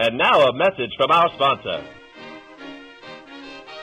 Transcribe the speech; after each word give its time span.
And 0.00 0.16
now 0.16 0.48
a 0.48 0.56
message 0.56 0.96
from 0.96 1.10
our 1.10 1.28
sponsor. 1.34 1.84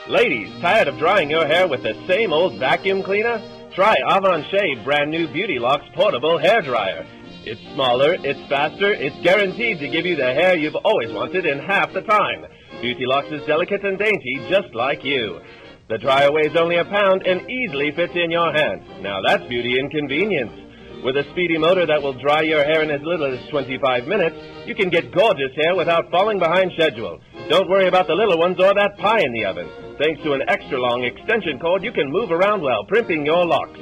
Ladies, 0.08 0.50
tired 0.60 0.88
of 0.88 0.98
drying 0.98 1.30
your 1.30 1.46
hair 1.46 1.68
with 1.68 1.84
the 1.84 1.94
same 2.08 2.32
old 2.32 2.58
vacuum 2.58 3.04
cleaner? 3.04 3.40
Try 3.72 3.94
Avon 4.10 4.44
Shave 4.50 4.82
brand 4.82 5.12
new 5.12 5.28
Beauty 5.28 5.60
Locks 5.60 5.84
portable 5.94 6.36
hair 6.36 6.60
dryer. 6.60 7.06
It's 7.44 7.60
smaller, 7.72 8.14
it's 8.14 8.48
faster, 8.48 8.92
it's 8.92 9.14
guaranteed 9.22 9.78
to 9.78 9.88
give 9.88 10.06
you 10.06 10.16
the 10.16 10.34
hair 10.34 10.58
you've 10.58 10.74
always 10.74 11.12
wanted 11.12 11.46
in 11.46 11.60
half 11.60 11.92
the 11.92 12.02
time. 12.02 12.46
Beauty 12.80 13.06
Locks 13.06 13.30
is 13.30 13.46
delicate 13.46 13.84
and 13.84 13.96
dainty, 13.96 14.44
just 14.50 14.74
like 14.74 15.04
you. 15.04 15.40
The 15.88 15.98
dryer 15.98 16.32
weighs 16.32 16.56
only 16.56 16.78
a 16.78 16.84
pound 16.84 17.28
and 17.28 17.48
easily 17.48 17.92
fits 17.92 18.16
in 18.16 18.32
your 18.32 18.52
hand. 18.52 18.82
Now 19.02 19.20
that's 19.24 19.46
beauty 19.46 19.78
and 19.78 19.88
convenience. 19.88 20.67
With 21.04 21.16
a 21.16 21.24
speedy 21.30 21.58
motor 21.58 21.86
that 21.86 22.02
will 22.02 22.14
dry 22.14 22.42
your 22.42 22.64
hair 22.64 22.82
in 22.82 22.90
as 22.90 23.00
little 23.02 23.32
as 23.32 23.48
25 23.50 24.06
minutes, 24.06 24.36
you 24.66 24.74
can 24.74 24.90
get 24.90 25.12
gorgeous 25.12 25.54
hair 25.54 25.76
without 25.76 26.10
falling 26.10 26.40
behind 26.40 26.72
schedule. 26.74 27.20
Don't 27.48 27.70
worry 27.70 27.86
about 27.86 28.08
the 28.08 28.14
little 28.14 28.36
ones 28.36 28.58
or 28.58 28.74
that 28.74 28.98
pie 28.98 29.20
in 29.20 29.32
the 29.32 29.44
oven. 29.44 29.68
Thanks 29.98 30.22
to 30.22 30.32
an 30.32 30.42
extra 30.48 30.80
long 30.80 31.04
extension 31.04 31.60
cord, 31.60 31.84
you 31.84 31.92
can 31.92 32.10
move 32.10 32.32
around 32.32 32.62
while 32.62 32.84
primping 32.84 33.24
your 33.24 33.46
locks. 33.46 33.78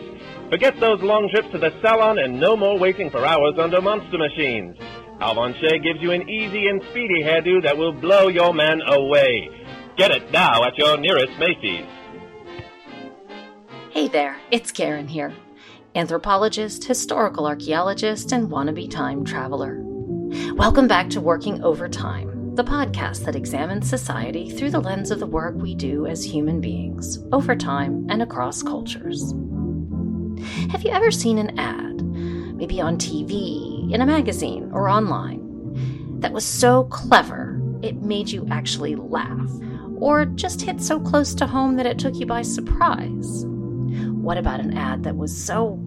Forget 0.51 0.79
those 0.79 1.01
long 1.03 1.29
trips 1.31 1.51
to 1.53 1.59
the 1.59 1.73
salon 1.81 2.19
and 2.19 2.39
no 2.39 2.55
more 2.55 2.79
waiting 2.79 3.11
for 3.11 3.25
hours 3.25 3.55
under 3.59 3.81
monster 3.81 4.19
machines. 4.19 4.77
Alvon 5.21 5.59
Shea 5.59 5.79
gives 5.79 6.03
you 6.03 6.13
an 6.13 6.29
easy 6.29 6.69
and 6.69 6.83
speedy 6.91 7.23
hairdo 7.23 7.63
that 7.63 7.79
will 7.79 7.93
blow 7.93 8.29
your 8.29 8.53
man 8.53 8.83
away. 8.87 9.49
Get 9.97 10.11
it 10.11 10.31
now 10.31 10.65
at 10.65 10.77
your 10.77 10.99
nearest 10.99 11.33
Macy's. 11.39 11.87
Hey 13.91 14.09
there, 14.09 14.37
it's 14.51 14.71
Karen 14.71 15.09
here, 15.09 15.33
anthropologist, 15.97 16.85
historical 16.85 17.47
archaeologist, 17.47 18.31
and 18.31 18.51
wannabe 18.51 18.91
time 18.91 19.25
traveler. 19.25 19.81
Welcome 20.55 20.87
back 20.87 21.09
to 21.11 21.23
Working 21.23 21.65
Overtime, 21.65 22.55
the 22.55 22.65
podcast 22.65 23.25
that 23.25 23.35
examines 23.35 23.89
society 23.89 24.51
through 24.51 24.73
the 24.73 24.81
lens 24.81 25.11
of 25.11 25.21
the 25.21 25.27
work 25.27 25.55
we 25.55 25.75
do 25.75 26.07
as 26.07 26.23
human 26.23 26.61
beings, 26.61 27.19
over 27.33 27.57
time 27.57 28.07
and 28.11 28.21
across 28.21 28.63
cultures. 28.63 29.33
Have 30.71 30.83
you 30.83 30.91
ever 30.91 31.11
seen 31.11 31.39
an 31.39 31.59
ad, 31.59 32.03
maybe 32.03 32.79
on 32.79 32.99
TV, 32.99 33.91
in 33.91 34.03
a 34.03 34.07
magazine, 34.07 34.71
or 34.75 34.91
online, 34.91 36.21
that 36.21 36.33
was 36.33 36.45
so 36.45 36.85
clever 36.85 37.59
it 37.81 38.03
made 38.03 38.29
you 38.29 38.47
actually 38.51 38.97
laugh, 38.97 39.51
or 39.97 40.27
just 40.27 40.61
hit 40.61 40.83
so 40.83 41.01
close 41.01 41.35
to 41.35 41.47
home 41.47 41.77
that 41.77 41.87
it 41.87 41.99
took 41.99 42.17
you 42.17 42.27
by 42.27 42.43
surprise? 42.43 43.47
What 43.47 44.37
about 44.37 44.61
an 44.61 44.77
ad 44.77 45.05
that 45.05 45.17
was 45.17 45.35
so 45.35 45.86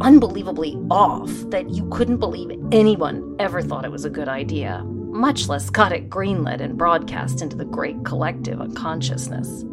unbelievably 0.00 0.76
off 0.90 1.30
that 1.50 1.70
you 1.70 1.88
couldn't 1.90 2.18
believe 2.18 2.50
anyone 2.72 3.36
ever 3.38 3.62
thought 3.62 3.84
it 3.84 3.92
was 3.92 4.04
a 4.04 4.10
good 4.10 4.28
idea, 4.28 4.82
much 4.84 5.48
less 5.48 5.70
got 5.70 5.92
it 5.92 6.10
greenlit 6.10 6.60
and 6.60 6.76
broadcast 6.76 7.42
into 7.42 7.56
the 7.56 7.64
great 7.64 8.04
collective 8.04 8.60
unconsciousness? 8.60 9.64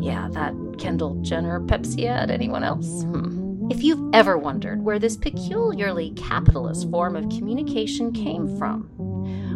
Yeah, 0.00 0.28
that 0.32 0.54
Kendall 0.78 1.20
Jenner 1.22 1.60
Pepsi 1.60 2.06
ad. 2.06 2.30
Anyone 2.30 2.64
else? 2.64 3.02
Hmm. 3.02 3.68
If 3.70 3.84
you've 3.84 4.12
ever 4.12 4.36
wondered 4.36 4.82
where 4.82 4.98
this 4.98 5.16
peculiarly 5.16 6.10
capitalist 6.12 6.90
form 6.90 7.14
of 7.14 7.28
communication 7.28 8.12
came 8.12 8.58
from, 8.58 8.88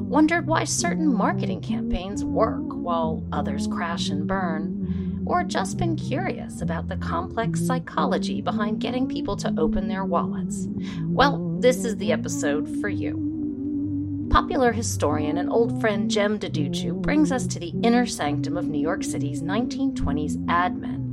wondered 0.08 0.46
why 0.46 0.64
certain 0.64 1.12
marketing 1.12 1.60
campaigns 1.60 2.24
work 2.24 2.62
while 2.66 3.24
others 3.32 3.66
crash 3.66 4.10
and 4.10 4.28
burn, 4.28 5.03
or 5.26 5.44
just 5.44 5.76
been 5.76 5.96
curious 5.96 6.60
about 6.60 6.88
the 6.88 6.96
complex 6.96 7.64
psychology 7.64 8.40
behind 8.40 8.80
getting 8.80 9.08
people 9.08 9.36
to 9.36 9.54
open 9.58 9.88
their 9.88 10.04
wallets, 10.04 10.68
well, 11.06 11.56
this 11.60 11.84
is 11.84 11.96
the 11.96 12.12
episode 12.12 12.68
for 12.80 12.88
you. 12.88 14.26
Popular 14.30 14.72
historian 14.72 15.38
and 15.38 15.50
old 15.50 15.80
friend 15.80 16.10
Jem 16.10 16.38
Duducu 16.38 17.00
brings 17.00 17.30
us 17.30 17.46
to 17.46 17.58
the 17.58 17.72
inner 17.82 18.06
sanctum 18.06 18.56
of 18.56 18.66
New 18.66 18.80
York 18.80 19.04
City's 19.04 19.42
1920s 19.42 20.44
ad 20.48 20.76
men 20.76 21.03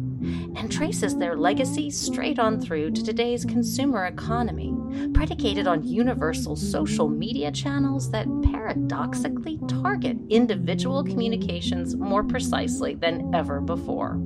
and 0.55 0.71
traces 0.71 1.17
their 1.17 1.35
legacy 1.35 1.89
straight 1.89 2.39
on 2.39 2.59
through 2.59 2.91
to 2.91 3.03
today's 3.03 3.45
consumer 3.45 4.05
economy, 4.05 4.73
predicated 5.13 5.67
on 5.67 5.83
universal 5.83 6.55
social 6.55 7.07
media 7.07 7.51
channels 7.51 8.11
that 8.11 8.27
paradoxically 8.51 9.59
target 9.67 10.17
individual 10.29 11.03
communications 11.03 11.95
more 11.95 12.23
precisely 12.23 12.95
than 12.95 13.33
ever 13.33 13.61
before. 13.61 14.21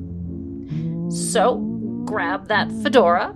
So, 1.10 1.58
grab 2.06 2.48
that 2.48 2.72
fedora 2.84 3.34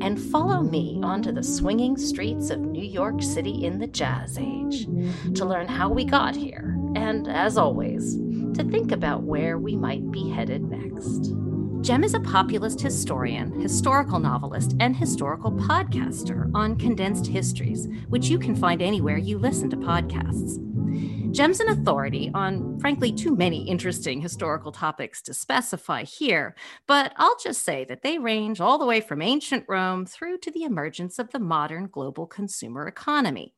and 0.00 0.20
follow 0.20 0.62
me 0.62 0.98
onto 1.02 1.32
the 1.32 1.42
swinging 1.42 1.96
streets 1.96 2.50
of 2.50 2.60
New 2.60 2.84
York 2.84 3.22
City 3.22 3.64
in 3.64 3.78
the 3.78 3.86
Jazz 3.86 4.38
Age 4.38 4.86
to 5.34 5.44
learn 5.44 5.68
how 5.68 5.88
we 5.88 6.04
got 6.04 6.36
here 6.36 6.76
and, 6.94 7.28
as 7.28 7.58
always, 7.58 8.16
to 8.54 8.64
think 8.70 8.92
about 8.92 9.22
where 9.22 9.58
we 9.58 9.76
might 9.76 10.10
be 10.10 10.30
headed 10.30 10.62
next. 10.62 11.45
Jem 11.86 12.02
is 12.02 12.14
a 12.14 12.20
populist 12.20 12.80
historian, 12.80 13.60
historical 13.60 14.18
novelist, 14.18 14.74
and 14.80 14.96
historical 14.96 15.52
podcaster 15.52 16.50
on 16.52 16.74
Condensed 16.74 17.28
Histories, 17.28 17.86
which 18.08 18.26
you 18.26 18.40
can 18.40 18.56
find 18.56 18.82
anywhere 18.82 19.18
you 19.18 19.38
listen 19.38 19.70
to 19.70 19.76
podcasts. 19.76 20.58
Jem's 21.32 21.60
an 21.60 21.68
authority 21.68 22.28
on, 22.34 22.80
frankly, 22.80 23.12
too 23.12 23.36
many 23.36 23.68
interesting 23.68 24.20
historical 24.20 24.72
topics 24.72 25.22
to 25.22 25.32
specify 25.32 26.02
here, 26.02 26.56
but 26.88 27.12
I'll 27.18 27.38
just 27.38 27.62
say 27.62 27.84
that 27.84 28.02
they 28.02 28.18
range 28.18 28.60
all 28.60 28.78
the 28.78 28.84
way 28.84 29.00
from 29.00 29.22
ancient 29.22 29.64
Rome 29.68 30.06
through 30.06 30.38
to 30.38 30.50
the 30.50 30.64
emergence 30.64 31.20
of 31.20 31.30
the 31.30 31.38
modern 31.38 31.86
global 31.86 32.26
consumer 32.26 32.88
economy. 32.88 33.54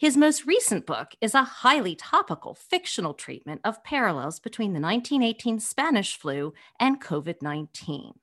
His 0.00 0.16
most 0.16 0.46
recent 0.46 0.86
book 0.86 1.14
is 1.20 1.34
a 1.34 1.44
highly 1.44 1.94
topical 1.94 2.54
fictional 2.54 3.12
treatment 3.12 3.60
of 3.64 3.84
parallels 3.84 4.40
between 4.40 4.72
the 4.72 4.80
1918 4.80 5.60
Spanish 5.60 6.16
flu 6.16 6.54
and 6.80 7.02
COVID 7.02 7.42
19. 7.42 8.14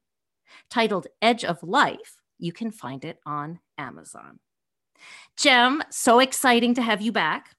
Titled 0.72 1.06
Edge 1.22 1.46
of 1.46 1.62
Life, 1.62 2.16
you 2.40 2.52
can 2.52 2.72
find 2.72 3.06
it 3.06 3.20
on 3.28 3.60
Amazon. 3.78 4.40
Jem, 5.38 5.84
so 5.92 6.18
exciting 6.18 6.74
to 6.74 6.82
have 6.82 7.00
you 7.00 7.12
back. 7.12 7.56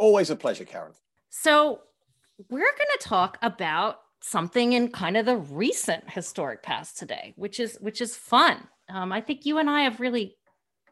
Always 0.00 0.30
a 0.30 0.36
pleasure, 0.36 0.64
Karen. 0.64 0.94
So, 1.30 1.82
we're 2.50 2.58
going 2.58 2.98
to 2.98 3.08
talk 3.08 3.38
about 3.40 4.00
something 4.20 4.72
in 4.72 4.88
kind 4.90 5.16
of 5.16 5.26
the 5.26 5.36
recent 5.36 6.10
historic 6.10 6.64
past 6.64 6.98
today, 6.98 7.34
which 7.36 7.60
is 7.60 7.78
which 7.80 8.00
is 8.00 8.16
fun. 8.16 8.66
Um, 8.88 9.12
I 9.12 9.20
think 9.20 9.46
you 9.46 9.58
and 9.58 9.70
I 9.70 9.82
have 9.82 10.00
really 10.00 10.34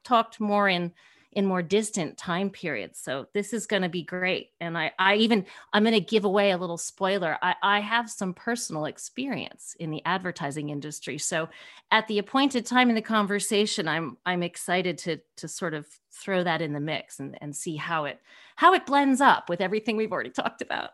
talked 0.04 0.38
more 0.38 0.68
in 0.68 0.92
in 1.32 1.46
more 1.46 1.62
distant 1.62 2.16
time 2.16 2.50
periods. 2.50 2.98
So 2.98 3.26
this 3.32 3.52
is 3.52 3.66
going 3.66 3.82
to 3.82 3.88
be 3.88 4.02
great. 4.02 4.50
And 4.60 4.76
I, 4.76 4.92
I 4.98 5.16
even, 5.16 5.46
I'm 5.72 5.82
going 5.82 5.94
to 5.94 6.00
give 6.00 6.24
away 6.24 6.50
a 6.50 6.58
little 6.58 6.78
spoiler. 6.78 7.38
I, 7.42 7.54
I 7.62 7.80
have 7.80 8.10
some 8.10 8.34
personal 8.34 8.84
experience 8.84 9.74
in 9.80 9.90
the 9.90 10.02
advertising 10.04 10.68
industry. 10.68 11.18
So 11.18 11.48
at 11.90 12.06
the 12.08 12.18
appointed 12.18 12.66
time 12.66 12.88
in 12.88 12.94
the 12.94 13.02
conversation, 13.02 13.88
I'm, 13.88 14.18
I'm 14.26 14.42
excited 14.42 14.98
to, 14.98 15.20
to 15.38 15.48
sort 15.48 15.74
of 15.74 15.86
throw 16.12 16.44
that 16.44 16.60
in 16.60 16.72
the 16.72 16.80
mix 16.80 17.18
and, 17.18 17.38
and 17.40 17.56
see 17.56 17.76
how 17.76 18.04
it, 18.04 18.20
how 18.56 18.74
it 18.74 18.86
blends 18.86 19.20
up 19.20 19.48
with 19.48 19.60
everything 19.60 19.96
we've 19.96 20.12
already 20.12 20.30
talked 20.30 20.62
about. 20.62 20.90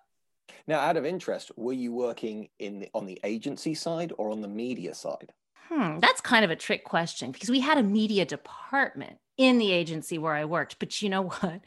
Now, 0.66 0.80
out 0.80 0.96
of 0.96 1.06
interest, 1.06 1.50
were 1.56 1.72
you 1.72 1.92
working 1.92 2.48
in 2.58 2.80
the, 2.80 2.90
on 2.94 3.06
the 3.06 3.18
agency 3.24 3.74
side 3.74 4.12
or 4.18 4.30
on 4.30 4.42
the 4.42 4.48
media 4.48 4.94
side? 4.94 5.32
Hmm, 5.68 5.98
that's 5.98 6.20
kind 6.20 6.44
of 6.44 6.50
a 6.50 6.56
trick 6.56 6.84
question 6.84 7.30
because 7.30 7.50
we 7.50 7.60
had 7.60 7.78
a 7.78 7.82
media 7.82 8.24
department 8.24 9.18
in 9.38 9.58
the 9.58 9.72
agency 9.72 10.18
where 10.18 10.34
I 10.34 10.44
worked. 10.44 10.78
But 10.78 11.00
you 11.00 11.08
know 11.08 11.22
what? 11.40 11.60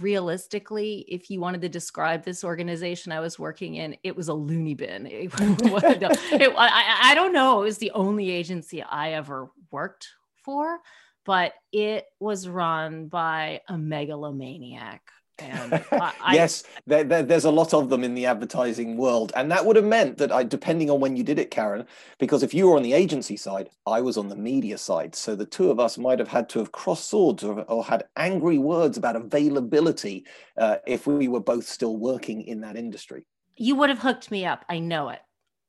Realistically, 0.00 1.06
if 1.08 1.30
you 1.30 1.40
wanted 1.40 1.62
to 1.62 1.68
describe 1.68 2.22
this 2.22 2.44
organization 2.44 3.10
I 3.10 3.20
was 3.20 3.38
working 3.38 3.74
in, 3.74 3.96
it 4.04 4.14
was 4.14 4.28
a 4.28 4.34
loony 4.34 4.74
bin. 4.74 5.08
It, 5.24 5.32
it, 5.40 6.54
I, 6.56 7.10
I 7.10 7.14
don't 7.14 7.32
know. 7.32 7.62
It 7.62 7.64
was 7.64 7.78
the 7.78 7.92
only 7.92 8.30
agency 8.30 8.82
I 8.82 9.12
ever 9.12 9.50
worked 9.70 10.08
for, 10.44 10.78
but 11.24 11.54
it 11.72 12.04
was 12.20 12.46
run 12.46 13.08
by 13.08 13.62
a 13.68 13.78
megalomaniac 13.78 15.00
and 15.38 15.84
I, 15.92 16.34
yes, 16.34 16.64
there, 16.86 17.04
there, 17.04 17.22
there's 17.22 17.44
a 17.44 17.50
lot 17.50 17.74
of 17.74 17.88
them 17.88 18.04
in 18.04 18.14
the 18.14 18.26
advertising 18.26 18.96
world, 18.96 19.32
and 19.36 19.50
that 19.50 19.64
would 19.64 19.76
have 19.76 19.84
meant 19.84 20.18
that 20.18 20.32
I, 20.32 20.44
depending 20.44 20.90
on 20.90 21.00
when 21.00 21.16
you 21.16 21.24
did 21.24 21.38
it, 21.38 21.50
Karen, 21.50 21.86
because 22.18 22.42
if 22.42 22.54
you 22.54 22.68
were 22.68 22.76
on 22.76 22.82
the 22.82 22.92
agency 22.92 23.36
side, 23.36 23.70
I 23.86 24.00
was 24.00 24.16
on 24.16 24.28
the 24.28 24.36
media 24.36 24.78
side, 24.78 25.14
so 25.14 25.34
the 25.34 25.46
two 25.46 25.70
of 25.70 25.80
us 25.80 25.98
might 25.98 26.18
have 26.18 26.28
had 26.28 26.48
to 26.50 26.58
have 26.60 26.72
crossed 26.72 27.08
swords 27.08 27.44
or, 27.44 27.62
or 27.62 27.84
had 27.84 28.04
angry 28.16 28.58
words 28.58 28.96
about 28.96 29.16
availability 29.16 30.24
uh, 30.56 30.76
if 30.86 31.06
we 31.06 31.28
were 31.28 31.40
both 31.40 31.66
still 31.66 31.96
working 31.96 32.42
in 32.42 32.60
that 32.60 32.76
industry. 32.76 33.26
You 33.56 33.76
would 33.76 33.88
have 33.88 34.00
hooked 34.00 34.30
me 34.30 34.46
up. 34.46 34.64
I 34.68 34.78
know 34.78 35.10
it. 35.10 35.20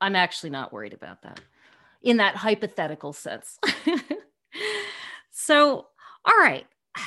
I'm 0.02 0.16
actually 0.16 0.50
not 0.50 0.74
worried 0.74 0.94
about 0.94 1.22
that 1.24 1.40
in 2.06 2.18
that 2.18 2.36
hypothetical 2.36 3.12
sense. 3.12 3.60
so, 5.32 5.88
all 6.24 6.38
right. 6.40 6.66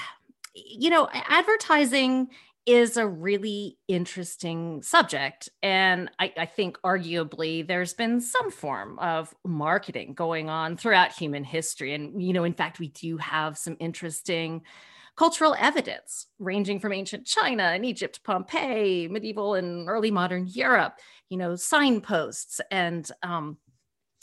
You 0.54 0.90
know, 0.90 1.08
advertising 1.12 2.30
is 2.66 2.96
a 2.96 3.06
really 3.06 3.78
interesting 3.88 4.82
subject. 4.82 5.48
And 5.62 6.10
I, 6.18 6.32
I, 6.36 6.46
think 6.46 6.78
arguably 6.84 7.66
there's 7.66 7.94
been 7.94 8.20
some 8.20 8.50
form 8.50 8.98
of 8.98 9.34
marketing 9.44 10.12
going 10.12 10.50
on 10.50 10.76
throughout 10.76 11.12
human 11.12 11.44
history. 11.44 11.94
And, 11.94 12.22
you 12.22 12.34
know, 12.34 12.44
in 12.44 12.52
fact, 12.52 12.78
we 12.78 12.88
do 12.88 13.16
have 13.16 13.56
some 13.56 13.76
interesting 13.80 14.62
cultural 15.16 15.56
evidence 15.58 16.26
ranging 16.38 16.78
from 16.78 16.92
ancient 16.92 17.26
China 17.26 17.64
and 17.64 17.84
Egypt, 17.84 18.20
Pompeii, 18.22 19.08
medieval 19.08 19.54
and 19.54 19.88
early 19.88 20.10
modern 20.10 20.46
Europe, 20.46 20.94
you 21.28 21.36
know, 21.36 21.56
signposts 21.56 22.60
and 22.70 23.10
um, 23.22 23.56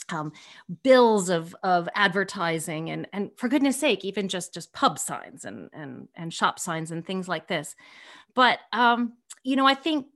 um, 0.08 0.32
bills 0.82 1.28
of, 1.28 1.54
of 1.62 1.88
advertising 1.94 2.90
and, 2.90 3.08
and 3.12 3.30
for 3.36 3.48
goodness 3.48 3.78
sake, 3.78 4.04
even 4.04 4.28
just, 4.28 4.54
just 4.54 4.72
pub 4.72 4.98
signs 4.98 5.44
and, 5.44 5.68
and, 5.72 6.08
and 6.14 6.32
shop 6.32 6.58
signs 6.58 6.90
and 6.90 7.04
things 7.04 7.28
like 7.28 7.48
this. 7.48 7.74
But, 8.36 8.60
um, 8.72 9.14
you 9.42 9.56
know, 9.56 9.66
I 9.66 9.74
think 9.74 10.06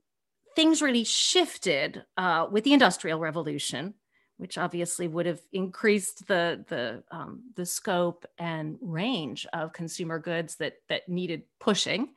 things 0.55 0.81
really 0.81 1.03
shifted 1.03 2.05
uh, 2.15 2.47
with 2.49 2.63
the 2.63 2.71
Industrial 2.73 3.19
Revolution 3.19 3.95
which 4.41 4.57
obviously 4.57 5.07
would 5.07 5.27
have 5.27 5.39
increased 5.53 6.25
the 6.25 6.65
the 6.67 7.03
um, 7.15 7.43
the 7.55 7.65
scope 7.65 8.25
and 8.39 8.75
range 8.81 9.45
of 9.53 9.71
consumer 9.71 10.17
goods 10.17 10.55
that 10.55 10.77
that 10.89 11.07
needed 11.07 11.43
pushing. 11.59 12.09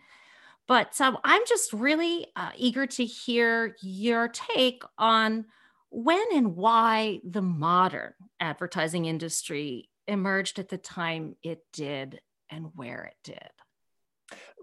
But 0.67 0.99
um, 1.03 1.19
I'm 1.23 1.43
just 1.47 1.75
really 1.75 2.29
uh, 2.35 2.53
eager 2.57 2.87
to 2.87 3.05
hear 3.05 3.77
your 3.83 4.29
take 4.29 4.83
on 4.97 5.45
when 5.91 6.25
and 6.35 6.57
why 6.57 7.21
the 7.25 7.43
modern 7.43 8.15
advertising 8.41 9.05
industry 9.05 9.91
emerged 10.09 10.59
at 10.59 10.71
the 10.71 10.79
time 10.79 11.37
it 11.43 11.61
did 11.75 12.23
and 12.49 12.71
where 12.75 13.05
it 13.05 13.17
did. 13.23 13.51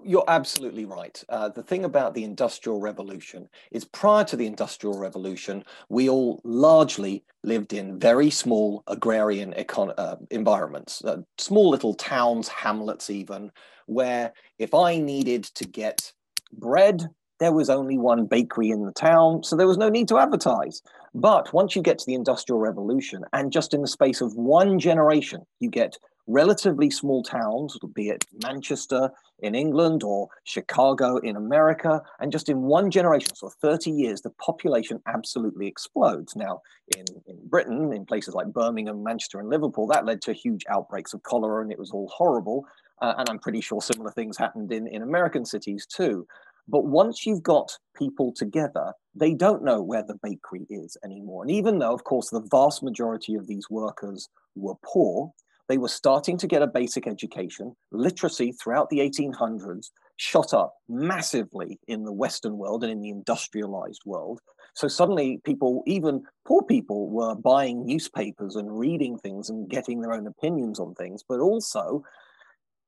You're 0.03 0.25
absolutely 0.27 0.85
right. 0.85 1.23
Uh, 1.29 1.49
the 1.49 1.61
thing 1.61 1.85
about 1.85 2.13
the 2.13 2.23
Industrial 2.23 2.79
Revolution 2.79 3.47
is 3.71 3.85
prior 3.85 4.23
to 4.25 4.35
the 4.35 4.47
Industrial 4.47 4.97
Revolution, 4.97 5.63
we 5.89 6.09
all 6.09 6.41
largely 6.43 7.23
lived 7.43 7.73
in 7.73 7.99
very 7.99 8.29
small 8.29 8.83
agrarian 8.87 9.53
econ- 9.53 9.93
uh, 9.97 10.15
environments, 10.31 11.03
uh, 11.05 11.17
small 11.37 11.69
little 11.69 11.93
towns, 11.93 12.47
hamlets, 12.47 13.09
even, 13.09 13.51
where 13.85 14.33
if 14.57 14.73
I 14.73 14.97
needed 14.97 15.43
to 15.43 15.65
get 15.65 16.11
bread, 16.53 17.07
there 17.39 17.53
was 17.53 17.69
only 17.69 17.97
one 17.97 18.25
bakery 18.25 18.69
in 18.69 18.85
the 18.85 18.91
town, 18.91 19.43
so 19.43 19.55
there 19.55 19.67
was 19.67 19.77
no 19.77 19.89
need 19.89 20.07
to 20.07 20.19
advertise. 20.19 20.81
But 21.13 21.51
once 21.53 21.75
you 21.75 21.81
get 21.81 21.99
to 21.99 22.05
the 22.05 22.13
Industrial 22.13 22.59
Revolution, 22.59 23.23
and 23.33 23.51
just 23.51 23.73
in 23.73 23.81
the 23.81 23.87
space 23.87 24.21
of 24.21 24.35
one 24.35 24.79
generation, 24.79 25.41
you 25.59 25.69
get 25.69 25.97
relatively 26.31 26.89
small 26.89 27.23
towns, 27.23 27.77
be 27.93 28.09
it 28.09 28.25
Manchester 28.43 29.11
in 29.39 29.55
England 29.55 30.03
or 30.03 30.29
Chicago 30.43 31.17
in 31.17 31.35
America, 31.35 32.01
and 32.19 32.31
just 32.31 32.49
in 32.49 32.61
one 32.61 32.89
generation, 32.91 33.35
so 33.35 33.49
30 33.49 33.91
years, 33.91 34.21
the 34.21 34.29
population 34.31 35.01
absolutely 35.07 35.67
explodes. 35.67 36.35
Now, 36.35 36.61
in, 36.97 37.05
in 37.27 37.37
Britain, 37.47 37.91
in 37.93 38.05
places 38.05 38.33
like 38.33 38.53
Birmingham, 38.53 39.03
Manchester, 39.03 39.39
and 39.39 39.49
Liverpool, 39.49 39.87
that 39.87 40.05
led 40.05 40.21
to 40.23 40.33
huge 40.33 40.65
outbreaks 40.69 41.13
of 41.13 41.23
cholera, 41.23 41.61
and 41.61 41.71
it 41.71 41.79
was 41.79 41.91
all 41.91 42.07
horrible. 42.15 42.65
Uh, 43.01 43.15
and 43.17 43.29
I'm 43.29 43.39
pretty 43.39 43.61
sure 43.61 43.81
similar 43.81 44.11
things 44.11 44.37
happened 44.37 44.71
in, 44.71 44.87
in 44.87 45.01
American 45.01 45.45
cities 45.45 45.85
too. 45.87 46.27
But 46.67 46.85
once 46.85 47.25
you've 47.25 47.43
got 47.43 47.77
people 47.95 48.31
together, 48.31 48.93
they 49.15 49.33
don't 49.33 49.63
know 49.63 49.81
where 49.81 50.03
the 50.03 50.19
bakery 50.21 50.67
is 50.69 50.95
anymore. 51.03 51.43
And 51.43 51.51
even 51.51 51.79
though, 51.79 51.93
of 51.93 52.03
course, 52.03 52.29
the 52.29 52.47
vast 52.51 52.83
majority 52.83 53.35
of 53.35 53.47
these 53.47 53.69
workers 53.69 54.29
were 54.55 54.75
poor, 54.85 55.33
they 55.71 55.77
were 55.77 55.87
starting 55.87 56.37
to 56.37 56.47
get 56.47 56.61
a 56.61 56.67
basic 56.67 57.07
education. 57.07 57.73
Literacy 57.93 58.51
throughout 58.51 58.89
the 58.89 58.99
1800s 58.99 59.91
shot 60.17 60.53
up 60.53 60.73
massively 60.89 61.79
in 61.87 62.03
the 62.03 62.11
Western 62.11 62.57
world 62.57 62.83
and 62.83 62.91
in 62.91 62.99
the 62.99 63.09
industrialized 63.09 64.01
world. 64.05 64.41
So 64.75 64.89
suddenly, 64.89 65.39
people, 65.45 65.81
even 65.87 66.23
poor 66.45 66.61
people, 66.63 67.09
were 67.09 67.35
buying 67.35 67.85
newspapers 67.85 68.57
and 68.57 68.77
reading 68.77 69.17
things 69.17 69.49
and 69.49 69.69
getting 69.69 70.01
their 70.01 70.11
own 70.11 70.27
opinions 70.27 70.77
on 70.77 70.93
things, 70.95 71.23
but 71.27 71.39
also 71.39 72.03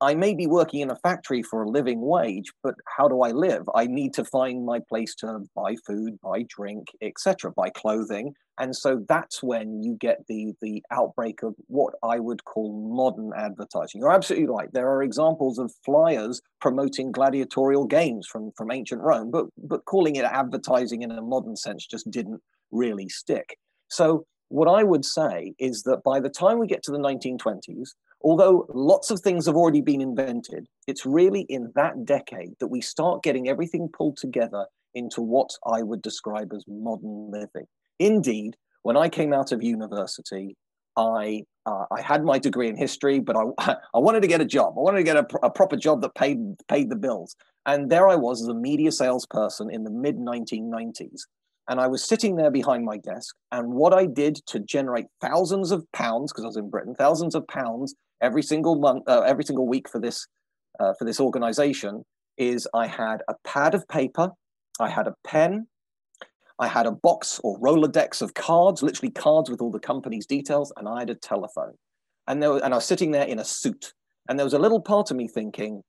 I 0.04 0.16
may 0.16 0.36
be 0.36 0.48
working 0.48 0.82
in 0.82 0.92
a 0.92 0.98
factory 0.98 1.42
for 1.42 1.64
a 1.64 1.70
living 1.70 2.02
wage, 2.02 2.52
but 2.62 2.76
how 2.98 3.08
do 3.08 3.22
I 3.22 3.32
live? 3.32 3.64
I 3.74 3.88
need 3.88 4.14
to 4.16 4.26
find 4.26 4.66
my 4.66 4.80
place 4.90 5.16
to 5.16 5.40
buy 5.56 5.78
food, 5.88 6.20
buy 6.22 6.44
drink, 6.50 6.88
etc., 7.02 7.54
buy 7.54 7.70
clothing. 7.70 8.34
And 8.60 8.76
so 8.76 9.04
that's 9.08 9.42
when 9.42 9.82
you 9.82 9.96
get 9.96 10.20
the 10.28 10.54
the 10.62 10.84
outbreak 10.92 11.42
of 11.42 11.56
what 11.68 11.94
I 12.04 12.20
would 12.20 12.44
call 12.44 12.94
modern 12.94 13.32
advertising. 13.36 14.02
You're 14.02 14.12
absolutely 14.12 14.50
right. 14.50 14.72
There 14.74 14.90
are 14.90 15.04
examples 15.04 15.58
of 15.58 15.74
flyers 15.86 16.42
promoting 16.60 17.14
gladiatorial 17.14 17.86
games 17.86 18.28
from, 18.28 18.52
from 18.58 18.72
ancient 18.72 19.02
Rome, 19.02 19.32
but 19.32 19.46
but 19.58 19.86
calling 19.86 20.18
it 20.18 20.26
advertising 20.26 21.02
in 21.02 21.12
a 21.12 21.22
modern 21.22 21.56
sense 21.56 21.88
just 21.88 22.12
didn't 22.12 22.42
really 22.72 23.08
stick. 23.08 23.58
So 23.88 24.26
what 24.50 24.68
I 24.68 24.84
would 24.84 25.06
say 25.06 25.54
is 25.58 25.82
that 25.84 26.04
by 26.04 26.20
the 26.20 26.30
time 26.30 26.60
we 26.60 26.68
get 26.68 26.84
to 26.84 26.92
the 26.92 27.00
1920s, 27.00 27.90
although 28.24 28.66
lots 28.74 29.12
of 29.12 29.20
things 29.20 29.46
have 29.46 29.56
already 29.56 29.82
been 29.82 30.02
invented, 30.02 30.68
it's 30.88 31.06
really 31.06 31.42
in 31.42 31.72
that 31.76 32.06
decade 32.06 32.54
that 32.60 32.68
we 32.68 32.82
start 32.82 33.24
getting 33.24 33.50
everything 33.50 33.90
pulled 33.90 34.18
together 34.18 34.66
into 34.94 35.22
what 35.22 35.50
I 35.66 35.82
would 35.82 36.02
describe 36.02 36.54
as 36.54 36.64
modern 36.68 37.32
living. 37.32 37.66
Indeed, 38.00 38.56
when 38.84 38.98
I 38.98 39.10
came 39.10 39.34
out 39.34 39.52
of 39.52 39.64
university, 39.64 40.56
I 40.96 41.44
uh, 41.66 41.86
I 41.92 42.02
had 42.02 42.24
my 42.24 42.38
degree 42.38 42.68
in 42.68 42.76
history, 42.76 43.20
but 43.20 43.36
I 43.36 43.76
I 43.94 44.00
wanted 44.00 44.22
to 44.22 44.28
get 44.28 44.42
a 44.42 44.46
job. 44.46 44.76
I 44.78 44.82
wanted 44.82 45.00
to 45.00 45.04
get 45.04 45.18
a, 45.18 45.26
a 45.44 45.50
proper 45.50 45.76
job 45.76 46.02
that 46.02 46.16
paid 46.16 46.40
paid 46.68 46.90
the 46.90 46.96
bills. 46.96 47.36
And 47.66 47.90
there 47.90 48.10
I 48.10 48.16
was 48.16 48.42
as 48.42 48.50
a 48.50 48.54
media 48.54 48.92
salesperson 48.92 49.72
in 49.72 49.84
the 49.84 49.90
mid 49.90 50.18
1990s. 50.18 51.22
And 51.70 51.80
I 51.80 51.88
was 51.88 52.04
sitting 52.04 52.36
there 52.36 52.52
behind 52.52 52.84
my 52.84 52.98
desk. 52.98 53.36
And 53.54 53.72
what 53.72 53.94
I 53.94 54.06
did 54.06 54.36
to 54.48 54.60
generate 54.60 55.06
thousands 55.22 55.72
of 55.72 55.90
pounds, 55.94 56.34
because 56.34 56.44
I 56.44 56.48
was 56.48 56.58
in 56.58 56.70
Britain, 56.70 56.94
thousands 56.94 57.36
of 57.36 57.48
pounds 57.48 57.96
every 58.24 58.42
single 58.42 58.76
month, 58.76 59.04
uh, 59.08 59.22
every 59.22 59.44
single 59.44 59.68
week 59.68 59.88
for 59.88 60.00
this 60.00 60.26
uh, 60.80 60.94
for 60.98 61.06
this 61.06 61.20
organization 61.20 62.04
is 62.38 62.68
I 62.74 62.88
had 62.88 63.22
a 63.28 63.36
pad 63.44 63.76
of 63.76 63.88
paper, 63.88 64.32
I 64.80 64.90
had 64.90 65.06
a 65.06 65.14
pen, 65.24 65.68
I 66.58 66.68
had 66.68 66.88
a 66.88 66.92
box 66.92 67.40
or 67.44 67.60
Rolodex 67.60 68.24
of 68.24 68.34
cards, 68.34 68.82
literally 68.82 69.12
cards 69.12 69.52
with 69.52 69.62
all 69.62 69.72
the 69.72 69.80
company's 69.80 70.26
details, 70.26 70.74
and 70.78 70.88
I 70.88 71.00
had 71.00 71.12
a 71.12 71.16
telephone. 71.16 71.74
And 72.28 72.42
there, 72.42 72.54
and 72.64 72.74
I 72.74 72.78
was 72.78 72.86
sitting 72.86 73.12
there 73.12 73.28
in 73.28 73.38
a 73.38 73.46
suit, 73.46 73.94
and 74.28 74.40
there 74.40 74.46
was 74.46 74.54
a 74.54 74.60
little 74.60 74.82
part 74.82 75.12
of 75.12 75.18
me 75.18 75.28
thinking, 75.28 75.84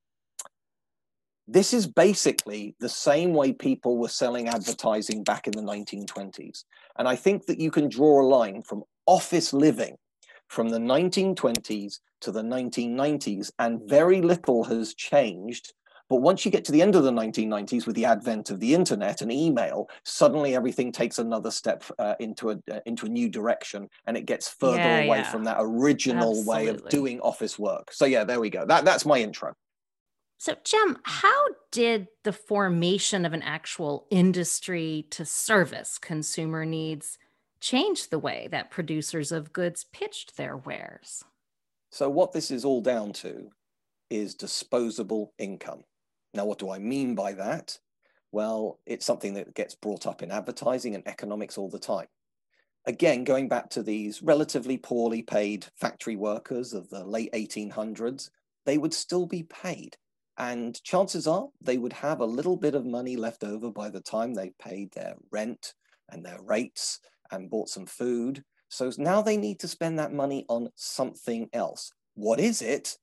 this 1.47 1.73
is 1.73 1.87
basically 1.87 2.75
the 2.81 2.89
same 2.89 3.33
way 3.33 3.53
people 3.53 3.97
were 3.99 4.09
selling 4.09 4.49
advertising 4.49 5.23
back 5.25 5.47
in 5.47 5.53
the 5.53 5.63
1920s. 5.63 6.65
And 6.99 7.07
I 7.07 7.17
think 7.17 7.47
that 7.47 7.61
you 7.61 7.71
can 7.71 7.89
draw 7.89 8.21
a 8.21 8.27
line 8.27 8.63
from 8.63 8.83
office 9.07 9.53
living 9.53 9.97
from 10.49 10.69
the 10.69 10.79
1920s 10.79 12.01
to 12.21 12.33
the 12.33 12.43
1990s, 12.43 13.51
and 13.59 13.81
very 13.89 14.21
little 14.21 14.65
has 14.65 14.95
changed. 14.95 15.73
But 16.11 16.17
once 16.17 16.45
you 16.45 16.51
get 16.51 16.65
to 16.67 16.73
the 16.73 16.83
end 16.83 16.95
of 16.97 17.03
the 17.03 17.11
1990s 17.11 17.87
with 17.87 17.97
the 17.97 18.05
advent 18.05 18.51
of 18.51 18.61
the 18.61 18.75
internet 18.75 19.23
and 19.23 19.33
email, 19.33 19.89
suddenly 20.05 20.55
everything 20.55 20.93
takes 20.93 21.19
another 21.19 21.51
step 21.51 21.83
uh, 21.99 22.15
into 22.21 22.51
a 22.51 22.59
uh, 22.71 22.81
into 22.85 23.07
a 23.07 23.09
new 23.09 23.29
direction, 23.29 23.89
and 24.07 24.17
it 24.17 24.27
gets 24.27 24.49
further 24.49 24.77
yeah, 24.77 25.05
away 25.05 25.19
yeah. 25.19 25.31
from 25.31 25.45
that 25.45 25.57
original 25.61 26.39
Absolutely. 26.39 26.55
way 26.55 26.67
of 26.69 26.89
doing 26.89 27.21
office 27.21 27.59
work. 27.59 27.91
So 27.93 28.05
yeah, 28.05 28.25
there 28.25 28.41
we 28.41 28.51
go. 28.51 28.67
That 28.67 28.85
that's 28.85 29.07
my 29.07 29.19
intro. 29.19 29.55
So, 30.37 30.57
Jem, 30.63 30.99
how 31.05 31.47
did 31.71 32.09
the 32.23 32.33
formation 32.33 33.25
of 33.25 33.33
an 33.33 33.43
actual 33.43 34.07
industry 34.11 35.07
to 35.11 35.25
service 35.25 35.97
consumer 35.97 36.67
needs 36.67 37.19
change 37.65 38.11
the 38.11 38.19
way 38.19 38.47
that 38.51 38.71
producers 38.71 39.33
of 39.33 39.53
goods 39.53 39.87
pitched 39.91 40.37
their 40.37 40.55
wares. 40.55 41.25
So, 41.91 42.11
what 42.11 42.33
this 42.33 42.51
is 42.51 42.63
all 42.65 42.83
down 42.83 43.15
to 43.15 43.49
is 44.11 44.35
disposable 44.35 45.33
income. 45.39 45.83
Now, 46.35 46.45
what 46.45 46.59
do 46.59 46.71
I 46.71 46.79
mean 46.79 47.15
by 47.15 47.33
that? 47.33 47.79
Well, 48.33 48.81
it's 48.85 49.07
something 49.07 49.33
that 49.35 49.55
gets 49.55 49.75
brought 49.75 50.07
up 50.07 50.23
in 50.23 50.31
advertising 50.31 50.95
and 50.95 51.09
economics 51.09 51.57
all 51.57 51.71
the 51.71 51.79
time. 51.79 52.09
Again, 52.85 53.25
going 53.25 53.49
back 53.49 53.71
to 53.71 53.83
these 53.83 54.21
relatively 54.21 54.77
poorly 54.77 55.23
paid 55.23 55.65
factory 55.81 56.17
workers 56.17 56.75
of 56.75 56.91
the 56.91 57.03
late 57.03 57.33
1800s, 57.33 58.29
they 58.67 58.77
would 58.77 58.93
still 58.93 59.25
be 59.25 59.45
paid. 59.45 59.97
And 60.37 60.83
chances 60.83 61.27
are 61.27 61.49
they 61.63 61.79
would 61.79 61.95
have 61.95 62.21
a 62.21 62.27
little 62.27 62.57
bit 62.57 62.75
of 62.75 62.85
money 62.85 63.17
left 63.17 63.43
over 63.43 63.71
by 63.71 63.89
the 63.89 64.03
time 64.03 64.35
they 64.35 64.53
paid 64.61 64.93
their 64.93 65.15
rent 65.31 65.73
and 66.11 66.23
their 66.23 66.43
rates 66.43 67.01
and 67.31 67.51
bought 67.51 67.69
some 67.69 67.87
food. 67.87 68.43
So 68.69 68.91
now 68.99 69.23
they 69.23 69.37
need 69.37 69.61
to 69.61 69.69
spend 69.69 69.99
that 69.99 70.13
money 70.13 70.45
on 70.49 70.71
something 70.75 71.49
else. 71.53 71.93
What 72.15 72.41
is 72.41 72.63
it? 72.63 72.97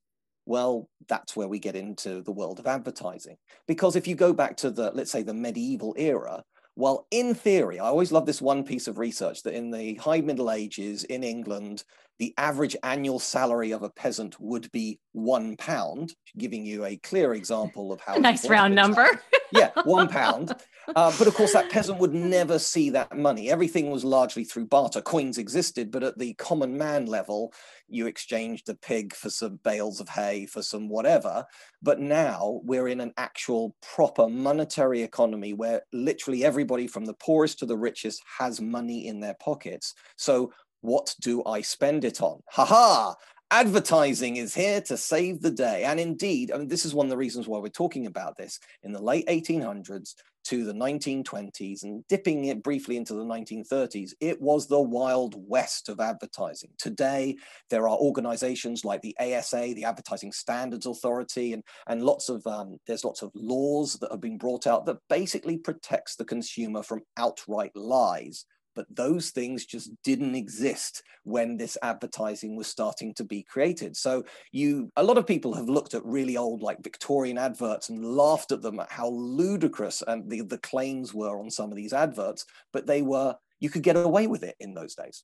Well, 0.46 0.90
that's 1.08 1.36
where 1.36 1.48
we 1.48 1.60
get 1.60 1.76
into 1.76 2.22
the 2.24 2.32
world 2.32 2.60
of 2.60 2.68
advertising. 2.68 3.38
Because 3.68 3.96
if 3.96 4.08
you 4.08 4.16
go 4.16 4.34
back 4.34 4.58
to 4.58 4.72
the, 4.72 4.92
let's 4.94 5.12
say, 5.12 5.24
the 5.24 5.34
medieval 5.34 5.96
era, 5.98 6.44
well, 6.76 7.06
in 7.12 7.36
theory, 7.36 7.80
I 7.80 7.86
always 7.86 8.12
love 8.12 8.26
this 8.26 8.42
one 8.42 8.64
piece 8.64 8.88
of 8.88 8.98
research 8.98 9.44
that 9.44 9.54
in 9.54 9.72
the 9.72 9.96
high 9.96 10.22
Middle 10.22 10.52
Ages 10.52 11.04
in 11.04 11.24
England, 11.24 11.84
the 12.22 12.36
average 12.38 12.78
annual 12.84 13.18
salary 13.18 13.72
of 13.72 13.82
a 13.82 13.90
peasant 13.90 14.40
would 14.40 14.72
be 14.72 15.00
one 15.12 15.58
pound, 15.58 16.14
giving 16.38 16.64
you 16.64 16.86
a 16.86 16.96
clear 16.98 17.34
example 17.34 17.92
of 17.92 18.00
how 18.00 18.14
nice 18.20 18.48
round 18.48 18.76
number. 18.76 19.08
yeah, 19.52 19.72
one 19.86 20.08
pound. 20.08 20.54
uh, 20.96 21.12
but 21.18 21.26
of 21.26 21.34
course, 21.34 21.54
that 21.54 21.72
peasant 21.72 21.98
would 21.98 22.14
never 22.14 22.60
see 22.60 22.92
that 22.92 23.18
money. 23.18 23.50
Everything 23.50 23.90
was 23.90 24.04
largely 24.04 24.44
through 24.44 24.68
barter. 24.68 25.02
Coins 25.02 25.40
existed, 25.40 25.90
but 25.90 26.04
at 26.04 26.20
the 26.20 26.36
common 26.36 26.78
man 26.78 27.08
level, 27.08 27.52
you 27.88 28.06
exchanged 28.06 28.70
a 28.70 28.76
pig 28.76 29.16
for 29.16 29.32
some 29.32 29.60
bales 29.64 30.00
of 30.00 30.08
hay, 30.08 30.46
for 30.46 30.62
some 30.62 30.90
whatever. 30.90 31.44
But 31.82 32.00
now 32.00 32.62
we're 32.64 32.88
in 32.88 33.02
an 33.02 33.14
actual 33.18 33.76
proper 33.82 34.30
monetary 34.30 35.02
economy 35.02 35.54
where 35.54 35.82
literally 35.92 36.46
everybody 36.46 36.86
from 36.86 37.06
the 37.06 37.16
poorest 37.16 37.58
to 37.60 37.66
the 37.66 37.78
richest 37.78 38.22
has 38.38 38.62
money 38.62 39.08
in 39.08 39.22
their 39.22 39.36
pockets. 39.42 39.96
So 40.18 40.52
what 40.82 41.16
do 41.22 41.44
I 41.46 41.62
spend 41.62 42.04
it 42.04 42.22
on? 42.22 42.42
Ha 42.50 42.66
ha! 42.66 43.16
Advertising 43.52 44.38
is 44.38 44.54
here 44.54 44.80
to 44.82 44.96
save 44.96 45.42
the 45.42 45.52
day. 45.52 45.84
And 45.84 46.00
indeed, 46.00 46.52
I 46.52 46.58
mean, 46.58 46.70
this 46.70 46.86
is 46.86 46.94
one 46.94 47.06
of 47.06 47.10
the 47.10 47.18
reasons 47.18 47.48
why 47.48 47.60
we're 47.60 47.68
talking 47.68 48.06
about 48.06 48.38
this. 48.38 48.60
In 48.84 48.94
the 48.94 49.02
late 49.02 49.28
1800s 49.28 50.16
to 50.46 50.64
the 50.64 50.74
1920s 50.74 51.84
and 51.84 52.08
dipping 52.08 52.46
it 52.46 52.64
briefly 52.64 52.98
into 52.98 53.14
the 53.14 53.26
1930s, 53.26 54.12
it 54.22 54.42
was 54.42 54.68
the 54.68 54.80
wild 54.80 55.36
west 55.38 55.90
of 55.90 56.00
advertising. 56.00 56.70
Today, 56.78 57.36
there 57.70 57.88
are 57.88 57.98
organizations 57.98 58.86
like 58.86 59.02
the 59.02 59.16
ASA, 59.20 59.74
the 59.76 59.84
Advertising 59.84 60.32
Standards 60.32 60.86
Authority, 60.86 61.52
and, 61.54 61.64
and 61.88 62.04
lots 62.04 62.30
of, 62.30 62.48
um, 62.48 62.78
there's 62.88 63.04
lots 63.04 63.22
of 63.22 63.32
laws 63.36 63.96
that 63.96 64.12
have 64.12 64.22
been 64.22 64.38
brought 64.38 64.66
out 64.66 64.86
that 64.86 64.98
basically 65.10 65.58
protects 65.58 66.16
the 66.16 66.26
consumer 66.26 66.82
from 66.84 67.02
outright 67.18 67.72
lies 67.76 68.46
but 68.76 68.86
those 68.90 69.32
things 69.32 69.66
just 69.66 69.92
didn't 70.04 70.36
exist 70.36 71.04
when 71.24 71.58
this 71.58 71.78
advertising 71.82 72.56
was 72.56 72.68
starting 72.68 73.14
to 73.14 73.24
be 73.24 73.44
created. 73.44 73.96
So 73.96 74.24
you 74.52 74.92
a 74.96 75.04
lot 75.04 75.18
of 75.18 75.28
people 75.28 75.54
have 75.54 75.70
looked 75.70 75.94
at 75.94 76.06
really 76.06 76.38
old 76.38 76.62
like 76.62 76.84
victorian 76.84 77.38
adverts 77.38 77.90
and 77.90 78.04
laughed 78.04 78.52
at 78.52 78.62
them 78.62 78.80
at 78.80 78.92
how 78.92 79.10
ludicrous 79.10 80.04
and 80.06 80.30
the, 80.30 80.42
the 80.42 80.58
claims 80.58 81.14
were 81.14 81.40
on 81.40 81.50
some 81.50 81.72
of 81.72 81.76
these 81.76 81.94
adverts 81.94 82.46
but 82.74 82.86
they 82.86 83.02
were 83.02 83.36
you 83.60 83.70
could 83.70 83.84
get 83.84 83.96
away 83.96 84.28
with 84.28 84.44
it 84.44 84.56
in 84.60 84.74
those 84.74 84.96
days. 84.96 85.24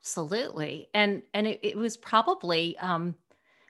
Absolutely. 0.00 0.88
And 0.94 1.22
and 1.34 1.46
it, 1.46 1.60
it 1.62 1.76
was 1.76 1.96
probably 1.96 2.76
um 2.78 3.14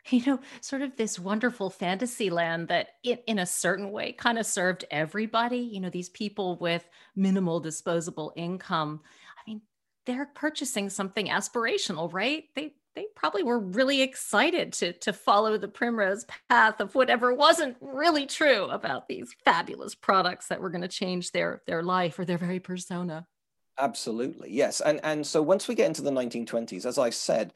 you 0.10 0.22
know, 0.26 0.40
sort 0.60 0.82
of 0.82 0.96
this 0.96 1.18
wonderful 1.18 1.70
fantasy 1.70 2.30
land 2.30 2.68
that 2.68 2.88
it, 3.02 3.22
in 3.26 3.38
a 3.38 3.46
certain 3.46 3.90
way 3.90 4.12
kind 4.12 4.38
of 4.38 4.46
served 4.46 4.84
everybody, 4.90 5.58
you 5.58 5.80
know, 5.80 5.90
these 5.90 6.08
people 6.08 6.56
with 6.56 6.88
minimal 7.14 7.60
disposable 7.60 8.32
income. 8.36 9.00
I 9.38 9.50
mean, 9.50 9.62
they're 10.06 10.30
purchasing 10.34 10.90
something 10.90 11.26
aspirational, 11.26 12.12
right? 12.12 12.44
They 12.54 12.74
they 12.96 13.06
probably 13.14 13.42
were 13.42 13.58
really 13.58 14.02
excited 14.02 14.72
to 14.74 14.92
to 14.94 15.12
follow 15.12 15.56
the 15.56 15.68
primrose 15.68 16.26
path 16.48 16.80
of 16.80 16.94
whatever 16.94 17.32
wasn't 17.32 17.76
really 17.80 18.26
true 18.26 18.64
about 18.64 19.08
these 19.08 19.34
fabulous 19.44 19.94
products 19.94 20.48
that 20.48 20.60
were 20.60 20.70
going 20.70 20.82
to 20.82 20.88
change 20.88 21.30
their 21.30 21.62
their 21.66 21.82
life 21.82 22.18
or 22.18 22.24
their 22.24 22.38
very 22.38 22.60
persona. 22.60 23.26
Absolutely. 23.78 24.50
Yes. 24.52 24.80
And 24.80 25.00
and 25.04 25.26
so 25.26 25.40
once 25.40 25.68
we 25.68 25.74
get 25.74 25.86
into 25.86 26.02
the 26.02 26.10
1920s, 26.10 26.84
as 26.84 26.98
I 26.98 27.10
said, 27.10 27.54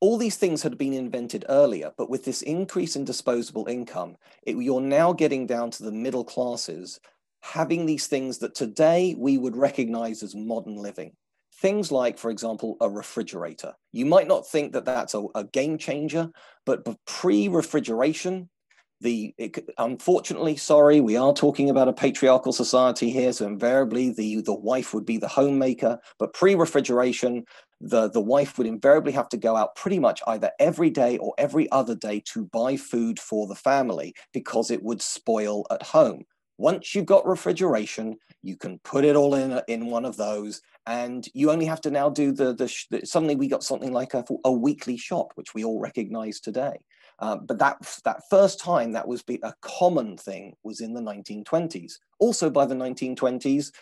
all 0.00 0.18
these 0.18 0.36
things 0.36 0.62
had 0.62 0.76
been 0.76 0.92
invented 0.92 1.44
earlier, 1.48 1.92
but 1.96 2.10
with 2.10 2.24
this 2.24 2.42
increase 2.42 2.96
in 2.96 3.04
disposable 3.04 3.66
income, 3.66 4.16
it, 4.42 4.56
you're 4.56 4.80
now 4.80 5.12
getting 5.12 5.46
down 5.46 5.70
to 5.70 5.82
the 5.82 5.92
middle 5.92 6.24
classes 6.24 7.00
having 7.40 7.86
these 7.86 8.06
things 8.06 8.38
that 8.38 8.54
today 8.54 9.14
we 9.16 9.38
would 9.38 9.56
recognize 9.56 10.22
as 10.22 10.34
modern 10.34 10.76
living. 10.76 11.12
Things 11.60 11.90
like, 11.90 12.18
for 12.18 12.30
example, 12.30 12.76
a 12.80 12.90
refrigerator. 12.90 13.74
You 13.92 14.04
might 14.04 14.28
not 14.28 14.46
think 14.46 14.72
that 14.72 14.84
that's 14.84 15.14
a, 15.14 15.24
a 15.34 15.44
game 15.44 15.78
changer, 15.78 16.30
but 16.66 16.86
pre 17.06 17.48
refrigeration, 17.48 18.50
the 19.00 19.34
it, 19.36 19.68
unfortunately 19.78 20.56
sorry 20.56 21.00
we 21.00 21.16
are 21.16 21.34
talking 21.34 21.68
about 21.68 21.88
a 21.88 21.92
patriarchal 21.92 22.52
society 22.52 23.10
here 23.10 23.32
so 23.32 23.46
invariably 23.46 24.10
the 24.10 24.40
the 24.40 24.54
wife 24.54 24.94
would 24.94 25.04
be 25.04 25.18
the 25.18 25.28
homemaker 25.28 25.98
but 26.18 26.32
pre-refrigeration 26.32 27.44
the 27.80 28.08
the 28.10 28.20
wife 28.20 28.56
would 28.56 28.66
invariably 28.66 29.12
have 29.12 29.28
to 29.28 29.36
go 29.36 29.56
out 29.56 29.74
pretty 29.76 29.98
much 29.98 30.22
either 30.26 30.50
every 30.58 30.90
day 30.90 31.18
or 31.18 31.34
every 31.38 31.70
other 31.70 31.94
day 31.94 32.20
to 32.20 32.46
buy 32.46 32.76
food 32.76 33.18
for 33.18 33.46
the 33.46 33.54
family 33.54 34.14
because 34.32 34.70
it 34.70 34.82
would 34.82 35.02
spoil 35.02 35.66
at 35.70 35.82
home 35.82 36.24
once 36.58 36.94
you've 36.94 37.06
got 37.06 37.26
refrigeration 37.26 38.16
you 38.42 38.56
can 38.56 38.78
put 38.80 39.04
it 39.04 39.16
all 39.16 39.34
in 39.34 39.60
in 39.68 39.86
one 39.86 40.04
of 40.04 40.16
those 40.16 40.62
and 40.86 41.28
you 41.34 41.50
only 41.50 41.66
have 41.66 41.80
to 41.80 41.90
now 41.90 42.08
do 42.08 42.32
the 42.32 42.54
the, 42.54 42.72
the 42.90 43.06
suddenly 43.06 43.36
we 43.36 43.48
got 43.48 43.62
something 43.62 43.92
like 43.92 44.14
a, 44.14 44.24
a 44.44 44.52
weekly 44.52 44.96
shop 44.96 45.32
which 45.34 45.54
we 45.54 45.64
all 45.64 45.80
recognize 45.80 46.40
today 46.40 46.78
uh, 47.18 47.36
but 47.36 47.58
that, 47.58 47.76
that 48.04 48.22
first 48.28 48.60
time 48.60 48.92
that 48.92 49.08
was 49.08 49.24
a 49.42 49.54
common 49.62 50.16
thing 50.16 50.54
was 50.62 50.80
in 50.80 50.92
the 50.92 51.00
1920s. 51.00 51.94
Also 52.18 52.50
by 52.50 52.66
the 52.66 52.74
1920s, 52.74 53.72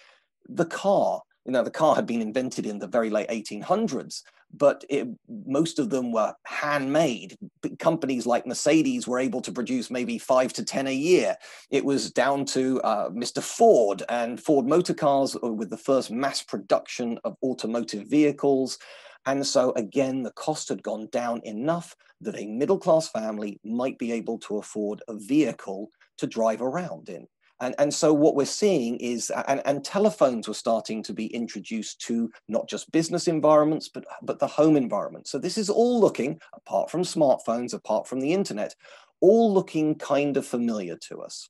the 0.48 0.66
car, 0.66 1.20
you 1.44 1.52
know, 1.52 1.62
the 1.62 1.70
car 1.70 1.94
had 1.94 2.06
been 2.06 2.22
invented 2.22 2.66
in 2.66 2.78
the 2.78 2.86
very 2.86 3.10
late 3.10 3.28
1800s, 3.28 4.22
but 4.52 4.84
it, 4.88 5.08
most 5.28 5.78
of 5.78 5.90
them 5.90 6.12
were 6.12 6.34
handmade. 6.44 7.36
Companies 7.78 8.24
like 8.24 8.46
Mercedes 8.46 9.06
were 9.06 9.18
able 9.18 9.40
to 9.42 9.52
produce 9.52 9.90
maybe 9.90 10.18
five 10.18 10.52
to 10.54 10.64
10 10.64 10.86
a 10.86 10.94
year. 10.94 11.36
It 11.70 11.84
was 11.84 12.10
down 12.10 12.44
to 12.46 12.80
uh, 12.82 13.10
Mr. 13.10 13.42
Ford 13.42 14.02
and 14.08 14.40
Ford 14.40 14.66
Motor 14.66 14.94
Cars 14.94 15.36
with 15.42 15.70
the 15.70 15.76
first 15.76 16.10
mass 16.10 16.42
production 16.42 17.18
of 17.24 17.36
automotive 17.42 18.06
vehicles. 18.08 18.78
And 19.26 19.46
so 19.46 19.72
again, 19.72 20.22
the 20.22 20.32
cost 20.32 20.68
had 20.68 20.82
gone 20.82 21.08
down 21.10 21.40
enough 21.44 21.96
that 22.20 22.38
a 22.38 22.46
middle 22.46 22.78
class 22.78 23.08
family 23.08 23.60
might 23.64 23.98
be 23.98 24.12
able 24.12 24.38
to 24.40 24.58
afford 24.58 25.02
a 25.08 25.14
vehicle 25.14 25.90
to 26.18 26.26
drive 26.26 26.62
around 26.62 27.08
in. 27.08 27.26
And, 27.60 27.74
and 27.78 27.94
so 27.94 28.12
what 28.12 28.34
we're 28.34 28.46
seeing 28.46 28.96
is, 28.96 29.30
and, 29.48 29.62
and 29.64 29.84
telephones 29.84 30.48
were 30.48 30.54
starting 30.54 31.02
to 31.04 31.12
be 31.12 31.26
introduced 31.26 32.00
to 32.02 32.30
not 32.48 32.68
just 32.68 32.90
business 32.90 33.28
environments, 33.28 33.88
but, 33.88 34.04
but 34.22 34.38
the 34.38 34.46
home 34.46 34.76
environment. 34.76 35.28
So 35.28 35.38
this 35.38 35.56
is 35.56 35.70
all 35.70 36.00
looking, 36.00 36.40
apart 36.52 36.90
from 36.90 37.02
smartphones, 37.02 37.72
apart 37.72 38.08
from 38.08 38.20
the 38.20 38.32
internet, 38.32 38.74
all 39.20 39.54
looking 39.54 39.94
kind 39.94 40.36
of 40.36 40.46
familiar 40.46 40.96
to 41.08 41.20
us. 41.20 41.48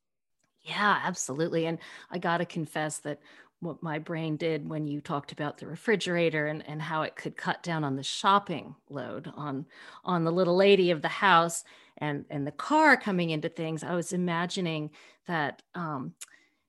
Yeah, 0.60 1.00
absolutely. 1.02 1.66
And 1.66 1.78
I 2.10 2.18
got 2.18 2.38
to 2.38 2.46
confess 2.46 2.98
that 2.98 3.20
what 3.60 3.82
my 3.82 3.98
brain 3.98 4.36
did 4.36 4.68
when 4.68 4.86
you 4.86 5.00
talked 5.00 5.32
about 5.32 5.58
the 5.58 5.66
refrigerator 5.66 6.46
and, 6.46 6.66
and 6.68 6.82
how 6.82 7.02
it 7.02 7.16
could 7.16 7.36
cut 7.36 7.62
down 7.62 7.84
on 7.84 7.96
the 7.96 8.02
shopping 8.02 8.74
load 8.90 9.32
on 9.36 9.66
on 10.04 10.24
the 10.24 10.32
little 10.32 10.56
lady 10.56 10.90
of 10.90 11.02
the 11.02 11.08
house 11.08 11.64
and 11.98 12.24
and 12.30 12.46
the 12.46 12.52
car 12.52 12.96
coming 12.96 13.30
into 13.30 13.48
things. 13.48 13.82
I 13.82 13.94
was 13.94 14.12
imagining 14.12 14.90
that 15.26 15.62
um 15.74 16.14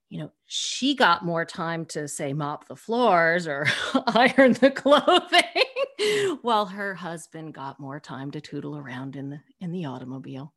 you 0.10 0.20
know 0.20 0.32
she 0.46 0.96
got 0.96 1.25
more 1.25 1.46
time 1.46 1.86
to 1.86 2.08
say 2.08 2.34
mop 2.34 2.68
the 2.68 2.75
floors 2.75 3.48
or 3.48 3.65
iron 4.08 4.54
the 4.54 4.72
clothing 4.72 6.39
while 6.42 6.65
her 6.65 6.94
husband 6.94 7.54
got 7.54 7.80
more 7.80 8.00
time 8.00 8.32
to 8.32 8.42
tootle 8.42 8.77
around 8.77 9.15
in 9.15 9.30
the 9.30 9.39
in 9.60 9.72
the 9.72 9.86
automobile 9.86 10.54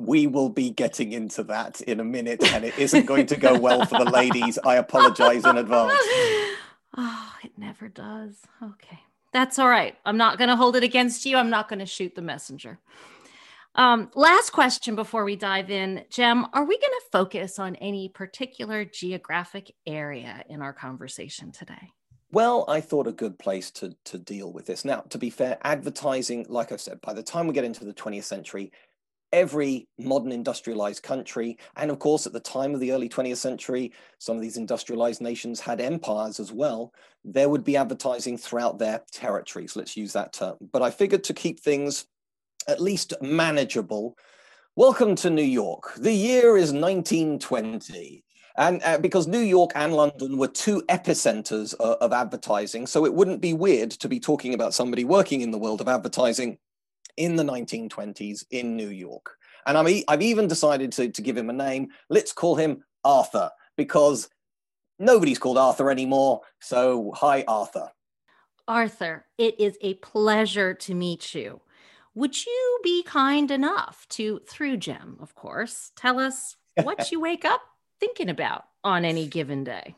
we 0.00 0.26
will 0.26 0.48
be 0.48 0.70
getting 0.70 1.12
into 1.12 1.42
that 1.44 1.80
in 1.82 2.00
a 2.00 2.04
minute 2.04 2.42
and 2.52 2.64
it 2.64 2.78
isn't 2.78 3.06
going 3.06 3.26
to 3.26 3.36
go 3.36 3.58
well 3.58 3.84
for 3.84 3.98
the 4.02 4.10
ladies. 4.10 4.58
I 4.64 4.76
apologize 4.76 5.44
in 5.44 5.56
advance. 5.56 5.98
Oh, 6.96 7.34
it 7.44 7.52
never 7.56 7.88
does. 7.88 8.34
Okay. 8.60 8.98
That's 9.32 9.60
all 9.60 9.68
right. 9.68 9.96
I'm 10.04 10.16
not 10.16 10.38
going 10.38 10.48
to 10.48 10.56
hold 10.56 10.74
it 10.74 10.82
against 10.82 11.24
you. 11.24 11.36
I'm 11.36 11.48
not 11.48 11.68
going 11.68 11.78
to 11.78 11.86
shoot 11.86 12.16
the 12.16 12.20
messenger. 12.20 12.80
Um, 13.76 14.10
last 14.16 14.50
question 14.50 14.96
before 14.96 15.24
we 15.24 15.36
dive 15.36 15.70
in, 15.70 16.04
Jem, 16.10 16.46
are 16.52 16.64
we 16.64 16.76
going 16.76 16.90
to 16.90 17.02
focus 17.12 17.60
on 17.60 17.76
any 17.76 18.08
particular 18.08 18.84
geographic 18.84 19.72
area 19.86 20.42
in 20.48 20.62
our 20.62 20.72
conversation 20.72 21.52
today? 21.52 21.92
Well, 22.32 22.64
I 22.68 22.80
thought 22.80 23.06
a 23.06 23.12
good 23.12 23.38
place 23.38 23.70
to, 23.72 23.94
to 24.04 24.18
deal 24.18 24.52
with 24.52 24.66
this. 24.66 24.84
Now, 24.84 25.00
to 25.10 25.18
be 25.18 25.30
fair, 25.30 25.58
advertising, 25.62 26.46
like 26.48 26.72
I 26.72 26.76
said, 26.76 27.00
by 27.00 27.12
the 27.12 27.22
time 27.22 27.46
we 27.46 27.54
get 27.54 27.64
into 27.64 27.84
the 27.84 27.94
20th 27.94 28.24
century, 28.24 28.72
every 29.32 29.88
modern 29.98 30.32
industrialized 30.32 31.02
country. 31.02 31.58
And 31.76 31.90
of 31.90 31.98
course, 31.98 32.26
at 32.26 32.32
the 32.32 32.40
time 32.40 32.74
of 32.74 32.80
the 32.80 32.92
early 32.92 33.08
20th 33.08 33.36
century, 33.36 33.92
some 34.18 34.36
of 34.36 34.42
these 34.42 34.56
industrialized 34.56 35.20
nations 35.20 35.60
had 35.60 35.80
empires 35.80 36.40
as 36.40 36.52
well. 36.52 36.92
There 37.24 37.48
would 37.48 37.64
be 37.64 37.76
advertising 37.76 38.36
throughout 38.36 38.78
their 38.78 39.02
territories, 39.12 39.76
let's 39.76 39.96
use 39.96 40.12
that 40.14 40.32
term. 40.32 40.56
But 40.72 40.82
I 40.82 40.90
figured 40.90 41.24
to 41.24 41.34
keep 41.34 41.60
things 41.60 42.06
at 42.68 42.80
least 42.80 43.14
manageable, 43.20 44.16
welcome 44.76 45.14
to 45.16 45.30
New 45.30 45.42
York. 45.42 45.94
The 45.96 46.12
year 46.12 46.56
is 46.56 46.72
1920. 46.72 48.24
And 48.56 48.82
uh, 48.84 48.98
because 48.98 49.26
New 49.26 49.40
York 49.40 49.70
and 49.74 49.94
London 49.94 50.36
were 50.36 50.48
two 50.48 50.82
epicenters 50.88 51.74
uh, 51.80 51.96
of 52.00 52.12
advertising, 52.12 52.86
so 52.86 53.06
it 53.06 53.14
wouldn't 53.14 53.40
be 53.40 53.54
weird 53.54 53.90
to 53.92 54.08
be 54.08 54.20
talking 54.20 54.54
about 54.54 54.74
somebody 54.74 55.04
working 55.04 55.40
in 55.40 55.50
the 55.50 55.58
world 55.58 55.80
of 55.80 55.88
advertising 55.88 56.58
in 57.20 57.36
the 57.36 57.44
1920s 57.44 58.44
in 58.50 58.76
New 58.76 58.88
York. 58.88 59.36
And 59.66 59.76
I'm, 59.76 59.86
I've 60.08 60.22
even 60.22 60.48
decided 60.48 60.90
to, 60.92 61.10
to 61.10 61.22
give 61.22 61.36
him 61.36 61.50
a 61.50 61.52
name. 61.52 61.88
Let's 62.08 62.32
call 62.32 62.56
him 62.56 62.82
Arthur 63.04 63.50
because 63.76 64.30
nobody's 64.98 65.38
called 65.38 65.58
Arthur 65.58 65.90
anymore. 65.90 66.40
So, 66.60 67.12
hi, 67.14 67.44
Arthur. 67.46 67.90
Arthur, 68.66 69.26
it 69.36 69.60
is 69.60 69.76
a 69.82 69.94
pleasure 69.94 70.72
to 70.74 70.94
meet 70.94 71.34
you. 71.34 71.60
Would 72.14 72.46
you 72.46 72.80
be 72.82 73.02
kind 73.02 73.50
enough 73.50 74.06
to, 74.10 74.40
through 74.48 74.78
Jem, 74.78 75.18
of 75.20 75.34
course, 75.34 75.92
tell 75.96 76.18
us 76.18 76.56
what 76.82 77.12
you 77.12 77.20
wake 77.20 77.44
up 77.44 77.60
thinking 78.00 78.30
about 78.30 78.64
on 78.82 79.04
any 79.04 79.26
given 79.26 79.62
day? 79.62 79.94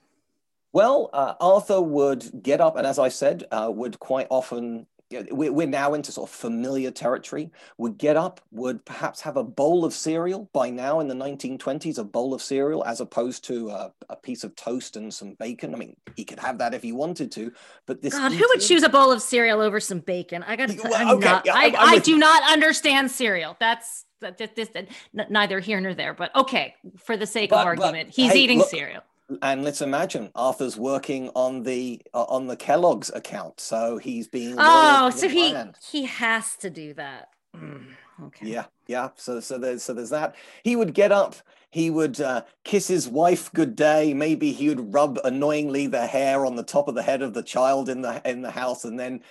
Well, 0.73 1.11
uh, 1.13 1.35
Arthur 1.41 1.81
would 1.81 2.43
get 2.43 2.61
up, 2.61 2.77
and 2.77 2.87
as 2.87 2.99
I 2.99 3.11
said, 3.11 3.45
uh, 3.53 3.71
would 3.73 4.01
quite 4.01 4.27
often 4.31 4.87
we're 5.31 5.67
now 5.67 5.95
into 5.95 6.13
sort 6.13 6.29
of 6.29 6.35
familiar 6.35 6.91
territory, 6.91 7.51
would 7.79 7.99
get 7.99 8.17
up, 8.17 8.41
would 8.51 8.85
perhaps 8.85 9.21
have 9.21 9.37
a 9.37 9.45
bowl 9.45 9.85
of 9.85 9.93
cereal 9.93 10.49
by 10.53 10.71
now 10.71 11.01
in 11.01 11.09
the 11.09 11.15
1920s, 11.15 11.99
a 11.99 12.05
bowl 12.05 12.35
of 12.35 12.43
cereal 12.43 12.85
as 12.85 13.01
opposed 13.01 13.45
to 13.45 13.71
a, 13.71 13.93
a 14.09 14.17
piece 14.17 14.45
of 14.45 14.55
toast 14.57 14.97
and 14.97 15.13
some 15.13 15.35
bacon. 15.35 15.75
I 15.75 15.79
mean, 15.79 15.97
he 16.17 16.25
could 16.25 16.39
have 16.39 16.59
that 16.59 16.75
if 16.75 16.83
he 16.83 16.93
wanted 16.93 17.33
to, 17.33 17.53
but 17.87 18.03
this. 18.03 18.15
God, 18.15 18.33
who 18.33 18.47
would 18.49 18.61
choose 18.61 18.83
a 18.83 18.89
bowl 18.89 19.13
of 19.13 19.23
cereal 19.23 19.61
over 19.61 19.81
some 19.81 20.01
bacon? 20.01 20.43
I 20.43 20.57
got 20.57 20.71
to. 20.71 20.81
Well, 20.83 21.17
okay, 21.17 21.27
not, 21.27 21.47
yeah, 21.47 21.55
I, 21.55 21.75
I 21.77 21.99
do 21.99 22.19
not 22.19 22.43
understand 22.51 23.11
cereal. 23.11 23.57
That's 23.61 24.05
that, 24.21 24.39
this, 24.39 24.51
this, 24.55 24.87
neither 25.13 25.61
here 25.61 25.81
nor 25.81 25.95
there. 25.95 26.15
But 26.15 26.35
okay, 26.35 26.75
for 26.99 27.17
the 27.17 27.27
sake 27.27 27.51
but, 27.51 27.61
of 27.61 27.67
argument, 27.67 28.09
but, 28.09 28.15
he's 28.15 28.33
hey, 28.33 28.41
eating 28.41 28.59
look, 28.59 28.69
cereal 28.69 29.03
and 29.41 29.65
let's 29.65 29.81
imagine 29.81 30.31
Arthur's 30.35 30.77
working 30.77 31.31
on 31.35 31.63
the 31.63 32.01
uh, 32.13 32.25
on 32.25 32.47
the 32.47 32.57
Kellogg's 32.57 33.11
account, 33.15 33.61
so 33.61 33.99
he's 33.99 34.29
being 34.29 34.57
oh, 34.59 35.11
so 35.11 35.29
he 35.29 35.55
he 35.91 36.05
has 36.05 36.57
to 36.57 36.71
do 36.71 36.95
that. 36.95 37.29
Mm, 37.57 37.87
okay. 38.25 38.47
Yeah, 38.47 38.65
yeah. 38.87 39.11
So 39.17 39.41
so 39.41 39.59
there's 39.59 39.83
so 39.83 39.95
there's 39.95 40.11
that. 40.11 40.35
He 40.63 40.77
would 40.77 40.95
get 40.95 41.13
up. 41.13 41.37
He 41.71 41.89
would 41.89 42.21
uh, 42.21 42.43
kiss 42.65 42.89
his 42.89 43.09
wife 43.09 43.51
good 43.53 43.75
day. 43.75 44.13
Maybe 44.13 44.53
he 44.53 44.69
would 44.69 44.93
rub 44.93 45.19
annoyingly 45.25 45.87
the 45.87 46.07
hair 46.07 46.45
on 46.45 46.57
the 46.57 46.63
top 46.63 46.89
of 46.89 46.95
the 46.95 47.03
head 47.03 47.23
of 47.23 47.33
the 47.33 47.43
child 47.43 47.89
in 47.89 48.03
the 48.03 48.21
in 48.29 48.43
the 48.43 48.51
house, 48.51 48.85
and 48.85 48.99
then 48.99 49.23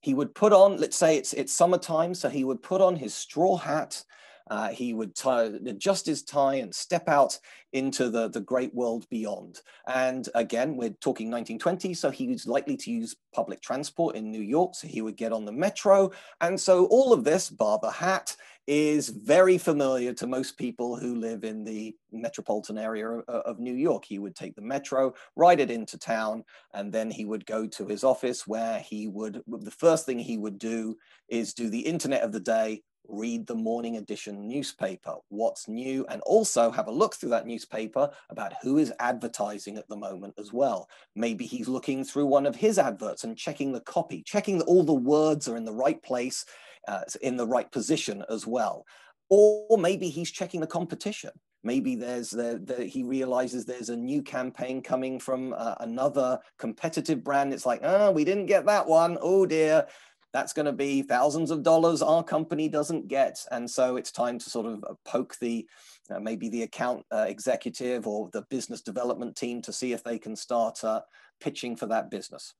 he 0.00 0.14
would 0.14 0.34
put 0.34 0.52
on. 0.52 0.78
Let's 0.78 0.96
say 0.96 1.16
it's 1.16 1.32
it's 1.34 1.52
summertime, 1.52 2.14
so 2.14 2.28
he 2.28 2.44
would 2.44 2.62
put 2.62 2.80
on 2.80 2.96
his 2.96 3.14
straw 3.14 3.56
hat 3.56 4.04
uh, 4.50 4.68
he 4.68 4.92
would 4.92 5.14
tie, 5.14 5.44
adjust 5.44 6.04
his 6.04 6.22
tie 6.22 6.56
and 6.56 6.74
step 6.74 7.08
out 7.08 7.38
into 7.72 8.10
the, 8.10 8.28
the 8.28 8.40
great 8.40 8.74
world 8.74 9.08
beyond. 9.08 9.60
And 9.86 10.28
again, 10.34 10.76
we're 10.76 10.90
talking 10.90 11.30
1920, 11.30 11.94
so 11.94 12.10
he 12.10 12.26
was 12.26 12.46
likely 12.46 12.76
to 12.78 12.90
use 12.90 13.14
public 13.32 13.62
transport 13.62 14.16
in 14.16 14.30
New 14.30 14.42
York, 14.42 14.74
so 14.74 14.88
he 14.88 15.02
would 15.02 15.16
get 15.16 15.32
on 15.32 15.44
the 15.44 15.52
metro. 15.52 16.10
And 16.40 16.60
so 16.60 16.86
all 16.86 17.12
of 17.12 17.22
this, 17.22 17.48
bar 17.48 17.78
the 17.80 17.92
hat, 17.92 18.36
is 18.66 19.08
very 19.08 19.58
familiar 19.58 20.12
to 20.14 20.26
most 20.26 20.56
people 20.58 20.94
who 20.94 21.16
live 21.16 21.44
in 21.44 21.64
the 21.64 21.94
metropolitan 22.12 22.78
area 22.78 23.08
of, 23.08 23.58
New 23.58 23.74
York. 23.74 24.04
He 24.04 24.18
would 24.18 24.36
take 24.36 24.54
the 24.54 24.62
metro, 24.62 25.12
ride 25.34 25.60
it 25.60 25.70
into 25.70 25.98
town, 25.98 26.44
and 26.72 26.92
then 26.92 27.10
he 27.10 27.24
would 27.24 27.44
go 27.46 27.66
to 27.66 27.86
his 27.86 28.04
office 28.04 28.46
where 28.46 28.78
he 28.78 29.08
would, 29.08 29.42
the 29.48 29.70
first 29.72 30.06
thing 30.06 30.18
he 30.18 30.38
would 30.38 30.58
do 30.58 30.96
is 31.28 31.52
do 31.52 31.68
the 31.68 31.80
internet 31.80 32.22
of 32.22 32.30
the 32.30 32.40
day, 32.40 32.82
read 33.08 33.46
the 33.46 33.54
morning 33.54 33.96
edition 33.96 34.46
newspaper, 34.46 35.14
what's 35.28 35.68
new, 35.68 36.06
and 36.08 36.20
also 36.22 36.70
have 36.70 36.86
a 36.86 36.92
look 36.92 37.14
through 37.14 37.30
that 37.30 37.46
newspaper 37.46 38.10
about 38.30 38.52
who 38.62 38.78
is 38.78 38.92
advertising 39.00 39.76
at 39.76 39.88
the 39.88 39.96
moment 39.96 40.34
as 40.38 40.52
well. 40.52 40.88
Maybe 41.14 41.46
he's 41.46 41.68
looking 41.68 42.04
through 42.04 42.26
one 42.26 42.46
of 42.46 42.56
his 42.56 42.78
adverts 42.78 43.24
and 43.24 43.36
checking 43.36 43.72
the 43.72 43.80
copy, 43.80 44.22
checking 44.22 44.58
that 44.58 44.66
all 44.66 44.84
the 44.84 44.92
words 44.94 45.48
are 45.48 45.56
in 45.56 45.64
the 45.64 45.72
right 45.72 46.02
place, 46.02 46.44
uh, 46.88 47.02
in 47.22 47.36
the 47.36 47.46
right 47.46 47.70
position 47.70 48.24
as 48.28 48.46
well. 48.46 48.84
Or 49.28 49.78
maybe 49.78 50.08
he's 50.08 50.30
checking 50.30 50.60
the 50.60 50.66
competition. 50.66 51.30
Maybe 51.62 51.94
there's 51.94 52.30
the, 52.30 52.60
the, 52.64 52.84
he 52.84 53.02
realizes 53.02 53.64
there's 53.64 53.90
a 53.90 53.96
new 53.96 54.22
campaign 54.22 54.82
coming 54.82 55.20
from 55.20 55.54
uh, 55.56 55.74
another 55.80 56.40
competitive 56.58 57.22
brand. 57.22 57.52
It's 57.52 57.66
like, 57.66 57.80
oh, 57.82 58.10
we 58.10 58.24
didn't 58.24 58.46
get 58.46 58.64
that 58.66 58.86
one. 58.86 59.18
Oh 59.20 59.44
dear 59.44 59.86
that's 60.32 60.52
going 60.52 60.66
to 60.66 60.72
be 60.72 61.02
thousands 61.02 61.50
of 61.50 61.62
dollars 61.62 62.02
our 62.02 62.22
company 62.22 62.68
doesn't 62.68 63.08
get. 63.08 63.44
And 63.50 63.68
so 63.68 63.96
it's 63.96 64.12
time 64.12 64.38
to 64.38 64.50
sort 64.50 64.66
of 64.66 64.84
uh, 64.84 64.94
poke 65.04 65.36
the 65.40 65.66
uh, 66.10 66.20
maybe 66.20 66.48
the 66.48 66.62
account 66.62 67.04
uh, 67.12 67.26
executive 67.28 68.06
or 68.06 68.30
the 68.32 68.42
business 68.42 68.80
development 68.80 69.36
team 69.36 69.62
to 69.62 69.72
see 69.72 69.92
if 69.92 70.02
they 70.02 70.18
can 70.18 70.36
start 70.36 70.82
uh, 70.84 71.00
pitching 71.40 71.76
for 71.76 71.86
that 71.86 72.10
business. 72.10 72.54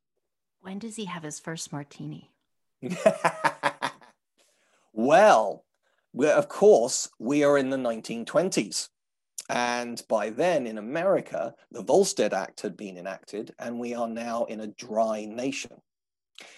When 0.60 0.78
does 0.78 0.96
he 0.96 1.06
have 1.06 1.22
his 1.22 1.38
first 1.40 1.72
martini? 1.72 2.30
well, 4.92 5.64
of 6.18 6.48
course, 6.48 7.08
we 7.18 7.44
are 7.44 7.56
in 7.58 7.70
the 7.70 7.76
1920s. 7.76 8.88
And 9.48 10.00
by 10.08 10.30
then 10.30 10.66
in 10.66 10.78
America, 10.78 11.54
the 11.72 11.82
Volstead 11.82 12.32
Act 12.32 12.60
had 12.60 12.76
been 12.76 12.96
enacted, 12.96 13.52
and 13.58 13.80
we 13.80 13.94
are 13.94 14.06
now 14.06 14.44
in 14.44 14.60
a 14.60 14.68
dry 14.68 15.24
nation. 15.24 15.72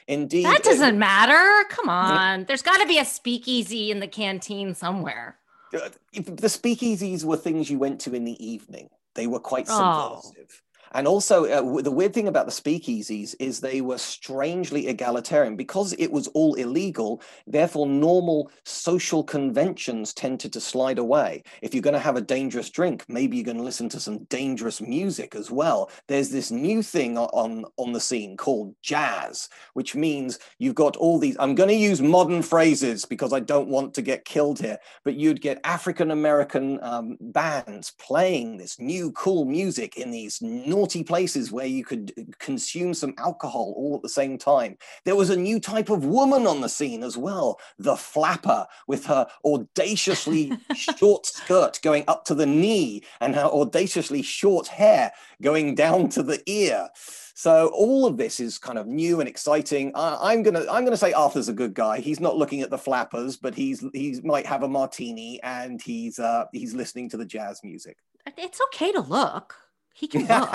Indeed. 0.08 0.44
That 0.44 0.62
doesn't 0.62 0.98
matter. 0.98 1.68
Come 1.68 1.88
on. 1.88 2.44
There's 2.44 2.62
got 2.62 2.80
to 2.80 2.86
be 2.86 2.98
a 2.98 3.04
speakeasy 3.04 3.90
in 3.90 4.00
the 4.00 4.08
canteen 4.08 4.74
somewhere. 4.74 5.36
Uh, 5.74 5.88
the 6.12 6.48
speakeasies 6.48 7.24
were 7.24 7.36
things 7.36 7.70
you 7.70 7.78
went 7.78 8.00
to 8.00 8.14
in 8.14 8.24
the 8.24 8.44
evening. 8.44 8.90
They 9.14 9.26
were 9.26 9.40
quite 9.40 9.66
oh. 9.68 10.20
subversive. 10.22 10.62
Oh. 10.62 10.71
And 10.94 11.06
also, 11.06 11.46
uh, 11.46 11.82
the 11.82 11.90
weird 11.90 12.14
thing 12.14 12.28
about 12.28 12.46
the 12.46 12.52
speakeasies 12.52 13.34
is 13.38 13.60
they 13.60 13.80
were 13.80 13.98
strangely 13.98 14.88
egalitarian 14.88 15.56
because 15.56 15.94
it 15.94 16.12
was 16.12 16.28
all 16.28 16.54
illegal. 16.54 17.22
Therefore, 17.46 17.86
normal 17.86 18.50
social 18.64 19.24
conventions 19.24 20.12
tended 20.12 20.52
to 20.52 20.60
slide 20.60 20.98
away. 20.98 21.42
If 21.62 21.74
you're 21.74 21.82
going 21.82 21.94
to 21.94 22.00
have 22.00 22.16
a 22.16 22.20
dangerous 22.20 22.70
drink, 22.70 23.04
maybe 23.08 23.36
you're 23.36 23.44
going 23.44 23.56
to 23.56 23.62
listen 23.62 23.88
to 23.90 24.00
some 24.00 24.24
dangerous 24.24 24.80
music 24.80 25.34
as 25.34 25.50
well. 25.50 25.90
There's 26.08 26.30
this 26.30 26.50
new 26.50 26.82
thing 26.82 27.16
on, 27.18 27.64
on 27.76 27.92
the 27.92 28.00
scene 28.00 28.36
called 28.36 28.74
jazz, 28.82 29.48
which 29.74 29.94
means 29.94 30.38
you've 30.58 30.74
got 30.74 30.96
all 30.96 31.18
these. 31.18 31.36
I'm 31.38 31.54
going 31.54 31.68
to 31.68 31.74
use 31.74 32.02
modern 32.02 32.42
phrases 32.42 33.04
because 33.04 33.32
I 33.32 33.40
don't 33.40 33.68
want 33.68 33.94
to 33.94 34.02
get 34.02 34.24
killed 34.24 34.58
here, 34.58 34.78
but 35.04 35.14
you'd 35.14 35.40
get 35.40 35.60
African 35.64 36.10
American 36.10 36.78
um, 36.82 37.16
bands 37.20 37.92
playing 37.98 38.56
this 38.56 38.78
new 38.78 39.12
cool 39.12 39.44
music 39.44 39.96
in 39.96 40.10
these 40.10 40.40
naughty 40.82 41.04
places 41.04 41.52
where 41.52 41.66
you 41.66 41.84
could 41.84 42.12
consume 42.40 42.92
some 42.92 43.14
alcohol 43.18 43.72
all 43.76 43.94
at 43.94 44.02
the 44.02 44.08
same 44.08 44.36
time. 44.36 44.76
There 45.04 45.14
was 45.14 45.30
a 45.30 45.36
new 45.36 45.60
type 45.60 45.90
of 45.90 46.04
woman 46.04 46.44
on 46.44 46.60
the 46.60 46.68
scene 46.68 47.04
as 47.04 47.16
well, 47.16 47.60
the 47.78 47.94
flapper, 47.94 48.66
with 48.88 49.06
her 49.06 49.28
audaciously 49.44 50.52
short 50.74 51.24
skirt 51.26 51.78
going 51.84 52.02
up 52.08 52.24
to 52.24 52.34
the 52.34 52.46
knee 52.46 53.04
and 53.20 53.36
her 53.36 53.44
audaciously 53.44 54.22
short 54.22 54.66
hair 54.66 55.12
going 55.40 55.76
down 55.76 56.08
to 56.08 56.22
the 56.24 56.42
ear. 56.46 56.88
So 57.34 57.68
all 57.68 58.04
of 58.04 58.16
this 58.16 58.40
is 58.40 58.58
kind 58.58 58.76
of 58.76 58.88
new 58.88 59.20
and 59.20 59.28
exciting. 59.28 59.92
I, 59.94 60.34
am 60.34 60.42
gonna 60.42 60.64
I'm 60.68 60.84
gonna 60.84 60.96
say 60.96 61.12
Arthur's 61.12 61.48
a 61.48 61.52
good 61.52 61.74
guy. 61.74 62.00
He's 62.00 62.18
not 62.18 62.36
looking 62.36 62.60
at 62.60 62.70
the 62.70 62.78
flappers, 62.78 63.36
but 63.36 63.54
he's 63.54 63.84
he 63.94 64.20
might 64.24 64.46
have 64.46 64.64
a 64.64 64.68
martini 64.68 65.40
and 65.44 65.80
he's 65.80 66.18
uh, 66.18 66.46
he's 66.52 66.74
listening 66.74 67.08
to 67.10 67.16
the 67.16 67.24
jazz 67.24 67.60
music. 67.62 67.98
It's 68.36 68.60
okay 68.62 68.90
to 68.90 69.00
look. 69.00 69.61
He 69.94 70.08
can 70.08 70.26
look. 70.26 70.54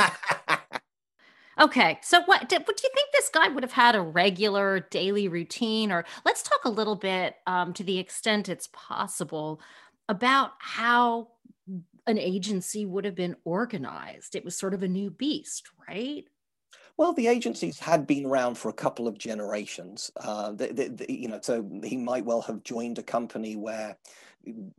okay, 1.60 2.00
so 2.02 2.22
what 2.26 2.42
what 2.42 2.50
do 2.50 2.84
you 2.84 2.92
think 2.94 3.10
this 3.14 3.30
guy 3.30 3.48
would 3.48 3.64
have 3.64 3.74
had 3.74 3.96
a 3.96 4.02
regular 4.02 4.88
daily 4.92 5.28
routine, 5.28 5.92
or 5.92 6.06
let's 6.26 6.44
talk 6.44 6.66
a 6.66 6.70
little 6.70 6.96
bit 6.96 7.36
um, 7.46 7.74
to 7.74 7.84
the 7.84 8.00
extent 8.00 8.50
it's 8.50 8.70
possible 8.72 9.62
about 10.10 10.52
how 10.60 11.30
an 12.08 12.18
agency 12.18 12.86
would 12.86 13.06
have 13.06 13.16
been 13.16 13.36
organized. 13.44 14.36
It 14.36 14.46
was 14.46 14.58
sort 14.58 14.74
of 14.74 14.82
a 14.82 14.88
new 14.88 15.12
beast, 15.12 15.70
right? 15.88 16.24
Well, 16.96 17.14
the 17.14 17.28
agencies 17.28 17.78
had 17.78 18.08
been 18.08 18.26
around 18.26 18.58
for 18.58 18.70
a 18.70 18.74
couple 18.74 19.08
of 19.08 19.20
generations. 19.20 20.10
Uh, 20.16 20.52
the, 20.54 20.68
the, 20.68 20.88
the, 20.90 21.14
you 21.14 21.28
know, 21.28 21.40
so 21.42 21.70
he 21.84 21.96
might 21.96 22.26
well 22.26 22.42
have 22.42 22.64
joined 22.64 22.98
a 22.98 23.04
company 23.04 23.56
where 23.56 23.96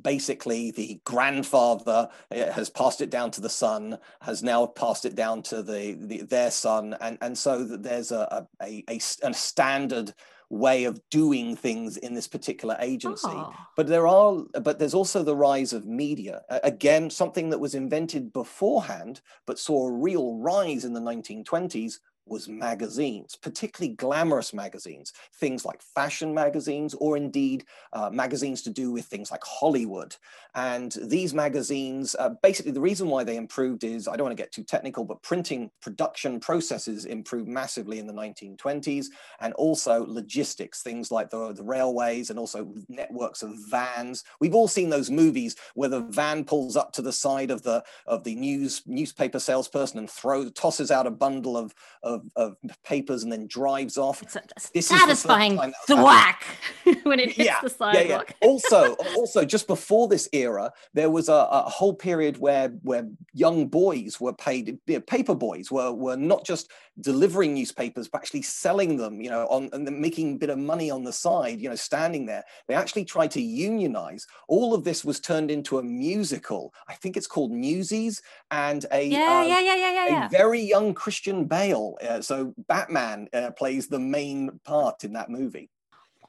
basically 0.01 0.71
the 0.71 1.01
grandfather 1.05 2.09
eh, 2.31 2.51
has 2.51 2.71
passed 2.71 3.01
it 3.01 3.11
down 3.11 3.31
to 3.33 3.41
the 3.41 3.49
son, 3.49 3.99
has 4.21 4.43
now 4.43 4.67
passed 4.67 5.05
it 5.05 5.15
down 5.15 5.43
to 5.43 5.63
the, 5.63 5.95
the 6.01 6.23
their 6.23 6.51
son, 6.51 6.97
and 7.01 7.19
and 7.21 7.37
so 7.37 7.65
there's 7.65 8.13
a 8.13 8.47
a, 8.63 8.85
a, 8.89 9.01
a 9.23 9.35
standard 9.35 10.13
way 10.51 10.85
of 10.85 11.01
doing 11.11 11.55
things 11.55 11.97
in 11.99 12.15
this 12.15 12.29
particular 12.29 12.77
agency. 12.81 13.29
Oh. 13.29 13.53
but 13.77 13.87
there 13.87 14.07
are 14.07 14.45
but 14.61 14.79
there's 14.79 14.95
also 14.95 15.23
the 15.23 15.37
rise 15.37 15.73
of 15.73 15.87
media. 15.87 16.43
Again 16.49 17.11
something 17.11 17.51
that 17.51 17.61
was 17.61 17.75
invented 17.75 18.33
beforehand 18.33 19.21
but 19.47 19.59
saw 19.59 19.89
a 19.89 19.93
real 19.93 20.37
rise 20.37 20.85
in 20.85 20.95
the 20.95 21.01
1920s 21.01 21.99
was 22.29 22.49
magazines, 22.49 23.37
particularly 23.37 23.95
glamorous 23.95 24.53
magazines, 24.53 25.13
things 25.35 25.65
like 25.65 25.83
fashion 25.83 26.35
magazines, 26.35 26.95
or 26.95 27.17
indeed 27.17 27.65
uh, 27.93 28.11
magazines 28.11 28.63
to 28.63 28.71
do 28.71 28.91
with 28.91 29.07
things 29.07 29.31
like 29.31 29.43
Hollywood. 29.45 30.17
And 30.55 30.95
these 31.03 31.35
magazines, 31.35 32.17
uh, 32.19 32.31
basically, 32.43 32.73
the 32.73 32.81
reason 32.81 33.09
why 33.09 33.25
they 33.25 33.37
improved 33.37 33.85
is 33.85 34.09
I 34.09 34.17
don't 34.17 34.27
want 34.27 34.37
to 34.37 34.43
get 34.43 34.53
too 34.53 34.65
technical, 34.65 35.05
but 35.05 35.23
printing 35.23 35.71
production 35.81 36.41
processes 36.41 37.05
improved 37.05 37.49
massively 37.49 37.99
in 37.99 38.07
the 38.07 38.13
1920s, 38.13 39.07
and 39.41 39.55
also 39.55 40.05
logistics, 40.07 40.83
things 40.83 41.11
like 41.11 41.31
the, 41.31 41.53
the 41.53 41.63
railways 41.63 42.31
and 42.31 42.39
also 42.39 42.73
networks 42.89 43.43
of 43.43 43.55
vans. 43.69 44.25
We've 44.41 44.55
all 44.55 44.69
seen 44.69 44.91
those 44.91 45.11
movies 45.11 45.57
where 45.75 45.89
the 45.89 46.01
van 46.01 46.45
pulls 46.45 46.77
up 46.77 46.93
to 46.93 47.03
the 47.03 47.13
side 47.13 47.51
of 47.51 47.63
the 47.63 47.85
of 48.07 48.25
the 48.25 48.35
news 48.35 48.83
newspaper 48.87 49.39
salesperson 49.39 49.99
and 49.99 50.11
throws 50.11 50.53
tosses 50.53 50.91
out 50.91 51.07
a 51.07 51.11
bundle 51.11 51.57
of, 51.57 51.75
of 52.03 52.18
of, 52.37 52.57
of 52.65 52.83
papers 52.85 53.23
and 53.23 53.33
then 53.33 53.47
drives 53.47 53.97
off. 53.99 54.23
It's 54.23 54.37
a 54.75 54.83
satisfying 54.83 55.59
thwack 55.87 56.45
when 57.03 57.21
it 57.21 57.33
hits 57.33 57.47
yeah, 57.47 57.61
the 57.63 57.71
sidewalk. 57.71 58.29
Yeah, 58.29 58.35
yeah. 58.43 58.49
also, 58.49 58.95
also, 59.17 59.45
just 59.45 59.67
before 59.67 60.09
this 60.09 60.29
era, 60.33 60.73
there 60.95 61.11
was 61.11 61.29
a, 61.29 61.33
a, 61.33 61.69
whole 61.69 61.95
period 61.95 62.39
where 62.39 62.69
where 62.83 63.09
young 63.33 63.67
boys 63.67 64.21
were 64.21 64.33
paid. 64.33 64.79
Paper 65.07 65.35
boys 65.35 65.71
were 65.71 65.93
were 65.93 66.17
not 66.17 66.45
just 66.45 66.71
delivering 67.01 67.55
newspapers, 67.55 68.09
but 68.09 68.19
actually 68.19 68.43
selling 68.43 68.97
them. 68.97 69.21
You 69.21 69.31
know, 69.31 69.47
on 69.47 69.71
and 69.73 69.85
making 70.01 70.35
a 70.35 70.39
bit 70.39 70.51
of 70.51 70.59
money 70.59 70.91
on 70.91 71.05
the 71.05 71.13
side. 71.13 71.61
You 71.61 71.69
know, 71.71 71.77
standing 71.77 72.27
there. 72.27 72.45
They 72.67 72.75
actually 72.75 73.05
tried 73.05 73.31
to 73.33 73.41
unionize. 73.41 74.27
All 74.49 74.75
of 74.75 74.85
this 74.85 75.05
was 75.05 75.21
turned 75.21 75.51
into 75.51 75.79
a 75.79 75.83
musical. 75.83 76.73
I 76.89 76.95
think 76.95 77.17
it's 77.17 77.27
called 77.27 77.53
Newsies, 77.53 78.23
and 78.51 78.85
a 78.93 79.03
yeah, 79.03 79.41
um, 79.41 79.49
yeah, 79.49 79.61
yeah, 79.61 79.77
yeah, 79.77 80.07
yeah, 80.07 80.27
a 80.27 80.29
very 80.29 80.61
young 80.61 80.95
Christian 80.95 81.45
Bale. 81.45 81.97
Uh, 82.09 82.23
so 82.23 82.55
Batman 82.69 83.29
uh, 83.33 83.51
plays 83.51 83.89
the 83.89 83.99
main 83.99 84.61
part 84.65 85.05
in 85.05 85.13
that 85.13 85.31
movie. 85.31 85.71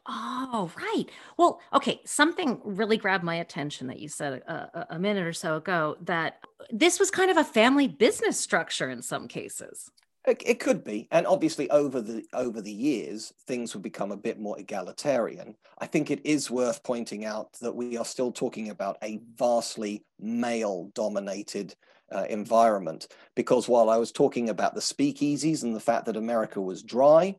Oh, 0.08 0.72
right. 0.76 1.06
Well, 1.38 1.62
okay. 1.74 2.02
Something 2.06 2.60
really 2.64 2.98
grabbed 2.98 3.24
my 3.24 3.36
attention 3.36 3.88
that 3.88 4.00
you 4.00 4.08
said 4.08 4.42
a, 4.48 4.88
a, 4.92 5.00
minute 5.00 5.26
or 5.26 5.34
so 5.34 5.58
ago 5.58 5.98
that 6.02 6.40
this 6.72 7.00
was 7.00 7.12
kind 7.12 7.30
of 7.30 7.38
a 7.38 7.44
family 7.44 7.88
business 7.88 8.40
structure 8.40 8.90
in 8.90 9.04
some 9.04 9.28
cases. 9.28 9.92
It, 10.28 10.42
it, 10.46 10.60
could 10.60 10.84
be, 10.84 11.08
and 11.12 11.28
obviously 11.28 11.70
over 11.70 12.02
the 12.02 12.24
over 12.34 12.60
the 12.60 12.72
years, 12.72 13.34
things 13.48 13.74
would 13.74 13.84
become 13.84 14.12
a 14.12 14.18
bit 14.18 14.40
more 14.40 14.60
egalitarian. 14.60 15.56
I 15.78 15.86
think 15.86 16.12
it 16.12 16.22
is 16.26 16.52
worth 16.52 16.84
pointing 16.84 17.24
out 17.24 17.54
that 17.62 17.76
we 17.76 17.98
are 17.98 18.06
still 18.06 18.32
talking 18.32 18.70
about 18.70 18.98
a 19.02 19.22
vastly 19.38 20.04
male-dominated 20.20 21.76
uh, 22.12 22.26
environment. 22.30 23.08
Because 23.36 23.68
while 23.68 23.90
I 23.90 23.98
was 23.98 24.12
talking 24.12 24.50
about 24.50 24.76
the 24.76 24.82
speakeasies 24.82 25.64
and 25.64 25.76
the 25.76 25.80
fact 25.80 26.06
that 26.06 26.18
America 26.18 26.62
was 26.62 26.84
dry, 26.84 27.36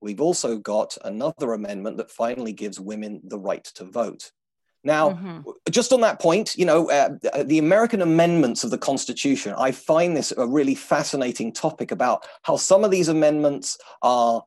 we've 0.00 0.20
also 0.20 0.58
got 0.58 0.96
another 1.04 1.52
amendment 1.52 1.96
that 1.98 2.10
finally 2.10 2.52
gives 2.52 2.80
women 2.80 3.20
the 3.24 3.38
right 3.38 3.64
to 3.64 3.84
vote. 3.84 4.32
Now, 4.84 5.10
mm-hmm. 5.10 5.40
just 5.70 5.92
on 5.92 6.00
that 6.02 6.20
point, 6.20 6.56
you 6.56 6.64
know, 6.64 6.88
uh, 6.90 7.10
the 7.44 7.58
American 7.58 8.00
amendments 8.00 8.62
of 8.62 8.70
the 8.70 8.78
Constitution, 8.78 9.54
I 9.58 9.72
find 9.72 10.16
this 10.16 10.32
a 10.36 10.46
really 10.46 10.74
fascinating 10.74 11.52
topic 11.52 11.90
about 11.90 12.26
how 12.42 12.56
some 12.56 12.84
of 12.84 12.90
these 12.90 13.08
amendments 13.08 13.78
are. 14.02 14.44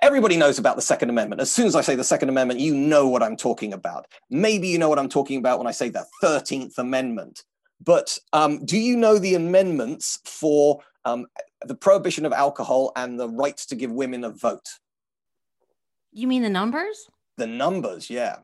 Everybody 0.00 0.36
knows 0.36 0.60
about 0.60 0.76
the 0.76 0.82
Second 0.82 1.10
Amendment. 1.10 1.40
As 1.40 1.50
soon 1.50 1.66
as 1.66 1.74
I 1.74 1.80
say 1.80 1.96
the 1.96 2.04
Second 2.04 2.28
Amendment, 2.28 2.60
you 2.60 2.74
know 2.74 3.08
what 3.08 3.22
I'm 3.22 3.36
talking 3.36 3.72
about. 3.72 4.06
Maybe 4.30 4.68
you 4.68 4.78
know 4.78 4.88
what 4.88 4.98
I'm 4.98 5.08
talking 5.08 5.38
about 5.38 5.58
when 5.58 5.66
I 5.66 5.72
say 5.72 5.88
the 5.88 6.06
13th 6.22 6.78
Amendment. 6.78 7.42
But 7.82 8.18
um, 8.32 8.64
do 8.64 8.78
you 8.78 8.96
know 8.96 9.18
the 9.18 9.34
amendments 9.34 10.20
for 10.24 10.80
um, 11.04 11.26
the 11.64 11.74
prohibition 11.74 12.26
of 12.26 12.32
alcohol 12.32 12.92
and 12.96 13.18
the 13.18 13.28
rights 13.28 13.66
to 13.66 13.74
give 13.74 13.90
women 13.90 14.24
a 14.24 14.30
vote? 14.30 14.68
You 16.12 16.26
mean 16.26 16.42
the 16.42 16.50
numbers? 16.50 17.08
The 17.36 17.46
numbers, 17.46 18.08
yeah. 18.08 18.38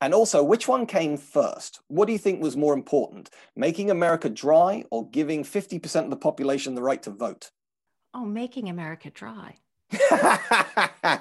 And 0.00 0.12
also, 0.12 0.42
which 0.42 0.68
one 0.68 0.86
came 0.86 1.16
first? 1.16 1.80
What 1.88 2.06
do 2.06 2.12
you 2.12 2.18
think 2.18 2.42
was 2.42 2.56
more 2.56 2.74
important, 2.74 3.30
making 3.56 3.90
America 3.90 4.28
dry 4.28 4.84
or 4.90 5.08
giving 5.08 5.44
50% 5.44 6.04
of 6.04 6.10
the 6.10 6.16
population 6.16 6.74
the 6.74 6.82
right 6.82 7.02
to 7.04 7.10
vote? 7.10 7.50
Oh, 8.12 8.24
making 8.24 8.68
America 8.68 9.10
dry. 9.10 9.56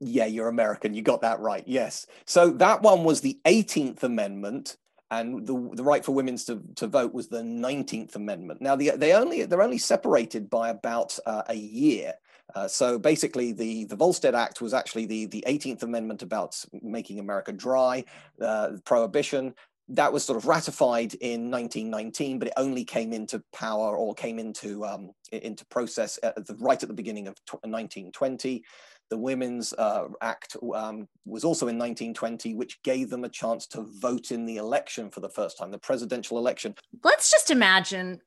yeah, 0.00 0.26
you're 0.26 0.48
American. 0.48 0.94
You 0.94 1.02
got 1.02 1.22
that 1.22 1.40
right. 1.40 1.64
Yes. 1.66 2.06
So 2.26 2.50
that 2.52 2.82
one 2.82 3.04
was 3.04 3.20
the 3.20 3.40
18th 3.44 4.02
Amendment, 4.02 4.76
and 5.20 5.46
the, 5.46 5.70
the 5.74 5.82
right 5.82 6.04
for 6.04 6.12
women 6.12 6.36
to, 6.36 6.62
to 6.76 6.86
vote 6.86 7.14
was 7.14 7.28
the 7.28 7.42
19th 7.42 8.16
Amendment. 8.16 8.60
Now, 8.60 8.76
the, 8.76 8.92
they 8.96 9.12
only 9.12 9.44
they're 9.44 9.62
only 9.62 9.78
separated 9.78 10.50
by 10.50 10.70
about 10.70 11.18
uh, 11.26 11.42
a 11.48 11.54
year. 11.54 12.14
Uh, 12.54 12.68
so 12.68 12.98
basically, 12.98 13.52
the, 13.52 13.84
the 13.84 13.96
Volstead 13.96 14.34
Act 14.34 14.60
was 14.60 14.74
actually 14.74 15.06
the, 15.06 15.26
the 15.26 15.44
18th 15.46 15.82
Amendment 15.82 16.22
about 16.22 16.62
making 16.82 17.18
America 17.18 17.52
dry, 17.52 18.04
uh, 18.40 18.72
prohibition. 18.84 19.54
That 19.88 20.12
was 20.12 20.24
sort 20.24 20.38
of 20.38 20.46
ratified 20.46 21.14
in 21.14 21.50
1919, 21.50 22.38
but 22.38 22.48
it 22.48 22.54
only 22.56 22.84
came 22.84 23.12
into 23.12 23.42
power 23.52 23.96
or 23.96 24.14
came 24.14 24.38
into 24.38 24.84
um, 24.86 25.10
into 25.30 25.66
process 25.66 26.18
at 26.22 26.46
the, 26.46 26.54
right 26.58 26.82
at 26.82 26.88
the 26.88 26.94
beginning 26.94 27.28
of 27.28 27.36
1920. 27.50 28.64
The 29.10 29.18
Women's 29.18 29.72
uh, 29.74 30.08
Act 30.20 30.56
um, 30.74 31.08
was 31.24 31.44
also 31.44 31.68
in 31.68 31.78
1920, 31.78 32.54
which 32.54 32.82
gave 32.82 33.10
them 33.10 33.24
a 33.24 33.28
chance 33.28 33.66
to 33.68 33.82
vote 33.82 34.30
in 34.30 34.46
the 34.46 34.56
election 34.56 35.10
for 35.10 35.20
the 35.20 35.28
first 35.28 35.58
time, 35.58 35.70
the 35.70 35.78
presidential 35.78 36.38
election. 36.38 36.74
Let's 37.02 37.30
just 37.30 37.50
imagine 37.50 38.20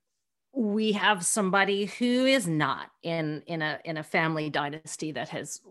we 0.54 0.92
have 0.94 1.26
somebody 1.26 1.86
who 1.86 2.26
is 2.26 2.48
not 2.48 2.90
in 3.04 3.44
in 3.48 3.62
a 3.62 3.80
in 3.86 3.98
a 3.98 4.04
family 4.04 4.50
dynasty 4.50 5.12
that 5.12 5.30
has 5.30 5.62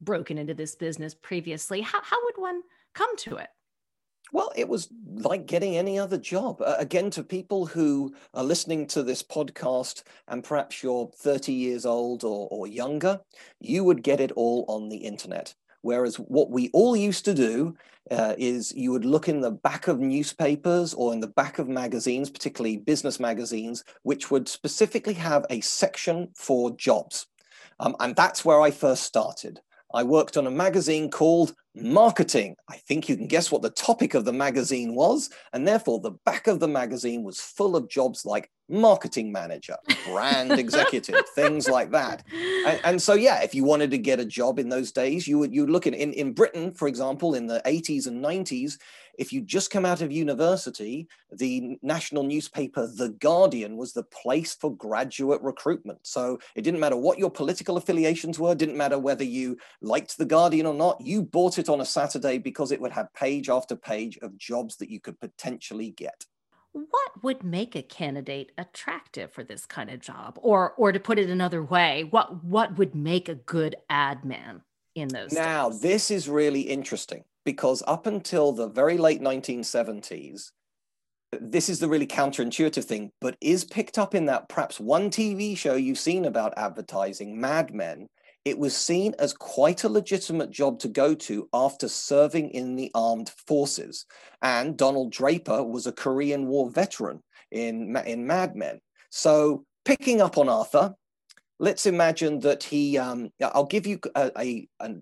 broken 0.00 0.38
into 0.38 0.54
this 0.54 0.76
business 0.76 1.14
previously. 1.14 1.80
How 1.80 2.00
how 2.02 2.16
would 2.24 2.36
one 2.36 2.62
come 2.94 3.16
to 3.18 3.36
it? 3.36 3.48
Well, 4.32 4.52
it 4.54 4.68
was 4.68 4.88
like 5.04 5.46
getting 5.46 5.76
any 5.76 5.98
other 5.98 6.18
job. 6.18 6.62
Uh, 6.62 6.76
again, 6.78 7.10
to 7.10 7.22
people 7.22 7.66
who 7.66 8.14
are 8.34 8.44
listening 8.44 8.86
to 8.88 9.02
this 9.02 9.22
podcast 9.22 10.04
and 10.28 10.44
perhaps 10.44 10.82
you're 10.82 11.10
30 11.16 11.52
years 11.52 11.84
old 11.84 12.22
or, 12.22 12.48
or 12.50 12.66
younger, 12.66 13.20
you 13.60 13.82
would 13.84 14.02
get 14.02 14.20
it 14.20 14.32
all 14.32 14.64
on 14.68 14.88
the 14.88 14.98
internet. 14.98 15.54
Whereas 15.82 16.16
what 16.16 16.50
we 16.50 16.70
all 16.72 16.94
used 16.96 17.24
to 17.24 17.34
do 17.34 17.76
uh, 18.10 18.34
is 18.36 18.72
you 18.74 18.92
would 18.92 19.04
look 19.04 19.28
in 19.28 19.40
the 19.40 19.50
back 19.50 19.88
of 19.88 19.98
newspapers 19.98 20.92
or 20.94 21.12
in 21.12 21.20
the 21.20 21.26
back 21.26 21.58
of 21.58 21.68
magazines, 21.68 22.30
particularly 22.30 22.76
business 22.76 23.18
magazines, 23.18 23.84
which 24.02 24.30
would 24.30 24.48
specifically 24.48 25.14
have 25.14 25.46
a 25.48 25.60
section 25.60 26.28
for 26.34 26.70
jobs. 26.76 27.26
Um, 27.78 27.96
and 27.98 28.14
that's 28.14 28.44
where 28.44 28.60
I 28.60 28.70
first 28.70 29.04
started. 29.04 29.60
I 29.92 30.02
worked 30.02 30.36
on 30.36 30.46
a 30.46 30.50
magazine 30.50 31.10
called 31.10 31.54
Marketing. 31.74 32.56
I 32.68 32.76
think 32.76 33.08
you 33.08 33.16
can 33.16 33.26
guess 33.26 33.50
what 33.50 33.62
the 33.62 33.70
topic 33.70 34.14
of 34.14 34.24
the 34.24 34.32
magazine 34.32 34.94
was, 34.94 35.30
and 35.52 35.66
therefore 35.66 36.00
the 36.00 36.12
back 36.24 36.46
of 36.46 36.60
the 36.60 36.68
magazine 36.68 37.22
was 37.22 37.40
full 37.40 37.76
of 37.76 37.88
jobs 37.88 38.24
like 38.24 38.50
marketing 38.70 39.32
manager, 39.32 39.76
brand 40.06 40.52
executive, 40.52 41.28
things 41.34 41.68
like 41.68 41.90
that. 41.90 42.22
And, 42.66 42.80
and, 42.84 43.02
so, 43.02 43.14
yeah, 43.14 43.42
if 43.42 43.54
you 43.54 43.64
wanted 43.64 43.90
to 43.90 43.98
get 43.98 44.20
a 44.20 44.24
job 44.24 44.58
in 44.58 44.68
those 44.68 44.92
days, 44.92 45.26
you 45.26 45.38
would 45.38 45.54
you 45.54 45.66
look 45.66 45.86
at 45.86 45.94
in 45.94 46.12
in 46.12 46.32
Britain, 46.32 46.72
for 46.72 46.88
example, 46.88 47.34
in 47.34 47.46
the 47.46 47.60
80s 47.66 48.06
and 48.06 48.24
90s, 48.24 48.78
if 49.20 49.34
you 49.34 49.42
just 49.42 49.70
come 49.70 49.84
out 49.84 50.00
of 50.00 50.10
university, 50.10 51.06
the 51.30 51.78
national 51.82 52.22
newspaper, 52.22 52.86
The 52.86 53.10
Guardian, 53.10 53.76
was 53.76 53.92
the 53.92 54.04
place 54.04 54.54
for 54.54 54.74
graduate 54.74 55.42
recruitment. 55.42 56.06
So 56.06 56.38
it 56.54 56.62
didn't 56.62 56.80
matter 56.80 56.96
what 56.96 57.18
your 57.18 57.30
political 57.30 57.76
affiliations 57.76 58.38
were, 58.38 58.54
didn't 58.54 58.78
matter 58.78 58.98
whether 58.98 59.24
you 59.24 59.58
liked 59.82 60.16
The 60.16 60.24
Guardian 60.24 60.64
or 60.64 60.72
not, 60.72 61.02
you 61.02 61.22
bought 61.22 61.58
it 61.58 61.68
on 61.68 61.82
a 61.82 61.84
Saturday 61.84 62.38
because 62.38 62.72
it 62.72 62.80
would 62.80 62.92
have 62.92 63.12
page 63.12 63.50
after 63.50 63.76
page 63.76 64.18
of 64.22 64.38
jobs 64.38 64.76
that 64.76 64.88
you 64.88 65.00
could 65.00 65.20
potentially 65.20 65.90
get 65.90 66.24
what 66.72 67.22
would 67.22 67.42
make 67.42 67.74
a 67.74 67.82
candidate 67.82 68.52
attractive 68.56 69.32
for 69.32 69.42
this 69.42 69.66
kind 69.66 69.90
of 69.90 70.00
job 70.00 70.38
or 70.40 70.72
or 70.76 70.92
to 70.92 71.00
put 71.00 71.18
it 71.18 71.28
another 71.28 71.62
way 71.62 72.04
what 72.10 72.44
what 72.44 72.78
would 72.78 72.94
make 72.94 73.28
a 73.28 73.34
good 73.34 73.74
ad 73.88 74.24
man 74.24 74.62
in 74.94 75.08
those 75.08 75.32
now 75.32 75.68
days? 75.68 75.80
this 75.80 76.10
is 76.10 76.28
really 76.28 76.60
interesting 76.62 77.24
because 77.44 77.82
up 77.86 78.06
until 78.06 78.52
the 78.52 78.68
very 78.68 78.98
late 78.98 79.20
1970s, 79.20 80.50
this 81.32 81.68
is 81.68 81.78
the 81.78 81.88
really 81.88 82.06
counterintuitive 82.06 82.84
thing, 82.84 83.10
but 83.20 83.36
is 83.40 83.64
picked 83.64 83.98
up 83.98 84.14
in 84.14 84.26
that 84.26 84.48
perhaps 84.48 84.80
one 84.80 85.10
TV 85.10 85.56
show 85.56 85.74
you've 85.74 85.98
seen 85.98 86.24
about 86.24 86.54
advertising, 86.56 87.40
Mad 87.40 87.72
Men. 87.72 88.08
It 88.44 88.58
was 88.58 88.74
seen 88.76 89.14
as 89.18 89.34
quite 89.34 89.84
a 89.84 89.88
legitimate 89.88 90.50
job 90.50 90.78
to 90.80 90.88
go 90.88 91.14
to 91.14 91.48
after 91.52 91.88
serving 91.88 92.50
in 92.50 92.74
the 92.74 92.90
armed 92.94 93.30
forces. 93.46 94.06
And 94.40 94.78
Donald 94.78 95.12
Draper 95.12 95.62
was 95.62 95.86
a 95.86 95.92
Korean 95.92 96.46
War 96.46 96.70
veteran 96.70 97.22
in, 97.50 97.94
in 98.06 98.26
Mad 98.26 98.56
Men. 98.56 98.80
So, 99.10 99.64
picking 99.84 100.20
up 100.22 100.38
on 100.38 100.48
Arthur, 100.48 100.94
let's 101.58 101.84
imagine 101.84 102.40
that 102.40 102.62
he, 102.62 102.96
um, 102.96 103.30
I'll 103.42 103.66
give 103.66 103.86
you 103.86 104.00
a, 104.14 104.30
a, 104.38 104.68
a, 104.80 104.94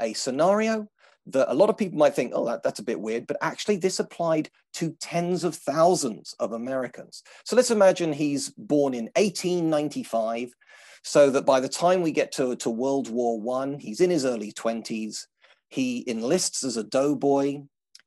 a 0.00 0.12
scenario 0.14 0.88
that 1.26 1.52
a 1.52 1.54
lot 1.54 1.70
of 1.70 1.76
people 1.76 1.98
might 1.98 2.14
think, 2.14 2.32
oh, 2.34 2.46
that, 2.46 2.62
that's 2.62 2.80
a 2.80 2.84
bit 2.84 3.00
weird, 3.00 3.26
but 3.26 3.36
actually 3.40 3.76
this 3.76 4.00
applied 4.00 4.50
to 4.74 4.96
tens 5.00 5.44
of 5.44 5.54
thousands 5.54 6.34
of 6.40 6.52
Americans. 6.52 7.22
So 7.44 7.56
let's 7.56 7.70
imagine 7.70 8.12
he's 8.12 8.50
born 8.50 8.94
in 8.94 9.04
1895, 9.16 10.52
so 11.02 11.30
that 11.30 11.46
by 11.46 11.60
the 11.60 11.68
time 11.68 12.02
we 12.02 12.12
get 12.12 12.32
to, 12.32 12.56
to 12.56 12.70
World 12.70 13.10
War 13.10 13.40
One, 13.40 13.78
he's 13.78 14.00
in 14.00 14.10
his 14.10 14.24
early 14.24 14.52
20s. 14.52 15.26
He 15.68 16.04
enlists 16.08 16.64
as 16.64 16.76
a 16.76 16.84
doughboy. 16.84 17.62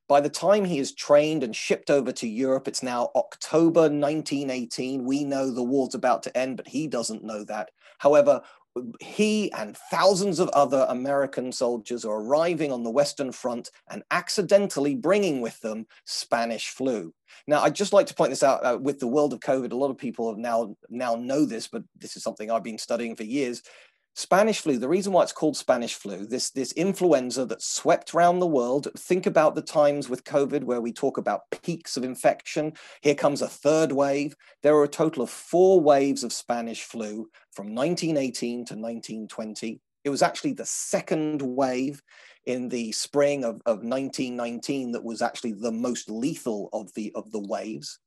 By 0.09 0.19
the 0.19 0.29
time 0.29 0.65
he 0.65 0.79
is 0.79 0.93
trained 0.93 1.43
and 1.43 1.55
shipped 1.55 1.89
over 1.89 2.11
to 2.11 2.27
Europe, 2.27 2.67
it's 2.67 2.83
now 2.83 3.09
October 3.15 3.81
1918. 3.81 5.05
We 5.05 5.23
know 5.23 5.49
the 5.49 5.63
war's 5.63 5.95
about 5.95 6.23
to 6.23 6.37
end, 6.37 6.57
but 6.57 6.67
he 6.67 6.87
doesn't 6.87 7.23
know 7.23 7.43
that. 7.45 7.71
However, 7.99 8.41
he 8.99 9.51
and 9.53 9.77
thousands 9.91 10.39
of 10.39 10.49
other 10.49 10.85
American 10.89 11.51
soldiers 11.51 12.05
are 12.05 12.21
arriving 12.21 12.71
on 12.71 12.83
the 12.83 12.89
Western 12.89 13.31
Front 13.31 13.69
and 13.89 14.03
accidentally 14.11 14.95
bringing 14.95 15.41
with 15.41 15.59
them 15.61 15.85
Spanish 16.05 16.69
flu. 16.69 17.13
Now, 17.47 17.61
I'd 17.61 17.75
just 17.75 17.93
like 17.93 18.07
to 18.07 18.15
point 18.15 18.31
this 18.31 18.43
out 18.43 18.65
uh, 18.65 18.77
with 18.79 18.99
the 18.99 19.07
world 19.07 19.33
of 19.33 19.39
COVID. 19.39 19.71
A 19.71 19.75
lot 19.75 19.91
of 19.91 19.97
people 19.97 20.29
have 20.29 20.39
now 20.39 20.75
now 20.89 21.15
know 21.15 21.45
this, 21.45 21.67
but 21.67 21.83
this 21.99 22.15
is 22.15 22.23
something 22.23 22.49
I've 22.49 22.63
been 22.63 22.77
studying 22.77 23.15
for 23.15 23.23
years. 23.23 23.63
Spanish 24.15 24.59
flu, 24.59 24.77
the 24.77 24.87
reason 24.87 25.11
why 25.11 25.23
it's 25.23 25.31
called 25.31 25.57
Spanish 25.57 25.95
flu, 25.95 26.25
this, 26.27 26.51
this 26.51 26.71
influenza 26.73 27.45
that 27.45 27.63
swept 27.63 28.13
around 28.13 28.39
the 28.39 28.47
world. 28.47 28.87
Think 28.95 29.25
about 29.25 29.55
the 29.55 29.61
times 29.61 30.07
with 30.07 30.23
COVID 30.23 30.63
where 30.63 30.81
we 30.81 30.93
talk 30.93 31.17
about 31.17 31.49
peaks 31.63 31.97
of 31.97 32.03
infection. 32.03 32.73
Here 33.01 33.15
comes 33.15 33.41
a 33.41 33.47
third 33.47 33.91
wave. 33.91 34.35
There 34.61 34.75
were 34.75 34.83
a 34.83 34.89
total 34.89 35.23
of 35.23 35.31
four 35.31 35.81
waves 35.81 36.23
of 36.23 36.31
Spanish 36.31 36.83
flu 36.83 37.27
from 37.51 37.73
1918 37.73 38.65
to 38.65 38.73
1920. 38.75 39.81
It 40.03 40.09
was 40.09 40.21
actually 40.21 40.53
the 40.53 40.65
second 40.65 41.41
wave 41.41 42.01
in 42.45 42.69
the 42.69 42.91
spring 42.91 43.43
of, 43.43 43.61
of 43.65 43.77
1919 43.77 44.91
that 44.91 45.03
was 45.03 45.23
actually 45.23 45.53
the 45.53 45.71
most 45.71 46.09
lethal 46.09 46.69
of 46.71 46.93
the, 46.93 47.11
of 47.15 47.31
the 47.31 47.39
waves. 47.39 47.99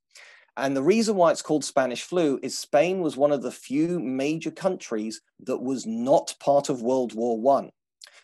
And 0.56 0.76
the 0.76 0.82
reason 0.82 1.16
why 1.16 1.30
it's 1.30 1.42
called 1.42 1.64
Spanish 1.64 2.02
flu 2.02 2.40
is 2.42 2.58
Spain 2.58 3.00
was 3.00 3.16
one 3.16 3.32
of 3.32 3.42
the 3.42 3.50
few 3.50 3.98
major 3.98 4.50
countries 4.50 5.20
that 5.40 5.62
was 5.62 5.86
not 5.86 6.34
part 6.40 6.68
of 6.68 6.82
World 6.82 7.14
War 7.14 7.38
One. 7.38 7.70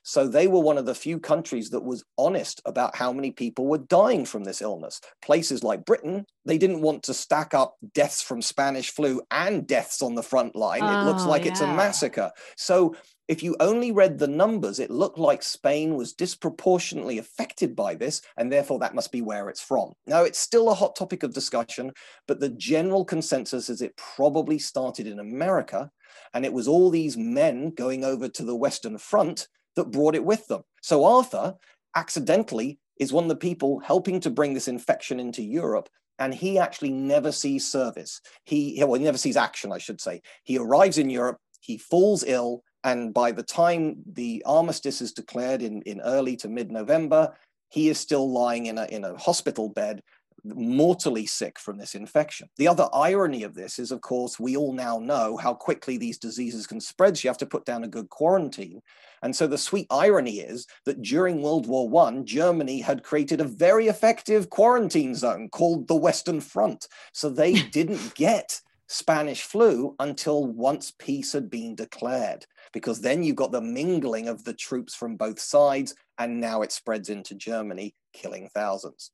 So 0.05 0.27
they 0.27 0.49
were 0.49 0.61
one 0.61 0.79
of 0.79 0.87
the 0.87 0.95
few 0.95 1.21
countries 1.21 1.71
that 1.71 1.85
was 1.85 2.05
honest 2.19 2.61
about 2.65 2.97
how 2.97 3.13
many 3.13 3.31
people 3.31 3.67
were 3.67 3.79
dying 3.79 4.25
from 4.25 4.45
this 4.45 4.61
illness. 4.61 5.01
Places 5.23 5.63
like 5.63 5.85
Britain, 5.85 6.27
they 6.45 6.59
didn't 6.59 6.81
want 6.81 7.05
to 7.05 7.15
stack 7.15 7.55
up 7.55 7.77
deaths 7.95 8.21
from 8.21 8.43
Spanish 8.43 8.91
flu 8.91 9.23
and 9.31 9.67
deaths 9.67 10.03
on 10.03 10.17
the 10.17 10.23
front 10.23 10.57
line. 10.57 10.83
Oh, 10.83 11.01
it 11.01 11.05
looks 11.05 11.23
oh, 11.23 11.29
like 11.29 11.45
yeah. 11.45 11.53
it's 11.53 11.61
a 11.61 11.67
massacre. 11.69 12.33
So 12.57 12.97
if 13.29 13.43
you 13.43 13.57
only 13.61 13.93
read 13.93 14.19
the 14.19 14.29
numbers, 14.29 14.79
it 14.79 14.91
looked 14.91 15.19
like 15.19 15.43
Spain 15.43 15.95
was 15.95 16.13
disproportionately 16.13 17.19
affected 17.19 17.77
by 17.77 17.95
this, 17.95 18.21
and 18.37 18.51
therefore 18.51 18.79
that 18.81 18.95
must 18.95 19.13
be 19.13 19.23
where 19.23 19.49
it's 19.49 19.61
from. 19.61 19.93
Now, 20.07 20.25
it's 20.25 20.39
still 20.39 20.71
a 20.71 20.75
hot 20.75 20.97
topic 20.97 21.23
of 21.23 21.33
discussion, 21.33 21.93
but 22.27 22.41
the 22.41 22.51
general 22.51 23.05
consensus 23.05 23.69
is 23.69 23.81
it 23.81 23.97
probably 23.97 24.59
started 24.59 25.07
in 25.07 25.21
America, 25.21 25.91
and 26.35 26.45
it 26.45 26.53
was 26.53 26.69
all 26.69 26.91
these 26.91 27.17
men 27.17 27.71
going 27.71 28.05
over 28.05 28.29
to 28.29 28.45
the 28.45 28.57
Western 28.57 28.99
Front 28.99 29.49
that 29.77 29.91
brought 29.91 30.15
it 30.15 30.25
with 30.25 30.47
them. 30.49 30.63
So 30.83 31.05
Arthur 31.05 31.55
accidentally 31.95 32.79
is 32.99 33.13
one 33.13 33.25
of 33.25 33.29
the 33.31 33.37
people 33.37 33.81
helping 33.81 34.21
to 34.21 34.31
bring 34.31 34.55
this 34.55 34.69
infection 34.69 35.21
into 35.21 35.43
Europe. 35.43 35.89
And 36.19 36.35
he 36.35 36.59
actually 36.59 36.93
never 36.93 37.33
sees 37.33 37.67
service. 37.67 38.21
He, 38.45 38.77
well, 38.85 38.95
he 38.95 39.05
never 39.05 39.19
sees 39.19 39.37
action, 39.37 39.73
I 39.73 39.79
should 39.79 40.01
say. 40.01 40.23
He 40.45 40.59
arrives 40.59 40.99
in 40.99 41.11
Europe, 41.11 41.39
he 41.61 41.79
falls 41.79 42.23
ill, 42.25 42.63
and 42.85 43.15
by 43.15 43.33
the 43.33 43.43
time 43.43 43.97
the 44.07 44.43
armistice 44.47 45.01
is 45.01 45.13
declared 45.13 45.63
in, 45.63 45.83
in 45.83 46.01
early 46.01 46.37
to 46.37 46.49
mid 46.49 46.71
November, 46.71 47.35
he 47.69 47.89
is 47.89 47.99
still 47.99 48.31
lying 48.31 48.67
in 48.67 48.79
a, 48.79 48.85
in 48.87 49.05
a 49.05 49.17
hospital 49.17 49.69
bed, 49.69 50.03
mortally 50.45 51.25
sick 51.25 51.59
from 51.59 51.79
this 51.79 51.95
infection. 51.95 52.49
The 52.57 52.67
other 52.67 52.89
irony 52.93 53.45
of 53.45 53.55
this 53.55 53.79
is, 53.79 53.93
of 53.93 54.01
course, 54.01 54.41
we 54.41 54.57
all 54.57 54.73
now 54.73 54.99
know 54.99 55.37
how 55.37 55.55
quickly 55.55 55.97
these 55.97 56.19
diseases 56.19 56.67
can 56.67 56.81
spread. 56.81 57.17
So 57.17 57.25
you 57.25 57.31
have 57.31 57.39
to 57.39 57.47
put 57.47 57.65
down 57.65 57.85
a 57.85 57.89
good 57.89 58.09
quarantine. 58.09 58.83
And 59.23 59.35
so 59.35 59.47
the 59.47 59.57
sweet 59.57 59.87
irony 59.91 60.41
is 60.41 60.67
that 60.85 61.03
during 61.03 61.43
World 61.43 61.67
War 61.67 61.89
I, 62.09 62.21
Germany 62.25 62.81
had 62.81 63.05
created 63.05 63.41
a 63.41 63.45
very 63.45 63.87
effective 63.87 64.51
quarantine 64.51 65.15
zone 65.15 65.49
called 65.49 65.87
the 65.87 65.95
Western 65.95 66.41
Front. 66.41 66.89
So 67.13 67.31
they 67.31 67.55
didn't 67.71 68.15
get 68.15 68.61
Spanish 68.89 69.43
flu 69.43 69.95
until 69.99 70.45
once 70.45 70.91
peace 70.91 71.33
had 71.33 71.49
been 71.49 71.75
declared, 71.75 72.47
because 72.73 73.01
then 73.01 73.23
you've 73.23 73.37
got 73.37 73.53
the 73.53 73.61
mingling 73.61 74.29
of 74.29 74.45
the 74.45 74.55
troops 74.55 74.95
from 74.95 75.17
both 75.17 75.39
sides, 75.39 75.95
and 76.19 76.41
now 76.41 76.63
it 76.63 76.73
spreads 76.73 77.09
into 77.09 77.35
Germany, 77.35 77.95
killing 78.13 78.49
thousands. 78.55 79.11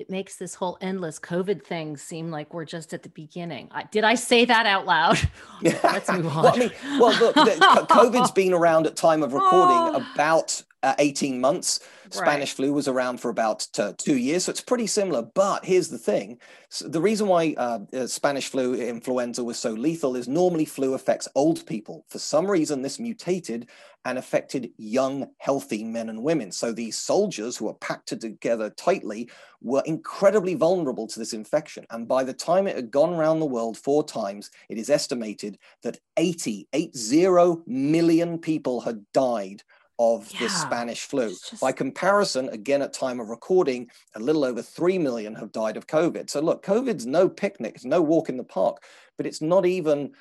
It 0.00 0.08
makes 0.08 0.36
this 0.36 0.54
whole 0.54 0.78
endless 0.80 1.18
COVID 1.18 1.62
thing 1.62 1.98
seem 1.98 2.30
like 2.30 2.54
we're 2.54 2.64
just 2.64 2.94
at 2.94 3.02
the 3.02 3.10
beginning. 3.10 3.68
I, 3.70 3.82
did 3.82 4.02
I 4.02 4.14
say 4.14 4.46
that 4.46 4.64
out 4.64 4.86
loud? 4.86 5.18
Yeah. 5.62 5.78
Let's 5.84 6.10
move 6.10 6.26
on. 6.26 6.42
well, 6.42 6.54
I 6.54 6.58
mean, 6.58 6.72
well, 6.98 7.20
look, 7.20 7.34
COVID's 7.90 8.30
been 8.30 8.54
around 8.54 8.86
at 8.86 8.96
time 8.96 9.22
of 9.22 9.34
recording 9.34 9.76
oh. 9.94 10.06
about 10.14 10.62
uh, 10.82 10.94
18 10.98 11.38
months. 11.38 11.80
Spanish 12.10 12.50
right. 12.52 12.56
flu 12.56 12.72
was 12.72 12.88
around 12.88 13.20
for 13.20 13.28
about 13.28 13.66
uh, 13.78 13.92
two 13.98 14.16
years, 14.16 14.44
so 14.44 14.50
it's 14.50 14.62
pretty 14.62 14.86
similar. 14.86 15.20
But 15.22 15.66
here's 15.66 15.88
the 15.88 15.98
thing 15.98 16.38
so 16.70 16.88
the 16.88 17.00
reason 17.00 17.28
why 17.28 17.54
uh, 17.56 17.80
uh, 17.92 18.06
Spanish 18.06 18.48
flu 18.48 18.74
influenza 18.74 19.44
was 19.44 19.58
so 19.58 19.70
lethal 19.70 20.16
is 20.16 20.26
normally 20.26 20.64
flu 20.64 20.94
affects 20.94 21.28
old 21.34 21.66
people. 21.66 22.04
For 22.08 22.18
some 22.18 22.50
reason, 22.50 22.82
this 22.82 22.98
mutated 22.98 23.68
and 24.04 24.18
affected 24.18 24.70
young, 24.78 25.28
healthy 25.38 25.84
men 25.84 26.08
and 26.08 26.22
women. 26.22 26.50
So 26.50 26.72
these 26.72 26.96
soldiers 26.96 27.56
who 27.56 27.66
were 27.66 27.74
packed 27.74 28.08
together 28.08 28.70
tightly 28.70 29.30
were 29.60 29.82
incredibly 29.84 30.54
vulnerable 30.54 31.06
to 31.06 31.18
this 31.18 31.34
infection. 31.34 31.84
And 31.90 32.08
by 32.08 32.24
the 32.24 32.32
time 32.32 32.66
it 32.66 32.76
had 32.76 32.90
gone 32.90 33.12
around 33.12 33.40
the 33.40 33.46
world 33.46 33.76
four 33.76 34.02
times, 34.04 34.50
it 34.68 34.78
is 34.78 34.88
estimated 34.88 35.58
that 35.82 35.98
80, 36.16 36.68
80 36.72 37.56
million 37.66 38.38
people 38.38 38.80
had 38.80 39.04
died 39.12 39.62
of 40.00 40.32
yeah, 40.32 40.40
the 40.40 40.48
Spanish 40.48 41.02
flu. 41.02 41.28
Just... 41.28 41.60
By 41.60 41.72
comparison, 41.72 42.48
again, 42.48 42.80
at 42.80 42.94
time 42.94 43.20
of 43.20 43.28
recording, 43.28 43.90
a 44.16 44.18
little 44.20 44.44
over 44.44 44.62
3 44.62 44.96
million 44.98 45.34
have 45.34 45.52
died 45.52 45.76
of 45.76 45.86
COVID. 45.86 46.30
So 46.30 46.40
look, 46.40 46.64
COVID's 46.64 47.06
no 47.06 47.28
picnic, 47.28 47.74
it's 47.74 47.84
no 47.84 48.00
walk 48.00 48.30
in 48.30 48.38
the 48.38 48.44
park, 48.44 48.82
but 49.18 49.26
it's 49.26 49.42
not 49.42 49.66
even 49.66 50.12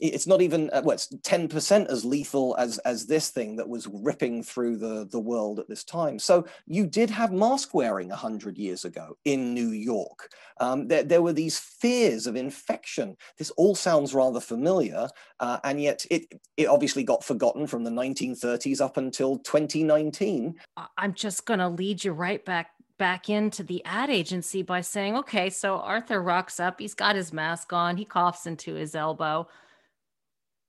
it's 0.00 0.26
not 0.26 0.42
even 0.42 0.70
uh, 0.72 0.82
well, 0.84 0.94
it's 0.94 1.08
10% 1.08 1.86
as 1.86 2.04
lethal 2.04 2.56
as 2.58 2.78
as 2.78 3.06
this 3.06 3.30
thing 3.30 3.56
that 3.56 3.68
was 3.68 3.86
ripping 3.86 4.42
through 4.42 4.76
the 4.76 5.06
the 5.10 5.20
world 5.20 5.58
at 5.58 5.68
this 5.68 5.84
time. 5.84 6.18
So 6.18 6.46
you 6.66 6.86
did 6.86 7.10
have 7.10 7.32
mask 7.32 7.74
wearing 7.74 8.08
100 8.08 8.58
years 8.58 8.84
ago 8.84 9.16
in 9.24 9.54
new 9.54 9.70
york. 9.70 10.30
Um, 10.60 10.88
there, 10.88 11.02
there 11.02 11.22
were 11.22 11.32
these 11.32 11.58
fears 11.58 12.26
of 12.26 12.36
infection. 12.36 13.16
This 13.38 13.50
all 13.50 13.74
sounds 13.74 14.14
rather 14.14 14.40
familiar 14.40 15.08
uh, 15.40 15.58
and 15.64 15.80
yet 15.80 16.04
it 16.10 16.40
it 16.56 16.66
obviously 16.66 17.04
got 17.04 17.24
forgotten 17.24 17.66
from 17.66 17.84
the 17.84 17.90
1930s 17.90 18.80
up 18.80 18.96
until 18.96 19.38
2019 19.38 20.54
i'm 20.96 21.14
just 21.14 21.46
going 21.46 21.60
to 21.60 21.68
lead 21.68 22.02
you 22.02 22.12
right 22.12 22.44
back 22.44 22.70
back 22.98 23.28
into 23.28 23.62
the 23.62 23.84
ad 23.84 24.08
agency 24.08 24.62
by 24.62 24.80
saying, 24.80 25.16
okay, 25.16 25.50
so 25.50 25.76
Arthur 25.76 26.22
rocks 26.22 26.58
up, 26.58 26.80
he's 26.80 26.94
got 26.94 27.14
his 27.14 27.30
mask 27.30 27.72
on, 27.74 27.98
he 27.98 28.06
coughs 28.06 28.46
into 28.46 28.72
his 28.74 28.94
elbow 28.94 29.46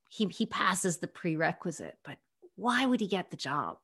he 0.09 0.25
he 0.27 0.45
passes 0.45 0.97
the 0.97 1.07
prerequisite, 1.07 1.97
but 2.03 2.17
why 2.55 2.85
would 2.85 2.99
he 2.99 3.07
get 3.07 3.29
the 3.31 3.37
job? 3.37 3.77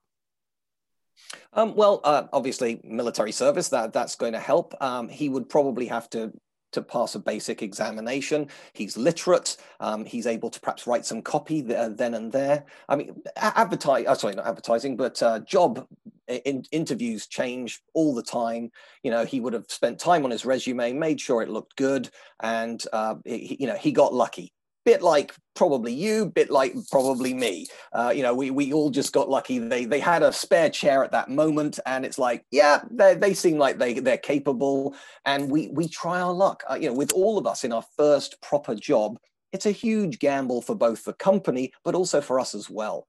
Um, 1.54 1.76
well, 1.76 2.02
uh, 2.04 2.24
obviously, 2.34 2.82
military 2.84 3.32
service 3.32 3.70
that 3.70 3.94
that's 3.94 4.16
going 4.16 4.34
to 4.34 4.40
help. 4.40 4.74
Um, 4.82 5.10
he 5.10 5.30
would 5.30 5.50
probably 5.50 5.86
have 5.88 6.10
to 6.12 6.34
to 6.72 6.82
pass 6.82 7.14
a 7.14 7.20
basic 7.20 7.62
examination. 7.62 8.48
He's 8.74 8.98
literate. 8.98 9.58
Um, 9.80 10.06
he's 10.06 10.26
able 10.26 10.50
to 10.50 10.60
perhaps 10.60 10.88
write 10.88 11.06
some 11.06 11.22
copy 11.22 11.62
there, 11.62 11.90
then 11.90 12.16
and 12.16 12.32
there. 12.32 12.66
I 12.90 12.96
mean, 12.96 13.22
advertise. 13.38 14.08
Uh, 14.08 14.16
sorry, 14.16 14.36
not 14.36 14.48
advertising, 14.48 14.98
but 14.98 15.22
uh, 15.22 15.40
job 15.42 15.88
in, 16.28 16.66
interviews 16.72 17.28
change 17.28 17.82
all 17.94 18.16
the 18.16 18.24
time. 18.24 18.72
You 19.04 19.12
know, 19.12 19.24
he 19.24 19.40
would 19.40 19.54
have 19.54 19.66
spent 19.70 20.00
time 20.00 20.26
on 20.26 20.32
his 20.32 20.46
resume, 20.46 20.94
made 20.94 21.22
sure 21.22 21.44
it 21.44 21.50
looked 21.50 21.76
good, 21.76 22.10
and 22.42 22.84
uh, 22.92 23.16
he, 23.24 23.58
you 23.60 23.68
know, 23.68 23.78
he 23.78 23.92
got 23.92 24.14
lucky 24.14 24.52
bit 24.86 25.02
like 25.02 25.34
probably 25.56 25.94
you, 25.94 26.28
bit 26.28 26.50
like 26.50 26.74
probably 26.92 27.34
me. 27.34 27.68
Uh, 27.92 28.12
you 28.16 28.24
know, 28.24 28.34
we 28.34 28.52
we 28.52 28.74
all 28.74 28.90
just 28.90 29.14
got 29.14 29.30
lucky. 29.30 29.60
They 29.60 29.86
they 29.86 30.00
had 30.00 30.24
a 30.24 30.34
spare 30.34 30.70
chair 30.70 31.04
at 31.04 31.12
that 31.12 31.30
moment, 31.30 31.80
and 31.86 32.06
it's 32.06 32.20
like, 32.20 32.46
yeah, 32.52 32.82
they 32.92 33.16
they 33.16 33.34
seem 33.34 33.58
like 33.58 33.78
they 33.78 33.94
they're 33.96 34.18
capable, 34.18 34.96
and 35.26 35.50
we 35.50 35.70
we 35.70 35.88
try 35.88 36.22
our 36.22 36.34
luck. 36.34 36.64
Uh, 36.70 36.76
you 36.76 36.90
know, 36.90 36.96
with 36.96 37.14
all 37.14 37.38
of 37.38 37.48
us 37.48 37.64
in 37.64 37.72
our 37.72 37.84
first 37.98 38.42
proper 38.42 38.76
job, 38.76 39.18
it's 39.52 39.66
a 39.66 39.72
huge 39.72 40.20
gamble 40.20 40.62
for 40.62 40.76
both 40.76 41.06
the 41.06 41.14
company, 41.14 41.72
but 41.84 41.96
also 41.96 42.22
for 42.22 42.40
us 42.40 42.56
as 42.56 42.70
well. 42.70 43.08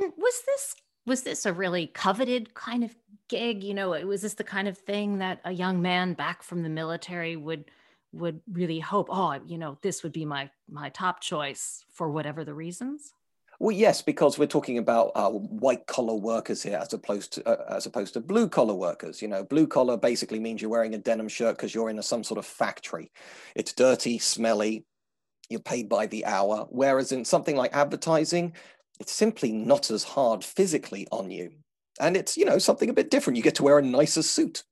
And 0.00 0.12
was 0.16 0.42
this 0.46 0.74
was 1.06 1.22
this 1.22 1.46
a 1.46 1.52
really 1.52 1.86
coveted 1.86 2.54
kind 2.54 2.84
of 2.84 2.94
gig? 3.28 3.64
You 3.64 3.74
know, 3.74 3.90
was 4.06 4.22
this 4.22 4.34
the 4.34 4.44
kind 4.44 4.68
of 4.68 4.76
thing 4.78 5.18
that 5.18 5.40
a 5.44 5.52
young 5.52 5.80
man 5.80 6.14
back 6.14 6.42
from 6.42 6.62
the 6.62 6.68
military 6.68 7.36
would 7.36 7.70
would 8.12 8.40
really 8.50 8.80
hope 8.80 9.08
oh 9.10 9.38
you 9.46 9.58
know 9.58 9.76
this 9.82 10.02
would 10.02 10.12
be 10.12 10.24
my 10.24 10.48
my 10.68 10.88
top 10.90 11.20
choice 11.20 11.84
for 11.92 12.10
whatever 12.10 12.44
the 12.44 12.54
reasons 12.54 13.12
well, 13.58 13.74
yes, 13.74 14.02
because 14.02 14.38
we're 14.38 14.46
talking 14.46 14.76
about 14.76 15.12
uh, 15.14 15.30
white 15.30 15.86
collar 15.86 16.14
workers 16.14 16.62
here, 16.62 16.76
as 16.76 16.92
opposed 16.92 17.32
to 17.34 17.48
uh, 17.48 17.74
as 17.74 17.86
opposed 17.86 18.12
to 18.14 18.20
blue 18.20 18.48
collar 18.48 18.74
workers. 18.74 19.22
You 19.22 19.28
know, 19.28 19.44
blue 19.44 19.66
collar 19.66 19.96
basically 19.96 20.38
means 20.38 20.60
you're 20.60 20.70
wearing 20.70 20.94
a 20.94 20.98
denim 20.98 21.28
shirt 21.28 21.56
because 21.56 21.74
you're 21.74 21.88
in 21.88 21.98
a, 21.98 22.02
some 22.02 22.22
sort 22.22 22.38
of 22.38 22.44
factory. 22.44 23.10
It's 23.54 23.72
dirty, 23.72 24.18
smelly. 24.18 24.84
You're 25.48 25.60
paid 25.60 25.88
by 25.88 26.06
the 26.06 26.26
hour. 26.26 26.66
Whereas 26.68 27.12
in 27.12 27.24
something 27.24 27.56
like 27.56 27.74
advertising, 27.74 28.54
it's 29.00 29.12
simply 29.12 29.52
not 29.52 29.90
as 29.90 30.04
hard 30.04 30.44
physically 30.44 31.06
on 31.10 31.30
you, 31.30 31.52
and 31.98 32.14
it's 32.14 32.36
you 32.36 32.44
know 32.44 32.58
something 32.58 32.90
a 32.90 32.94
bit 32.94 33.10
different. 33.10 33.38
You 33.38 33.42
get 33.42 33.54
to 33.56 33.62
wear 33.62 33.78
a 33.78 33.82
nicer 33.82 34.22
suit. 34.22 34.64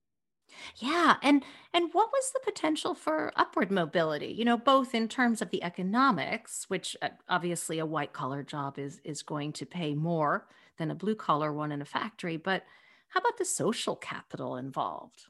Yeah, 0.77 1.17
and 1.23 1.45
and 1.73 1.93
what 1.93 2.11
was 2.13 2.33
the 2.33 2.41
potential 2.45 2.95
for 2.95 3.33
upward 3.37 3.71
mobility? 3.71 4.29
You 4.29 4.45
know, 4.45 4.57
both 4.57 4.95
in 4.95 5.09
terms 5.09 5.43
of 5.43 5.51
the 5.51 5.63
economics, 5.63 6.69
which 6.71 6.97
uh, 7.03 7.11
obviously 7.29 7.79
a 7.79 7.87
white 7.87 8.13
collar 8.13 8.43
job 8.43 8.79
is 8.79 9.01
is 9.05 9.23
going 9.23 9.53
to 9.55 9.67
pay 9.67 9.95
more 9.95 10.47
than 10.79 10.91
a 10.91 10.95
blue 10.95 11.15
collar 11.17 11.53
one 11.53 11.73
in 11.73 11.83
a 11.83 11.85
factory, 11.85 12.37
but 12.37 12.65
how 13.09 13.21
about 13.21 13.37
the 13.39 13.45
social 13.45 13.97
capital 13.97 14.57
involved? 14.57 15.27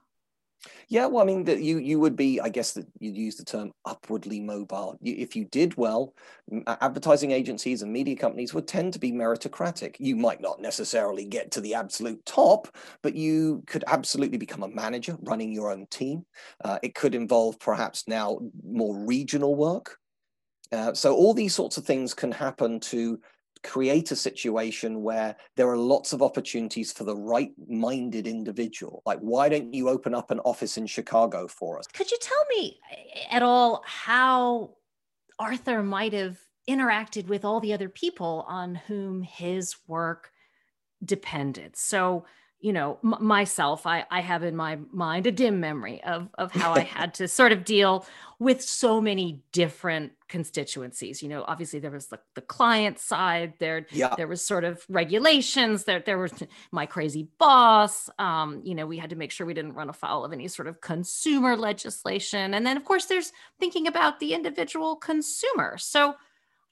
Yeah, 0.88 1.06
well, 1.06 1.22
I 1.22 1.26
mean, 1.26 1.44
that 1.44 1.60
you 1.60 1.78
you 1.78 1.98
would 2.00 2.16
be, 2.16 2.40
I 2.40 2.48
guess, 2.48 2.72
that 2.72 2.86
you'd 2.98 3.16
use 3.16 3.36
the 3.36 3.44
term 3.44 3.72
upwardly 3.84 4.40
mobile. 4.40 4.98
You, 5.00 5.14
if 5.18 5.34
you 5.36 5.44
did 5.44 5.76
well, 5.76 6.14
advertising 6.66 7.32
agencies 7.32 7.82
and 7.82 7.92
media 7.92 8.16
companies 8.16 8.54
would 8.54 8.68
tend 8.68 8.92
to 8.94 8.98
be 8.98 9.12
meritocratic. 9.12 9.96
You 9.98 10.16
might 10.16 10.40
not 10.40 10.60
necessarily 10.60 11.24
get 11.24 11.50
to 11.52 11.60
the 11.60 11.74
absolute 11.74 12.24
top, 12.24 12.68
but 13.02 13.14
you 13.14 13.62
could 13.66 13.84
absolutely 13.86 14.38
become 14.38 14.62
a 14.62 14.68
manager 14.68 15.16
running 15.22 15.52
your 15.52 15.70
own 15.70 15.86
team. 15.90 16.24
Uh, 16.64 16.78
it 16.82 16.94
could 16.94 17.14
involve 17.14 17.58
perhaps 17.58 18.04
now 18.08 18.38
more 18.62 18.96
regional 18.96 19.54
work. 19.54 19.98
Uh, 20.72 20.92
so 20.92 21.14
all 21.14 21.34
these 21.34 21.54
sorts 21.54 21.76
of 21.76 21.84
things 21.84 22.14
can 22.14 22.32
happen 22.32 22.80
to 22.80 23.20
create 23.64 24.10
a 24.12 24.16
situation 24.16 25.02
where 25.02 25.34
there 25.56 25.68
are 25.68 25.76
lots 25.76 26.12
of 26.12 26.22
opportunities 26.22 26.92
for 26.92 27.04
the 27.04 27.16
right 27.16 27.52
minded 27.66 28.26
individual. 28.26 29.02
Like, 29.06 29.18
why 29.18 29.48
don't 29.48 29.72
you 29.72 29.88
open 29.88 30.14
up 30.14 30.30
an 30.30 30.38
office 30.40 30.76
in 30.76 30.86
Chicago 30.86 31.48
for 31.48 31.78
us? 31.78 31.86
Could 31.86 32.10
you 32.10 32.18
tell 32.20 32.44
me 32.56 32.78
eh, 32.92 33.26
at 33.30 33.42
all 33.42 33.82
how 33.86 34.76
Arthur 35.38 35.82
might 35.82 36.12
have 36.12 36.38
interacted 36.68 37.26
with 37.26 37.44
all 37.44 37.58
the 37.60 37.72
other 37.72 37.88
people 37.88 38.44
on 38.46 38.74
whom 38.74 39.22
his 39.22 39.74
work 39.88 40.30
depended? 41.04 41.74
So, 41.76 42.26
you 42.64 42.72
know 42.72 42.98
m- 43.04 43.16
myself 43.20 43.86
I, 43.86 44.06
I 44.10 44.20
have 44.20 44.42
in 44.42 44.56
my 44.56 44.78
mind 44.90 45.26
a 45.26 45.32
dim 45.32 45.60
memory 45.60 46.02
of 46.02 46.28
of 46.38 46.50
how 46.50 46.72
i 46.72 46.80
had 46.98 47.14
to 47.14 47.28
sort 47.28 47.52
of 47.52 47.64
deal 47.64 48.06
with 48.38 48.62
so 48.62 49.00
many 49.00 49.42
different 49.52 50.12
constituencies. 50.28 51.22
You 51.22 51.28
know 51.28 51.44
obviously 51.46 51.78
there 51.78 51.90
was 51.90 52.08
the, 52.08 52.18
the 52.34 52.40
client 52.40 52.98
side 52.98 53.54
there 53.58 53.86
yeah. 53.90 54.14
there 54.16 54.26
was 54.26 54.44
sort 54.44 54.64
of 54.64 54.84
regulations 54.88 55.84
there 55.84 56.00
there 56.00 56.18
was 56.18 56.32
my 56.72 56.86
crazy 56.86 57.28
boss 57.38 58.10
um, 58.18 58.60
you 58.64 58.74
know 58.74 58.86
we 58.86 58.98
had 58.98 59.10
to 59.10 59.16
make 59.16 59.30
sure 59.30 59.46
we 59.46 59.54
didn't 59.54 59.74
run 59.74 59.88
afoul 59.88 60.24
of 60.24 60.32
any 60.32 60.48
sort 60.48 60.68
of 60.68 60.80
consumer 60.80 61.56
legislation. 61.56 62.54
And 62.54 62.66
then 62.66 62.76
of 62.76 62.84
course 62.84 63.06
there's 63.06 63.32
thinking 63.60 63.86
about 63.86 64.18
the 64.20 64.34
individual 64.34 64.96
consumer. 64.96 65.78
So 65.78 66.14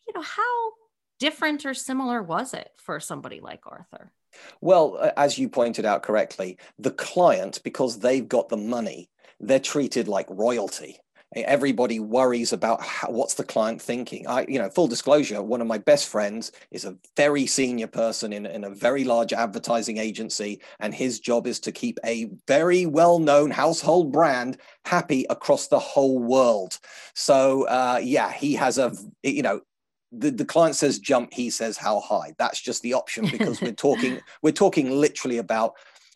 you 0.07 0.15
know 0.15 0.23
how 0.23 0.71
different 1.19 1.65
or 1.65 1.75
similar 1.75 2.23
was 2.23 2.53
it 2.55 2.71
for 2.77 2.99
somebody 2.99 3.41
like 3.41 3.61
arthur 3.67 4.13
well, 4.61 5.13
as 5.17 5.39
you 5.39 5.49
pointed 5.49 5.85
out 5.85 6.03
correctly, 6.03 6.59
the 6.79 6.91
client, 6.91 7.61
because 7.65 7.99
they've 7.99 8.29
got 8.29 8.49
the 8.49 8.57
money, 8.57 9.11
they're 9.41 9.59
treated 9.59 10.09
like 10.09 10.27
royalty. 10.31 10.99
Everybody 11.35 11.99
worries 11.99 12.53
about 12.53 12.83
how, 12.83 13.09
what's 13.11 13.33
the 13.33 13.43
client 13.43 13.81
thinking. 13.81 14.27
I, 14.27 14.45
you 14.47 14.59
know, 14.59 14.69
full 14.69 14.87
disclosure, 14.87 15.43
one 15.43 15.63
of 15.63 15.67
my 15.67 15.79
best 15.79 16.09
friends 16.09 16.53
is 16.71 16.85
a 16.85 16.99
very 17.17 17.47
senior 17.47 17.87
person 17.87 18.35
in, 18.35 18.45
in 18.45 18.65
a 18.65 18.75
very 18.75 19.05
large 19.05 19.33
advertising 19.33 19.97
agency, 19.97 20.61
and 20.79 20.93
his 20.93 21.21
job 21.21 21.47
is 21.47 21.59
to 21.61 21.73
keep 21.73 21.99
a 22.05 22.29
very 22.47 22.85
well-known 22.85 23.51
household 23.51 24.13
brand 24.13 24.59
happy 24.85 25.25
across 25.31 25.69
the 25.69 25.79
whole 25.79 26.19
world. 26.19 26.79
So, 27.15 27.63
uh, 27.67 27.99
yeah, 28.03 28.31
he 28.31 28.53
has 28.57 28.77
a, 28.77 28.93
you 29.23 29.41
know, 29.41 29.63
the, 30.13 30.31
the 30.31 30.45
client 30.45 30.77
says 30.77 30.99
jump 30.99 31.33
he 31.33 31.51
says 31.51 31.77
how 31.77 32.01
high. 32.01 32.35
That's 32.39 32.61
just 32.61 32.83
the 32.83 32.95
option 32.95 33.27
because 33.31 33.61
we're 33.63 33.73
talking 33.73 34.21
we're 34.43 34.53
talking 34.53 34.91
literally 34.91 35.39
about 35.39 35.75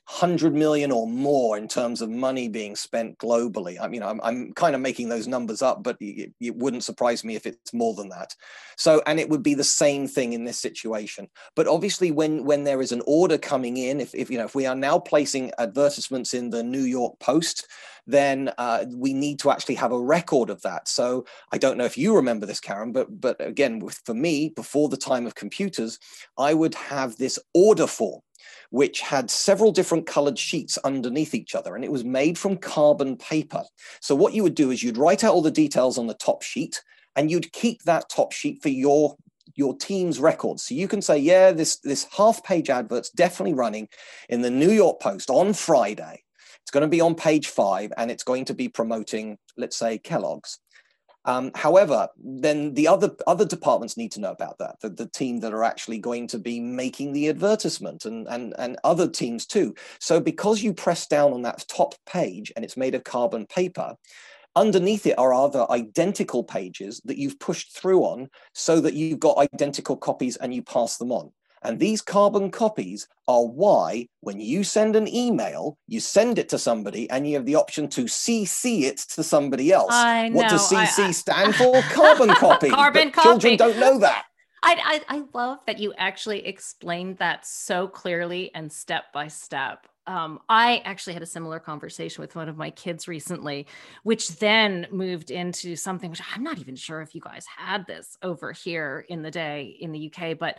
100 0.08 0.54
million 0.54 0.92
or 0.92 1.04
more 1.04 1.58
in 1.58 1.66
terms 1.66 2.00
of 2.00 2.08
money 2.08 2.48
being 2.48 2.76
spent 2.76 3.18
globally. 3.18 3.76
I 3.80 3.88
mean, 3.88 4.04
I'm, 4.04 4.20
I'm 4.22 4.52
kind 4.52 4.76
of 4.76 4.80
making 4.80 5.08
those 5.08 5.26
numbers 5.26 5.62
up, 5.62 5.82
but 5.82 5.96
it, 6.00 6.32
it, 6.40 6.54
wouldn't 6.54 6.84
surprise 6.84 7.24
me 7.24 7.34
if 7.34 7.44
it's 7.44 7.74
more 7.74 7.92
than 7.92 8.08
that. 8.10 8.32
So, 8.76 9.02
and 9.06 9.18
it 9.18 9.28
would 9.28 9.42
be 9.42 9.54
the 9.54 9.64
same 9.64 10.06
thing 10.06 10.32
in 10.32 10.44
this 10.44 10.60
situation. 10.60 11.28
But 11.56 11.66
obviously, 11.66 12.12
when 12.12 12.44
when 12.44 12.62
there 12.62 12.80
is 12.80 12.92
an 12.92 13.02
order 13.04 13.36
coming 13.36 13.78
in, 13.78 14.00
if, 14.00 14.14
if 14.14 14.30
you 14.30 14.38
know, 14.38 14.44
if 14.44 14.54
we 14.54 14.64
are 14.64 14.76
now 14.76 14.96
placing 14.96 15.50
advertisements 15.58 16.34
in 16.34 16.50
the 16.50 16.62
New 16.62 16.84
York 16.84 17.18
Post, 17.18 17.66
then 18.06 18.52
uh, 18.58 18.84
we 18.94 19.12
need 19.12 19.40
to 19.40 19.50
actually 19.50 19.74
have 19.74 19.90
a 19.90 20.00
record 20.00 20.50
of 20.50 20.62
that. 20.62 20.86
So 20.86 21.26
I 21.50 21.58
don't 21.58 21.76
know 21.76 21.84
if 21.84 21.98
you 21.98 22.14
remember 22.14 22.46
this, 22.46 22.60
Karen, 22.60 22.92
but 22.92 23.20
but 23.20 23.40
again, 23.40 23.80
with, 23.80 24.00
for 24.04 24.14
me, 24.14 24.50
before 24.50 24.88
the 24.88 24.96
time 24.96 25.26
of 25.26 25.34
computers, 25.34 25.98
I 26.38 26.54
would 26.54 26.76
have 26.76 27.16
this 27.16 27.40
order 27.54 27.88
form 27.88 28.20
which 28.70 29.00
had 29.00 29.30
several 29.30 29.72
different 29.72 30.06
colored 30.06 30.38
sheets 30.38 30.78
underneath 30.78 31.34
each 31.34 31.54
other, 31.54 31.74
and 31.74 31.84
it 31.84 31.92
was 31.92 32.04
made 32.04 32.38
from 32.38 32.56
carbon 32.56 33.16
paper. 33.16 33.62
So 34.00 34.14
what 34.14 34.34
you 34.34 34.42
would 34.42 34.54
do 34.54 34.70
is 34.70 34.82
you'd 34.82 34.98
write 34.98 35.24
out 35.24 35.34
all 35.34 35.42
the 35.42 35.50
details 35.50 35.98
on 35.98 36.06
the 36.06 36.14
top 36.14 36.42
sheet, 36.42 36.82
and 37.14 37.30
you'd 37.30 37.52
keep 37.52 37.82
that 37.82 38.08
top 38.08 38.32
sheet 38.32 38.62
for 38.62 38.68
your 38.68 39.16
your 39.54 39.74
team's 39.76 40.20
records. 40.20 40.62
So 40.64 40.74
you 40.74 40.86
can 40.86 41.00
say, 41.00 41.18
yeah, 41.18 41.50
this, 41.50 41.76
this 41.78 42.06
half 42.16 42.44
page 42.44 42.68
advert's 42.68 43.10
definitely 43.10 43.54
running 43.54 43.88
in 44.28 44.42
the 44.42 44.50
New 44.50 44.70
York 44.70 45.00
Post 45.00 45.30
on 45.30 45.54
Friday. 45.54 46.22
It's 46.60 46.70
going 46.70 46.82
to 46.82 46.88
be 46.88 47.00
on 47.00 47.14
page 47.14 47.48
five 47.48 47.92
and 47.96 48.10
it's 48.10 48.24
going 48.24 48.44
to 48.46 48.54
be 48.54 48.68
promoting, 48.68 49.38
let's 49.56 49.76
say, 49.76 49.98
Kellogg's. 49.98 50.58
Um, 51.26 51.50
however, 51.54 52.08
then 52.22 52.74
the 52.74 52.86
other 52.86 53.10
other 53.26 53.44
departments 53.44 53.96
need 53.96 54.12
to 54.12 54.20
know 54.20 54.30
about 54.30 54.58
that. 54.58 54.80
The, 54.80 54.90
the 54.90 55.08
team 55.08 55.40
that 55.40 55.52
are 55.52 55.64
actually 55.64 55.98
going 55.98 56.28
to 56.28 56.38
be 56.38 56.60
making 56.60 57.12
the 57.12 57.28
advertisement 57.28 58.04
and, 58.04 58.28
and, 58.28 58.54
and 58.58 58.78
other 58.84 59.08
teams 59.08 59.44
too. 59.44 59.74
So 59.98 60.20
because 60.20 60.62
you 60.62 60.72
press 60.72 61.06
down 61.06 61.32
on 61.32 61.42
that 61.42 61.64
top 61.68 61.94
page 62.06 62.52
and 62.54 62.64
it's 62.64 62.76
made 62.76 62.94
of 62.94 63.02
carbon 63.02 63.46
paper, 63.46 63.96
underneath 64.54 65.04
it 65.06 65.18
are 65.18 65.34
other 65.34 65.66
identical 65.70 66.44
pages 66.44 67.00
that 67.04 67.18
you've 67.18 67.40
pushed 67.40 67.76
through 67.76 68.02
on 68.02 68.30
so 68.54 68.80
that 68.80 68.94
you've 68.94 69.20
got 69.20 69.38
identical 69.38 69.96
copies 69.96 70.36
and 70.36 70.54
you 70.54 70.62
pass 70.62 70.96
them 70.96 71.10
on. 71.10 71.32
And 71.66 71.78
these 71.78 72.00
carbon 72.00 72.50
copies 72.50 73.08
are 73.26 73.44
why, 73.44 74.06
when 74.20 74.40
you 74.40 74.62
send 74.62 74.94
an 74.94 75.12
email, 75.12 75.78
you 75.88 75.98
send 75.98 76.38
it 76.38 76.48
to 76.50 76.58
somebody 76.58 77.10
and 77.10 77.28
you 77.28 77.34
have 77.34 77.44
the 77.44 77.56
option 77.56 77.88
to 77.88 78.04
CC 78.04 78.82
it 78.82 78.98
to 79.14 79.22
somebody 79.22 79.72
else. 79.72 79.92
I 79.92 80.28
know. 80.28 80.36
What 80.36 80.50
does 80.50 80.70
CC 80.70 81.02
I, 81.02 81.08
I, 81.08 81.10
stand 81.10 81.56
for? 81.56 81.82
carbon 81.92 82.28
copy. 82.28 82.70
Carbon 82.70 83.10
copy. 83.10 83.28
Children 83.28 83.56
don't 83.56 83.78
know 83.78 83.98
that. 83.98 84.26
I, 84.62 85.02
I, 85.08 85.16
I 85.16 85.22
love 85.34 85.58
that 85.66 85.78
you 85.78 85.92
actually 85.98 86.46
explained 86.46 87.18
that 87.18 87.46
so 87.46 87.88
clearly 87.88 88.50
and 88.54 88.72
step 88.72 89.12
by 89.12 89.28
step. 89.28 89.86
Um, 90.06 90.38
I 90.48 90.82
actually 90.84 91.14
had 91.14 91.22
a 91.22 91.26
similar 91.26 91.58
conversation 91.58 92.22
with 92.22 92.36
one 92.36 92.48
of 92.48 92.56
my 92.56 92.70
kids 92.70 93.08
recently, 93.08 93.66
which 94.04 94.28
then 94.38 94.86
moved 94.92 95.32
into 95.32 95.74
something 95.74 96.10
which 96.10 96.22
I'm 96.34 96.44
not 96.44 96.58
even 96.58 96.76
sure 96.76 97.00
if 97.00 97.14
you 97.14 97.20
guys 97.20 97.44
had 97.44 97.86
this 97.86 98.16
over 98.22 98.52
here 98.52 99.04
in 99.08 99.22
the 99.22 99.32
day 99.32 99.76
in 99.80 99.90
the 99.90 100.12
UK, 100.12 100.38
but 100.38 100.58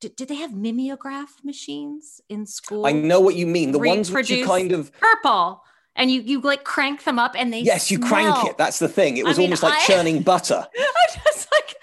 did, 0.00 0.16
did 0.16 0.28
they 0.28 0.36
have 0.36 0.52
mimeograph 0.52 1.36
machines 1.42 2.20
in 2.28 2.46
school? 2.46 2.86
I 2.86 2.92
know 2.92 3.20
what 3.20 3.34
you 3.36 3.46
mean. 3.46 3.72
The 3.72 3.78
ones 3.78 4.10
which 4.10 4.30
you 4.30 4.44
kind 4.44 4.72
of 4.72 4.92
purple 4.98 5.62
and 5.96 6.10
you 6.10 6.20
you 6.20 6.40
like 6.40 6.64
crank 6.64 7.04
them 7.04 7.18
up 7.18 7.34
and 7.36 7.52
they 7.52 7.60
yes 7.60 7.90
you 7.90 7.98
crank 7.98 8.44
it 8.46 8.58
that's 8.58 8.78
the 8.78 8.88
thing 8.88 9.16
it 9.16 9.24
was 9.24 9.38
I 9.38 9.40
mean, 9.40 9.46
almost 9.46 9.62
like 9.62 9.74
I, 9.74 9.86
churning 9.86 10.22
butter 10.22 10.66
i 10.78 11.06
just 11.24 11.48
like 11.52 11.76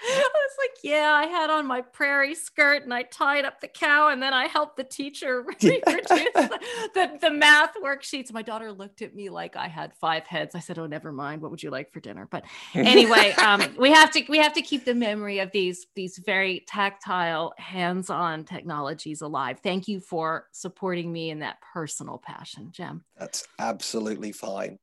was 0.52 0.68
like 0.68 0.78
yeah 0.82 1.12
i 1.12 1.26
had 1.26 1.50
on 1.50 1.66
my 1.66 1.80
prairie 1.80 2.34
skirt 2.34 2.82
and 2.82 2.92
i 2.92 3.02
tied 3.02 3.44
up 3.44 3.60
the 3.60 3.68
cow 3.68 4.08
and 4.08 4.22
then 4.22 4.32
i 4.32 4.46
helped 4.46 4.76
the 4.76 4.84
teacher 4.84 5.42
reproduce 5.46 5.80
the, 5.84 6.60
the, 6.94 7.18
the, 7.20 7.30
math 7.30 7.74
worksheets. 7.82 8.32
My 8.32 8.42
daughter 8.42 8.72
looked 8.72 9.02
at 9.02 9.14
me 9.14 9.28
like 9.30 9.56
i 9.56 9.68
had 9.68 9.94
five 9.94 10.26
heads. 10.26 10.54
I 10.54 10.60
said 10.60 10.78
oh 10.78 10.86
never 10.86 11.12
mind. 11.12 11.42
What 11.42 11.50
would 11.50 11.62
you 11.62 11.70
like 11.70 11.92
for 11.92 12.00
dinner? 12.00 12.28
But 12.30 12.44
anyway 12.74 13.32
um, 13.32 13.62
we 13.78 13.90
have 13.90 14.10
to 14.12 14.24
we 14.28 14.38
have 14.38 14.52
to 14.54 14.62
keep 14.62 14.84
the 14.84 14.94
memory 14.94 15.38
of 15.38 15.50
these 15.52 15.86
these 15.94 16.18
very 16.18 16.64
tactile 16.66 17.54
hands-on 17.58 18.44
technologies 18.44 19.20
alive. 19.20 19.58
Thank 19.62 19.88
you 19.88 20.00
for 20.00 20.46
supporting 20.52 21.12
me 21.12 21.30
in 21.30 21.40
that 21.40 21.56
personal 21.72 22.18
passion 22.18 22.70
jem. 22.72 23.04
That's 23.18 23.46
absolutely 23.58 24.02
absolutely 24.02 24.32
fine. 24.32 24.78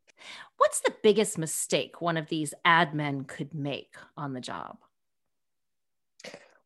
What's 0.58 0.82
the 0.82 0.94
biggest 1.02 1.38
mistake 1.38 2.02
one 2.02 2.18
of 2.18 2.28
these 2.28 2.54
ad 2.66 2.94
men 2.94 3.24
could 3.24 3.54
make 3.54 3.96
on 4.18 4.34
the 4.34 4.42
job? 4.42 4.78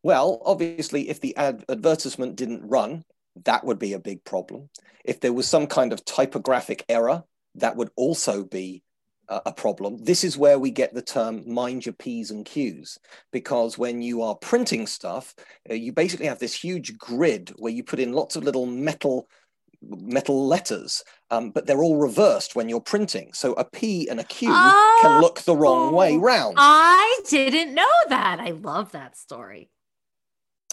Well, 0.04 0.40
obviously, 0.44 1.08
if 1.08 1.20
the 1.20 1.34
ad 1.36 1.64
advertisement 1.68 2.36
didn't 2.36 2.68
run, 2.68 3.04
that 3.44 3.64
would 3.64 3.78
be 3.78 3.94
a 3.94 3.98
big 3.98 4.22
problem. 4.22 4.68
If 5.04 5.18
there 5.18 5.32
was 5.32 5.48
some 5.48 5.66
kind 5.66 5.92
of 5.92 6.04
typographic 6.04 6.84
error, 6.88 7.24
that 7.56 7.76
would 7.76 7.90
also 7.96 8.44
be 8.44 8.84
a 9.28 9.52
problem. 9.52 9.96
This 10.04 10.22
is 10.22 10.36
where 10.36 10.58
we 10.58 10.70
get 10.70 10.92
the 10.92 11.00
term 11.00 11.50
mind 11.50 11.86
your 11.86 11.94
P's 11.94 12.30
and 12.30 12.44
Q's, 12.44 12.98
because 13.32 13.78
when 13.78 14.02
you 14.02 14.20
are 14.20 14.34
printing 14.34 14.86
stuff, 14.86 15.34
uh, 15.70 15.74
you 15.74 15.92
basically 15.92 16.26
have 16.26 16.38
this 16.38 16.54
huge 16.54 16.98
grid 16.98 17.50
where 17.56 17.72
you 17.72 17.82
put 17.82 18.00
in 18.00 18.12
lots 18.12 18.36
of 18.36 18.44
little 18.44 18.66
metal 18.66 19.26
metal 19.80 20.46
letters, 20.46 21.02
um, 21.30 21.50
but 21.50 21.66
they're 21.66 21.82
all 21.82 21.96
reversed 21.96 22.54
when 22.54 22.68
you're 22.68 22.80
printing. 22.80 23.30
So 23.32 23.54
a 23.54 23.64
P 23.64 24.08
and 24.08 24.20
a 24.20 24.24
Q 24.24 24.48
oh, 24.50 24.98
can 25.02 25.20
look 25.22 25.40
the 25.40 25.56
wrong 25.56 25.94
way 25.94 26.16
round. 26.16 26.56
I 26.58 27.20
didn't 27.28 27.74
know 27.74 27.94
that. 28.10 28.40
I 28.40 28.50
love 28.50 28.92
that 28.92 29.16
story. 29.16 29.70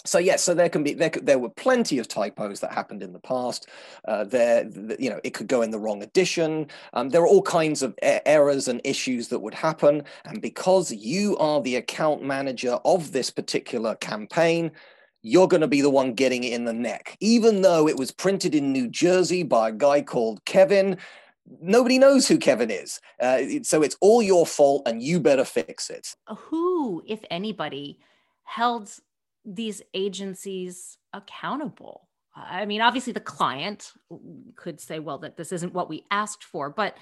So 0.05 0.17
yes, 0.17 0.43
so 0.43 0.53
there 0.53 0.69
can 0.69 0.83
be 0.83 0.93
there, 0.93 1.11
there 1.21 1.39
were 1.39 1.49
plenty 1.49 1.99
of 1.99 2.07
typos 2.07 2.59
that 2.61 2.73
happened 2.73 3.03
in 3.03 3.13
the 3.13 3.19
past. 3.19 3.67
Uh, 4.07 4.23
there, 4.23 4.67
you 4.99 5.09
know, 5.09 5.19
it 5.23 5.33
could 5.33 5.47
go 5.47 5.61
in 5.61 5.71
the 5.71 5.79
wrong 5.79 6.01
edition. 6.01 6.67
Um, 6.93 7.09
there 7.09 7.21
are 7.21 7.27
all 7.27 7.41
kinds 7.41 7.81
of 7.81 7.93
errors 8.01 8.67
and 8.67 8.81
issues 8.83 9.27
that 9.27 9.39
would 9.39 9.53
happen, 9.53 10.03
and 10.25 10.41
because 10.41 10.91
you 10.91 11.37
are 11.37 11.61
the 11.61 11.75
account 11.75 12.23
manager 12.23 12.79
of 12.83 13.11
this 13.11 13.29
particular 13.29 13.95
campaign, 13.95 14.71
you're 15.21 15.47
going 15.47 15.61
to 15.61 15.67
be 15.67 15.81
the 15.81 15.89
one 15.89 16.13
getting 16.13 16.43
it 16.43 16.53
in 16.53 16.65
the 16.65 16.73
neck. 16.73 17.15
Even 17.19 17.61
though 17.61 17.87
it 17.87 17.97
was 17.97 18.11
printed 18.11 18.55
in 18.55 18.71
New 18.71 18.87
Jersey 18.87 19.43
by 19.43 19.69
a 19.69 19.73
guy 19.73 20.01
called 20.01 20.43
Kevin, 20.45 20.97
nobody 21.61 21.99
knows 21.99 22.27
who 22.27 22.37
Kevin 22.37 22.71
is. 22.71 22.99
Uh, 23.19 23.41
so 23.63 23.83
it's 23.83 23.97
all 24.01 24.21
your 24.21 24.45
fault 24.45 24.83
and 24.87 25.01
you 25.01 25.19
better 25.19 25.45
fix 25.45 25.89
it. 25.89 26.15
Who, 26.27 27.03
if 27.07 27.23
anybody, 27.29 27.99
held 28.43 28.91
these 29.45 29.81
agencies 29.93 30.97
accountable? 31.13 32.07
I 32.35 32.65
mean, 32.65 32.81
obviously, 32.81 33.13
the 33.13 33.19
client 33.19 33.91
could 34.55 34.79
say, 34.79 34.99
well, 34.99 35.17
that 35.19 35.35
this 35.35 35.51
isn't 35.51 35.73
what 35.73 35.89
we 35.89 36.05
asked 36.09 36.43
for. 36.43 36.69
But 36.69 36.97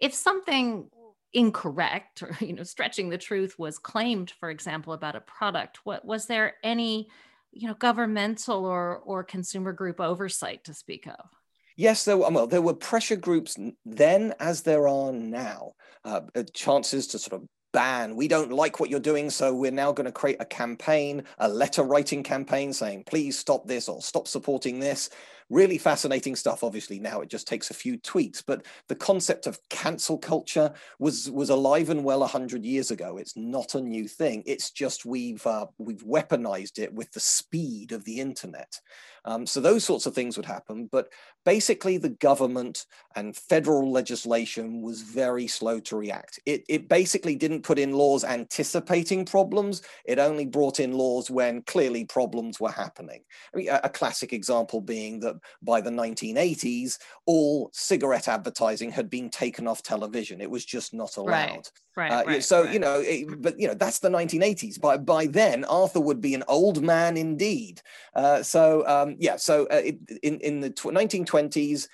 if 0.00 0.12
something 0.12 0.88
incorrect 1.32 2.22
or 2.22 2.36
you 2.40 2.52
know 2.52 2.62
stretching 2.62 3.08
the 3.08 3.18
truth 3.18 3.58
was 3.58 3.76
claimed 3.76 4.30
for 4.38 4.50
example 4.50 4.92
about 4.92 5.16
a 5.16 5.20
product 5.20 5.80
what 5.82 6.04
was 6.04 6.26
there 6.26 6.54
any 6.62 7.08
you 7.50 7.66
know 7.66 7.74
governmental 7.74 8.64
or 8.64 8.98
or 8.98 9.24
consumer 9.24 9.72
group 9.72 10.00
oversight 10.00 10.62
to 10.62 10.72
speak 10.72 11.08
of 11.08 11.28
Yes, 11.76 12.04
there 12.04 12.16
were, 12.16 12.30
well, 12.30 12.46
there 12.46 12.62
were 12.62 12.74
pressure 12.74 13.16
groups 13.16 13.56
then 13.84 14.32
as 14.38 14.62
there 14.62 14.86
are 14.86 15.12
now. 15.12 15.72
Uh, 16.04 16.20
uh, 16.36 16.42
chances 16.52 17.06
to 17.08 17.18
sort 17.18 17.42
of 17.42 17.48
ban. 17.74 18.16
We 18.16 18.28
don't 18.28 18.52
like 18.52 18.80
what 18.80 18.88
you're 18.88 19.00
doing, 19.00 19.28
so 19.28 19.52
we're 19.52 19.70
now 19.70 19.92
going 19.92 20.06
to 20.06 20.12
create 20.12 20.38
a 20.40 20.46
campaign, 20.46 21.24
a 21.38 21.48
letter 21.48 21.82
writing 21.82 22.22
campaign 22.22 22.72
saying, 22.72 23.04
please 23.04 23.38
stop 23.38 23.66
this 23.66 23.88
or 23.88 24.00
stop 24.00 24.26
supporting 24.26 24.78
this. 24.78 25.10
Really 25.50 25.78
fascinating 25.78 26.36
stuff. 26.36 26.64
Obviously, 26.64 26.98
now 26.98 27.20
it 27.20 27.28
just 27.28 27.46
takes 27.46 27.70
a 27.70 27.74
few 27.74 27.98
tweets, 27.98 28.42
but 28.46 28.64
the 28.88 28.94
concept 28.94 29.46
of 29.46 29.58
cancel 29.68 30.16
culture 30.16 30.72
was 30.98 31.30
was 31.30 31.50
alive 31.50 31.90
and 31.90 32.02
well 32.02 32.24
hundred 32.26 32.64
years 32.64 32.90
ago. 32.90 33.18
It's 33.18 33.36
not 33.36 33.74
a 33.74 33.80
new 33.80 34.08
thing. 34.08 34.42
It's 34.46 34.70
just 34.70 35.04
we've 35.04 35.46
uh, 35.46 35.66
we've 35.78 36.04
weaponized 36.04 36.78
it 36.78 36.92
with 36.94 37.12
the 37.12 37.20
speed 37.20 37.92
of 37.92 38.04
the 38.04 38.20
internet. 38.20 38.80
Um, 39.26 39.46
so 39.46 39.60
those 39.60 39.84
sorts 39.84 40.06
of 40.06 40.14
things 40.14 40.36
would 40.36 40.46
happen. 40.46 40.88
But 40.90 41.08
basically, 41.44 41.98
the 41.98 42.10
government 42.10 42.86
and 43.16 43.36
federal 43.36 43.90
legislation 43.90 44.82
was 44.82 45.02
very 45.02 45.46
slow 45.46 45.80
to 45.80 45.96
react. 45.96 46.40
It, 46.46 46.64
it 46.68 46.88
basically 46.88 47.36
didn't 47.36 47.62
put 47.62 47.78
in 47.78 47.92
laws 47.92 48.24
anticipating 48.24 49.24
problems. 49.24 49.82
It 50.04 50.18
only 50.18 50.46
brought 50.46 50.80
in 50.80 50.92
laws 50.92 51.30
when 51.30 51.62
clearly 51.62 52.04
problems 52.04 52.60
were 52.60 52.70
happening. 52.70 53.22
I 53.54 53.56
mean, 53.56 53.68
a, 53.68 53.80
a 53.84 53.88
classic 53.88 54.32
example 54.32 54.80
being 54.80 55.20
that 55.20 55.33
by 55.62 55.80
the 55.80 55.90
1980s, 55.90 56.98
all 57.26 57.70
cigarette 57.72 58.28
advertising 58.28 58.90
had 58.90 59.10
been 59.10 59.30
taken 59.30 59.66
off 59.66 59.82
television. 59.82 60.40
It 60.40 60.50
was 60.50 60.64
just 60.64 60.94
not 60.94 61.16
allowed. 61.16 61.50
Right. 61.50 61.70
Right, 61.96 62.10
uh, 62.10 62.24
right, 62.26 62.42
so 62.42 62.64
right. 62.64 62.72
you 62.72 62.80
know, 62.80 63.00
it, 63.06 63.40
but 63.40 63.58
you 63.58 63.68
know, 63.68 63.74
that's 63.74 64.00
the 64.00 64.08
1980s. 64.08 64.80
By 64.80 64.96
by 64.96 65.26
then, 65.26 65.64
Arthur 65.66 66.00
would 66.00 66.20
be 66.20 66.34
an 66.34 66.42
old 66.48 66.82
man 66.82 67.16
indeed. 67.16 67.80
Uh, 68.16 68.42
so 68.42 68.84
um, 68.88 69.14
yeah, 69.20 69.36
so 69.36 69.68
uh, 69.70 69.76
it, 69.76 69.98
in 70.24 70.40
in 70.40 70.58
the 70.58 70.70
1920s, 70.70 71.86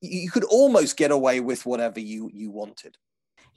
you 0.00 0.30
could 0.30 0.44
almost 0.44 0.96
get 0.96 1.10
away 1.10 1.40
with 1.40 1.66
whatever 1.66 1.98
you 1.98 2.30
you 2.32 2.52
wanted. 2.52 2.96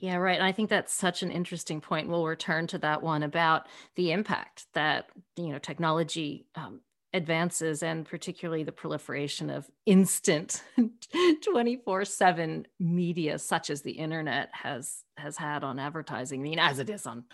Yeah, 0.02 0.16
right. 0.16 0.34
And 0.36 0.44
I 0.44 0.50
think 0.50 0.68
that's 0.68 0.92
such 0.92 1.22
an 1.22 1.30
interesting 1.30 1.80
point. 1.80 2.08
We'll 2.08 2.26
return 2.26 2.66
to 2.68 2.78
that 2.78 3.04
one 3.04 3.22
about 3.22 3.68
the 3.94 4.10
impact 4.10 4.66
that 4.74 5.06
you 5.36 5.50
know 5.50 5.60
technology 5.60 6.46
um, 6.56 6.80
advances 7.14 7.82
and 7.82 8.06
particularly 8.06 8.62
the 8.62 8.72
proliferation 8.72 9.50
of 9.50 9.70
instant 9.86 10.62
24/7 11.14 12.64
media 12.80 13.38
such 13.38 13.70
as 13.70 13.82
the 13.82 13.92
internet 13.92 14.48
has 14.52 15.04
has 15.16 15.36
had 15.36 15.62
on 15.62 15.78
advertising 15.78 16.40
I 16.40 16.42
mean 16.42 16.58
as 16.58 16.78
it 16.78 16.88
is 16.88 17.06
on 17.06 17.24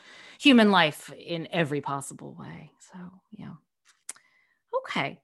human 0.41 0.71
life 0.71 1.13
in 1.17 1.49
every 1.53 1.81
possible 1.81 2.35
way. 2.39 2.73
So 2.93 2.99
yeah. 3.31 3.55
Okay. 4.79 5.21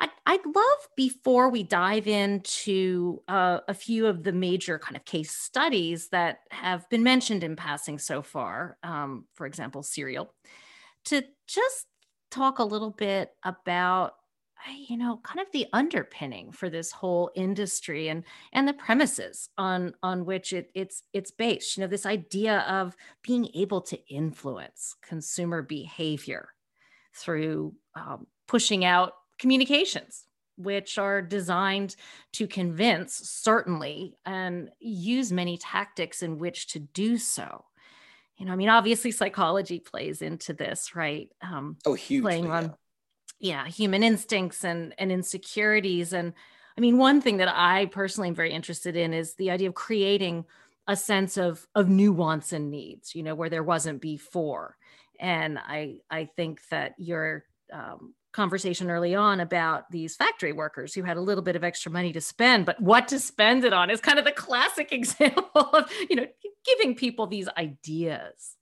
I'd, 0.00 0.10
I'd 0.26 0.46
love 0.46 0.88
before 0.96 1.50
we 1.50 1.62
dive 1.62 2.08
into 2.08 3.22
uh, 3.28 3.60
a 3.68 3.74
few 3.74 4.06
of 4.06 4.22
the 4.22 4.32
major 4.32 4.78
kind 4.78 4.96
of 4.96 5.04
case 5.04 5.30
studies 5.30 6.08
that 6.08 6.40
have 6.50 6.88
been 6.88 7.02
mentioned 7.02 7.44
in 7.44 7.54
passing 7.54 7.98
so 7.98 8.22
far 8.22 8.78
um, 8.82 9.26
for 9.34 9.46
example 9.46 9.82
cereal 9.82 10.32
to 11.04 11.22
just 11.46 11.86
talk 12.32 12.58
a 12.58 12.64
little 12.64 12.90
bit 12.90 13.30
about 13.44 14.14
you 14.88 14.96
know 14.96 15.20
kind 15.22 15.40
of 15.40 15.50
the 15.52 15.66
underpinning 15.72 16.52
for 16.52 16.70
this 16.70 16.92
whole 16.92 17.30
industry 17.34 18.08
and 18.08 18.24
and 18.52 18.66
the 18.66 18.72
premises 18.72 19.48
on 19.58 19.92
on 20.02 20.24
which 20.24 20.52
it, 20.52 20.70
it's 20.74 21.02
it's 21.12 21.30
based 21.30 21.76
you 21.76 21.80
know 21.80 21.86
this 21.86 22.06
idea 22.06 22.60
of 22.68 22.96
being 23.22 23.48
able 23.54 23.80
to 23.80 23.98
influence 24.08 24.94
consumer 25.02 25.62
behavior 25.62 26.50
through 27.14 27.74
um, 27.96 28.26
pushing 28.46 28.84
out 28.84 29.12
communications 29.38 30.26
which 30.56 30.98
are 30.98 31.20
designed 31.20 31.96
to 32.32 32.46
convince 32.46 33.14
certainly 33.14 34.14
and 34.24 34.70
use 34.78 35.32
many 35.32 35.56
tactics 35.58 36.22
in 36.22 36.38
which 36.38 36.68
to 36.68 36.78
do 36.78 37.18
so 37.18 37.64
you 38.42 38.48
know, 38.48 38.54
I 38.54 38.56
mean, 38.56 38.70
obviously 38.70 39.12
psychology 39.12 39.78
plays 39.78 40.20
into 40.20 40.52
this, 40.52 40.96
right? 40.96 41.30
Um, 41.42 41.76
oh, 41.86 41.94
huge. 41.94 42.22
Playing 42.22 42.50
on, 42.50 42.74
yeah. 43.38 43.62
yeah, 43.64 43.66
human 43.68 44.02
instincts 44.02 44.64
and 44.64 44.92
and 44.98 45.12
insecurities, 45.12 46.12
and 46.12 46.32
I 46.76 46.80
mean, 46.80 46.98
one 46.98 47.20
thing 47.20 47.36
that 47.36 47.54
I 47.54 47.86
personally 47.86 48.30
am 48.30 48.34
very 48.34 48.52
interested 48.52 48.96
in 48.96 49.14
is 49.14 49.34
the 49.34 49.52
idea 49.52 49.68
of 49.68 49.74
creating 49.74 50.44
a 50.88 50.96
sense 50.96 51.36
of 51.36 51.64
of 51.76 51.88
nuance 51.88 52.52
and 52.52 52.68
needs, 52.68 53.14
you 53.14 53.22
know, 53.22 53.36
where 53.36 53.48
there 53.48 53.62
wasn't 53.62 54.00
before. 54.00 54.76
And 55.20 55.56
I 55.56 55.98
I 56.10 56.24
think 56.24 56.62
that 56.72 56.94
your 56.98 57.44
um, 57.72 58.12
conversation 58.32 58.90
early 58.90 59.14
on 59.14 59.40
about 59.40 59.90
these 59.90 60.16
factory 60.16 60.52
workers 60.52 60.94
who 60.94 61.02
had 61.02 61.16
a 61.16 61.20
little 61.20 61.42
bit 61.42 61.56
of 61.56 61.64
extra 61.64 61.92
money 61.92 62.12
to 62.12 62.20
spend, 62.20 62.66
but 62.66 62.80
what 62.80 63.08
to 63.08 63.18
spend 63.18 63.64
it 63.64 63.72
on 63.72 63.90
is 63.90 64.00
kind 64.00 64.18
of 64.18 64.24
the 64.24 64.32
classic 64.32 64.92
example 64.92 65.50
of, 65.54 65.90
you 66.08 66.16
know, 66.16 66.26
giving 66.64 66.94
people 66.94 67.26
these 67.26 67.48
ideas. 67.56 68.56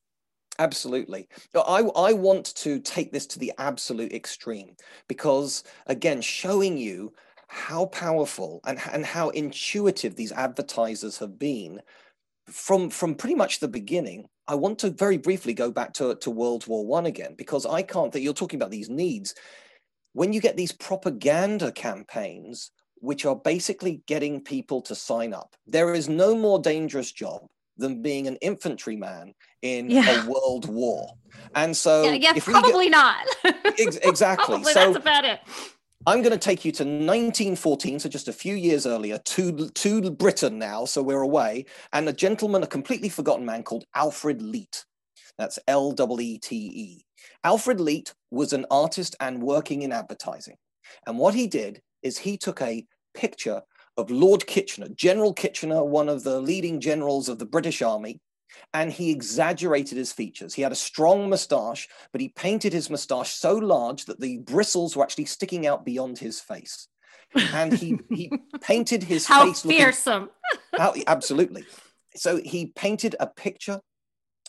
Absolutely. 0.59 1.27
I, 1.55 1.81
I 1.97 2.13
want 2.13 2.47
to 2.57 2.81
take 2.81 3.13
this 3.13 3.27
to 3.29 3.39
the 3.39 3.53
absolute 3.57 4.13
extreme 4.13 4.77
because, 5.09 5.65
again, 5.87 6.21
showing 6.21 6.77
you 6.77 7.15
how 7.49 7.87
powerful 7.87 8.61
and, 8.67 8.79
and 8.93 9.05
how 9.05 9.31
intuitive 9.31 10.17
these 10.17 10.33
advertisers 10.33 11.19
have 11.19 11.39
been 11.39 11.81
from, 12.47 12.91
from 12.91 13.15
pretty 13.15 13.35
much 13.35 13.61
the 13.61 13.69
beginning. 13.69 14.27
I 14.51 14.57
want 14.57 14.81
to 14.81 14.91
very 14.91 15.17
briefly 15.17 15.55
go 15.55 15.71
back 15.71 15.93
to, 15.95 16.17
to 16.17 16.31
World 16.31 16.67
War 16.67 16.85
One 16.85 17.07
again, 17.07 17.37
because 17.39 17.65
I 17.65 17.83
can't, 17.83 18.11
that 18.11 18.21
you're 18.21 18.35
talking 18.35 18.59
about 18.59 18.73
these 18.73 18.91
needs. 18.91 19.33
When 20.13 20.33
you 20.33 20.41
get 20.41 20.57
these 20.57 20.73
propaganda 20.73 21.71
campaigns, 21.71 22.73
which 22.97 23.25
are 23.25 23.37
basically 23.37 24.03
getting 24.09 24.43
people 24.43 24.83
to 24.83 24.97
sign 24.97 25.33
up, 25.33 25.55
there 25.69 25.95
is 25.95 26.09
no 26.09 26.35
more 26.35 26.59
dangerous 26.59 27.13
job 27.13 27.43
than 27.77 28.03
being 28.03 28.27
an 28.27 28.37
infantryman 28.43 29.35
in 29.63 29.89
yeah. 29.89 30.25
a 30.25 30.29
world 30.29 30.69
war. 30.69 31.15
And 31.55 31.77
so, 31.77 32.03
yeah, 32.03 32.33
yeah 32.35 32.43
probably 32.43 32.87
get, 32.87 32.91
not. 32.91 33.27
ex- 33.79 33.97
exactly. 34.03 34.57
probably 34.57 34.73
so 34.73 34.93
that's 34.93 34.97
about 34.97 35.25
it. 35.25 35.39
I'm 36.07 36.23
going 36.23 36.33
to 36.33 36.39
take 36.39 36.65
you 36.65 36.73
to 36.73 36.83
1914, 36.83 37.99
so 37.99 38.09
just 38.09 38.29
a 38.29 38.33
few 38.33 38.55
years 38.55 38.87
earlier, 38.87 39.19
to, 39.19 39.69
to 39.69 40.11
Britain 40.11 40.59
now, 40.59 40.87
so 40.87 41.03
we're 41.03 41.21
away, 41.21 41.67
and 41.93 42.09
a 42.09 42.13
gentleman, 42.13 42.63
a 42.63 42.67
completely 42.67 43.11
forgotten 43.11 43.45
man 43.45 43.63
called 43.63 43.85
Alfred 43.95 44.41
Leete. 44.41 44.87
That's 45.37 45.59
L 45.69 45.95
E 45.99 46.25
E 46.25 46.39
T 46.39 46.57
E. 46.57 47.05
Alfred 47.45 47.81
Leete 47.81 48.15
was 48.31 48.55
an 48.55 48.65
artist 48.71 49.15
and 49.21 49.43
working 49.43 49.83
in 49.83 49.93
advertising. 49.93 50.57
And 51.07 51.19
what 51.19 51.35
he 51.35 51.47
did 51.47 51.83
is 52.03 52.17
he 52.17 52.39
took 52.39 52.63
a 52.63 52.87
picture 53.13 53.61
of 53.99 54.11
Lord 54.11 54.47
Kitchener, 54.47 54.89
General 54.95 55.35
Kitchener, 55.35 55.85
one 55.85 56.09
of 56.09 56.25
the 56.25 56.41
leading 56.41 56.81
generals 56.81 57.29
of 57.29 57.39
the 57.39 57.47
British 57.47 57.83
Army, 57.83 58.21
and 58.73 58.93
he 58.93 59.11
exaggerated 59.11 59.99
his 59.99 60.13
features. 60.13 60.55
He 60.55 60.63
had 60.63 60.73
a 60.73 60.77
strong 60.77 61.29
moustache, 61.29 61.89
but 62.13 62.21
he 62.21 62.29
painted 62.29 62.73
his 62.73 62.91
moustache 62.91 63.33
so 63.33 63.55
large 63.57 64.05
that 64.07 64.21
the 64.21 64.39
bristles 64.39 64.97
were 64.97 65.03
actually 65.03 65.25
sticking 65.27 65.67
out 65.67 65.85
beyond 65.85 66.19
his 66.19 66.41
face. 66.41 66.89
And 67.53 67.73
he 67.73 67.99
he 68.11 68.31
painted 68.61 69.03
his 69.03 69.27
face 69.27 69.29
How 69.29 69.47
face. 69.47 69.63
fearsome! 69.63 70.31
Looking, 70.79 71.05
absolutely. 71.07 71.65
So 72.17 72.39
he 72.39 72.67
painted 72.67 73.17
a 73.21 73.27
picture 73.27 73.81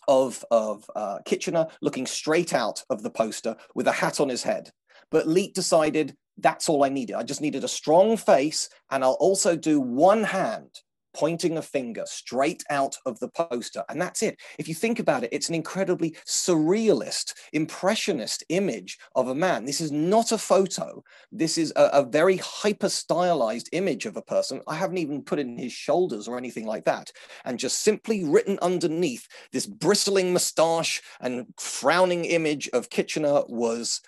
of 0.07 0.43
of 0.49 0.89
uh, 0.95 1.19
Kitchener 1.25 1.67
looking 1.81 2.07
straight 2.07 2.53
out 2.53 2.83
of 2.89 3.03
the 3.03 3.09
poster 3.11 3.55
with 3.75 3.87
a 3.87 3.91
hat 3.91 4.19
on 4.19 4.29
his 4.29 4.43
head. 4.43 4.71
But 5.11 5.27
Leete 5.27 5.53
decided 5.53 6.15
that's 6.37 6.69
all 6.69 6.83
I 6.83 6.89
needed. 6.89 7.15
I 7.15 7.23
just 7.23 7.41
needed 7.41 7.63
a 7.63 7.67
strong 7.67 8.17
face, 8.17 8.69
and 8.89 9.03
I'll 9.03 9.17
also 9.19 9.55
do 9.55 9.79
one 9.79 10.23
hand 10.23 10.69
pointing 11.13 11.57
a 11.57 11.61
finger 11.61 12.03
straight 12.05 12.63
out 12.69 12.95
of 13.05 13.19
the 13.19 13.29
poster. 13.29 13.83
And 13.89 14.01
that's 14.01 14.23
it. 14.23 14.39
If 14.57 14.67
you 14.67 14.73
think 14.73 14.99
about 14.99 15.23
it, 15.23 15.29
it's 15.31 15.49
an 15.49 15.55
incredibly 15.55 16.11
surrealist, 16.25 17.33
impressionist 17.53 18.43
image 18.49 18.97
of 19.15 19.27
a 19.27 19.35
man. 19.35 19.65
This 19.65 19.81
is 19.81 19.91
not 19.91 20.31
a 20.31 20.37
photo. 20.37 21.03
This 21.31 21.57
is 21.57 21.71
a, 21.75 21.85
a 21.93 22.03
very 22.03 22.37
hyper 22.37 22.89
stylized 22.89 23.69
image 23.71 24.05
of 24.05 24.17
a 24.17 24.21
person. 24.21 24.61
I 24.67 24.75
haven't 24.75 24.97
even 24.97 25.23
put 25.23 25.39
in 25.39 25.57
his 25.57 25.73
shoulders 25.73 26.27
or 26.27 26.37
anything 26.37 26.65
like 26.65 26.85
that. 26.85 27.11
And 27.45 27.59
just 27.59 27.81
simply 27.81 28.23
written 28.23 28.59
underneath 28.61 29.27
this 29.51 29.65
bristling 29.65 30.33
mustache 30.33 31.01
and 31.19 31.47
frowning 31.57 32.25
image 32.25 32.69
of 32.69 32.89
Kitchener 32.89 33.43
was 33.47 34.01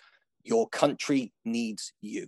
your 0.44 0.68
country 0.70 1.32
needs 1.46 1.94
you. 2.02 2.28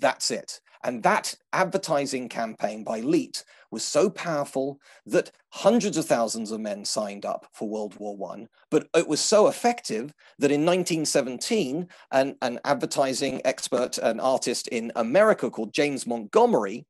That's 0.00 0.30
it. 0.30 0.60
And 0.82 1.02
that 1.02 1.34
advertising 1.52 2.28
campaign 2.28 2.84
by 2.84 3.02
Leete 3.02 3.44
was 3.70 3.84
so 3.84 4.08
powerful 4.10 4.80
that 5.06 5.30
hundreds 5.50 5.96
of 5.96 6.06
thousands 6.06 6.50
of 6.50 6.60
men 6.60 6.84
signed 6.84 7.26
up 7.26 7.46
for 7.52 7.68
World 7.68 7.96
War 7.98 8.16
One. 8.16 8.48
But 8.70 8.88
it 8.94 9.06
was 9.06 9.20
so 9.20 9.46
effective 9.46 10.12
that 10.38 10.50
in 10.50 10.64
1917, 10.64 11.86
an, 12.12 12.36
an 12.40 12.60
advertising 12.64 13.42
expert, 13.44 13.98
an 13.98 14.20
artist 14.20 14.68
in 14.68 14.90
America 14.96 15.50
called 15.50 15.74
James 15.74 16.06
Montgomery, 16.06 16.86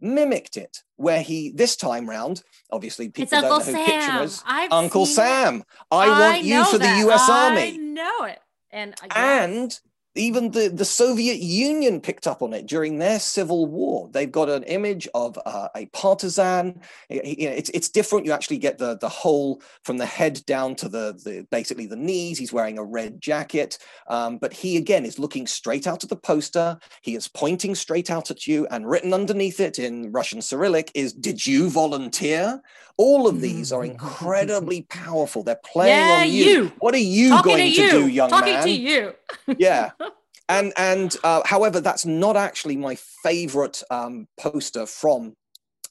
mimicked 0.00 0.56
it, 0.56 0.78
where 0.96 1.22
he 1.22 1.52
this 1.52 1.76
time 1.76 2.08
round, 2.08 2.42
obviously 2.70 3.08
people 3.08 3.22
it's 3.24 3.30
don't 3.30 3.44
Uncle 3.44 3.58
know 3.58 3.64
who 3.64 3.72
Sam. 3.72 3.86
Kitchener 3.86 4.22
is. 4.24 4.42
I've 4.46 4.72
Uncle 4.72 5.06
Sam. 5.06 5.56
It. 5.56 5.66
I 5.90 6.08
want 6.08 6.42
you 6.42 6.64
for 6.64 6.78
that. 6.78 6.94
the 6.94 7.00
U.S. 7.06 7.28
I 7.28 7.48
Army. 7.48 7.60
I 7.60 7.76
know 7.76 8.24
it, 8.24 8.40
and 8.70 8.94
uh. 9.02 9.06
And 9.14 9.80
even 10.14 10.50
the, 10.50 10.68
the 10.68 10.84
Soviet 10.84 11.38
Union 11.38 12.00
picked 12.00 12.26
up 12.26 12.42
on 12.42 12.52
it 12.52 12.66
during 12.66 12.98
their 12.98 13.20
civil 13.20 13.66
war. 13.66 14.08
They've 14.12 14.30
got 14.30 14.48
an 14.48 14.64
image 14.64 15.06
of 15.14 15.38
uh, 15.46 15.68
a 15.76 15.86
partisan. 15.86 16.80
It's, 17.08 17.70
it's 17.70 17.88
different. 17.88 18.26
You 18.26 18.32
actually 18.32 18.58
get 18.58 18.78
the, 18.78 18.98
the 18.98 19.08
whole 19.08 19.62
from 19.84 19.98
the 19.98 20.06
head 20.06 20.44
down 20.46 20.74
to 20.76 20.88
the, 20.88 21.12
the 21.24 21.46
basically 21.50 21.86
the 21.86 21.96
knees. 21.96 22.38
He's 22.38 22.52
wearing 22.52 22.78
a 22.78 22.84
red 22.84 23.20
jacket. 23.20 23.78
Um, 24.08 24.38
but 24.38 24.52
he, 24.52 24.76
again, 24.76 25.06
is 25.06 25.18
looking 25.18 25.46
straight 25.46 25.86
out 25.86 26.02
at 26.02 26.10
the 26.10 26.16
poster. 26.16 26.78
He 27.02 27.14
is 27.14 27.28
pointing 27.28 27.76
straight 27.76 28.10
out 28.10 28.30
at 28.30 28.46
you. 28.46 28.66
And 28.70 28.88
written 28.88 29.14
underneath 29.14 29.60
it 29.60 29.78
in 29.78 30.10
Russian 30.10 30.42
Cyrillic 30.42 30.90
is, 30.94 31.12
Did 31.12 31.46
you 31.46 31.70
volunteer? 31.70 32.60
All 33.00 33.26
of 33.26 33.40
these 33.40 33.72
are 33.72 33.82
incredibly 33.94 34.82
powerful. 34.82 35.42
They're 35.42 35.60
playing 35.64 36.06
yeah, 36.06 36.20
on 36.20 36.28
you. 36.28 36.44
you. 36.44 36.72
What 36.80 36.92
are 36.94 36.98
you 36.98 37.30
Talking 37.30 37.56
going 37.56 37.70
to, 37.70 37.76
to, 37.76 37.82
you. 37.82 37.90
do, 37.90 38.06
young 38.08 38.28
Talking 38.28 38.52
man? 38.52 38.58
Talking 38.58 38.74
to 38.74 38.90
you. 38.92 39.14
yeah 39.58 39.92
and 40.50 40.74
and 40.76 41.16
uh, 41.24 41.40
however 41.46 41.80
that's 41.80 42.04
not 42.04 42.36
actually 42.36 42.76
my 42.76 42.96
favorite 43.22 43.82
um, 43.90 44.26
poster 44.38 44.84
from 44.84 45.34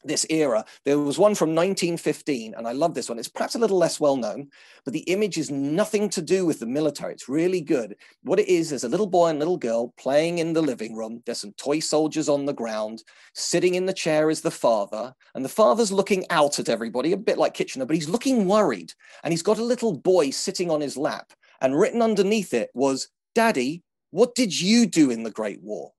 this 0.04 0.26
era 0.30 0.64
there 0.86 0.98
was 0.98 1.18
one 1.18 1.36
from 1.36 1.50
1915 1.50 2.54
and 2.56 2.68
i 2.68 2.72
love 2.72 2.94
this 2.94 3.10
one. 3.10 3.20
It's 3.20 3.28
perhaps 3.28 3.56
a 3.56 3.60
little 3.60 3.78
less 3.78 4.00
well 4.00 4.16
known 4.16 4.50
but 4.86 4.94
the 4.94 5.02
image 5.02 5.38
is 5.38 5.52
nothing 5.52 6.10
to 6.10 6.22
do 6.22 6.46
with 6.46 6.60
the 6.60 6.66
military. 6.66 7.14
It's 7.14 7.30
really 7.30 7.62
good. 7.62 7.96
What 8.24 8.40
it 8.40 8.48
is 8.48 8.72
is 8.72 8.84
a 8.84 8.90
little 8.90 9.08
boy 9.08 9.28
and 9.30 9.40
little 9.40 9.58
girl 9.58 9.94
playing 9.98 10.40
in 10.40 10.54
the 10.54 10.62
living 10.62 10.96
room. 10.96 11.22
There's 11.26 11.42
some 11.42 11.54
toy 11.54 11.80
soldiers 11.80 12.30
on 12.30 12.46
the 12.46 12.54
ground 12.54 13.04
sitting 13.34 13.76
in 13.76 13.86
the 13.86 13.94
chair 13.94 14.30
is 14.30 14.42
the 14.42 14.52
father 14.52 15.14
and 15.36 15.44
the 15.44 15.50
father's 15.50 15.92
looking 15.92 16.26
out 16.30 16.60
at 16.60 16.70
everybody 16.70 17.12
a 17.12 17.18
bit 17.18 17.38
like 17.38 17.54
kitchener 17.54 17.86
but 17.86 17.96
he's 17.96 18.10
looking 18.10 18.48
worried 18.48 18.94
and 19.24 19.34
he's 19.34 19.44
got 19.44 19.60
a 19.60 19.64
little 19.64 19.98
boy 19.98 20.30
sitting 20.30 20.72
on 20.72 20.82
his 20.82 20.98
lap 20.98 21.34
and 21.62 21.78
written 21.78 22.02
underneath 22.02 22.54
it 22.54 22.70
was 22.74 23.10
daddy 23.36 23.84
what 24.12 24.34
did 24.34 24.60
you 24.60 24.88
do 24.88 25.12
in 25.12 25.24
the 25.24 25.32
Great 25.32 25.62
War? 25.62 25.92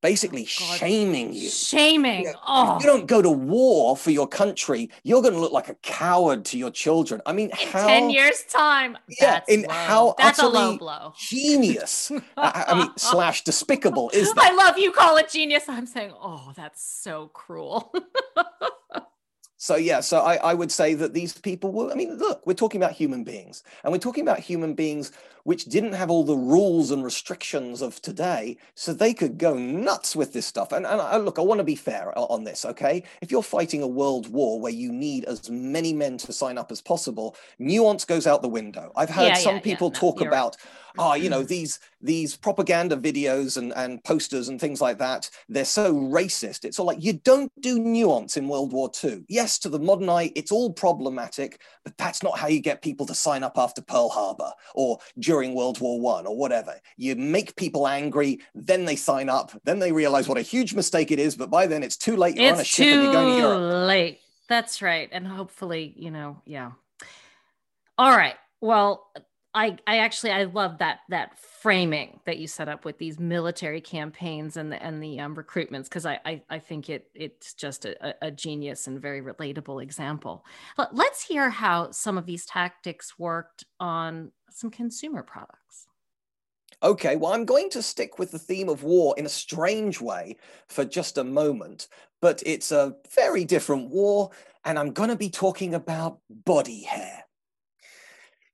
Basically, 0.00 0.42
oh, 0.42 0.76
shaming 0.76 1.32
you. 1.32 1.48
Shaming. 1.48 2.20
You, 2.20 2.32
know, 2.32 2.38
oh. 2.46 2.78
you 2.80 2.86
don't 2.86 3.06
go 3.06 3.20
to 3.20 3.30
war 3.30 3.96
for 3.96 4.12
your 4.12 4.28
country, 4.28 4.90
you're 5.02 5.22
going 5.22 5.34
to 5.34 5.40
look 5.40 5.52
like 5.52 5.68
a 5.68 5.74
coward 5.76 6.44
to 6.46 6.58
your 6.58 6.70
children. 6.70 7.20
I 7.26 7.32
mean, 7.32 7.50
in 7.50 7.68
how, 7.72 7.86
ten 7.86 8.10
years' 8.10 8.44
time. 8.44 8.96
Yeah, 9.20 9.40
in 9.48 9.62
low. 9.62 9.68
how 9.70 10.14
that's 10.16 10.38
utterly 10.38 10.62
a 10.62 10.66
low 10.66 10.78
blow. 10.78 11.14
Genius. 11.18 12.12
I, 12.36 12.64
I 12.68 12.78
mean, 12.78 12.90
slash 12.96 13.42
despicable 13.42 14.10
is 14.10 14.32
that? 14.34 14.44
I 14.44 14.54
love 14.54 14.78
you. 14.78 14.92
Call 14.92 15.16
it 15.16 15.30
genius. 15.30 15.68
I'm 15.68 15.86
saying, 15.86 16.12
oh, 16.14 16.52
that's 16.56 16.82
so 16.82 17.28
cruel. 17.34 17.92
So 19.60 19.74
yeah, 19.74 19.98
so 19.98 20.20
I, 20.20 20.36
I 20.36 20.54
would 20.54 20.70
say 20.70 20.94
that 20.94 21.14
these 21.14 21.36
people 21.36 21.72
were, 21.72 21.90
I 21.90 21.94
mean, 21.96 22.16
look, 22.16 22.46
we're 22.46 22.54
talking 22.54 22.80
about 22.80 22.92
human 22.92 23.24
beings 23.24 23.64
and 23.82 23.92
we're 23.92 23.98
talking 23.98 24.22
about 24.22 24.38
human 24.38 24.74
beings 24.74 25.10
which 25.48 25.64
didn't 25.64 25.94
have 25.94 26.10
all 26.10 26.24
the 26.24 26.36
rules 26.36 26.90
and 26.90 27.02
restrictions 27.02 27.80
of 27.80 28.02
today. 28.02 28.54
So 28.74 28.92
they 28.92 29.14
could 29.14 29.38
go 29.38 29.54
nuts 29.54 30.14
with 30.14 30.34
this 30.34 30.44
stuff. 30.44 30.72
And, 30.72 30.84
and 30.84 31.00
I, 31.00 31.16
look, 31.16 31.38
I 31.38 31.40
want 31.40 31.56
to 31.56 31.64
be 31.64 31.74
fair 31.74 32.12
on 32.18 32.44
this, 32.44 32.66
okay? 32.66 33.02
If 33.22 33.30
you're 33.30 33.42
fighting 33.42 33.82
a 33.82 33.86
world 33.86 34.30
war 34.30 34.60
where 34.60 34.74
you 34.74 34.92
need 34.92 35.24
as 35.24 35.48
many 35.48 35.94
men 35.94 36.18
to 36.18 36.34
sign 36.34 36.58
up 36.58 36.70
as 36.70 36.82
possible, 36.82 37.34
nuance 37.58 38.04
goes 38.04 38.26
out 38.26 38.42
the 38.42 38.48
window. 38.48 38.92
I've 38.94 39.08
heard 39.08 39.28
Yeah, 39.28 39.34
some 39.36 39.54
yeah, 39.54 39.60
people 39.62 39.86
yeah, 39.86 39.94
no, 39.94 40.00
talk 40.00 40.20
about, 40.20 40.56
oh, 40.98 41.14
you 41.14 41.30
know, 41.30 41.38
mm-hmm. 41.38 41.46
these 41.46 41.80
these 42.00 42.36
propaganda 42.36 42.96
videos 42.96 43.56
and, 43.56 43.72
and 43.74 44.02
posters 44.04 44.48
and 44.48 44.60
things 44.60 44.80
like 44.80 44.98
that, 44.98 45.28
they're 45.48 45.64
so 45.64 45.94
racist. 45.94 46.64
It's 46.64 46.78
all 46.78 46.86
like, 46.86 47.02
you 47.02 47.14
don't 47.14 47.50
do 47.60 47.78
nuance 47.78 48.36
in 48.36 48.48
World 48.48 48.72
War 48.72 48.90
II. 49.02 49.24
Yes, 49.28 49.58
to 49.60 49.68
the 49.68 49.80
modern 49.80 50.08
eye, 50.08 50.30
it's 50.36 50.52
all 50.52 50.72
problematic, 50.72 51.60
but 51.84 51.96
that's 51.98 52.22
not 52.22 52.38
how 52.38 52.46
you 52.46 52.60
get 52.60 52.82
people 52.82 53.06
to 53.06 53.14
sign 53.14 53.42
up 53.42 53.58
after 53.58 53.82
Pearl 53.82 54.10
Harbor 54.10 54.52
or 54.74 54.98
during 55.38 55.54
World 55.54 55.80
War 55.80 56.00
One 56.00 56.26
or 56.26 56.36
whatever. 56.36 56.74
You 56.96 57.14
make 57.14 57.54
people 57.54 57.86
angry, 57.86 58.40
then 58.56 58.84
they 58.84 58.96
sign 58.96 59.28
up, 59.28 59.52
then 59.64 59.78
they 59.78 59.92
realize 59.92 60.28
what 60.28 60.36
a 60.36 60.42
huge 60.42 60.74
mistake 60.74 61.12
it 61.12 61.20
is, 61.20 61.36
but 61.36 61.48
by 61.48 61.68
then 61.68 61.84
it's 61.84 61.96
too 61.96 62.16
late. 62.16 62.36
You're 62.36 62.52
on 62.52 62.58
a 62.58 62.60
it's 62.62 62.68
ship 62.68 62.86
and 62.86 63.02
you're 63.04 63.12
going 63.12 63.36
to 63.36 63.40
too 63.40 63.46
Europe. 63.46 63.86
late. 63.86 64.20
That's 64.48 64.82
right. 64.82 65.08
And 65.12 65.26
hopefully, 65.26 65.94
you 65.96 66.10
know, 66.10 66.42
yeah. 66.44 66.72
All 67.96 68.10
right. 68.10 68.34
Well, 68.60 69.08
I, 69.58 69.76
I 69.88 69.98
actually 69.98 70.30
I 70.30 70.44
love 70.44 70.78
that 70.78 71.00
that 71.08 71.36
framing 71.36 72.20
that 72.26 72.38
you 72.38 72.46
set 72.46 72.68
up 72.68 72.84
with 72.84 72.96
these 72.98 73.18
military 73.18 73.80
campaigns 73.80 74.56
and 74.56 74.70
the 74.70 74.80
and 74.80 75.02
the 75.02 75.18
um, 75.18 75.34
recruitments 75.34 75.84
because 75.84 76.06
I, 76.06 76.20
I 76.24 76.42
I 76.48 76.58
think 76.60 76.88
it 76.88 77.10
it's 77.12 77.54
just 77.54 77.84
a, 77.84 78.14
a 78.24 78.30
genius 78.30 78.86
and 78.86 79.02
very 79.02 79.20
relatable 79.20 79.82
example. 79.82 80.44
But 80.76 80.94
let's 80.94 81.24
hear 81.24 81.50
how 81.50 81.90
some 81.90 82.16
of 82.16 82.24
these 82.24 82.46
tactics 82.46 83.18
worked 83.18 83.64
on 83.80 84.30
some 84.48 84.70
consumer 84.70 85.24
products. 85.24 85.88
Okay, 86.80 87.16
well, 87.16 87.32
I'm 87.32 87.44
going 87.44 87.68
to 87.70 87.82
stick 87.82 88.20
with 88.20 88.30
the 88.30 88.38
theme 88.38 88.68
of 88.68 88.84
war 88.84 89.16
in 89.18 89.26
a 89.26 89.28
strange 89.28 90.00
way 90.00 90.36
for 90.68 90.84
just 90.84 91.18
a 91.18 91.24
moment, 91.24 91.88
but 92.22 92.40
it's 92.46 92.70
a 92.70 92.94
very 93.12 93.44
different 93.44 93.90
war, 93.90 94.30
and 94.64 94.78
I'm 94.78 94.92
going 94.92 95.10
to 95.10 95.16
be 95.16 95.30
talking 95.30 95.74
about 95.74 96.20
body 96.30 96.82
hair. 96.82 97.24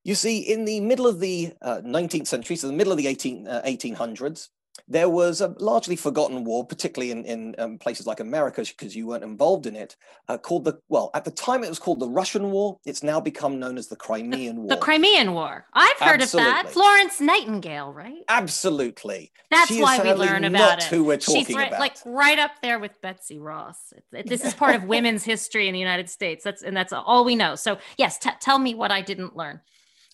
You 0.05 0.15
see, 0.15 0.39
in 0.41 0.67
the 0.67 0.81
middle 0.81 1.07
of 1.07 1.19
the 1.19 1.55
uh, 1.63 1.81
19th 1.83 2.27
century, 2.27 2.57
so 2.57 2.67
the 2.67 2.75
middle 2.75 2.93
of 2.93 2.99
the 2.99 3.07
18, 3.07 3.49
uh, 3.49 3.63
1800s, 3.67 4.51
there 4.87 5.09
was 5.09 5.41
a 5.41 5.55
largely 5.61 5.97
forgotten 5.97 6.45
war, 6.45 6.67
particularly 6.67 7.11
in, 7.11 7.25
in 7.25 7.55
um, 7.59 7.79
places 7.79 8.07
like 8.07 8.21
America, 8.21 8.61
because 8.63 8.95
you 8.95 9.07
weren't 9.07 9.25
involved 9.25 9.65
in 9.67 9.75
it, 9.77 9.97
uh, 10.29 10.37
called 10.37 10.65
the, 10.65 10.79
well, 10.91 11.11
at 11.15 11.25
the 11.25 11.31
time 11.31 11.65
it 11.65 11.71
was 11.71 11.79
called 11.79 12.01
the 12.01 12.09
Russian 12.09 12.51
War. 12.51 12.79
It's 12.85 13.03
now 13.03 13.19
become 13.19 13.59
known 13.59 13.79
as 13.79 13.87
the 13.87 13.97
Crimean 13.97 14.59
War. 14.59 14.69
The 14.69 14.77
Crimean 14.77 15.33
War. 15.33 15.65
I've 15.73 15.97
heard 15.99 16.21
Absolutely. 16.21 16.51
of 16.51 16.65
that. 16.65 16.73
Florence 16.73 17.21
Nightingale, 17.21 17.93
right? 17.93 18.25
Absolutely. 18.29 19.33
That's 19.51 19.69
She 19.69 19.81
why 19.81 20.03
we 20.03 20.13
learn 20.13 20.45
about 20.45 20.79
it. 20.81 20.85
who 20.85 21.05
we're 21.05 21.21
She's 21.21 21.35
talking 21.35 21.57
right, 21.57 21.69
about. 21.69 21.81
like 21.81 21.97
right 22.05 22.39
up 22.39 22.51
there 22.61 22.79
with 22.79 23.01
Betsy 23.01 23.39
Ross. 23.39 23.95
This 24.13 24.45
is 24.45 24.53
part 24.53 24.75
of 24.75 24.85
women's 24.89 25.25
history 25.25 25.67
in 25.69 25.73
the 25.73 25.81
United 25.81 26.11
States. 26.11 26.45
That's 26.45 26.63
and 26.63 26.77
that's 26.77 26.93
all 26.93 27.25
we 27.25 27.37
know. 27.37 27.55
So 27.55 27.79
yes, 27.97 28.19
t- 28.19 28.31
tell 28.41 28.59
me 28.59 28.75
what 28.75 28.91
I 28.91 29.01
didn't 29.01 29.35
learn 29.37 29.61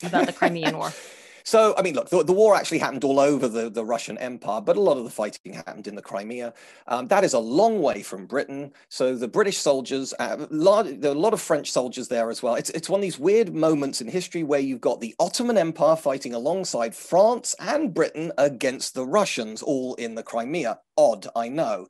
about 0.03 0.27
the 0.27 0.33
Crimean 0.33 0.77
War. 0.77 0.93
So, 1.45 1.75
I 1.77 1.83
mean, 1.83 1.95
look, 1.95 2.11
the, 2.11 2.23
the 2.23 2.33
war 2.33 2.55
actually 2.55 2.79
happened 2.79 3.05
all 3.05 3.19
over 3.19 3.49
the, 3.49 3.71
the 3.71 3.85
Russian 3.85 4.19
Empire, 4.19 4.61
but 4.61 4.77
a 4.77 4.81
lot 4.81 4.99
of 4.99 5.05
the 5.05 5.11
fighting 5.11 5.53
happened 5.55 5.87
in 5.87 5.95
the 5.95 6.03
Crimea. 6.03 6.53
Um, 6.87 7.09
that 7.09 7.25
is 7.25 7.33
a 7.33 7.39
long 7.39 7.81
way 7.81 8.03
from 8.03 8.27
Britain. 8.27 8.73
So 8.89 9.17
the 9.17 9.29
British 9.29 9.59
soldiers, 9.59 10.13
uh, 10.19 10.37
there 10.37 11.11
are 11.11 11.15
a 11.15 11.19
lot 11.19 11.33
of 11.33 11.41
French 11.41 11.71
soldiers 11.71 12.09
there 12.09 12.31
as 12.31 12.43
well. 12.43 12.55
It's, 12.55 12.71
it's 12.71 12.89
one 12.89 13.01
of 13.01 13.03
these 13.03 13.19
weird 13.19 13.55
moments 13.55 14.01
in 14.01 14.09
history 14.09 14.43
where 14.43 14.61
you've 14.61 14.81
got 14.81 15.01
the 15.01 15.15
Ottoman 15.19 15.59
Empire 15.59 15.97
fighting 15.97 16.35
alongside 16.35 16.95
France 16.95 17.55
and 17.59 17.93
Britain 17.95 18.33
against 18.39 18.95
the 18.95 19.07
Russians, 19.07 19.63
all 19.63 19.95
in 19.95 20.15
the 20.15 20.23
Crimea. 20.23 20.79
Odd, 20.97 21.27
I 21.35 21.49
know. 21.49 21.89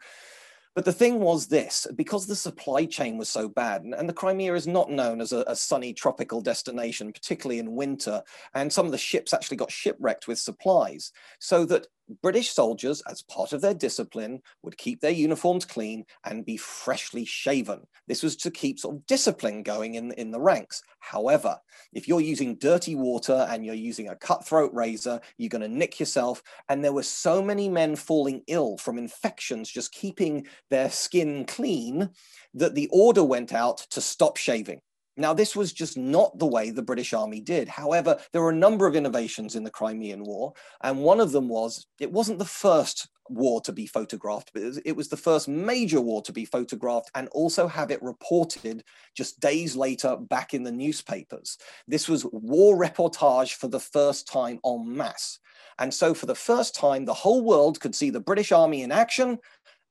But 0.75 0.85
the 0.85 0.93
thing 0.93 1.19
was 1.19 1.49
this 1.49 1.87
because 1.97 2.27
the 2.27 2.37
supply 2.37 2.85
chain 2.85 3.19
was 3.19 3.29
so 3.29 3.49
bad, 3.49 3.83
and, 3.83 4.09
the 4.09 4.13
Crimea 4.13 4.55
is 4.55 4.67
not 4.67 4.91
known 4.91 5.21
as 5.21 5.33
a, 5.33 5.45
a 5.47 5.57
sunny 5.57 5.93
tropical 5.93 6.41
destination, 6.41 7.13
particularly 7.13 7.59
in 7.59 7.75
winter, 7.75 8.23
and 8.55 8.73
some 8.73 8.87
of 8.87 8.93
the 8.93 8.99
ships 8.99 9.35
actually 9.35 9.57
got 9.57 9.73
shipwrecked 9.73 10.29
with 10.29 10.39
supplies, 10.39 11.11
so 11.41 11.65
that 11.67 11.89
British 12.23 12.51
soldiers, 12.51 13.03
as 13.09 13.23
part 13.23 13.53
of 13.53 13.61
their 13.61 13.75
discipline, 13.75 14.41
would 14.63 14.77
keep 14.77 15.01
their 15.01 15.11
uniforms 15.11 15.65
clean 15.65 16.05
and 16.25 16.45
be 16.45 16.57
freshly 16.57 17.25
shaven. 17.25 17.87
This 18.07 18.23
was 18.23 18.37
to 18.37 18.51
keep 18.51 18.79
sort 18.79 18.97
of 18.97 19.07
discipline 19.07 19.63
going 19.63 19.95
in, 19.95 20.13
in 20.13 20.31
the 20.31 20.41
ranks. 20.41 20.83
However, 20.99 21.57
if 21.93 22.09
you're 22.09 22.21
using 22.21 22.57
dirty 22.57 22.95
water 22.95 23.47
and 23.51 23.65
you're 23.65 23.75
using 23.75 24.09
a 24.09 24.17
cutthroat 24.17 24.73
razor, 24.75 25.21
you're 25.39 25.49
going 25.49 25.63
to 25.63 25.69
nick 25.69 26.01
yourself. 26.01 26.43
And 26.69 26.85
there 26.85 26.93
were 26.93 27.03
so 27.03 27.43
many 27.43 27.69
men 27.69 27.97
falling 27.97 28.43
ill 28.47 28.77
from 28.77 28.99
infections, 28.99 29.71
just 29.71 29.93
keeping 29.93 30.47
their 30.69 30.91
skin 30.91 31.45
clean, 31.47 32.11
that 32.55 32.75
the 32.75 32.89
order 32.93 33.25
went 33.25 33.53
out 33.53 33.79
to 33.91 34.01
stop 34.01 34.37
shaving. 34.37 34.81
Now, 35.17 35.35
this 35.35 35.57
was 35.57 35.73
just 35.73 35.97
not 35.97 36.39
the 36.39 36.47
way 36.47 36.71
the 36.71 36.83
British 36.83 37.13
Army 37.13 37.41
did. 37.41 37.69
However, 37.69 38.19
there 38.33 38.43
were 38.43 38.51
a 38.51 38.55
number 38.55 38.87
of 38.87 38.97
innovations 38.97 39.57
in 39.57 39.65
the 39.65 39.71
Crimean 39.71 40.25
War, 40.25 40.53
and 40.83 41.01
one 41.01 41.21
of 41.21 41.33
them 41.33 41.49
was 41.49 41.87
it 41.99 42.11
wasn't 42.11 42.39
the 42.39 42.45
first 42.45 43.09
war 43.31 43.61
to 43.63 43.73
be 43.73 43.87
photographed, 43.87 44.51
but 44.53 44.63
it 44.85 44.97
was, 44.97 45.09
the 45.09 45.17
first 45.17 45.49
major 45.49 46.01
war 46.01 46.23
to 46.23 46.33
be 46.33 46.45
photographed 46.45 47.11
and 47.15 47.29
also 47.29 47.67
have 47.67 47.91
it 47.91 48.03
reported 48.03 48.85
just 49.15 49.41
days 49.41 49.77
later 49.77 50.17
back 50.17 50.53
in 50.55 50.63
the 50.63 50.73
newspapers. 50.73 51.59
This 51.87 52.09
was 52.09 52.27
war 52.33 52.77
reportage 52.77 53.55
for 53.55 53.69
the 53.69 53.81
first 53.81 54.29
time 54.29 54.59
en 54.65 54.97
masse. 54.97 55.39
And 55.79 55.93
so 55.93 56.13
for 56.15 56.27
the 56.27 56.35
first 56.35 56.75
time, 56.75 57.05
the 57.05 57.15
whole 57.15 57.43
world 57.43 57.81
could 57.81 57.95
see 57.95 58.11
the 58.11 58.21
British 58.21 58.53
Army 58.53 58.83
in 58.83 58.93
action, 58.93 59.39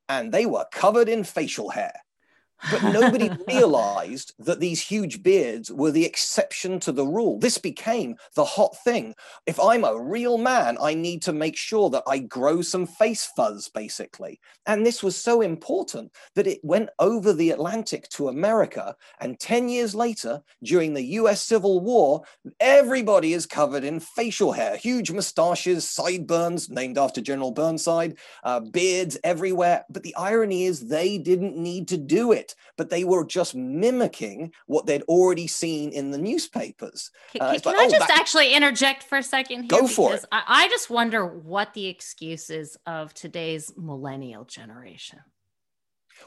and 0.07 0.31
they 0.31 0.45
were 0.45 0.65
covered 0.71 1.09
in 1.09 1.23
facial 1.23 1.69
hair. 1.69 1.93
But 2.71 2.83
nobody 2.83 3.29
realized 3.47 4.33
that 4.39 4.59
these 4.59 4.81
huge 4.81 5.23
beards 5.23 5.71
were 5.71 5.91
the 5.91 6.05
exception 6.05 6.79
to 6.81 6.91
the 6.91 7.05
rule. 7.05 7.39
This 7.39 7.57
became 7.57 8.15
the 8.35 8.43
hot 8.43 8.75
thing. 8.83 9.15
If 9.45 9.59
I'm 9.59 9.83
a 9.83 9.99
real 9.99 10.37
man, 10.37 10.77
I 10.81 10.93
need 10.93 11.21
to 11.23 11.33
make 11.33 11.55
sure 11.55 11.89
that 11.89 12.03
I 12.07 12.19
grow 12.19 12.61
some 12.61 12.85
face 12.85 13.25
fuzz, 13.35 13.69
basically. 13.69 14.39
And 14.65 14.85
this 14.85 15.01
was 15.01 15.15
so 15.15 15.41
important 15.41 16.11
that 16.35 16.47
it 16.47 16.59
went 16.63 16.89
over 16.99 17.33
the 17.33 17.51
Atlantic 17.51 18.09
to 18.09 18.27
America. 18.27 18.95
And 19.19 19.39
10 19.39 19.69
years 19.69 19.95
later, 19.95 20.41
during 20.63 20.93
the 20.93 21.03
US 21.03 21.41
Civil 21.41 21.79
War, 21.79 22.23
everybody 22.59 23.33
is 23.33 23.45
covered 23.45 23.83
in 23.83 23.99
facial 23.99 24.51
hair, 24.51 24.75
huge 24.75 25.11
mustaches, 25.11 25.87
sideburns, 25.87 26.69
named 26.69 26.97
after 26.97 27.21
General 27.21 27.51
Burnside, 27.51 28.17
uh, 28.43 28.59
beards 28.59 29.17
everywhere. 29.23 29.85
But 29.89 30.03
the 30.03 30.15
irony 30.15 30.65
is, 30.65 30.87
they 30.87 31.17
didn't 31.17 31.57
need 31.57 31.87
to 31.89 31.97
do 31.97 32.31
it 32.31 32.48
but 32.77 32.89
they 32.89 33.03
were 33.03 33.25
just 33.25 33.55
mimicking 33.55 34.51
what 34.67 34.85
they'd 34.85 35.03
already 35.03 35.47
seen 35.47 35.91
in 35.91 36.11
the 36.11 36.17
newspapers. 36.17 37.11
Can, 37.31 37.41
uh, 37.41 37.53
can 37.53 37.61
like, 37.65 37.75
I 37.75 37.85
oh, 37.85 37.89
just 37.89 38.07
that... 38.07 38.19
actually 38.19 38.53
interject 38.53 39.03
for 39.03 39.17
a 39.17 39.23
second? 39.23 39.63
Here? 39.63 39.81
Go 39.81 39.87
for 39.87 40.13
it. 40.13 40.25
I, 40.31 40.43
I 40.47 40.67
just 40.69 40.89
wonder 40.89 41.25
what 41.25 41.73
the 41.73 41.87
excuse 41.87 42.49
is 42.49 42.77
of 42.85 43.13
today's 43.13 43.73
millennial 43.77 44.45
generation. 44.45 45.19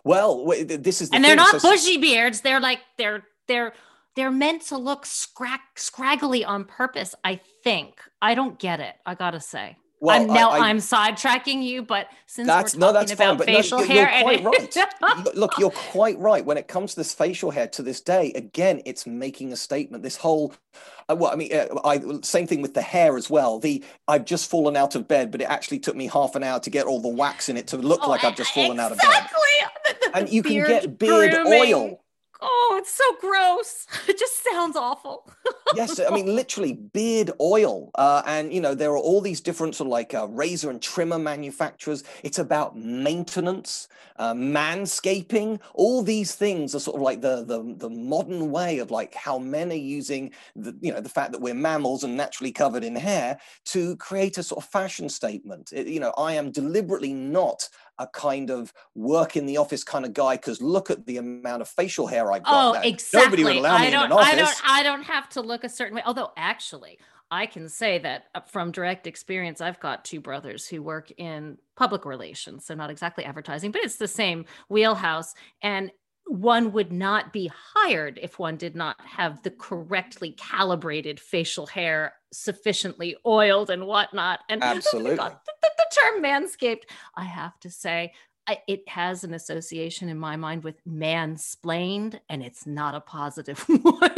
Well, 0.05 0.47
this 0.47 1.01
is, 1.01 1.11
the 1.11 1.17
and 1.17 1.25
they're 1.25 1.37
not 1.37 1.61
so, 1.61 1.71
bushy 1.71 1.99
beards. 1.99 2.41
They're 2.41 2.61
like 2.61 2.81
they're 2.97 3.25
they're 3.47 3.75
they're 4.17 4.31
meant 4.31 4.63
to 4.69 4.79
look 4.79 5.07
scrag- 5.07 5.61
scraggly 5.77 6.45
on 6.45 6.65
purpose. 6.65 7.15
I 7.23 7.41
think 7.63 8.01
I 8.21 8.35
don't 8.35 8.59
get 8.59 8.81
it. 8.81 8.95
I 9.05 9.15
gotta 9.15 9.41
say. 9.41 9.77
Well, 10.03 10.21
I'm 10.21 10.27
now 10.27 10.51
I, 10.51 10.69
am 10.69 10.79
sidetracking 10.79 11.63
you, 11.63 11.81
but 11.81 12.09
since 12.27 12.49
that's, 12.49 12.75
we're 12.75 12.81
talking 12.81 12.81
no, 12.81 12.93
that's 12.93 13.13
about 13.13 13.39
fine, 13.39 13.47
facial 13.47 13.79
no, 13.79 13.85
you're, 13.85 14.05
hair, 14.05 14.33
you're 14.33 14.41
quite 14.41 14.91
right. 15.01 15.35
Look, 15.37 15.59
you're 15.59 15.71
quite 15.71 16.19
right. 16.19 16.45
When 16.45 16.57
it 16.57 16.67
comes 16.67 16.95
to 16.95 17.01
this 17.01 17.15
facial 17.15 17.53
hair, 17.53 17.69
to 17.69 17.85
this 17.85 18.01
day, 18.01 18.33
again, 18.35 18.83
it's 18.85 19.07
making 19.07 19.53
a 19.53 19.57
statement. 19.57 20.03
This 20.03 20.17
whole, 20.17 20.55
uh, 21.09 21.15
well, 21.15 21.31
I 21.31 21.37
mean, 21.37 21.55
uh, 21.55 21.69
I 21.85 22.01
same 22.23 22.49
thing 22.49 22.63
with 22.63 22.75
the 22.75 22.83
hair 22.83 23.17
as 23.17 23.31
well. 23.31 23.61
The 23.61 23.85
I've 24.09 24.25
just 24.25 24.51
fallen 24.51 24.77
out 24.77 24.97
of 24.97 25.07
bed, 25.07 25.31
but 25.31 25.41
it 25.41 25.45
actually 25.45 25.79
took 25.79 25.95
me 25.95 26.09
half 26.09 26.35
an 26.35 26.43
hour 26.43 26.59
to 26.59 26.71
get 26.71 26.87
all 26.87 27.01
the 27.01 27.07
wax 27.07 27.49
in 27.49 27.57
it 27.57 27.69
to 27.69 27.77
look 27.77 28.01
oh, 28.03 28.11
like 28.11 28.25
I've 28.25 28.35
just 28.35 28.53
fallen 28.53 28.81
exactly. 28.81 28.99
out 28.99 29.71
of 29.71 29.85
bed. 29.85 30.01
The, 30.01 30.07
the 30.11 30.19
and 30.19 30.29
you 30.29 30.43
can 30.43 30.67
get 30.67 30.99
beard 30.99 31.31
grooming. 31.31 31.75
oil 31.75 32.02
oh, 32.43 32.77
it's 32.81 32.93
so 32.95 33.05
gross. 33.21 33.87
It 34.09 34.19
just 34.19 34.43
sounds 34.51 34.77
awful. 34.77 35.31
yes, 35.75 36.01
I 36.01 36.11
mean 36.11 36.27
literally 36.37 36.73
beard 36.73 37.31
oil, 37.41 37.91
uh, 37.95 38.23
and 38.27 38.53
you 38.53 38.61
know 38.61 38.75
there 38.75 38.91
are 38.91 38.99
all 38.99 39.21
these 39.21 39.41
different 39.41 39.77
sort 39.77 39.87
of 39.87 39.93
like 39.93 40.13
uh, 40.13 40.27
razor 40.29 40.69
and 40.71 40.83
trimmer 40.83 41.19
manufacturers. 41.19 42.03
It's 42.23 42.39
about 42.39 42.77
maintenance, 42.77 43.89
uh, 44.17 44.35
manscaping. 44.35 45.61
All 45.75 46.03
these 46.03 46.35
things 46.35 46.75
are 46.75 46.81
sort 46.81 46.97
of 46.97 47.03
like 47.03 47.21
the, 47.21 47.45
the 47.45 47.75
the 47.79 47.91
modern 47.91 48.51
way 48.51 48.79
of 48.79 48.91
like 48.91 49.15
how 49.15 49.39
men 49.39 49.71
are 49.71 49.75
using 49.75 50.33
the 50.57 50.77
you 50.81 50.93
know 50.93 51.01
the 51.01 51.09
fact 51.09 51.33
that 51.33 51.41
we're 51.41 51.55
mammals 51.55 52.05
and 52.05 52.17
naturally 52.17 52.53
covered 52.53 52.85
in 52.85 52.97
hair 52.97 53.39
to 53.67 53.97
create 53.97 54.37
a 54.39 54.43
sort 54.43 54.63
of 54.63 54.69
fashion 54.69 55.09
statement. 55.09 55.73
It, 55.73 55.87
you 55.87 56.01
know, 56.01 56.13
I 56.19 56.35
am 56.35 56.51
deliberately 56.51 57.15
not 57.15 57.69
a 57.99 58.07
kind 58.09 58.51
of 58.51 58.73
work 58.95 59.37
in 59.37 59.47
the 59.47 59.57
office 59.57 59.85
kind 59.85 60.05
of 60.05 60.13
guy 60.13 60.37
because 60.37 60.61
look 60.61 60.91
at 60.91 61.07
the 61.07 61.19
amount 61.19 61.63
of 61.63 61.69
facial 61.69 62.07
hair 62.07 62.33
I've 62.33 62.45
got. 62.45 62.71
Oh, 62.71 62.73
now. 62.73 62.83
exactly. 62.83 63.25
Nobody 63.25 63.45
would 63.45 63.57
allow 63.57 63.79
me 63.79 63.87
I 63.87 63.91
don't, 63.91 64.07
in 64.07 64.13
an 64.13 64.19
office. 64.19 64.33
I 64.33 64.37
don't, 64.37 64.57
I 64.65 64.83
don't 64.83 65.03
have 65.05 65.29
to 65.31 65.41
look 65.41 65.65
a 65.65 65.69
certain 65.69 65.97
way. 65.97 66.03
Although 66.05 66.31
actually, 66.37 66.99
I 67.31 67.47
can 67.47 67.69
say 67.69 67.99
that 67.99 68.25
uh, 68.35 68.41
from 68.41 68.73
direct 68.73 69.07
experience, 69.07 69.61
I've 69.61 69.81
got 69.81 70.05
two 70.05 70.21
brothers 70.21 70.67
who 70.67 70.83
work 70.83 71.11
in 71.17 71.59
public 71.77 72.05
relations. 72.05 72.67
So 72.67 72.75
not 72.75 72.91
exactly 72.91 73.25
advertising, 73.25 73.71
but 73.71 73.83
it's 73.83 73.97
the 73.97 74.09
same 74.09 74.45
wheelhouse. 74.69 75.35
And 75.63 75.91
one 76.27 76.73
would 76.73 76.93
not 76.93 77.33
be 77.33 77.51
hired 77.75 78.19
if 78.23 78.39
one 78.39 78.57
did 78.57 78.77
not 78.77 79.01
have 79.01 79.43
the 79.43 79.51
correctly 79.51 80.33
calibrated 80.33 81.19
facial 81.19 81.67
hair 81.67 82.15
sufficiently 82.33 83.17
oiled 83.27 83.71
and 83.71 83.87
whatnot 83.87 84.41
and 84.49 84.63
absolutely 84.65 85.17
the, 85.17 85.37
term 85.93 86.23
manscaped 86.23 86.83
i 87.17 87.25
have 87.25 87.59
to 87.61 87.71
say 87.71 88.13
it 88.67 88.89
has 88.89 89.23
an 89.25 89.35
association 89.35 90.09
in 90.09 90.19
my 90.19 90.37
mind 90.37 90.65
with 90.65 90.85
mansplained, 90.85 92.19
and 92.29 92.43
it's 92.43 92.67
not 92.67 92.95
a 92.95 93.01
positive 93.01 93.59
one. 93.69 94.11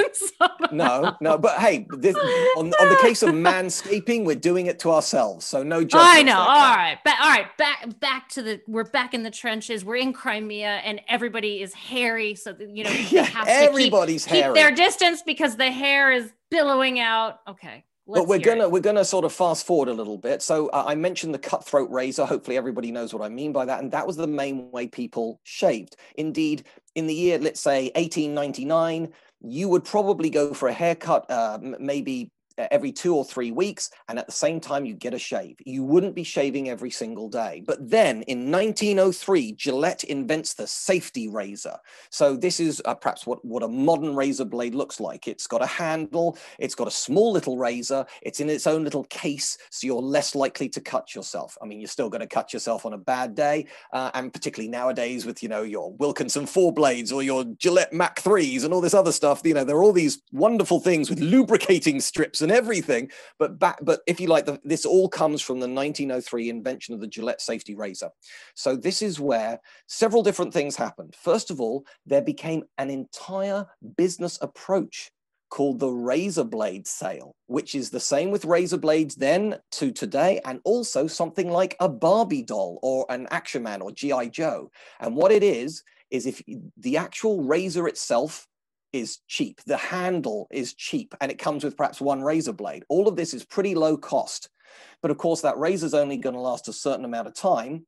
no, 0.72 1.14
no, 1.20 1.36
but 1.36 1.58
hey, 1.58 1.86
this, 1.90 2.16
on, 2.56 2.72
on 2.72 2.88
the 2.88 2.98
case 3.02 3.22
of 3.22 3.30
manscaping, 3.30 4.24
we're 4.24 4.34
doing 4.34 4.66
it 4.66 4.78
to 4.80 4.90
ourselves, 4.90 5.44
so 5.44 5.62
no 5.62 5.84
judgment. 5.84 6.08
I 6.08 6.22
know. 6.22 6.38
All 6.38 6.46
right, 6.46 6.98
but 7.04 7.14
all 7.20 7.28
right, 7.28 7.54
back 7.58 8.00
back 8.00 8.28
to 8.30 8.42
the. 8.42 8.60
We're 8.66 8.84
back 8.84 9.12
in 9.12 9.22
the 9.22 9.30
trenches. 9.30 9.84
We're 9.84 9.96
in 9.96 10.12
Crimea, 10.12 10.80
and 10.84 11.00
everybody 11.08 11.60
is 11.60 11.74
hairy. 11.74 12.34
So 12.34 12.56
you 12.58 12.84
know, 12.84 12.90
yeah, 13.10 13.44
everybody's 13.46 14.24
keep, 14.24 14.32
hairy. 14.32 14.54
keep 14.54 14.54
their 14.54 14.74
distance 14.74 15.22
because 15.22 15.56
the 15.56 15.70
hair 15.70 16.12
is 16.12 16.32
billowing 16.50 16.98
out. 16.98 17.40
Okay. 17.46 17.84
Let's 18.06 18.20
but 18.20 18.28
we're 18.28 18.38
gonna 18.38 18.64
it. 18.64 18.70
we're 18.70 18.80
gonna 18.80 19.04
sort 19.04 19.24
of 19.24 19.32
fast 19.32 19.66
forward 19.66 19.88
a 19.88 19.94
little 19.94 20.18
bit. 20.18 20.42
So 20.42 20.68
uh, 20.68 20.84
I 20.86 20.94
mentioned 20.94 21.32
the 21.32 21.38
cutthroat 21.38 21.90
razor. 21.90 22.26
Hopefully 22.26 22.56
everybody 22.56 22.92
knows 22.92 23.14
what 23.14 23.22
I 23.22 23.30
mean 23.30 23.52
by 23.52 23.64
that, 23.64 23.82
and 23.82 23.90
that 23.92 24.06
was 24.06 24.16
the 24.16 24.26
main 24.26 24.70
way 24.70 24.86
people 24.86 25.40
shaved. 25.44 25.96
Indeed, 26.16 26.64
in 26.94 27.06
the 27.06 27.14
year 27.14 27.38
let's 27.38 27.60
say 27.60 27.90
1899, 27.94 29.12
you 29.40 29.68
would 29.70 29.84
probably 29.84 30.28
go 30.28 30.52
for 30.52 30.68
a 30.68 30.72
haircut, 30.72 31.30
uh, 31.30 31.58
maybe 31.62 32.30
every 32.58 32.92
two 32.92 33.14
or 33.14 33.24
three 33.24 33.50
weeks, 33.50 33.90
and 34.08 34.18
at 34.18 34.26
the 34.26 34.32
same 34.32 34.60
time, 34.60 34.84
you 34.84 34.94
get 34.94 35.14
a 35.14 35.18
shave. 35.18 35.56
You 35.64 35.84
wouldn't 35.84 36.14
be 36.14 36.24
shaving 36.24 36.68
every 36.68 36.90
single 36.90 37.28
day. 37.28 37.62
But 37.66 37.90
then 37.90 38.22
in 38.22 38.50
1903, 38.50 39.52
Gillette 39.52 40.04
invents 40.04 40.54
the 40.54 40.66
safety 40.66 41.28
razor. 41.28 41.76
So 42.10 42.36
this 42.36 42.60
is 42.60 42.80
uh, 42.84 42.94
perhaps 42.94 43.26
what, 43.26 43.44
what 43.44 43.62
a 43.62 43.68
modern 43.68 44.14
razor 44.14 44.44
blade 44.44 44.74
looks 44.74 45.00
like. 45.00 45.26
It's 45.26 45.46
got 45.46 45.62
a 45.62 45.66
handle, 45.66 46.38
it's 46.58 46.74
got 46.74 46.88
a 46.88 46.92
small 46.92 47.32
little 47.32 47.56
razor, 47.58 48.06
it's 48.22 48.40
in 48.40 48.50
its 48.50 48.66
own 48.66 48.84
little 48.84 49.04
case, 49.04 49.58
so 49.70 49.86
you're 49.86 50.02
less 50.02 50.34
likely 50.34 50.68
to 50.70 50.80
cut 50.80 51.14
yourself. 51.14 51.56
I 51.60 51.66
mean, 51.66 51.80
you're 51.80 51.88
still 51.88 52.10
going 52.10 52.20
to 52.20 52.26
cut 52.26 52.52
yourself 52.52 52.86
on 52.86 52.92
a 52.92 52.98
bad 52.98 53.34
day, 53.34 53.66
uh, 53.92 54.10
and 54.14 54.32
particularly 54.32 54.70
nowadays 54.70 55.26
with, 55.26 55.42
you 55.42 55.48
know, 55.48 55.62
your 55.62 55.92
Wilkinson 55.92 56.46
four 56.46 56.72
blades 56.72 57.12
or 57.12 57.22
your 57.22 57.44
Gillette 57.58 57.92
Mach 57.92 58.20
3s 58.20 58.64
and 58.64 58.72
all 58.72 58.80
this 58.80 58.94
other 58.94 59.12
stuff, 59.12 59.42
you 59.44 59.54
know, 59.54 59.64
there 59.64 59.76
are 59.76 59.82
all 59.82 59.92
these 59.92 60.22
wonderful 60.32 60.80
things 60.80 61.10
with 61.10 61.20
lubricating 61.20 62.00
strips 62.00 62.42
and 62.44 62.52
everything. 62.52 63.10
But 63.38 63.58
back, 63.58 63.78
but 63.82 64.00
if 64.06 64.20
you 64.20 64.28
like, 64.28 64.46
the, 64.46 64.60
this 64.62 64.86
all 64.86 65.08
comes 65.08 65.42
from 65.42 65.56
the 65.56 65.68
1903 65.68 66.48
invention 66.48 66.94
of 66.94 67.00
the 67.00 67.08
Gillette 67.08 67.40
safety 67.40 67.74
razor. 67.74 68.10
So 68.54 68.76
this 68.76 69.02
is 69.02 69.18
where 69.18 69.58
several 69.88 70.22
different 70.22 70.52
things 70.52 70.76
happened. 70.76 71.16
First 71.20 71.50
of 71.50 71.60
all, 71.60 71.84
there 72.06 72.22
became 72.22 72.64
an 72.78 72.90
entire 72.90 73.66
business 73.96 74.38
approach 74.40 75.10
called 75.50 75.78
the 75.78 75.90
razor 75.90 76.44
blade 76.44 76.86
sale, 76.86 77.34
which 77.46 77.74
is 77.74 77.90
the 77.90 78.00
same 78.00 78.30
with 78.30 78.44
razor 78.44 78.78
blades 78.78 79.14
then 79.14 79.56
to 79.70 79.92
today, 79.92 80.40
and 80.44 80.60
also 80.64 81.06
something 81.06 81.50
like 81.50 81.76
a 81.80 81.88
Barbie 81.88 82.42
doll 82.42 82.78
or 82.82 83.06
an 83.08 83.28
Action 83.30 83.62
Man 83.62 83.80
or 83.80 83.92
G.I. 83.92 84.28
Joe. 84.28 84.70
And 85.00 85.14
what 85.14 85.30
it 85.30 85.42
is, 85.44 85.82
is 86.10 86.26
if 86.26 86.42
the 86.76 86.96
actual 86.96 87.42
razor 87.42 87.88
itself 87.88 88.46
is 88.94 89.18
cheap. 89.26 89.60
The 89.66 89.76
handle 89.76 90.46
is 90.52 90.72
cheap 90.72 91.14
and 91.20 91.30
it 91.30 91.38
comes 91.38 91.64
with 91.64 91.76
perhaps 91.76 92.00
one 92.00 92.22
razor 92.22 92.52
blade. 92.52 92.84
All 92.88 93.08
of 93.08 93.16
this 93.16 93.34
is 93.34 93.44
pretty 93.44 93.74
low 93.74 93.96
cost. 93.96 94.48
But 95.02 95.10
of 95.10 95.18
course, 95.18 95.40
that 95.40 95.58
razor 95.58 95.86
is 95.86 95.94
only 95.94 96.16
going 96.16 96.36
to 96.36 96.40
last 96.40 96.68
a 96.68 96.72
certain 96.72 97.04
amount 97.04 97.26
of 97.26 97.34
time. 97.34 97.86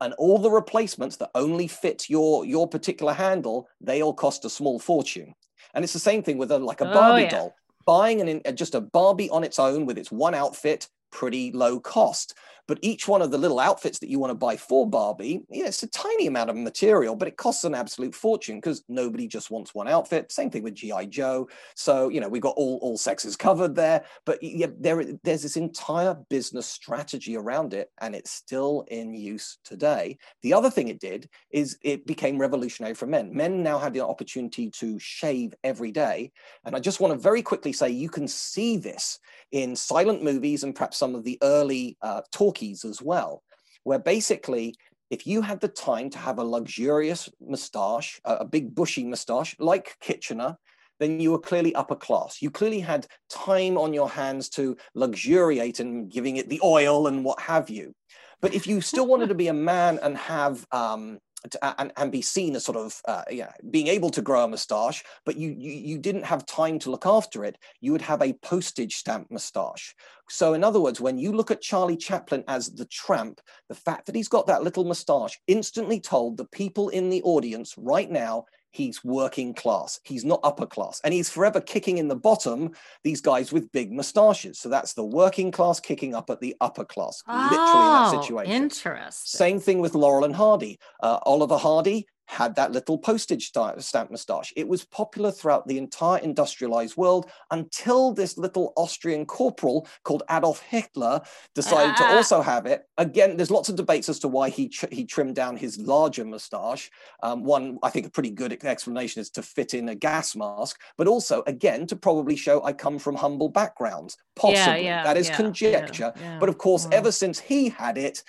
And 0.00 0.12
all 0.14 0.38
the 0.38 0.50
replacements 0.50 1.16
that 1.16 1.30
only 1.34 1.68
fit 1.68 2.10
your, 2.10 2.44
your 2.44 2.68
particular 2.68 3.14
handle, 3.14 3.66
they 3.80 4.02
all 4.02 4.12
cost 4.12 4.44
a 4.44 4.50
small 4.50 4.78
fortune. 4.78 5.34
And 5.74 5.84
it's 5.84 5.94
the 5.94 5.98
same 5.98 6.22
thing 6.22 6.36
with 6.36 6.50
a, 6.50 6.58
like 6.58 6.82
a 6.82 6.90
oh, 6.90 6.92
Barbie 6.92 7.22
oh, 7.22 7.24
yeah. 7.24 7.30
doll. 7.30 7.54
Buying 7.86 8.20
an, 8.20 8.56
just 8.56 8.74
a 8.74 8.80
Barbie 8.80 9.30
on 9.30 9.44
its 9.44 9.58
own 9.58 9.86
with 9.86 9.96
its 9.96 10.12
one 10.12 10.34
outfit, 10.34 10.88
pretty 11.12 11.52
low 11.52 11.78
cost. 11.78 12.34
But 12.68 12.78
each 12.82 13.08
one 13.08 13.22
of 13.22 13.30
the 13.30 13.38
little 13.38 13.58
outfits 13.58 13.98
that 13.98 14.08
you 14.08 14.18
want 14.18 14.30
to 14.30 14.34
buy 14.34 14.56
for 14.56 14.88
Barbie, 14.88 15.42
yeah, 15.50 15.66
it's 15.66 15.82
a 15.82 15.88
tiny 15.88 16.26
amount 16.26 16.48
of 16.48 16.56
material, 16.56 17.16
but 17.16 17.28
it 17.28 17.36
costs 17.36 17.64
an 17.64 17.74
absolute 17.74 18.14
fortune 18.14 18.56
because 18.58 18.84
nobody 18.88 19.26
just 19.26 19.50
wants 19.50 19.74
one 19.74 19.88
outfit. 19.88 20.30
Same 20.30 20.48
thing 20.48 20.62
with 20.62 20.74
GI 20.74 21.06
Joe. 21.06 21.48
So 21.74 22.08
you 22.08 22.20
know 22.20 22.28
we've 22.28 22.40
got 22.40 22.54
all 22.56 22.78
all 22.80 22.96
sexes 22.96 23.36
covered 23.36 23.74
there, 23.74 24.04
but 24.24 24.42
yeah, 24.42 24.68
there 24.78 25.04
there's 25.24 25.42
this 25.42 25.56
entire 25.56 26.14
business 26.30 26.66
strategy 26.66 27.36
around 27.36 27.74
it, 27.74 27.90
and 28.00 28.14
it's 28.14 28.30
still 28.30 28.84
in 28.88 29.12
use 29.12 29.58
today. 29.64 30.16
The 30.42 30.54
other 30.54 30.70
thing 30.70 30.88
it 30.88 31.00
did 31.00 31.28
is 31.50 31.76
it 31.82 32.06
became 32.06 32.38
revolutionary 32.38 32.94
for 32.94 33.06
men. 33.06 33.34
Men 33.34 33.62
now 33.62 33.78
had 33.78 33.92
the 33.92 34.06
opportunity 34.06 34.70
to 34.70 34.98
shave 35.00 35.52
every 35.64 35.90
day, 35.90 36.30
and 36.64 36.76
I 36.76 36.80
just 36.80 37.00
want 37.00 37.12
to 37.12 37.18
very 37.18 37.42
quickly 37.42 37.72
say 37.72 37.90
you 37.90 38.08
can 38.08 38.28
see 38.28 38.76
this 38.76 39.18
in 39.52 39.76
silent 39.76 40.22
movies 40.22 40.64
and 40.64 40.74
perhaps 40.74 40.96
some 40.96 41.14
of 41.14 41.24
the 41.24 41.38
early 41.42 41.96
uh, 42.02 42.22
talkies 42.32 42.84
as 42.84 43.00
well, 43.00 43.42
where 43.84 43.98
basically 43.98 44.74
if 45.10 45.26
you 45.26 45.42
had 45.42 45.60
the 45.60 45.68
time 45.68 46.08
to 46.08 46.18
have 46.18 46.38
a 46.38 46.44
luxurious 46.44 47.28
moustache, 47.38 48.18
a, 48.24 48.46
big 48.46 48.74
bushy 48.74 49.04
moustache 49.04 49.54
like 49.58 49.94
Kitchener, 50.00 50.56
then 51.00 51.20
you 51.20 51.32
were 51.32 51.38
clearly 51.38 51.74
upper 51.74 51.94
class. 51.94 52.40
You 52.40 52.50
clearly 52.50 52.80
had 52.80 53.06
time 53.28 53.76
on 53.76 53.92
your 53.92 54.08
hands 54.08 54.48
to 54.50 54.74
luxuriate 54.94 55.80
and 55.80 56.10
giving 56.10 56.38
it 56.38 56.48
the 56.48 56.60
oil 56.64 57.08
and 57.08 57.24
what 57.26 57.40
have 57.40 57.68
you. 57.68 57.94
But 58.40 58.54
if 58.54 58.66
you 58.66 58.80
still 58.80 59.06
wanted 59.06 59.28
to 59.28 59.34
be 59.34 59.48
a 59.48 59.52
man 59.52 59.98
and 60.02 60.16
have 60.16 60.66
um, 60.72 61.18
to, 61.50 61.80
and, 61.80 61.92
and 61.96 62.12
be 62.12 62.22
seen 62.22 62.54
as 62.56 62.64
sort 62.64 62.78
of 62.78 63.00
uh, 63.06 63.22
yeah, 63.30 63.52
being 63.70 63.88
able 63.88 64.10
to 64.10 64.22
grow 64.22 64.44
a 64.44 64.48
moustache, 64.48 65.02
but 65.24 65.36
you, 65.36 65.54
you 65.56 65.72
you 65.72 65.98
didn't 65.98 66.24
have 66.24 66.46
time 66.46 66.78
to 66.80 66.90
look 66.90 67.06
after 67.06 67.44
it, 67.44 67.58
you 67.80 67.92
would 67.92 68.02
have 68.02 68.22
a 68.22 68.32
postage 68.34 68.96
stamp 68.96 69.30
moustache. 69.30 69.94
So 70.28 70.54
in 70.54 70.64
other 70.64 70.80
words, 70.80 71.00
when 71.00 71.18
you 71.18 71.32
look 71.32 71.50
at 71.50 71.60
Charlie 71.60 71.96
Chaplin 71.96 72.44
as 72.48 72.70
the 72.70 72.86
tramp, 72.86 73.40
the 73.68 73.74
fact 73.74 74.06
that 74.06 74.14
he's 74.14 74.28
got 74.28 74.46
that 74.46 74.62
little 74.62 74.84
moustache 74.84 75.38
instantly 75.46 76.00
told 76.00 76.36
the 76.36 76.46
people 76.46 76.88
in 76.88 77.10
the 77.10 77.22
audience 77.22 77.74
right 77.76 78.10
now 78.10 78.44
he's 78.72 79.04
working 79.04 79.54
class. 79.54 80.00
He's 80.02 80.24
not 80.24 80.40
upper 80.42 80.66
class. 80.66 81.00
And 81.04 81.14
he's 81.14 81.30
forever 81.30 81.60
kicking 81.60 81.98
in 81.98 82.08
the 82.08 82.16
bottom 82.16 82.72
these 83.04 83.20
guys 83.20 83.52
with 83.52 83.70
big 83.72 83.92
moustaches. 83.92 84.58
So 84.58 84.68
that's 84.68 84.94
the 84.94 85.04
working 85.04 85.50
class 85.50 85.78
kicking 85.78 86.14
up 86.14 86.30
at 86.30 86.40
the 86.40 86.56
upper 86.60 86.84
class, 86.84 87.22
oh, 87.28 87.48
literally 87.50 87.86
in 87.86 87.92
that 87.92 88.22
situation. 88.24 88.62
Interesting. 88.62 89.38
Same 89.38 89.60
thing 89.60 89.80
with 89.80 89.94
Laurel 89.94 90.24
and 90.24 90.34
Hardy. 90.34 90.78
Uh, 91.02 91.18
Oliver 91.22 91.58
Hardy 91.58 92.06
had 92.26 92.54
that 92.56 92.72
little 92.72 92.98
postage 92.98 93.48
stamp 93.48 94.10
moustache. 94.10 94.52
It 94.56 94.68
was 94.68 94.84
popular 94.84 95.30
throughout 95.30 95.66
the 95.66 95.78
entire 95.78 96.18
industrialized 96.18 96.96
world 96.96 97.30
until 97.50 98.12
this 98.12 98.38
little 98.38 98.72
Austrian 98.76 99.26
corporal 99.26 99.86
called 100.04 100.22
Adolf 100.30 100.60
Hitler 100.60 101.20
decided 101.54 101.96
to 101.96 102.04
ah. 102.04 102.16
also 102.16 102.40
have 102.40 102.66
it. 102.66 102.84
Again, 102.98 103.36
there's 103.36 103.50
lots 103.50 103.68
of 103.68 103.76
debates 103.76 104.08
as 104.08 104.18
to 104.20 104.28
why 104.28 104.48
he 104.48 104.72
he 104.90 105.04
trimmed 105.04 105.34
down 105.34 105.56
his 105.56 105.78
larger 105.78 106.24
moustache. 106.24 106.90
Um, 107.22 107.44
one, 107.44 107.78
I 107.82 107.90
think, 107.90 108.06
a 108.06 108.10
pretty 108.10 108.30
good 108.30 108.52
explanation 108.64 109.20
is 109.20 109.30
to 109.30 109.42
fit 109.42 109.74
in 109.74 109.88
a 109.88 109.94
gas 109.94 110.34
mask, 110.34 110.80
but 110.96 111.08
also, 111.08 111.42
again, 111.46 111.86
to 111.88 111.96
probably 111.96 112.36
show 112.36 112.64
I 112.64 112.72
come 112.72 112.98
from 112.98 113.16
humble 113.16 113.48
backgrounds. 113.48 114.16
Possibly, 114.36 114.84
yeah, 114.84 115.02
yeah, 115.02 115.04
that 115.04 115.16
is 115.16 115.28
yeah, 115.28 115.36
conjecture. 115.36 116.12
but 116.40 116.48
of 116.48 116.58
course, 116.58 116.88
ever 116.92 117.12
since 117.12 117.38
he 117.38 117.68
had 117.68 117.98
it, 117.98 118.22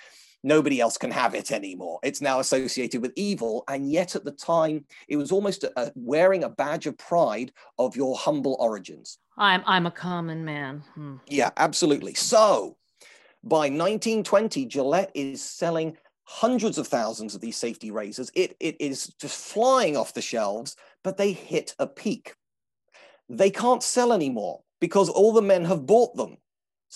nobody 0.44 0.80
else 0.80 0.96
can 0.96 1.10
have 1.10 1.34
it 1.34 1.50
anymore. 1.50 1.98
It's 2.02 2.20
now 2.20 2.38
associated 2.38 3.02
with 3.02 3.12
evil. 3.16 3.64
And 3.68 3.90
yet 3.90 4.14
at 4.14 4.24
the 4.24 4.30
time, 4.30 4.84
it 5.08 5.16
was 5.16 5.32
almost 5.32 5.64
a, 5.64 5.72
a 5.80 5.92
wearing 5.94 6.44
a 6.44 6.48
badge 6.48 6.86
of 6.86 6.96
pride 6.98 7.50
of 7.78 7.96
your 7.96 8.16
humble 8.16 8.56
origins. 8.60 9.18
I'm, 9.36 9.62
I'm 9.66 9.86
a 9.86 9.90
common 9.90 10.44
man. 10.44 10.84
Hmm. 10.94 11.16
Yeah, 11.26 11.50
absolutely. 11.56 12.14
So 12.14 12.76
by 13.42 13.68
1920, 13.68 14.66
Gillette 14.66 15.10
is 15.14 15.42
selling 15.42 15.96
hundreds 16.24 16.78
of 16.78 16.86
thousands 16.86 17.34
of 17.34 17.40
these 17.40 17.56
safety 17.56 17.90
razors. 17.90 18.30
It, 18.34 18.56
it 18.60 18.76
is 18.80 19.08
just 19.20 19.52
flying 19.52 19.96
off 19.96 20.14
the 20.14 20.22
shelves, 20.22 20.76
but 21.02 21.16
they 21.16 21.32
hit 21.32 21.74
a 21.78 21.86
peak. 21.86 22.34
They 23.28 23.50
can't 23.50 23.82
sell 23.82 24.12
anymore 24.12 24.60
because 24.80 25.08
all 25.08 25.32
the 25.32 25.42
men 25.42 25.64
have 25.64 25.86
bought 25.86 26.14
them. 26.16 26.36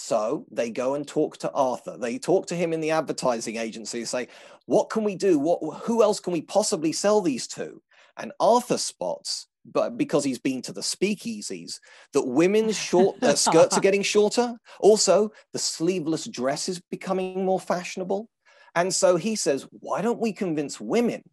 So 0.01 0.47
they 0.53 0.71
go 0.71 0.95
and 0.95 1.05
talk 1.05 1.39
to 1.39 1.51
Arthur. 1.51 1.97
They 1.99 2.21
talk 2.21 2.47
to 2.47 2.55
him 2.55 2.73
in 2.73 2.81
the 2.81 2.93
advertising 2.93 3.57
agency, 3.57 4.05
say, 4.05 4.29
what 4.67 4.91
can 4.91 5.03
we 5.03 5.17
do? 5.17 5.41
What, 5.41 5.59
who 5.83 6.05
else 6.05 6.21
can 6.21 6.33
we 6.33 6.41
possibly 6.41 6.93
sell 6.93 7.21
these 7.21 7.49
to? 7.49 7.83
And 8.17 8.31
Arthur 8.39 8.79
spots, 8.79 9.49
but 9.65 9.99
because 9.99 10.23
he's 10.23 10.39
been 10.39 10.63
to 10.63 10.73
the 10.73 10.83
speakeasies, 10.83 11.81
that 12.13 12.23
women's 12.23 12.79
short 12.79 13.21
uh, 13.25 13.35
skirts 13.35 13.77
are 13.77 13.81
getting 13.89 14.05
shorter. 14.05 14.55
Also, 14.79 15.33
the 15.53 15.59
sleeveless 15.59 16.27
dress 16.29 16.69
is 16.69 16.81
becoming 16.93 17.45
more 17.45 17.59
fashionable. 17.59 18.29
And 18.77 18.95
so 18.95 19.17
he 19.17 19.35
says, 19.35 19.67
why 19.81 20.01
don't 20.01 20.21
we 20.21 20.33
convince 20.33 20.81
women 20.81 21.25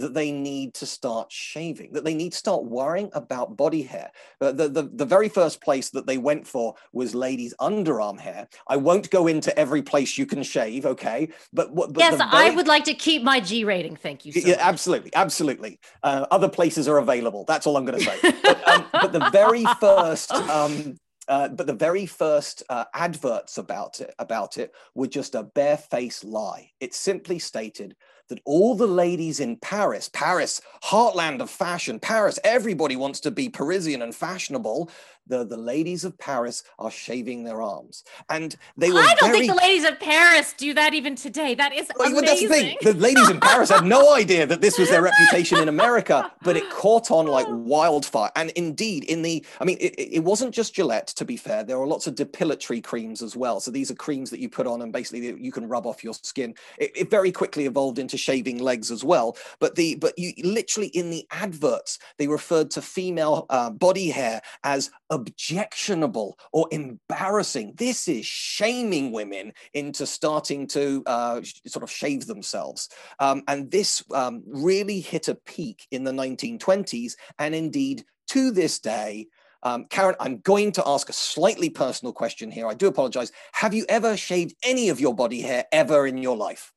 that 0.00 0.14
they 0.14 0.32
need 0.32 0.74
to 0.74 0.86
start 0.86 1.30
shaving, 1.30 1.92
that 1.92 2.04
they 2.04 2.14
need 2.14 2.32
to 2.32 2.38
start 2.38 2.64
worrying 2.64 3.10
about 3.12 3.56
body 3.56 3.82
hair. 3.82 4.10
Uh, 4.40 4.52
the, 4.52 4.68
the, 4.68 4.82
the 4.92 5.04
very 5.04 5.28
first 5.28 5.60
place 5.60 5.90
that 5.90 6.06
they 6.06 6.18
went 6.18 6.46
for 6.46 6.74
was 6.92 7.14
ladies' 7.14 7.54
underarm 7.60 8.18
hair. 8.18 8.48
I 8.66 8.76
won't 8.76 9.10
go 9.10 9.26
into 9.26 9.56
every 9.58 9.82
place 9.82 10.18
you 10.18 10.26
can 10.26 10.42
shave, 10.42 10.86
okay? 10.86 11.28
But, 11.52 11.74
but 11.74 11.90
yes, 11.96 12.16
very... 12.16 12.30
I 12.32 12.50
would 12.50 12.66
like 12.66 12.84
to 12.84 12.94
keep 12.94 13.22
my 13.22 13.40
G 13.40 13.64
rating. 13.64 13.96
Thank 13.96 14.24
you. 14.24 14.32
So 14.32 14.40
yeah, 14.48 14.56
absolutely, 14.58 15.14
absolutely. 15.14 15.78
Uh, 16.02 16.26
other 16.30 16.48
places 16.48 16.88
are 16.88 16.98
available. 16.98 17.44
That's 17.46 17.66
all 17.66 17.76
I'm 17.76 17.84
going 17.84 17.98
to 17.98 18.04
say. 18.04 18.18
but, 18.42 18.68
um, 18.68 18.86
but, 18.92 19.12
the 19.12 19.30
very 19.30 19.64
first. 19.80 20.32
Um, 20.32 20.96
uh, 21.28 21.46
but 21.46 21.68
the 21.68 21.74
very 21.74 22.06
first 22.06 22.64
uh, 22.68 22.86
adverts 22.92 23.56
about 23.56 24.00
it 24.00 24.12
about 24.18 24.58
it 24.58 24.74
were 24.96 25.06
just 25.06 25.36
a 25.36 25.44
barefaced 25.44 26.24
lie. 26.24 26.70
It 26.80 26.92
simply 26.92 27.38
stated 27.38 27.94
that 28.30 28.40
all 28.46 28.74
the 28.74 28.86
ladies 28.86 29.38
in 29.38 29.56
Paris, 29.56 30.08
Paris, 30.12 30.62
heartland 30.82 31.40
of 31.40 31.50
fashion, 31.50 32.00
Paris, 32.00 32.38
everybody 32.42 32.96
wants 32.96 33.20
to 33.20 33.30
be 33.30 33.48
Parisian 33.48 34.02
and 34.02 34.14
fashionable. 34.14 34.90
The, 35.30 35.44
the 35.44 35.56
ladies 35.56 36.04
of 36.04 36.18
Paris 36.18 36.64
are 36.78 36.90
shaving 36.90 37.44
their 37.44 37.62
arms. 37.62 38.04
And 38.28 38.56
they 38.76 38.90
were. 38.90 39.00
I 39.00 39.14
don't 39.14 39.30
very... 39.30 39.46
think 39.46 39.52
the 39.52 39.66
ladies 39.66 39.84
of 39.84 39.98
Paris 40.00 40.52
do 40.56 40.74
that 40.74 40.92
even 40.92 41.14
today. 41.14 41.54
That 41.54 41.72
is 41.72 41.88
well, 41.96 42.08
amazing. 42.08 42.24
That's 42.26 42.40
the 42.42 42.48
thing. 42.48 42.76
The 42.82 42.94
ladies 42.94 43.30
in 43.30 43.40
Paris 43.40 43.70
had 43.70 43.84
no 43.84 44.14
idea 44.14 44.46
that 44.46 44.60
this 44.60 44.78
was 44.78 44.90
their 44.90 45.02
reputation 45.02 45.58
in 45.58 45.68
America, 45.68 46.30
but 46.42 46.56
it 46.56 46.68
caught 46.70 47.10
on 47.10 47.26
like 47.26 47.46
wildfire. 47.50 48.30
And 48.36 48.50
indeed, 48.50 49.04
in 49.04 49.22
the, 49.22 49.44
I 49.60 49.64
mean, 49.64 49.78
it, 49.80 49.94
it 49.96 50.24
wasn't 50.24 50.54
just 50.54 50.74
Gillette, 50.74 51.08
to 51.08 51.24
be 51.24 51.36
fair. 51.36 51.64
There 51.64 51.78
are 51.78 51.86
lots 51.86 52.06
of 52.06 52.14
depilatory 52.14 52.82
creams 52.82 53.22
as 53.22 53.36
well. 53.36 53.60
So 53.60 53.70
these 53.70 53.90
are 53.90 53.94
creams 53.94 54.30
that 54.30 54.40
you 54.40 54.48
put 54.48 54.66
on 54.66 54.82
and 54.82 54.92
basically 54.92 55.34
you 55.40 55.52
can 55.52 55.68
rub 55.68 55.86
off 55.86 56.02
your 56.02 56.14
skin. 56.14 56.54
It, 56.78 56.90
it 56.94 57.10
very 57.10 57.30
quickly 57.30 57.66
evolved 57.66 57.98
into 57.98 58.16
shaving 58.16 58.58
legs 58.58 58.90
as 58.90 59.04
well. 59.04 59.36
But 59.58 59.76
the 59.76 59.94
but 59.96 60.18
you 60.18 60.32
literally 60.42 60.88
in 60.88 61.10
the 61.10 61.26
adverts 61.30 61.98
they 62.18 62.26
referred 62.26 62.70
to 62.72 62.82
female 62.82 63.46
uh, 63.50 63.70
body 63.70 64.10
hair 64.10 64.42
as 64.64 64.90
objectionable 65.20 66.38
or 66.52 66.66
embarrassing. 66.70 67.74
This 67.76 68.08
is 68.08 68.24
shaming 68.26 69.12
women 69.12 69.52
into 69.74 70.06
starting 70.06 70.66
to 70.68 71.02
uh, 71.06 71.40
sort 71.66 71.82
of 71.82 71.90
shave 71.90 72.26
themselves. 72.26 72.88
Um, 73.18 73.42
and 73.48 73.70
this 73.70 74.02
um, 74.14 74.42
really 74.46 75.00
hit 75.00 75.28
a 75.28 75.34
peak 75.34 75.86
in 75.90 76.04
the 76.04 76.12
1920s, 76.12 77.14
and 77.38 77.54
indeed 77.54 78.04
to 78.28 78.50
this 78.50 78.78
day. 78.78 79.28
Um, 79.62 79.84
Karen, 79.90 80.16
I'm 80.20 80.38
going 80.38 80.72
to 80.72 80.82
ask 80.86 81.10
a 81.10 81.12
slightly 81.12 81.68
personal 81.68 82.14
question 82.14 82.50
here. 82.50 82.66
I 82.66 82.72
do 82.72 82.86
apologize. 82.86 83.30
Have 83.52 83.74
you 83.74 83.84
ever 83.90 84.16
shaved 84.16 84.54
any 84.64 84.88
of 84.88 85.00
your 85.00 85.14
body 85.14 85.42
hair 85.42 85.66
ever 85.70 86.06
in 86.06 86.16
your 86.16 86.34
life? 86.36 86.72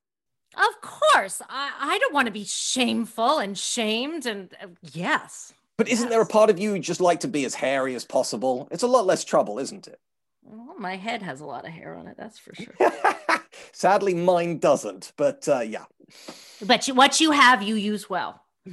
Of 0.57 0.81
course. 0.81 1.41
I, 1.49 1.71
I 1.79 1.97
don't 1.99 2.13
want 2.13 2.25
to 2.25 2.33
be 2.33 2.43
shameful 2.43 3.39
and 3.39 3.57
shamed. 3.57 4.25
And 4.25 4.53
uh, 4.61 4.67
yes. 4.81 5.53
But 5.77 5.87
isn't 5.87 6.05
yes. 6.05 6.11
there 6.11 6.21
a 6.21 6.27
part 6.27 6.49
of 6.49 6.59
you 6.59 6.71
who 6.71 6.79
just 6.79 7.01
like 7.01 7.21
to 7.21 7.27
be 7.27 7.45
as 7.45 7.55
hairy 7.55 7.95
as 7.95 8.05
possible? 8.05 8.67
It's 8.71 8.83
a 8.83 8.87
lot 8.87 9.05
less 9.05 9.23
trouble, 9.23 9.59
isn't 9.59 9.87
it? 9.87 9.99
Well, 10.43 10.75
my 10.77 10.97
head 10.97 11.21
has 11.23 11.41
a 11.41 11.45
lot 11.45 11.65
of 11.65 11.71
hair 11.71 11.95
on 11.95 12.07
it, 12.07 12.15
that's 12.17 12.37
for 12.37 12.53
sure. 12.53 12.75
Sadly, 13.71 14.13
mine 14.13 14.59
doesn't, 14.59 15.13
but 15.17 15.47
uh, 15.47 15.61
yeah. 15.61 15.85
But 16.63 16.87
you, 16.87 16.93
what 16.93 17.19
you 17.19 17.31
have, 17.31 17.63
you 17.63 17.75
use 17.75 18.09
well. 18.09 18.43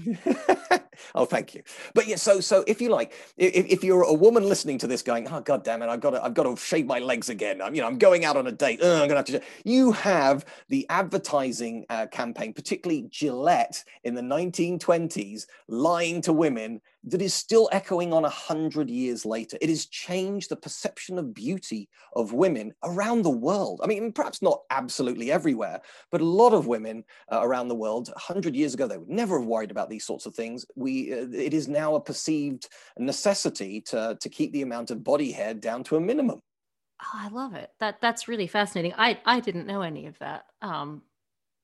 oh, 1.15 1.25
thank 1.25 1.55
you. 1.55 1.63
But 1.95 2.07
yeah, 2.07 2.17
so 2.17 2.41
so 2.41 2.65
if 2.67 2.81
you 2.81 2.89
like, 2.91 3.13
if, 3.37 3.67
if 3.67 3.85
you're 3.85 4.03
a 4.03 4.13
woman 4.13 4.45
listening 4.45 4.79
to 4.79 4.87
this, 4.87 5.03
going, 5.03 5.29
"Oh 5.29 5.41
God 5.41 5.65
damn 5.65 5.83
it, 5.83 5.89
I've 5.89 6.01
got 6.01 6.11
to, 6.11 6.25
I've 6.25 6.35
got 6.35 6.45
to 6.45 6.57
shave 6.57 6.87
my 6.87 6.99
legs 6.99 7.29
again." 7.29 7.61
I'm, 7.63 7.75
you 7.75 7.81
know, 7.81 7.87
I'm 7.87 7.99
going 7.99 8.25
out 8.25 8.37
on 8.37 8.47
a 8.47 8.53
date. 8.53 8.81
Ugh, 8.83 9.03
I'm 9.03 9.09
gonna 9.09 9.19
have 9.19 9.27
to. 9.27 9.41
You 9.65 9.93
have 9.93 10.45
the 10.69 10.87
advertising 10.89 11.87
uh, 11.91 12.07
campaign, 12.07 12.53
particularly 12.53 13.07
Gillette 13.11 13.83
in 14.05 14.15
the 14.15 14.23
1920s, 14.23 15.47
lying 15.69 16.21
to 16.23 16.33
women 16.33 16.81
that 17.05 17.23
is 17.23 17.33
still 17.33 17.69
echoing 17.73 18.13
on 18.13 18.25
a 18.25 18.31
hundred 18.31 18.91
years 18.91 19.25
later. 19.25 19.57
It 19.61 19.71
has 19.71 19.87
changed 19.87 20.51
the 20.51 20.57
perception 20.57 21.19
of 21.19 21.33
beauty 21.33 21.89
of 22.15 22.33
women 22.33 22.75
around 22.85 23.23
the 23.23 23.31
world. 23.31 23.81
I 23.83 23.87
mean, 23.87 24.13
perhaps 24.13 24.43
not 24.43 24.63
absolutely 24.71 25.33
everywhere, 25.33 25.81
but 26.11 26.21
a 26.21 26.27
lot 26.27 26.53
of 26.53 26.67
women 26.67 27.05
uh, 27.33 27.41
around 27.43 27.69
the 27.69 27.75
world, 27.75 28.11
hundred 28.17 28.55
years 28.55 28.75
ago, 28.75 28.87
they 28.87 28.99
would 28.99 29.09
never 29.09 29.39
have 29.39 29.49
worried 29.49 29.71
about 29.71 29.89
these 29.89 30.05
sorts 30.05 30.27
of 30.27 30.35
things. 30.35 30.67
We, 30.77 30.90
uh, 30.91 31.27
it 31.33 31.55
is 31.55 31.69
now 31.69 31.95
a 31.95 32.01
perceived 32.01 32.69
necessity 32.99 33.81
to, 33.83 34.17
to 34.21 34.29
keep 34.29 34.53
the 34.53 34.63
amount 34.63 34.91
of 34.91 35.05
body 35.05 35.33
hair 35.33 35.55
down 35.55 35.85
to 35.85 35.97
a 35.97 36.01
minimum. 36.01 36.41
Oh, 37.03 37.13
I 37.15 37.29
love 37.29 37.55
it. 37.55 37.71
That 37.81 38.01
that's 38.01 38.29
really 38.29 38.47
fascinating. 38.47 38.93
I 38.97 39.19
I 39.25 39.41
didn't 39.41 39.67
know 39.67 39.81
any 39.81 40.07
of 40.07 40.19
that. 40.19 40.45
Um, 40.61 41.03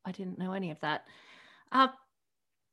I 0.04 0.12
didn't 0.12 0.38
know 0.38 0.52
any 0.52 0.70
of 0.70 0.80
that. 0.80 1.04
Uh, 1.70 1.88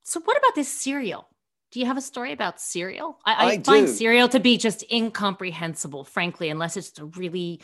so 0.04 0.22
what 0.22 0.38
about 0.38 0.56
this 0.56 0.70
cereal? 0.70 1.28
Do 1.72 1.80
you 1.80 1.88
have 1.88 1.98
a 1.98 2.02
story 2.02 2.32
about 2.32 2.62
cereal? 2.62 3.18
I, 3.26 3.34
I, 3.34 3.46
I 3.54 3.60
find 3.60 3.88
do. 3.88 3.92
cereal 3.92 4.30
to 4.30 4.40
be 4.40 4.58
just 4.58 4.84
incomprehensible, 4.92 6.04
frankly, 6.04 6.50
unless 6.50 6.78
it's 6.78 6.98
a 7.00 7.06
really 7.06 7.62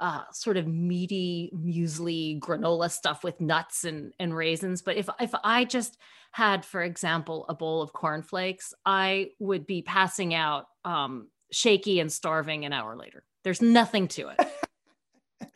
uh, 0.00 0.22
sort 0.32 0.56
of 0.56 0.66
meaty 0.66 1.52
muesli 1.54 2.38
granola 2.40 2.90
stuff 2.90 3.22
with 3.22 3.40
nuts 3.40 3.84
and, 3.84 4.12
and 4.18 4.34
raisins. 4.34 4.82
But 4.82 4.96
if 4.96 5.08
if 5.20 5.32
I 5.44 5.64
just 5.64 5.96
had, 6.32 6.64
for 6.64 6.82
example, 6.82 7.44
a 7.48 7.54
bowl 7.54 7.82
of 7.82 7.92
cornflakes, 7.92 8.74
I 8.84 9.30
would 9.38 9.66
be 9.66 9.82
passing 9.82 10.34
out 10.34 10.66
um, 10.84 11.28
shaky 11.52 12.00
and 12.00 12.10
starving 12.10 12.64
an 12.64 12.72
hour 12.72 12.96
later. 12.96 13.22
There's 13.44 13.62
nothing 13.62 14.08
to 14.08 14.28
it. 14.28 14.40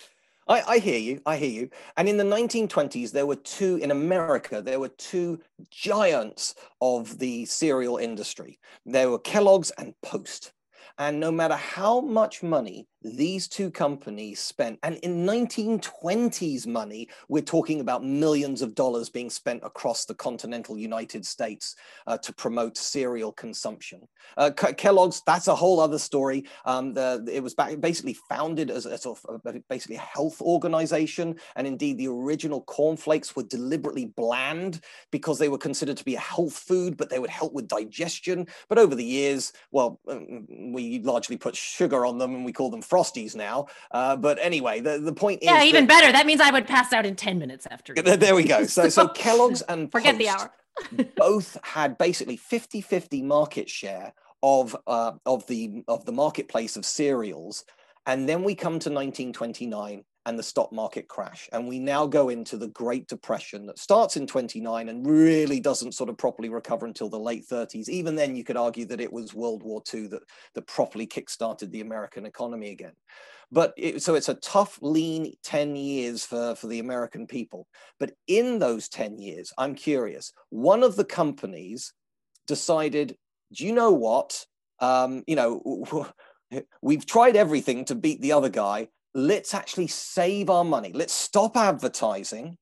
I, 0.48 0.62
I, 0.62 0.78
hear 0.78 0.98
you. 0.98 1.20
I 1.26 1.36
hear 1.36 1.50
you. 1.50 1.70
And 1.96 2.08
in 2.08 2.18
the 2.18 2.24
1920s, 2.24 3.10
there 3.10 3.26
were 3.26 3.36
two, 3.36 3.76
in 3.82 3.90
America, 3.90 4.62
there 4.62 4.78
were 4.78 4.90
two 4.90 5.40
giants 5.70 6.54
of 6.80 7.18
the 7.18 7.44
cereal 7.46 7.96
industry. 7.96 8.60
There 8.84 9.10
were 9.10 9.18
Kellogg's 9.18 9.72
and 9.72 9.94
Post. 10.02 10.52
And 10.98 11.18
no 11.18 11.32
matter 11.32 11.56
how 11.56 12.00
much 12.00 12.42
money 12.42 12.86
these 13.14 13.48
two 13.48 13.70
companies 13.70 14.40
spent, 14.40 14.78
and 14.82 14.96
in 14.96 15.26
1920s 15.26 16.66
money, 16.66 17.08
we're 17.28 17.42
talking 17.42 17.80
about 17.80 18.04
millions 18.04 18.62
of 18.62 18.74
dollars 18.74 19.08
being 19.08 19.30
spent 19.30 19.62
across 19.64 20.04
the 20.04 20.14
continental 20.14 20.76
United 20.76 21.24
States 21.24 21.76
uh, 22.06 22.18
to 22.18 22.32
promote 22.32 22.76
cereal 22.76 23.32
consumption. 23.32 24.06
Uh, 24.36 24.50
Kellogg's, 24.50 25.22
that's 25.26 25.48
a 25.48 25.54
whole 25.54 25.80
other 25.80 25.98
story. 25.98 26.44
Um, 26.64 26.92
the, 26.92 27.24
it 27.32 27.42
was 27.42 27.54
basically 27.54 28.16
founded 28.28 28.70
as 28.70 28.86
a 28.86 28.96
a, 29.28 29.60
basically 29.68 29.96
a 29.96 30.00
health 30.00 30.40
organization. 30.40 31.36
And 31.56 31.66
indeed, 31.66 31.98
the 31.98 32.08
original 32.08 32.62
cornflakes 32.62 33.36
were 33.36 33.42
deliberately 33.44 34.06
bland 34.06 34.80
because 35.10 35.38
they 35.38 35.48
were 35.48 35.58
considered 35.58 35.96
to 35.96 36.04
be 36.04 36.14
a 36.14 36.20
health 36.20 36.56
food, 36.56 36.96
but 36.96 37.10
they 37.10 37.18
would 37.18 37.30
help 37.30 37.52
with 37.52 37.68
digestion. 37.68 38.46
But 38.68 38.78
over 38.78 38.94
the 38.94 39.04
years, 39.04 39.52
well, 39.70 40.00
um, 40.08 40.46
we 40.72 41.00
largely 41.00 41.36
put 41.36 41.56
sugar 41.56 42.06
on 42.06 42.18
them 42.18 42.34
and 42.34 42.44
we 42.44 42.52
call 42.52 42.70
them 42.70 42.82
frosties 42.96 43.34
now. 43.34 43.66
Uh, 43.90 44.16
but 44.16 44.38
anyway, 44.40 44.80
the, 44.80 44.98
the 44.98 45.12
point 45.12 45.42
yeah, 45.42 45.56
is. 45.58 45.64
Yeah, 45.64 45.68
even 45.68 45.86
that, 45.86 46.00
better. 46.00 46.12
That 46.12 46.26
means 46.26 46.40
I 46.40 46.50
would 46.50 46.66
pass 46.66 46.92
out 46.92 47.06
in 47.06 47.16
10 47.16 47.38
minutes 47.38 47.66
after. 47.70 47.94
There 48.16 48.34
we 48.34 48.44
go. 48.44 48.64
So, 48.64 48.88
so 48.88 49.08
Kellogg's 49.14 49.62
and 49.62 49.90
forget 49.92 50.16
Post 50.16 50.18
the 50.18 50.28
hour. 50.28 51.08
both 51.16 51.58
had 51.62 51.98
basically 51.98 52.36
50 52.36 52.80
50 52.80 53.22
market 53.22 53.68
share 53.68 54.12
of, 54.42 54.76
uh, 54.86 55.12
of, 55.26 55.46
the, 55.46 55.82
of 55.88 56.04
the 56.04 56.12
marketplace 56.12 56.76
of 56.76 56.86
cereals. 56.86 57.64
And 58.06 58.28
then 58.28 58.42
we 58.42 58.54
come 58.54 58.78
to 58.78 58.90
1929 58.90 60.04
and 60.26 60.36
the 60.36 60.42
stock 60.42 60.72
market 60.72 61.06
crash. 61.06 61.48
And 61.52 61.68
we 61.68 61.78
now 61.78 62.04
go 62.04 62.28
into 62.28 62.56
the 62.56 62.68
Great 62.68 63.06
Depression 63.06 63.64
that 63.66 63.78
starts 63.78 64.16
in 64.16 64.26
29 64.26 64.88
and 64.88 65.06
really 65.06 65.60
doesn't 65.60 65.94
sort 65.94 66.10
of 66.10 66.18
properly 66.18 66.48
recover 66.48 66.84
until 66.84 67.08
the 67.08 67.18
late 67.18 67.46
30s. 67.48 67.88
Even 67.88 68.16
then, 68.16 68.34
you 68.34 68.42
could 68.42 68.56
argue 68.56 68.84
that 68.86 69.00
it 69.00 69.12
was 69.12 69.34
World 69.34 69.62
War 69.62 69.80
II 69.92 70.08
that, 70.08 70.22
that 70.54 70.66
properly 70.66 71.06
kickstarted 71.06 71.70
the 71.70 71.80
American 71.80 72.26
economy 72.26 72.70
again. 72.70 72.94
But 73.52 73.72
it, 73.76 74.02
so 74.02 74.16
it's 74.16 74.28
a 74.28 74.34
tough, 74.34 74.80
lean 74.82 75.32
10 75.44 75.76
years 75.76 76.24
for, 76.26 76.56
for 76.56 76.66
the 76.66 76.80
American 76.80 77.28
people. 77.28 77.68
But 78.00 78.12
in 78.26 78.58
those 78.58 78.88
10 78.88 79.20
years, 79.20 79.52
I'm 79.56 79.76
curious, 79.76 80.32
one 80.50 80.82
of 80.82 80.96
the 80.96 81.04
companies 81.04 81.92
decided, 82.48 83.16
do 83.52 83.64
you 83.64 83.72
know 83.72 83.92
what? 83.92 84.44
Um, 84.80 85.22
you 85.28 85.36
know, 85.36 86.10
we've 86.82 87.06
tried 87.06 87.36
everything 87.36 87.84
to 87.84 87.94
beat 87.94 88.20
the 88.20 88.32
other 88.32 88.48
guy 88.48 88.88
let's 89.16 89.54
actually 89.54 89.86
save 89.86 90.50
our 90.50 90.64
money. 90.64 90.92
Let's 90.92 91.14
stop 91.14 91.56
advertising. 91.56 92.58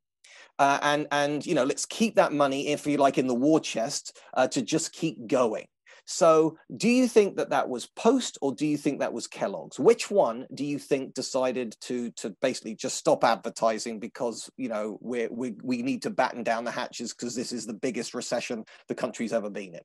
Uh, 0.61 0.79
and 0.83 1.09
and 1.11 1.45
you 1.45 1.53
know 1.53 1.65
let's 1.65 1.85
keep 1.85 2.15
that 2.15 2.33
money 2.33 2.69
if 2.69 2.87
you 2.87 2.97
like 2.97 3.19
in 3.19 3.27
the 3.27 3.35
war 3.35 3.59
chest 3.59 4.17
uh, 4.35 4.47
to 4.47 4.63
just 4.63 4.93
keep 4.93 5.27
going 5.27 5.67
so 6.07 6.57
do 6.77 6.89
you 6.89 7.09
think 7.09 7.37
that 7.37 7.51
that 7.51 7.69
was 7.69 7.87
post 7.97 8.39
or 8.41 8.55
do 8.55 8.65
you 8.65 8.77
think 8.77 9.01
that 9.01 9.13
was 9.13 9.27
kellogg's 9.27 9.81
which 9.81 10.13
one 10.13 10.47
do 10.55 10.65
you 10.65 10.79
think 10.79 11.13
decided 11.13 11.75
to 11.81 12.09
to 12.13 12.31
basically 12.41 12.73
just 12.73 12.97
stop 12.97 13.25
advertising 13.25 13.99
because 13.99 14.49
you 14.57 14.69
know 14.69 14.97
we 15.01 15.27
we, 15.27 15.57
we 15.65 15.83
need 15.83 16.03
to 16.03 16.11
batten 16.11 16.45
down 16.45 16.63
the 16.63 16.71
hatches 16.71 17.13
because 17.13 17.35
this 17.35 17.51
is 17.51 17.67
the 17.67 17.75
biggest 17.75 18.15
recession 18.15 18.65
the 18.87 18.95
country's 18.95 19.33
ever 19.33 19.51
been 19.51 19.75
in 19.75 19.81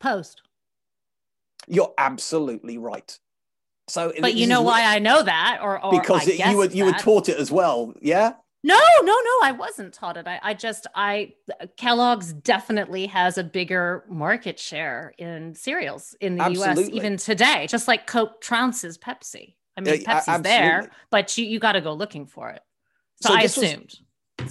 post 0.00 0.42
you're 1.68 1.94
absolutely 1.96 2.76
right 2.76 3.16
so, 3.88 4.12
but 4.20 4.34
you 4.34 4.46
know 4.46 4.62
why 4.62 4.84
I 4.84 4.98
know 4.98 5.22
that, 5.22 5.60
or, 5.62 5.82
or 5.84 5.92
because 5.92 6.26
it, 6.26 6.44
you 6.44 6.56
were 6.56 6.66
you 6.66 6.84
were 6.84 6.92
taught 6.92 7.28
it 7.28 7.36
as 7.36 7.50
well, 7.52 7.94
yeah. 8.00 8.32
No, 8.64 8.80
no, 9.02 9.12
no. 9.12 9.30
I 9.44 9.52
wasn't 9.52 9.94
taught 9.94 10.16
it. 10.16 10.26
I, 10.26 10.40
I 10.42 10.54
just 10.54 10.88
I 10.92 11.34
Kellogg's 11.76 12.32
definitely 12.32 13.06
has 13.06 13.38
a 13.38 13.44
bigger 13.44 14.04
market 14.08 14.58
share 14.58 15.14
in 15.18 15.54
cereals 15.54 16.16
in 16.20 16.36
the 16.36 16.42
Absolutely. 16.42 16.84
U.S. 16.84 16.92
even 16.92 17.16
today, 17.16 17.68
just 17.68 17.86
like 17.86 18.08
Coke 18.08 18.42
trounces 18.42 18.98
Pepsi. 18.98 19.54
I 19.76 19.82
mean, 19.82 20.02
uh, 20.04 20.14
Pepsi's 20.14 20.42
there, 20.42 20.90
but 21.10 21.38
you 21.38 21.46
you 21.46 21.60
got 21.60 21.72
to 21.72 21.80
go 21.80 21.92
looking 21.92 22.26
for 22.26 22.50
it. 22.50 22.62
So, 23.22 23.28
so 23.28 23.34
I 23.36 23.42
assumed. 23.42 23.84
Was, 23.84 24.00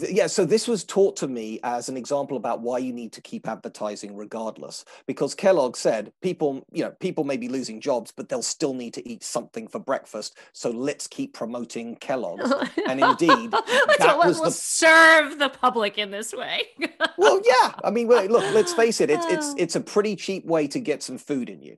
yeah 0.09 0.27
so 0.27 0.45
this 0.45 0.67
was 0.67 0.83
taught 0.83 1.15
to 1.15 1.27
me 1.27 1.59
as 1.63 1.89
an 1.89 1.97
example 1.97 2.37
about 2.37 2.61
why 2.61 2.77
you 2.77 2.91
need 2.91 3.11
to 3.11 3.21
keep 3.21 3.47
advertising 3.47 4.15
regardless 4.15 4.83
because 5.05 5.35
kellogg 5.35 5.75
said 5.75 6.11
people 6.21 6.65
you 6.71 6.83
know 6.83 6.91
people 6.99 7.23
may 7.23 7.37
be 7.37 7.47
losing 7.47 7.79
jobs 7.79 8.11
but 8.15 8.27
they'll 8.27 8.41
still 8.41 8.73
need 8.73 8.93
to 8.93 9.07
eat 9.07 9.23
something 9.23 9.67
for 9.67 9.79
breakfast 9.79 10.37
so 10.53 10.69
let's 10.71 11.07
keep 11.07 11.33
promoting 11.33 11.95
kellogg 11.97 12.39
and 12.87 12.99
indeed 12.99 13.51
that 13.99 14.15
was 14.17 14.41
the... 14.41 14.51
serve 14.51 15.37
the 15.39 15.49
public 15.49 15.97
in 15.97 16.11
this 16.11 16.33
way. 16.33 16.63
Well 17.17 17.41
yeah 17.45 17.73
i 17.83 17.91
mean 17.91 18.07
look 18.07 18.53
let's 18.53 18.73
face 18.73 19.01
it 19.01 19.09
it's 19.09 19.25
it's 19.27 19.53
it's 19.57 19.75
a 19.75 19.81
pretty 19.81 20.15
cheap 20.15 20.45
way 20.45 20.67
to 20.67 20.79
get 20.79 21.03
some 21.03 21.17
food 21.17 21.49
in 21.49 21.61
you 21.61 21.77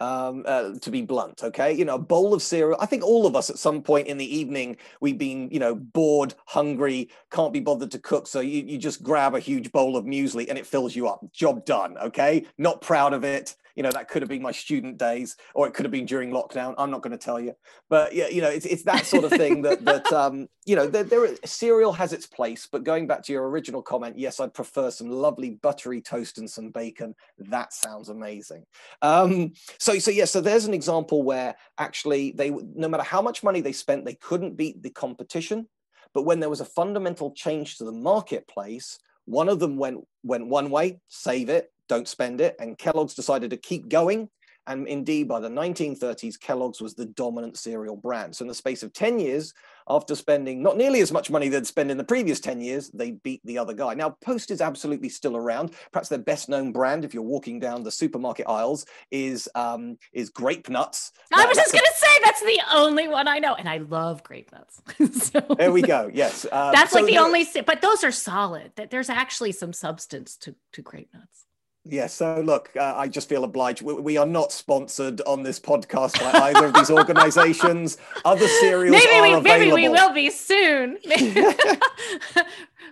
um, 0.00 0.44
uh, 0.46 0.74
to 0.80 0.90
be 0.90 1.02
blunt. 1.02 1.42
Okay, 1.42 1.72
you 1.72 1.84
know, 1.84 1.96
a 1.96 1.98
bowl 1.98 2.34
of 2.34 2.42
cereal. 2.42 2.78
I 2.80 2.86
think 2.86 3.02
all 3.02 3.26
of 3.26 3.36
us 3.36 3.50
at 3.50 3.58
some 3.58 3.82
point 3.82 4.06
in 4.06 4.18
the 4.18 4.36
evening 4.36 4.76
we've 5.00 5.18
been, 5.18 5.48
you 5.50 5.58
know, 5.58 5.74
bored, 5.74 6.34
hungry, 6.46 7.10
can't 7.30 7.52
be 7.52 7.60
bothered 7.60 7.90
to 7.92 7.98
cook, 7.98 8.26
so 8.26 8.40
you, 8.40 8.64
you 8.64 8.78
just 8.78 9.02
grab 9.02 9.34
a 9.34 9.40
huge 9.40 9.72
bowl 9.72 9.96
of 9.96 10.04
muesli 10.04 10.48
and 10.48 10.58
it 10.58 10.66
fills 10.66 10.96
you 10.96 11.08
up. 11.08 11.20
Job 11.32 11.64
done. 11.64 11.96
Okay, 11.98 12.46
not 12.58 12.80
proud 12.80 13.12
of 13.12 13.24
it 13.24 13.56
you 13.78 13.84
know 13.84 13.92
that 13.92 14.08
could 14.08 14.22
have 14.22 14.28
been 14.28 14.42
my 14.42 14.50
student 14.50 14.98
days 14.98 15.36
or 15.54 15.68
it 15.68 15.72
could 15.72 15.84
have 15.84 15.92
been 15.92 16.04
during 16.04 16.30
lockdown. 16.30 16.74
I'm 16.76 16.90
not 16.90 17.00
going 17.00 17.16
to 17.16 17.24
tell 17.24 17.38
you. 17.38 17.54
But 17.88 18.12
yeah 18.12 18.26
you 18.26 18.42
know 18.42 18.48
it's, 18.48 18.66
it's 18.66 18.82
that 18.82 19.06
sort 19.06 19.22
of 19.22 19.30
thing 19.30 19.62
that 19.62 19.84
that 19.84 20.12
um 20.12 20.48
you 20.66 20.74
know 20.74 20.88
there, 20.88 21.04
there 21.04 21.28
cereal 21.44 21.92
has 21.92 22.12
its 22.12 22.26
place 22.26 22.66
but 22.70 22.82
going 22.82 23.06
back 23.06 23.22
to 23.22 23.32
your 23.32 23.48
original 23.48 23.80
comment 23.80 24.18
yes 24.18 24.40
i'd 24.40 24.52
prefer 24.52 24.90
some 24.90 25.08
lovely 25.08 25.50
buttery 25.50 26.02
toast 26.02 26.38
and 26.38 26.50
some 26.50 26.70
bacon. 26.70 27.14
That 27.38 27.72
sounds 27.72 28.08
amazing. 28.08 28.64
Um 29.00 29.52
so 29.78 30.00
so 30.00 30.10
yeah 30.10 30.24
so 30.24 30.40
there's 30.40 30.64
an 30.64 30.74
example 30.74 31.22
where 31.22 31.54
actually 31.78 32.32
they 32.32 32.50
no 32.50 32.88
matter 32.88 33.04
how 33.04 33.22
much 33.22 33.44
money 33.44 33.60
they 33.60 33.72
spent 33.72 34.04
they 34.04 34.14
couldn't 34.14 34.56
beat 34.56 34.82
the 34.82 34.90
competition. 34.90 35.68
But 36.14 36.24
when 36.24 36.40
there 36.40 36.50
was 36.50 36.60
a 36.60 36.64
fundamental 36.64 37.30
change 37.30 37.76
to 37.76 37.84
the 37.84 37.92
marketplace 37.92 38.98
one 39.28 39.48
of 39.48 39.58
them 39.58 39.76
went 39.76 39.98
went 40.24 40.46
one 40.46 40.70
way 40.70 41.00
save 41.08 41.48
it 41.48 41.70
don't 41.88 42.06
spend 42.06 42.40
it. 42.40 42.54
And 42.60 42.78
Kellogg's 42.78 43.14
decided 43.14 43.50
to 43.50 43.56
keep 43.56 43.88
going. 43.88 44.28
And 44.68 44.86
indeed, 44.86 45.26
by 45.28 45.40
the 45.40 45.48
1930s, 45.48 46.38
Kellogg's 46.38 46.80
was 46.80 46.94
the 46.94 47.06
dominant 47.06 47.56
cereal 47.56 47.96
brand. 47.96 48.36
So, 48.36 48.44
in 48.44 48.48
the 48.48 48.54
space 48.54 48.82
of 48.82 48.92
10 48.92 49.18
years, 49.18 49.54
after 49.88 50.14
spending 50.14 50.62
not 50.62 50.76
nearly 50.76 51.00
as 51.00 51.10
much 51.10 51.30
money 51.30 51.48
they'd 51.48 51.66
spent 51.66 51.90
in 51.90 51.96
the 51.96 52.04
previous 52.04 52.38
10 52.38 52.60
years, 52.60 52.90
they 52.90 53.12
beat 53.12 53.40
the 53.44 53.56
other 53.56 53.72
guy. 53.72 53.94
Now, 53.94 54.10
Post 54.22 54.50
is 54.50 54.60
absolutely 54.60 55.08
still 55.08 55.38
around. 55.38 55.72
Perhaps 55.90 56.10
their 56.10 56.18
best 56.18 56.50
known 56.50 56.70
brand, 56.70 57.04
if 57.04 57.14
you're 57.14 57.22
walking 57.22 57.58
down 57.58 57.82
the 57.82 57.90
supermarket 57.90 58.46
aisles, 58.46 58.84
is 59.10 59.48
um, 59.54 59.96
is 60.12 60.28
Grape 60.28 60.68
Nuts. 60.68 61.12
I 61.32 61.46
was 61.46 61.56
just 61.56 61.72
going 61.72 61.84
to 61.84 61.96
say 61.96 62.08
that's 62.22 62.42
the 62.42 62.60
only 62.74 63.08
one 63.08 63.26
I 63.26 63.38
know. 63.38 63.54
And 63.54 63.68
I 63.68 63.78
love 63.78 64.22
Grape 64.22 64.52
Nuts. 64.52 64.82
so, 65.30 65.40
there 65.56 65.72
we 65.72 65.80
go. 65.80 66.10
Yes. 66.12 66.44
Um, 66.44 66.72
that's 66.72 66.92
so 66.92 67.00
like 67.00 67.10
the 67.10 67.18
only, 67.18 67.46
but 67.66 67.80
those 67.80 68.04
are 68.04 68.12
solid. 68.12 68.72
That 68.76 68.90
There's 68.90 69.08
actually 69.08 69.52
some 69.52 69.72
substance 69.72 70.36
to, 70.38 70.54
to 70.72 70.82
Grape 70.82 71.08
Nuts. 71.14 71.47
Yes. 71.90 72.12
So, 72.14 72.42
look, 72.44 72.70
uh, 72.76 72.94
I 72.96 73.08
just 73.08 73.30
feel 73.30 73.44
obliged. 73.44 73.80
We, 73.80 73.94
we, 73.94 74.16
are 74.18 74.26
not 74.26 74.52
sponsored 74.52 75.22
on 75.22 75.42
this 75.42 75.58
podcast 75.58 76.20
by 76.20 76.50
either 76.50 76.66
of 76.66 76.74
these 76.74 76.90
organizations. 76.90 77.96
Other 78.26 78.46
cereals 78.46 78.92
maybe 78.92 79.18
are 79.18 79.22
we, 79.22 79.32
available. 79.32 79.42
Maybe 79.42 79.72
we 79.72 79.88
will 79.88 80.12
be 80.12 80.28
soon. 80.28 80.98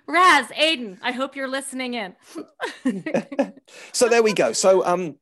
Raz, 0.06 0.46
Aiden, 0.48 0.96
I 1.02 1.12
hope 1.12 1.36
you're 1.36 1.48
listening 1.48 1.94
in. 1.94 2.14
so 3.92 4.08
there 4.08 4.22
we 4.22 4.32
go. 4.32 4.52
So, 4.52 4.84
um, 4.86 5.16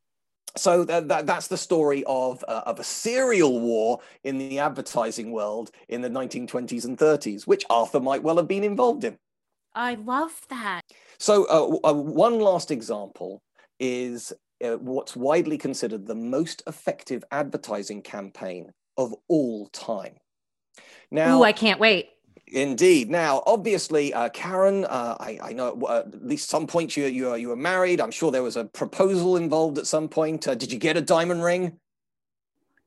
so 0.57 0.85
that, 0.85 1.09
that, 1.09 1.27
that's 1.27 1.49
the 1.49 1.57
story 1.57 2.05
of, 2.07 2.45
uh, 2.47 2.63
of 2.67 2.79
a 2.79 2.85
cereal 2.85 3.59
war 3.59 3.99
in 4.23 4.39
the 4.39 4.61
advertising 4.61 5.33
world 5.33 5.73
in 5.89 6.01
the 6.01 6.11
1920s 6.11 6.85
and 6.85 6.97
30s, 6.97 7.45
which 7.45 7.65
Arthur 7.69 7.99
might 7.99 8.23
well 8.23 8.37
have 8.37 8.47
been 8.47 8.63
involved 8.63 9.03
in. 9.03 9.19
I 9.75 9.95
love 9.95 10.43
that. 10.51 10.83
So, 11.19 11.47
uh, 11.47 11.91
uh, 11.91 11.95
one 11.95 12.39
last 12.39 12.71
example 12.71 13.43
is 13.79 14.33
uh, 14.65 14.77
what's 14.77 15.17
widely 15.17 15.59
considered 15.59 16.07
the 16.07 16.15
most 16.15 16.63
effective 16.67 17.25
advertising 17.31 18.03
campaign 18.03 18.73
of 18.97 19.15
all 19.29 19.67
time. 19.69 20.15
Now, 21.11 21.39
Ooh, 21.39 21.45
I 21.45 21.53
can't 21.53 21.81
wait. 21.81 22.11
Indeed. 22.47 23.11
Now, 23.11 23.43
obviously, 23.47 24.13
uh, 24.13 24.29
Karen, 24.29 24.85
uh, 24.85 25.17
I, 25.19 25.39
I, 25.43 25.53
know 25.53 25.81
uh, 25.83 26.03
at 26.07 26.25
least 26.25 26.51
some 26.51 26.67
point 26.67 26.97
you 26.97 27.07
you 27.07 27.35
you 27.35 27.49
were 27.49 27.57
married. 27.57 28.01
I'm 28.01 28.11
sure 28.11 28.31
there 28.31 28.43
was 28.43 28.57
a 28.57 28.65
proposal 28.65 29.37
involved 29.37 29.79
at 29.79 29.87
some 29.87 30.09
point. 30.09 30.47
Uh, 30.47 30.55
did 30.55 30.71
you 30.71 30.79
get 30.79 30.97
a 30.97 31.01
diamond 31.01 31.43
ring? 31.43 31.79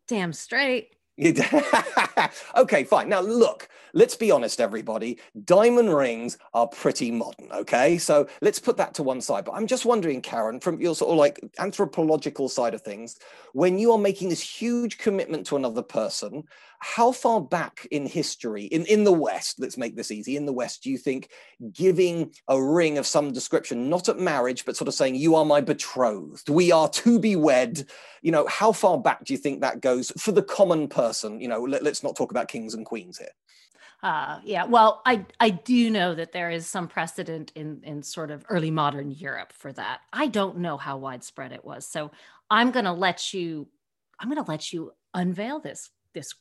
Damn 0.08 0.32
straight. 0.32 0.96
okay, 2.56 2.84
fine. 2.84 3.10
Now, 3.10 3.22
look, 3.22 3.68
let's 3.98 4.16
be 4.16 4.30
honest, 4.30 4.62
everybody. 4.62 5.18
Diamond 5.44 5.92
rings 5.92 6.38
are 6.54 6.68
pretty 6.68 7.10
modern, 7.10 7.52
okay? 7.52 7.98
So 7.98 8.28
let's 8.44 8.60
put 8.60 8.78
that 8.78 8.94
to 8.94 9.04
one 9.04 9.22
side. 9.22 9.44
But 9.44 9.54
I'm 9.54 9.66
just 9.66 9.88
wondering, 9.88 10.22
Karen, 10.22 10.60
from 10.60 10.80
your 10.80 10.94
sort 10.94 11.10
of 11.10 11.18
like 11.18 11.40
anthropological 11.58 12.48
side 12.48 12.76
of 12.76 12.82
things, 12.84 13.18
when 13.54 13.80
you 13.80 13.92
are 13.92 13.98
making 13.98 14.30
this 14.30 14.40
huge 14.40 15.00
commitment 15.00 15.48
to 15.48 15.56
another 15.56 15.82
person, 15.82 16.44
how 16.78 17.12
far 17.12 17.42
back 17.42 17.88
in 17.90 18.06
history, 18.06 18.66
in, 18.66 18.86
in 18.86 19.04
the 19.04 19.12
West, 19.12 19.60
let's 19.60 19.80
make 19.80 19.96
this 19.96 20.12
easy, 20.12 20.38
in 20.38 20.46
the 20.46 20.54
West, 20.54 20.84
do 20.84 20.92
you 20.92 20.98
think 21.00 21.32
giving 21.72 22.32
a 22.48 22.62
ring 22.62 23.00
of 23.00 23.08
some 23.08 23.34
description, 23.34 23.90
not 23.90 24.10
at 24.10 24.20
marriage, 24.20 24.64
but 24.64 24.78
sort 24.78 24.88
of 24.88 24.94
saying, 24.94 25.16
you 25.16 25.34
are 25.34 25.44
my 25.44 25.60
betrothed, 25.60 26.50
we 26.50 26.72
are 26.72 26.88
to 26.90 27.18
be 27.18 27.36
wed, 27.36 27.84
you 28.22 28.32
know, 28.32 28.46
how 28.46 28.72
far 28.72 29.00
back 29.00 29.26
do 29.26 29.34
you 29.34 29.40
think 29.40 29.62
that 29.62 29.82
goes 29.82 30.12
for 30.20 30.32
the 30.32 30.44
common 30.44 30.88
person? 30.88 31.42
You 31.42 31.48
know, 31.48 31.64
let, 31.64 31.82
let's 31.82 32.04
not 32.04 32.16
talk 32.16 32.30
about 32.30 32.48
kings 32.48 32.76
and 32.76 32.86
queens 32.86 33.18
here. 33.18 33.32
Uh, 34.04 34.40
yeah, 34.44 34.66
well, 34.66 35.02
I 35.06 35.26
I 35.40 35.50
do 35.50 35.90
know 35.90 36.14
that 36.14 36.32
there 36.32 36.52
is 36.52 36.68
some 36.68 36.88
precedent 36.88 37.52
in 37.56 37.82
in 37.84 38.04
sort 38.04 38.30
of 38.30 38.46
early 38.50 38.70
modern 38.70 39.10
Europe 39.12 39.52
for 39.54 39.74
that. 39.74 40.02
I 40.14 40.28
don't 40.28 40.60
know 40.60 40.78
how 40.78 40.98
widespread 40.98 41.52
it 41.52 41.66
was, 41.66 41.88
so 41.88 42.12
I'm 42.50 42.72
going 42.72 42.86
to 42.86 42.92
let 42.94 43.34
you 43.34 43.68
I'm 44.20 44.30
going 44.30 44.44
to 44.44 44.50
let 44.50 44.72
you 44.72 44.92
unveil 45.14 45.60
this 45.60 45.90
this. 46.18 46.34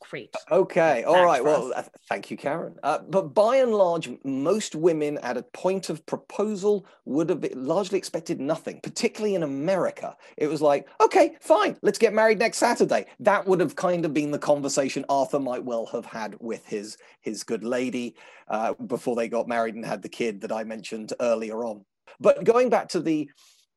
Okay, 0.51 1.05
all 1.05 1.25
right. 1.25 1.43
Well, 1.43 1.73
uh, 1.75 1.83
thank 2.09 2.31
you, 2.31 2.37
Karen. 2.37 2.77
Uh, 2.83 2.99
but 3.09 3.35
by 3.35 3.57
and 3.57 3.73
large, 3.73 4.11
most 4.25 4.75
women 4.75 5.19
at 5.19 5.37
a 5.37 5.43
point 5.43 5.91
of 5.91 6.05
proposal 6.07 6.87
would 7.05 7.29
have 7.29 7.45
largely 7.55 7.99
expected 7.99 8.41
nothing, 8.41 8.81
particularly 8.83 9.35
in 9.35 9.43
America. 9.43 10.17
It 10.37 10.49
was 10.49 10.63
like, 10.63 10.89
okay, 11.01 11.37
fine, 11.41 11.77
let's 11.83 11.99
get 11.99 12.15
married 12.15 12.39
next 12.39 12.59
Saturday. 12.59 13.07
That 13.21 13.47
would 13.47 13.61
have 13.61 13.77
kind 13.77 14.05
of 14.05 14.15
been 14.15 14.31
the 14.31 14.39
conversation 14.39 15.05
Arthur 15.09 15.41
might 15.41 15.65
well 15.65 15.87
have 15.87 16.07
had 16.07 16.37
with 16.41 16.67
his 16.67 16.97
his 17.21 17.43
good 17.45 17.65
lady 17.65 18.17
uh, 18.49 18.75
before 18.75 19.17
they 19.17 19.29
got 19.29 19.49
married 19.49 19.75
and 19.75 19.85
had 19.85 20.03
the 20.03 20.09
kid 20.09 20.41
that 20.43 20.53
I 20.53 20.65
mentioned 20.65 21.13
earlier 21.21 21.65
on. 21.65 21.85
But 22.21 22.45
going 22.45 22.71
back 22.71 22.89
to 22.91 23.01
the 23.01 23.29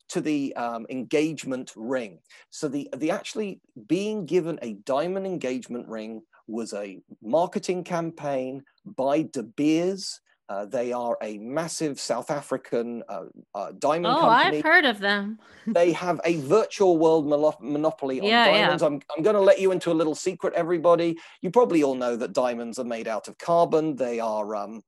to 0.09 0.21
the 0.21 0.55
um, 0.55 0.85
engagement 0.89 1.71
ring. 1.75 2.19
So 2.49 2.67
the, 2.67 2.89
the 2.97 3.11
actually 3.11 3.61
being 3.87 4.25
given 4.25 4.59
a 4.61 4.73
diamond 4.85 5.25
engagement 5.25 5.87
ring 5.87 6.21
was 6.47 6.73
a 6.73 6.99
marketing 7.21 7.83
campaign 7.83 8.63
by 8.85 9.23
De 9.23 9.43
Beers. 9.43 10.19
Uh, 10.49 10.65
they 10.65 10.91
are 10.91 11.15
a 11.21 11.37
massive 11.37 11.99
South 11.99 12.31
African 12.31 13.03
uh, 13.07 13.25
uh, 13.53 13.71
diamond 13.77 14.15
oh, 14.17 14.21
company. 14.21 14.57
I've 14.57 14.63
heard 14.63 14.83
of 14.83 14.97
them. 14.97 15.37
they 15.67 15.91
have 15.91 16.19
a 16.25 16.37
virtual 16.41 16.97
world 16.97 17.27
monopoly 17.61 18.19
on 18.19 18.25
yeah, 18.25 18.45
diamonds. 18.45 18.81
Yeah. 18.81 18.87
I'm, 18.87 18.99
I'm 19.15 19.23
going 19.23 19.35
to 19.35 19.41
let 19.41 19.59
you 19.59 19.71
into 19.71 19.91
a 19.91 19.93
little 19.93 20.15
secret, 20.15 20.55
everybody. 20.55 21.19
You 21.43 21.51
probably 21.51 21.83
all 21.83 21.93
know 21.93 22.15
that 22.15 22.33
diamonds 22.33 22.79
are 22.79 22.83
made 22.83 23.07
out 23.07 23.27
of 23.27 23.37
carbon. 23.37 23.95
They 23.95 24.19
are 24.19 24.55
um, 24.55 24.81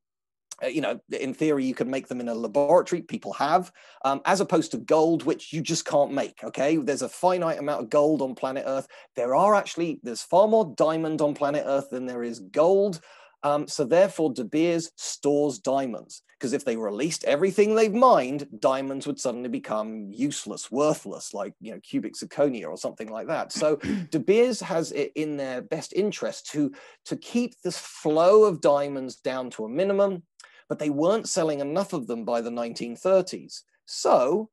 you 0.68 0.82
know, 0.82 1.00
in 1.12 1.34
theory, 1.34 1.66
you 1.66 1.74
can 1.74 1.90
make 1.90 2.08
them 2.08 2.20
in 2.20 2.30
a 2.30 2.36
laboratory. 2.36 3.02
People 3.02 3.34
have, 3.34 3.72
um, 4.06 4.22
as 4.26 4.42
opposed 4.42 4.72
to 4.72 4.78
gold, 4.78 5.24
which 5.24 5.54
you 5.54 5.62
just 5.62 5.86
can't 5.86 6.12
make. 6.12 6.44
Okay, 6.44 6.78
there's 6.78 7.02
a 7.02 7.10
finite 7.10 7.60
amount 7.60 7.82
of 7.82 7.90
gold 7.90 8.22
on 8.22 8.36
planet 8.36 8.64
Earth. 8.68 8.88
There 9.16 9.36
are 9.36 9.56
actually 9.56 10.00
there's 10.04 10.24
far 10.24 10.48
more 10.48 10.74
diamond 10.78 11.22
on 11.22 11.34
planet 11.34 11.64
Earth 11.66 11.90
than 11.90 12.06
there 12.06 12.24
is 12.24 12.40
gold. 12.40 13.00
Um, 13.44 13.68
so 13.68 13.86
therefore, 13.86 14.34
De 14.34 14.44
Beers 14.44 14.92
stores 14.96 15.58
diamonds 15.58 16.22
because 16.42 16.54
if 16.54 16.66
they 16.66 16.76
released 16.76 17.24
everything 17.26 17.76
they've 17.76 17.94
mined, 17.94 18.48
diamonds 18.60 19.06
would 19.06 19.20
suddenly 19.20 19.48
become 19.48 20.10
useless, 20.12 20.72
worthless, 20.72 21.36
like 21.36 21.54
you 21.60 21.72
know 21.72 21.80
cubic 21.82 22.16
zirconia 22.16 22.68
or 22.68 22.78
something 22.78 23.10
like 23.10 23.28
that. 23.28 23.52
So 23.52 23.76
De 24.10 24.20
Beers 24.20 24.60
has 24.62 24.92
it 24.92 25.12
in 25.16 25.38
their 25.38 25.62
best 25.62 25.94
interest 25.94 26.50
to 26.52 26.72
to 27.06 27.16
keep 27.16 27.54
this 27.62 27.78
flow 27.78 28.44
of 28.44 28.60
diamonds 28.60 29.18
down 29.18 29.52
to 29.52 29.66
a 29.66 29.70
minimum 29.70 30.24
but 30.72 30.80
they 30.80 30.90
weren't 30.90 31.28
selling 31.28 31.60
enough 31.60 31.92
of 31.92 32.08
them 32.08 32.24
by 32.24 32.40
the 32.40 32.50
1930s. 32.50 33.64
So, 33.86 34.50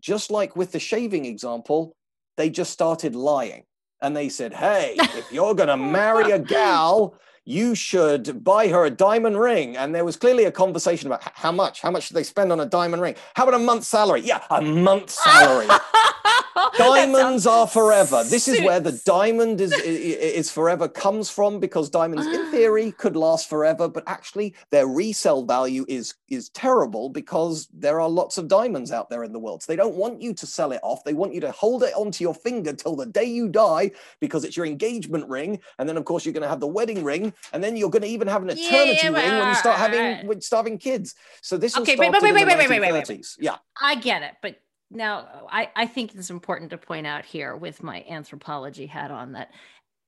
just 0.00 0.30
like 0.30 0.56
with 0.56 0.72
the 0.72 0.78
shaving 0.78 1.26
example, 1.26 1.94
they 2.38 2.48
just 2.48 2.72
started 2.72 3.14
lying. 3.14 3.64
And 4.00 4.16
they 4.16 4.30
said, 4.30 4.54
hey, 4.54 4.94
if 4.98 5.30
you're 5.30 5.54
going 5.54 5.68
to 5.76 5.76
marry 5.76 6.30
a 6.30 6.38
gal, 6.38 7.20
you 7.44 7.74
should 7.74 8.42
buy 8.42 8.68
her 8.68 8.86
a 8.86 8.90
diamond 8.90 9.38
ring. 9.38 9.76
And 9.76 9.94
there 9.94 10.06
was 10.06 10.16
clearly 10.16 10.44
a 10.44 10.50
conversation 10.50 11.06
about 11.06 11.20
how 11.34 11.52
much, 11.52 11.82
how 11.82 11.90
much 11.90 12.04
should 12.04 12.16
they 12.16 12.22
spend 12.22 12.50
on 12.50 12.60
a 12.60 12.66
diamond 12.66 13.02
ring? 13.02 13.16
How 13.34 13.42
about 13.42 13.60
a 13.60 13.62
month's 13.62 13.88
salary? 13.88 14.22
Yeah, 14.22 14.42
a 14.48 14.62
month's 14.62 15.22
salary. 15.22 15.66
diamonds 16.78 17.46
are 17.46 17.66
forever. 17.66 18.24
This 18.24 18.48
is 18.48 18.60
where 18.62 18.80
the 18.80 19.00
diamond 19.04 19.60
is, 19.60 19.72
is 19.72 20.50
forever 20.50 20.88
comes 20.88 21.30
from 21.30 21.60
because 21.60 21.90
diamonds, 21.90 22.26
in 22.26 22.46
ah. 22.46 22.50
theory, 22.50 22.92
could 22.92 23.16
last 23.16 23.48
forever, 23.48 23.88
but 23.88 24.04
actually 24.06 24.54
their 24.70 24.86
resale 24.86 25.44
value 25.44 25.84
is 25.88 26.14
is 26.28 26.48
terrible 26.50 27.08
because 27.08 27.68
there 27.72 28.00
are 28.00 28.08
lots 28.08 28.38
of 28.38 28.48
diamonds 28.48 28.92
out 28.92 29.08
there 29.10 29.24
in 29.24 29.32
the 29.32 29.38
world. 29.38 29.62
So 29.62 29.72
they 29.72 29.76
don't 29.76 29.94
want 29.94 30.20
you 30.20 30.34
to 30.34 30.46
sell 30.46 30.72
it 30.72 30.80
off. 30.82 31.04
They 31.04 31.14
want 31.14 31.34
you 31.34 31.40
to 31.40 31.50
hold 31.52 31.82
it 31.82 31.94
onto 31.94 32.22
your 32.22 32.34
finger 32.34 32.72
till 32.72 32.96
the 32.96 33.06
day 33.06 33.24
you 33.24 33.48
die 33.48 33.92
because 34.20 34.44
it's 34.44 34.56
your 34.56 34.66
engagement 34.66 35.28
ring, 35.28 35.60
and 35.78 35.88
then 35.88 35.96
of 35.96 36.04
course 36.04 36.24
you're 36.24 36.34
going 36.34 36.42
to 36.42 36.48
have 36.48 36.60
the 36.60 36.66
wedding 36.66 37.04
ring, 37.04 37.32
and 37.52 37.62
then 37.62 37.76
you're 37.76 37.90
going 37.90 38.02
to 38.02 38.08
even 38.08 38.28
have 38.28 38.42
an 38.42 38.50
eternity 38.50 38.98
yeah, 39.02 39.08
ring 39.08 39.38
when 39.38 39.48
you 39.48 39.54
start 39.54 39.78
having 39.78 40.26
when 40.26 40.40
start 40.40 40.64
having 40.64 40.78
kids. 40.78 41.14
So 41.42 41.56
this 41.56 41.76
okay, 41.76 41.96
wait, 41.96 42.12
wait, 42.12 42.22
wait, 42.22 42.34
wait, 42.34 42.46
wait, 42.46 42.68
wait, 42.68 42.80
wait, 42.80 42.92
wait, 42.92 43.08
wait. 43.08 43.26
Yeah, 43.38 43.56
I 43.80 43.96
get 43.96 44.22
it, 44.22 44.34
but 44.42 44.56
now 44.90 45.46
I, 45.50 45.70
I 45.76 45.86
think 45.86 46.14
it's 46.14 46.30
important 46.30 46.70
to 46.70 46.78
point 46.78 47.06
out 47.06 47.24
here 47.24 47.56
with 47.56 47.82
my 47.82 48.04
anthropology 48.08 48.86
hat 48.86 49.10
on 49.10 49.32
that 49.32 49.50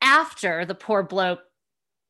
after 0.01 0.65
the 0.65 0.75
poor 0.75 1.03
bloke 1.03 1.41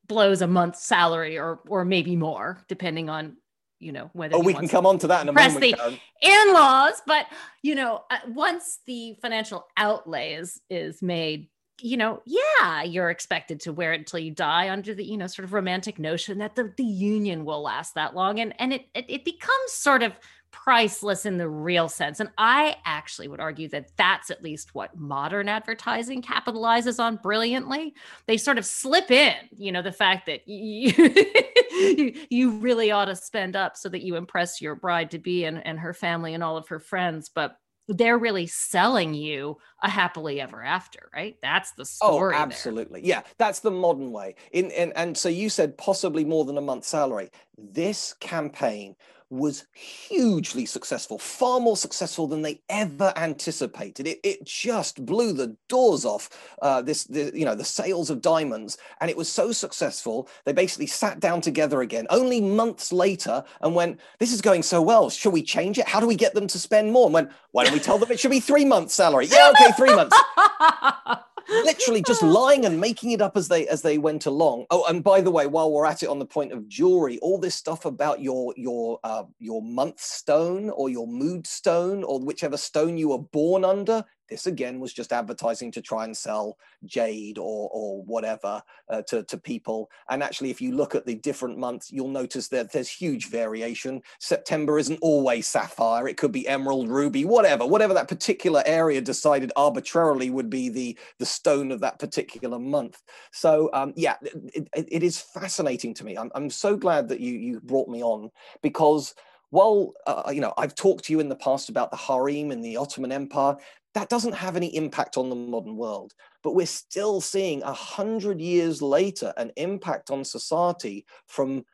blows 0.07 0.41
a 0.41 0.47
month's 0.47 0.85
salary 0.85 1.37
or 1.37 1.59
or 1.67 1.85
maybe 1.85 2.15
more 2.15 2.63
depending 2.67 3.09
on 3.09 3.37
you 3.79 3.91
know 3.91 4.09
whether 4.13 4.35
oh 4.35 4.39
we 4.39 4.53
can 4.53 4.67
come 4.67 4.85
on 4.85 4.97
to 4.99 5.07
that 5.07 5.21
in 5.21 5.29
a 5.29 5.33
moment 5.33 5.59
the 5.59 5.99
in-laws 6.21 7.01
but 7.05 7.25
you 7.61 7.75
know 7.75 8.03
uh, 8.09 8.17
once 8.29 8.79
the 8.85 9.15
financial 9.21 9.65
outlay 9.77 10.33
is 10.33 10.61
is 10.69 11.01
made 11.01 11.49
you 11.81 11.97
know 11.97 12.21
yeah 12.25 12.83
you're 12.83 13.09
expected 13.09 13.59
to 13.59 13.73
wear 13.73 13.93
it 13.93 13.99
until 13.99 14.19
you 14.19 14.31
die 14.31 14.69
under 14.69 14.93
the 14.93 15.03
you 15.03 15.17
know 15.17 15.27
sort 15.27 15.43
of 15.43 15.53
romantic 15.53 15.99
notion 15.99 16.37
that 16.37 16.55
the, 16.55 16.73
the 16.77 16.83
union 16.83 17.43
will 17.45 17.61
last 17.61 17.95
that 17.95 18.15
long. 18.15 18.39
And 18.39 18.53
and 18.59 18.73
it, 18.73 18.85
it 18.93 19.05
it 19.07 19.25
becomes 19.25 19.71
sort 19.71 20.03
of 20.03 20.13
priceless 20.51 21.25
in 21.25 21.37
the 21.37 21.49
real 21.49 21.89
sense. 21.89 22.19
And 22.19 22.29
I 22.37 22.77
actually 22.85 23.27
would 23.27 23.39
argue 23.39 23.67
that 23.69 23.91
that's 23.97 24.29
at 24.29 24.43
least 24.43 24.75
what 24.75 24.97
modern 24.97 25.49
advertising 25.49 26.21
capitalizes 26.21 26.99
on 26.99 27.17
brilliantly. 27.17 27.93
They 28.27 28.37
sort 28.37 28.57
of 28.57 28.65
slip 28.65 29.11
in, 29.11 29.35
you 29.57 29.71
know, 29.71 29.81
the 29.81 29.91
fact 29.91 30.25
that 30.27 30.41
you, 30.47 32.13
you, 32.29 32.51
really 32.59 32.91
ought 32.91 33.05
to 33.05 33.15
spend 33.15 33.55
up 33.55 33.77
so 33.77 33.89
that 33.89 34.01
you 34.01 34.15
impress 34.15 34.61
your 34.61 34.75
bride 34.75 35.11
to 35.11 35.19
be 35.19 35.45
and, 35.45 35.65
and 35.65 35.79
her 35.79 35.93
family 35.93 36.33
and 36.33 36.43
all 36.43 36.57
of 36.57 36.67
her 36.67 36.79
friends. 36.79 37.29
But 37.29 37.55
they're 37.87 38.17
really 38.17 38.47
selling 38.47 39.13
you 39.13 39.57
a 39.81 39.89
happily 39.89 40.39
ever 40.39 40.63
after, 40.63 41.09
right? 41.13 41.37
That's 41.41 41.71
the 41.71 41.83
oh, 41.83 42.11
story. 42.11 42.35
Oh, 42.35 42.39
absolutely. 42.39 43.01
There. 43.01 43.09
Yeah, 43.09 43.21
that's 43.37 43.59
the 43.59 43.71
modern 43.71 44.11
way. 44.11 44.35
In, 44.51 44.69
in 44.71 44.91
and 44.93 45.17
so 45.17 45.29
you 45.29 45.49
said 45.49 45.77
possibly 45.77 46.23
more 46.23 46.45
than 46.45 46.57
a 46.57 46.61
month's 46.61 46.87
salary. 46.87 47.29
This 47.57 48.13
campaign 48.13 48.95
was 49.31 49.65
hugely 49.73 50.65
successful, 50.65 51.17
far 51.17 51.59
more 51.59 51.77
successful 51.77 52.27
than 52.27 52.41
they 52.41 52.61
ever 52.69 53.13
anticipated. 53.15 54.05
It, 54.05 54.19
it 54.23 54.43
just 54.43 55.05
blew 55.05 55.31
the 55.31 55.55
doors 55.69 56.05
off 56.05 56.29
uh, 56.61 56.81
this, 56.81 57.05
the, 57.05 57.31
you 57.33 57.45
know, 57.45 57.55
the 57.55 57.63
sales 57.63 58.09
of 58.09 58.21
diamonds, 58.21 58.77
and 58.99 59.09
it 59.09 59.17
was 59.17 59.31
so 59.31 59.51
successful. 59.51 60.27
They 60.45 60.53
basically 60.53 60.87
sat 60.87 61.19
down 61.19 61.41
together 61.41 61.81
again, 61.81 62.07
only 62.09 62.41
months 62.41 62.91
later, 62.91 63.43
and 63.61 63.73
went, 63.73 63.99
"This 64.19 64.33
is 64.33 64.41
going 64.41 64.63
so 64.63 64.81
well. 64.81 65.09
Should 65.09 65.33
we 65.33 65.43
change 65.43 65.79
it? 65.79 65.87
How 65.87 65.99
do 65.99 66.07
we 66.07 66.15
get 66.15 66.33
them 66.33 66.47
to 66.47 66.59
spend 66.59 66.91
more?" 66.91 67.05
And 67.05 67.13
went, 67.13 67.31
"Why 67.51 67.63
don't 67.63 67.73
we 67.73 67.79
tell 67.79 67.97
them 67.97 68.11
it 68.11 68.19
should 68.19 68.31
be 68.31 68.41
three 68.41 68.65
months' 68.65 68.93
salary?" 68.93 69.27
Yeah, 69.27 69.51
okay, 69.55 69.71
three 69.77 69.95
months. 69.95 70.17
literally 71.49 72.01
just 72.01 72.21
lying 72.21 72.65
and 72.65 72.79
making 72.79 73.11
it 73.11 73.21
up 73.21 73.37
as 73.37 73.47
they 73.47 73.67
as 73.67 73.81
they 73.81 73.97
went 73.97 74.25
along. 74.25 74.65
Oh 74.69 74.85
and 74.85 75.03
by 75.03 75.21
the 75.21 75.31
way 75.31 75.47
while 75.47 75.71
we're 75.71 75.85
at 75.85 76.03
it 76.03 76.09
on 76.09 76.19
the 76.19 76.25
point 76.25 76.51
of 76.51 76.67
jewelry 76.67 77.17
all 77.19 77.37
this 77.37 77.55
stuff 77.55 77.85
about 77.85 78.21
your 78.21 78.53
your 78.57 78.99
uh, 79.03 79.23
your 79.39 79.61
month 79.61 79.99
stone 79.99 80.69
or 80.69 80.89
your 80.89 81.07
mood 81.07 81.47
stone 81.47 82.03
or 82.03 82.19
whichever 82.19 82.57
stone 82.57 82.97
you 82.97 83.09
were 83.09 83.19
born 83.19 83.63
under 83.65 84.03
this 84.31 84.47
again 84.47 84.79
was 84.79 84.93
just 84.93 85.13
advertising 85.13 85.71
to 85.73 85.81
try 85.81 86.05
and 86.05 86.15
sell 86.15 86.57
jade 86.85 87.37
or, 87.37 87.69
or 87.71 88.01
whatever 88.03 88.63
uh, 88.89 89.01
to, 89.03 89.23
to 89.23 89.37
people. 89.37 89.91
And 90.09 90.23
actually, 90.23 90.49
if 90.49 90.61
you 90.61 90.71
look 90.71 90.95
at 90.95 91.05
the 91.05 91.15
different 91.15 91.57
months, 91.57 91.91
you'll 91.91 92.07
notice 92.07 92.47
that 92.47 92.71
there's 92.71 92.89
huge 92.89 93.29
variation. 93.29 94.01
September 94.19 94.79
isn't 94.79 94.99
always 95.01 95.47
sapphire, 95.47 96.07
it 96.07 96.17
could 96.17 96.31
be 96.31 96.47
emerald, 96.47 96.89
ruby, 96.89 97.25
whatever, 97.25 97.67
whatever 97.67 97.93
that 97.93 98.07
particular 98.07 98.63
area 98.65 99.01
decided 99.01 99.51
arbitrarily 99.55 100.29
would 100.29 100.49
be 100.49 100.69
the, 100.69 100.97
the 101.19 101.25
stone 101.25 101.71
of 101.71 101.81
that 101.81 101.99
particular 101.99 102.57
month. 102.57 103.01
So, 103.33 103.69
um, 103.73 103.93
yeah, 103.97 104.15
it, 104.23 104.69
it, 104.73 104.87
it 104.89 105.03
is 105.03 105.19
fascinating 105.19 105.93
to 105.95 106.05
me. 106.05 106.17
I'm, 106.17 106.31
I'm 106.33 106.49
so 106.49 106.77
glad 106.77 107.09
that 107.09 107.19
you, 107.19 107.33
you 107.33 107.59
brought 107.59 107.89
me 107.89 108.01
on 108.01 108.31
because 108.61 109.13
while 109.51 109.93
uh, 110.07 110.31
you 110.33 110.41
know 110.41 110.53
I've 110.57 110.75
talked 110.75 111.05
to 111.05 111.13
you 111.13 111.19
in 111.19 111.29
the 111.29 111.35
past 111.35 111.69
about 111.69 111.91
the 111.91 111.97
harem 111.97 112.51
in 112.51 112.61
the 112.61 112.77
Ottoman 112.77 113.11
Empire, 113.11 113.55
that 113.93 114.09
doesn't 114.09 114.33
have 114.33 114.55
any 114.55 114.75
impact 114.75 115.17
on 115.17 115.29
the 115.29 115.35
modern 115.35 115.77
world. 115.77 116.13
But 116.43 116.55
we're 116.55 116.65
still 116.65 117.21
seeing 117.21 117.61
a 117.63 117.73
hundred 117.73 118.41
years 118.41 118.81
later 118.81 119.33
an 119.37 119.51
impact 119.57 120.09
on 120.09 120.23
society 120.23 121.05
from 121.27 121.65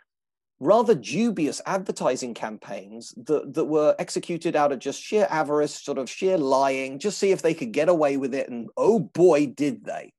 rather 0.59 0.95
dubious 0.95 1.61
advertising 1.67 2.33
campaigns 2.33 3.13
that, 3.25 3.53
that 3.53 3.65
were 3.65 3.95
executed 3.99 4.55
out 4.55 4.71
of 4.71 4.79
just 4.79 5.01
sheer 5.01 5.27
avarice, 5.29 5.75
sort 5.75 5.99
of 5.99 6.09
sheer 6.09 6.37
lying, 6.37 6.97
just 6.97 7.19
see 7.19 7.31
if 7.31 7.43
they 7.43 7.53
could 7.53 7.71
get 7.71 7.89
away 7.89 8.17
with 8.17 8.33
it. 8.33 8.49
And 8.49 8.69
oh 8.75 8.99
boy, 8.99 9.45
did 9.45 9.85
they. 9.85 10.13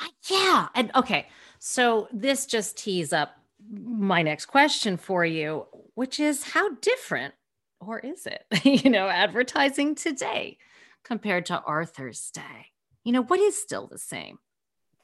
Uh, 0.00 0.08
yeah. 0.30 0.68
And 0.74 0.92
okay. 0.94 1.26
So 1.58 2.08
this 2.12 2.46
just 2.46 2.78
tees 2.78 3.12
up 3.12 3.37
my 3.70 4.22
next 4.22 4.46
question 4.46 4.96
for 4.96 5.24
you, 5.24 5.66
which 5.94 6.20
is 6.20 6.42
how 6.52 6.74
different 6.76 7.34
or 7.80 7.98
is 8.00 8.26
it, 8.26 8.44
you 8.84 8.90
know, 8.90 9.08
advertising 9.08 9.94
today 9.94 10.58
compared 11.04 11.46
to 11.46 11.60
Arthur's 11.62 12.30
day? 12.30 12.72
You 13.04 13.12
know, 13.12 13.22
what 13.22 13.40
is 13.40 13.60
still 13.60 13.86
the 13.86 13.98
same? 13.98 14.38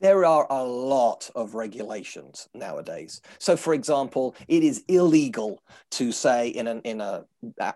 There 0.01 0.25
are 0.27 0.47
a 0.51 0.62
lot 0.62 1.31
of 1.35 1.55
regulations 1.55 2.49
nowadays. 2.53 3.23
So, 3.39 3.57
for 3.57 3.73
example, 3.73 4.35
it 4.49 4.62
is 4.62 4.85
illegal 4.89 5.62
to 5.93 6.12
say 6.12 6.49
in 6.49 6.67
an 6.67 6.81
in 6.83 7.01
a 7.01 7.25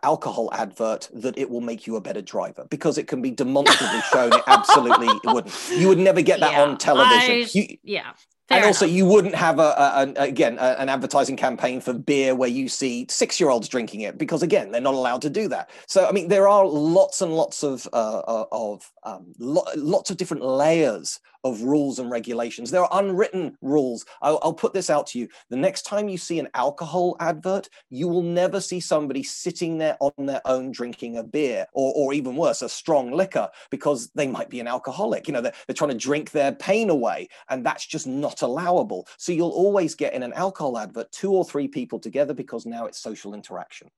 alcohol 0.03 0.51
advert 0.53 1.09
that 1.15 1.39
it 1.39 1.49
will 1.49 1.61
make 1.61 1.87
you 1.87 1.97
a 1.97 2.01
better 2.01 2.21
driver 2.21 2.67
because 2.69 2.99
it 2.99 3.07
can 3.07 3.23
be 3.23 3.31
demonstrably 3.31 4.01
shown 4.13 4.33
it 4.33 4.43
absolutely 4.47 5.09
wouldn't. 5.33 5.55
You 5.71 5.89
would 5.89 5.99
never 5.99 6.21
get 6.21 6.41
that 6.41 6.53
yeah, 6.53 6.63
on 6.65 6.77
television. 6.77 7.35
I, 7.35 7.49
you, 7.53 7.79
yeah. 7.83 8.13
Fair 8.49 8.59
and 8.59 8.67
also, 8.67 8.87
you 8.87 9.05
wouldn't 9.05 9.35
have 9.35 9.59
a, 9.59 9.63
a, 9.63 10.13
a 10.17 10.23
again 10.23 10.57
a, 10.59 10.77
an 10.79 10.89
advertising 10.89 11.37
campaign 11.37 11.83
for 11.83 11.93
beer 11.93 12.35
where 12.35 12.49
you 12.49 12.67
see 12.67 13.07
six-year-olds 13.11 13.69
drinking 13.69 14.01
it 14.01 14.17
because 14.17 14.43
again 14.43 14.73
they're 14.73 14.81
not 14.81 14.95
allowed 14.95 15.21
to 15.23 15.31
do 15.31 15.49
that. 15.49 15.69
So 15.87 16.07
I 16.07 16.13
mean, 16.13 16.29
there 16.29 16.49
are 16.49 16.65
lots 16.65 17.21
and 17.21 17.37
lots 17.37 17.63
of 17.63 17.87
uh, 17.93 18.19
uh 18.21 18.47
of 18.51 18.91
um, 19.05 19.35
lo- 19.39 19.67
lots 19.77 20.11
of 20.11 20.17
different 20.17 20.45
layers 20.45 21.21
of 21.45 21.63
rules 21.63 21.99
and 21.99 22.11
regulations. 22.11 22.71
There 22.71 22.83
are 22.83 23.01
unwritten 23.01 23.57
rules. 23.63 24.05
I'll, 24.23 24.39
I'll, 24.43 24.59
put 24.59 24.75
this 24.75 24.91
out 24.91 25.07
to 25.09 25.19
you. 25.21 25.29
The 25.51 25.57
next 25.57 25.83
time 25.83 26.09
you 26.09 26.19
see 26.19 26.41
an 26.41 26.49
alcohol 26.55 27.17
advert, 27.21 27.69
you 27.91 28.09
will 28.09 28.23
never 28.23 28.61
see 28.61 28.81
somebody 28.81 29.23
sitting 29.23 29.79
there 29.79 29.97
on 30.01 30.27
their 30.27 30.41
own 30.45 30.73
drinking 30.73 31.17
a 31.17 31.23
beer 31.23 31.67
or, 31.73 31.93
or 31.95 32.13
even 32.13 32.35
worse, 32.35 32.63
a 32.63 32.69
strong 32.69 33.13
liquor 33.13 33.49
because 33.71 34.11
they 34.17 34.27
might 34.27 34.51
be 34.51 34.59
an 34.59 34.67
alcoholic. 34.67 35.29
You 35.29 35.35
know, 35.35 35.41
they're, 35.41 35.55
they're 35.67 35.75
trying 35.75 35.91
to 35.91 35.97
drink 35.97 36.33
their 36.33 36.53
pain 36.53 36.91
away, 36.91 37.29
and 37.49 37.65
that's 37.65 37.87
just 37.87 38.07
not 38.07 38.43
allowable. 38.43 39.07
So 39.17 39.31
you'll 39.31 39.51
always 39.51 39.95
get 39.95 40.15
in 40.15 40.25
an 40.25 40.33
alcohol 40.33 40.77
advert 40.77 41.13
two 41.13 41.33
or 41.33 41.45
three 41.45 41.69
people 41.69 42.01
together 42.01 42.35
because 42.35 42.67
now 42.67 42.87
it's 42.87 42.99
social 42.99 43.35
interaction. 43.35 43.91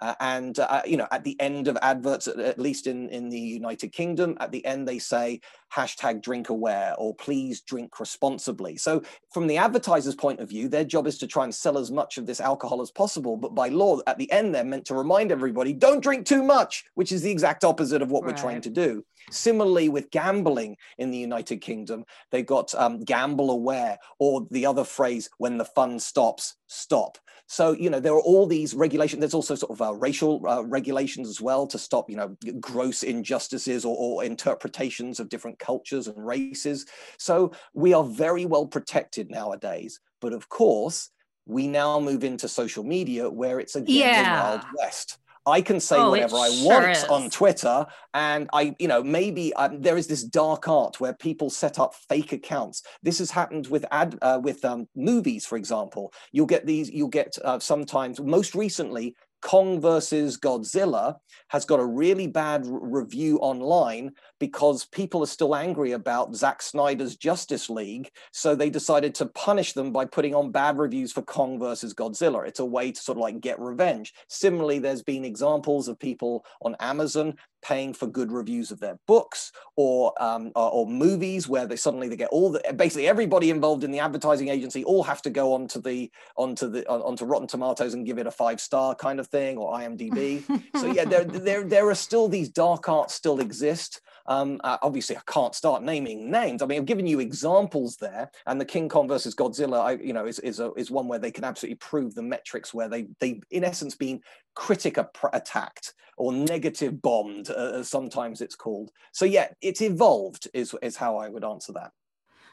Uh, 0.00 0.14
and 0.20 0.58
uh, 0.58 0.82
you 0.86 0.96
know, 0.96 1.08
at 1.10 1.24
the 1.24 1.38
end 1.40 1.68
of 1.68 1.76
adverts, 1.82 2.26
at, 2.28 2.58
least 2.58 2.86
in 2.86 3.08
in 3.08 3.28
the 3.28 3.38
United 3.38 3.92
Kingdom, 3.92 4.36
at 4.40 4.52
the 4.52 4.64
end 4.64 4.86
they 4.86 4.98
say 4.98 5.40
hashtag 5.74 6.22
drink 6.22 6.48
aware 6.48 6.94
or 6.98 7.14
please 7.14 7.60
drink 7.60 8.00
responsibly. 8.00 8.76
So 8.76 9.02
from 9.32 9.46
the 9.46 9.58
advertiser's 9.58 10.14
point 10.14 10.40
of 10.40 10.48
view, 10.48 10.68
their 10.68 10.84
job 10.84 11.06
is 11.06 11.18
to 11.18 11.26
try 11.26 11.44
and 11.44 11.54
sell 11.54 11.78
as 11.78 11.90
much 11.90 12.18
of 12.18 12.26
this 12.26 12.40
alcohol 12.40 12.80
as 12.80 12.90
possible. 12.90 13.36
But 13.36 13.54
by 13.54 13.68
law, 13.68 14.00
at 14.06 14.18
the 14.18 14.30
end, 14.32 14.54
they're 14.54 14.64
meant 14.64 14.86
to 14.86 14.94
remind 14.94 15.30
everybody 15.32 15.72
don't 15.72 16.02
drink 16.02 16.26
too 16.26 16.42
much, 16.42 16.84
which 16.94 17.12
is 17.12 17.22
the 17.22 17.30
exact 17.30 17.64
opposite 17.64 18.02
of 18.02 18.10
what 18.10 18.24
right. 18.24 18.32
we're 18.32 18.40
trying 18.40 18.60
to 18.62 18.70
do. 18.70 19.04
Similarly, 19.30 19.88
with 19.88 20.10
gambling 20.10 20.76
in 20.98 21.10
the 21.10 21.18
United 21.18 21.58
Kingdom, 21.58 22.04
they 22.30 22.42
got 22.42 22.74
um, 22.74 23.00
gamble 23.00 23.50
aware, 23.50 23.98
or 24.18 24.46
the 24.50 24.66
other 24.66 24.84
phrase, 24.84 25.28
when 25.38 25.58
the 25.58 25.64
fun 25.64 25.98
stops, 25.98 26.56
stop. 26.66 27.18
So, 27.50 27.72
you 27.72 27.88
know, 27.88 27.98
there 27.98 28.12
are 28.12 28.20
all 28.20 28.46
these 28.46 28.74
regulations. 28.74 29.20
There's 29.20 29.32
also 29.32 29.54
sort 29.54 29.72
of 29.72 29.80
uh, 29.80 29.94
racial 29.94 30.42
uh, 30.46 30.62
regulations 30.64 31.30
as 31.30 31.40
well 31.40 31.66
to 31.68 31.78
stop, 31.78 32.10
you 32.10 32.16
know, 32.16 32.36
gross 32.60 33.02
injustices 33.02 33.86
or, 33.86 33.96
or 33.96 34.22
interpretations 34.22 35.18
of 35.18 35.30
different 35.30 35.58
cultures 35.58 36.08
and 36.08 36.26
races. 36.26 36.84
So 37.18 37.52
we 37.72 37.94
are 37.94 38.04
very 38.04 38.44
well 38.44 38.66
protected 38.66 39.30
nowadays. 39.30 39.98
But 40.20 40.34
of 40.34 40.50
course, 40.50 41.10
we 41.46 41.66
now 41.68 41.98
move 41.98 42.22
into 42.22 42.48
social 42.48 42.84
media 42.84 43.30
where 43.30 43.60
it's 43.60 43.76
again 43.76 43.96
yeah. 43.96 44.22
the 44.22 44.58
Wild 44.58 44.64
West. 44.76 45.18
I 45.46 45.60
can 45.60 45.80
say 45.80 45.96
oh, 45.96 46.10
whatever 46.10 46.36
I 46.36 46.50
sure 46.50 46.66
want 46.66 46.90
is. 46.90 47.04
on 47.04 47.30
Twitter, 47.30 47.86
and 48.14 48.48
I, 48.52 48.74
you 48.78 48.88
know, 48.88 49.02
maybe 49.02 49.52
um, 49.54 49.80
there 49.80 49.96
is 49.96 50.06
this 50.06 50.22
dark 50.22 50.68
art 50.68 51.00
where 51.00 51.14
people 51.14 51.50
set 51.50 51.78
up 51.78 51.94
fake 51.94 52.32
accounts. 52.32 52.82
This 53.02 53.18
has 53.18 53.30
happened 53.30 53.66
with 53.68 53.84
ad 53.90 54.18
uh, 54.22 54.40
with 54.42 54.64
um, 54.64 54.88
movies, 54.94 55.46
for 55.46 55.56
example. 55.56 56.12
You'll 56.32 56.46
get 56.46 56.66
these. 56.66 56.90
You'll 56.90 57.08
get 57.08 57.36
uh, 57.44 57.58
sometimes. 57.58 58.20
Most 58.20 58.54
recently, 58.54 59.16
Kong 59.40 59.80
versus 59.80 60.36
Godzilla 60.36 61.16
has 61.48 61.64
got 61.64 61.80
a 61.80 61.84
really 61.84 62.26
bad 62.26 62.62
review 62.66 63.38
online 63.38 64.12
because 64.38 64.84
people 64.86 65.22
are 65.22 65.26
still 65.26 65.54
angry 65.54 65.92
about 65.92 66.34
Zack 66.34 66.60
Snyder's 66.62 67.16
Justice 67.16 67.70
League. 67.70 68.10
So 68.32 68.54
they 68.54 68.70
decided 68.70 69.14
to 69.16 69.26
punish 69.26 69.72
them 69.72 69.92
by 69.92 70.04
putting 70.04 70.34
on 70.34 70.50
bad 70.50 70.78
reviews 70.78 71.12
for 71.12 71.22
Kong 71.22 71.58
versus 71.58 71.94
Godzilla. 71.94 72.46
It's 72.46 72.60
a 72.60 72.64
way 72.64 72.92
to 72.92 73.00
sort 73.00 73.18
of 73.18 73.22
like 73.22 73.40
get 73.40 73.58
revenge. 73.60 74.14
Similarly, 74.28 74.78
there's 74.78 75.02
been 75.02 75.24
examples 75.24 75.88
of 75.88 75.98
people 75.98 76.44
on 76.62 76.76
Amazon 76.80 77.34
paying 77.62 77.92
for 77.92 78.06
good 78.06 78.30
reviews 78.30 78.70
of 78.70 78.80
their 78.80 78.98
books 79.06 79.52
or 79.76 80.12
um, 80.22 80.52
or, 80.54 80.70
or, 80.70 80.86
movies 80.86 81.48
where 81.48 81.66
they 81.66 81.76
suddenly 81.76 82.08
they 82.08 82.16
get 82.16 82.28
all 82.30 82.50
the 82.50 82.60
basically 82.76 83.08
everybody 83.08 83.50
involved 83.50 83.84
in 83.84 83.90
the 83.90 83.98
advertising 83.98 84.48
agency 84.48 84.84
all 84.84 85.02
have 85.02 85.22
to 85.22 85.30
go 85.30 85.52
onto 85.52 85.80
the 85.80 86.10
onto 86.36 86.68
the 86.68 86.88
onto 86.88 87.24
Rotten 87.24 87.48
Tomatoes 87.48 87.94
and 87.94 88.06
give 88.06 88.18
it 88.18 88.26
a 88.26 88.30
five 88.30 88.60
star 88.60 88.94
kind 88.94 89.20
of 89.20 89.26
thing 89.26 89.58
or 89.58 89.72
IMDb. 89.74 90.42
so 90.78 90.86
yeah, 90.92 91.04
there 91.04 91.24
there 91.24 91.64
there 91.64 91.88
are 91.88 91.94
still 91.94 92.28
these 92.28 92.48
dark 92.48 92.88
arts 92.88 93.14
still 93.14 93.40
exist. 93.40 94.00
Um, 94.28 94.60
uh, 94.62 94.76
obviously, 94.82 95.16
I 95.16 95.22
can't 95.26 95.54
start 95.54 95.82
naming 95.82 96.30
names. 96.30 96.60
I 96.60 96.66
mean, 96.66 96.78
I've 96.78 96.86
given 96.86 97.06
you 97.06 97.18
examples 97.18 97.96
there, 97.96 98.30
and 98.46 98.60
the 98.60 98.64
King 98.64 98.88
Kong 98.88 99.08
versus 99.08 99.34
Godzilla, 99.34 99.80
I, 99.80 99.92
you 99.92 100.12
know, 100.12 100.26
is 100.26 100.38
is, 100.40 100.60
a, 100.60 100.70
is 100.74 100.90
one 100.90 101.08
where 101.08 101.18
they 101.18 101.30
can 101.30 101.44
absolutely 101.44 101.76
prove 101.76 102.14
the 102.14 102.22
metrics 102.22 102.72
where 102.74 102.88
they 102.88 103.08
they 103.20 103.40
in 103.50 103.64
essence 103.64 103.94
been 103.94 104.20
critic 104.54 104.98
attacked 105.32 105.94
or 106.18 106.32
negative 106.32 107.00
bombed, 107.00 107.48
uh, 107.50 107.72
as 107.76 107.88
sometimes 107.88 108.40
it's 108.42 108.54
called. 108.54 108.90
So 109.12 109.24
yeah, 109.24 109.48
it's 109.62 109.80
evolved 109.80 110.48
is 110.52 110.74
is 110.82 110.96
how 110.96 111.16
I 111.16 111.28
would 111.28 111.44
answer 111.44 111.72
that. 111.72 111.92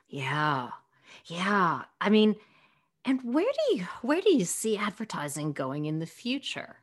Yeah, 0.07 0.69
yeah. 1.25 1.81
I 1.99 2.09
mean, 2.09 2.35
and 3.03 3.19
where 3.21 3.45
do 3.45 3.75
you 3.75 3.83
where 4.01 4.21
do 4.21 4.33
you 4.33 4.45
see 4.45 4.77
advertising 4.77 5.51
going 5.51 5.85
in 5.85 5.99
the 5.99 6.05
future? 6.05 6.77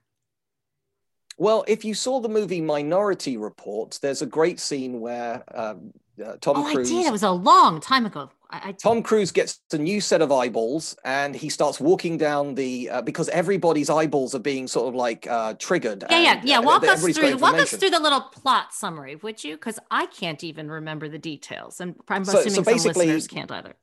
Well, 1.39 1.65
if 1.67 1.85
you 1.85 1.95
saw 1.95 2.21
the 2.21 2.29
movie 2.29 2.61
Minority 2.61 3.37
Report, 3.37 3.99
there's 4.03 4.23
a 4.23 4.27
great 4.27 4.61
scene 4.61 5.01
where 5.01 5.43
um, 5.57 5.93
uh, 6.23 6.37
Tom 6.41 6.59
oh, 6.59 6.73
Cruise. 6.73 6.91
I 6.91 6.95
did. 6.95 7.07
It 7.07 7.13
was 7.13 7.23
a 7.23 7.31
long 7.31 7.81
time 7.81 8.07
ago. 8.07 8.31
I, 8.51 8.69
I... 8.69 8.73
Tom 8.73 9.03
Cruise 9.03 9.33
gets 9.33 9.61
a 9.73 9.79
new 9.79 10.01
set 10.01 10.21
of 10.21 10.31
eyeballs, 10.31 10.95
and 11.05 11.35
he 11.35 11.49
starts 11.49 11.81
walking 11.81 12.19
down 12.19 12.55
the 12.55 12.91
uh, 12.91 13.03
because 13.03 13.29
everybody's 13.31 13.89
eyeballs 13.89 14.35
are 14.35 14.41
being 14.41 14.69
sort 14.69 14.89
of 14.89 14.95
like 14.95 15.27
uh, 15.27 15.55
triggered. 15.55 16.05
Yeah, 16.11 16.17
and, 16.17 16.25
yeah, 16.49 16.59
yeah. 16.59 16.59
Walk 16.61 16.85
us 16.85 17.03
through. 17.03 17.37
Walk 17.39 17.55
us 17.55 17.75
through 17.75 17.91
the 17.91 18.01
little 18.01 18.21
plot 18.21 18.75
summary, 18.75 19.17
would 19.17 19.43
you? 19.43 19.57
Because 19.57 19.79
I 19.91 20.07
can't 20.07 20.45
even 20.45 20.71
remember 20.71 21.09
the 21.09 21.19
details, 21.19 21.81
and 21.81 21.95
I'm 22.09 22.25
so, 22.25 22.39
assuming 22.39 22.65
so 22.65 22.77
some 22.77 22.93
listeners 22.95 23.27
can't 23.27 23.51
either 23.51 23.75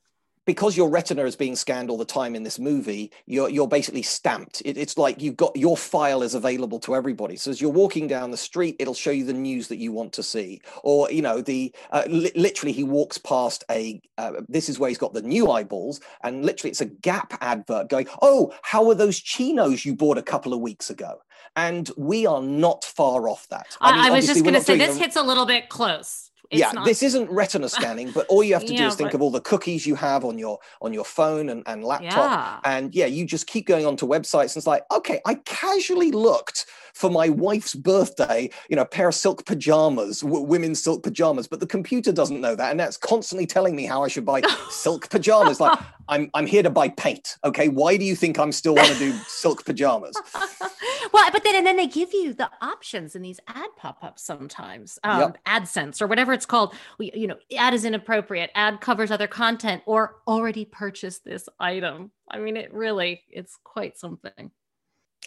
because 0.50 0.76
your 0.76 0.90
retina 0.90 1.26
is 1.26 1.36
being 1.36 1.56
scanned 1.56 1.92
all 1.92 1.98
the 2.00 2.04
time 2.04 2.34
in 2.34 2.42
this 2.42 2.58
movie, 2.58 3.12
you're 3.28 3.50
you're 3.50 3.68
basically 3.68 4.02
stamped. 4.02 4.64
It, 4.66 4.80
it's 4.80 4.98
like 4.98 5.22
you've 5.22 5.38
got 5.38 5.56
your 5.56 5.78
file 5.78 6.24
is 6.24 6.34
available 6.34 6.80
to 6.80 6.96
everybody. 6.96 7.36
So 7.36 7.52
as 7.52 7.62
you're 7.62 7.70
walking 7.70 8.08
down 8.08 8.32
the 8.32 8.38
street, 8.38 8.76
it'll 8.80 8.96
show 8.96 9.12
you 9.12 9.24
the 9.24 9.32
news 9.32 9.68
that 9.68 9.78
you 9.78 9.92
want 9.92 10.12
to 10.14 10.24
see. 10.24 10.60
Or 10.82 11.12
you 11.12 11.22
know, 11.22 11.40
the 11.40 11.72
uh, 11.92 12.06
li- 12.08 12.32
literally 12.36 12.72
he 12.72 12.84
walks 12.84 13.20
past 13.20 13.64
a. 13.70 14.02
Uh, 14.18 14.42
this 14.50 14.70
is 14.70 14.80
where 14.80 14.90
he's 14.90 14.98
got 14.98 15.14
the 15.14 15.22
new 15.22 15.52
eyeballs, 15.52 16.02
and 16.24 16.44
literally 16.44 16.72
it's 16.72 16.82
a 16.82 16.86
Gap 16.86 17.38
advert 17.42 17.88
going. 17.88 18.08
Oh, 18.24 18.52
how 18.64 18.90
are 18.90 18.96
those 18.96 19.20
chinos 19.20 19.86
you 19.86 19.94
bought 19.94 20.18
a 20.18 20.24
couple 20.24 20.52
of 20.52 20.62
weeks 20.62 20.90
ago? 20.90 21.22
And 21.56 21.92
we 21.96 22.26
are 22.26 22.42
not 22.42 22.84
far 22.84 23.30
off 23.30 23.48
that. 23.50 23.78
I, 23.82 23.92
mean, 23.92 24.06
I 24.06 24.10
was 24.16 24.26
just 24.26 24.44
going 24.44 24.56
to 24.56 24.62
say 24.62 24.80
this 24.80 24.98
hits 24.98 25.16
a 25.16 25.22
little 25.22 25.46
bit 25.46 25.70
close 25.70 26.29
it's 26.52 26.60
yeah, 26.60 26.72
not... 26.72 26.86
this 26.86 27.04
isn't 27.04 27.30
retina 27.30 27.70
scanning, 27.78 28.12
but 28.12 28.26
all 28.28 28.44
you 28.44 28.54
have 28.54 28.66
to 28.66 28.74
yeah, 28.74 28.80
do 28.80 28.88
is 28.88 28.96
think 28.96 29.12
but... 29.12 29.16
of 29.16 29.22
all 29.22 29.32
the 29.32 29.42
cookies 29.42 29.86
you 29.86 29.96
have 29.96 30.26
on 30.26 30.38
your 30.38 30.60
on 30.82 30.94
your 30.94 31.06
phone 31.06 31.50
and, 31.50 31.64
and 31.68 31.84
laptop. 31.84 32.62
Yeah. 32.64 32.78
And 32.78 32.94
yeah, 32.94 33.06
you 33.06 33.26
just 33.26 33.48
keep 33.48 33.68
going 33.68 33.86
onto 33.86 34.08
websites 34.08 34.54
and 34.54 34.58
it's 34.58 34.68
like, 34.68 34.84
okay, 34.92 35.22
I 35.26 35.36
casually 35.36 36.12
looked 36.12 36.66
for 36.94 37.10
my 37.10 37.30
wife's 37.30 37.76
birthday, 37.76 38.50
you 38.70 38.76
know, 38.76 38.84
a 38.84 38.86
pair 38.86 39.08
of 39.08 39.16
silk 39.16 39.46
pajamas, 39.46 40.22
w- 40.22 40.44
women's 40.44 40.82
silk 40.82 41.04
pajamas, 41.04 41.48
but 41.48 41.60
the 41.60 41.68
computer 41.68 42.12
doesn't 42.12 42.42
know 42.42 42.56
that. 42.56 42.72
And 42.72 42.80
that's 42.80 42.98
constantly 42.98 43.46
telling 43.46 43.76
me 43.76 43.86
how 43.86 44.04
I 44.04 44.08
should 44.08 44.26
buy 44.26 44.42
silk 44.70 45.10
pajamas. 45.10 45.60
Like, 45.60 45.80
I'm, 46.08 46.30
I'm 46.34 46.46
here 46.46 46.64
to 46.64 46.70
buy 46.70 46.90
paint. 46.90 47.38
Okay. 47.44 47.70
Why 47.70 47.98
do 47.98 48.06
you 48.06 48.16
think 48.16 48.40
I'm 48.40 48.52
still 48.52 48.76
want 48.76 48.90
to 48.90 48.98
do 48.98 49.12
silk 49.28 49.66
pajamas? 49.66 50.16
well, 51.14 51.30
but 51.32 51.44
then, 51.44 51.56
and 51.56 51.66
then 51.66 51.78
they 51.78 51.88
give 51.88 52.14
you 52.14 52.34
the 52.34 52.50
options 52.62 53.16
in 53.16 53.22
these 53.22 53.40
ad 53.48 53.70
pop 53.78 54.04
ups 54.04 54.24
sometimes, 54.24 54.98
um, 55.04 55.20
yep. 55.20 55.38
AdSense 55.46 56.02
or 56.02 56.08
whatever 56.08 56.34
it's 56.34 56.46
called. 56.46 56.74
You 57.00 57.28
know, 57.28 57.38
ad 57.58 57.74
is 57.74 57.86
inappropriate, 57.86 58.50
ad 58.56 58.82
covers 58.82 59.12
other 59.12 59.28
content, 59.28 59.84
or 59.86 60.16
already 60.28 60.66
purchased 60.66 61.24
this 61.24 61.48
item. 61.60 62.12
I 62.30 62.40
mean, 62.40 62.58
it 62.58 62.74
really, 62.74 63.24
it's 63.30 63.58
quite 63.64 63.98
something. 63.98 64.52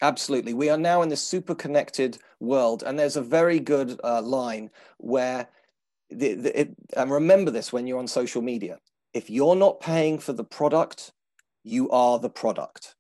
Absolutely. 0.02 0.52
We 0.52 0.68
are 0.68 0.76
now 0.76 1.02
in 1.02 1.08
this 1.08 1.22
super 1.22 1.54
connected 1.54 2.18
world. 2.40 2.82
And 2.84 2.98
there's 2.98 3.16
a 3.16 3.22
very 3.22 3.60
good 3.60 3.98
uh, 4.04 4.20
line 4.20 4.70
where, 4.98 5.48
the, 6.10 6.34
the, 6.34 6.60
it, 6.60 6.74
and 6.96 7.10
remember 7.10 7.50
this 7.50 7.72
when 7.72 7.86
you're 7.86 7.98
on 7.98 8.06
social 8.06 8.42
media 8.42 8.78
if 9.14 9.28
you're 9.30 9.56
not 9.56 9.80
paying 9.80 10.18
for 10.18 10.32
the 10.32 10.44
product, 10.44 11.12
you 11.64 11.90
are 11.90 12.18
the 12.18 12.30
product. 12.30 12.94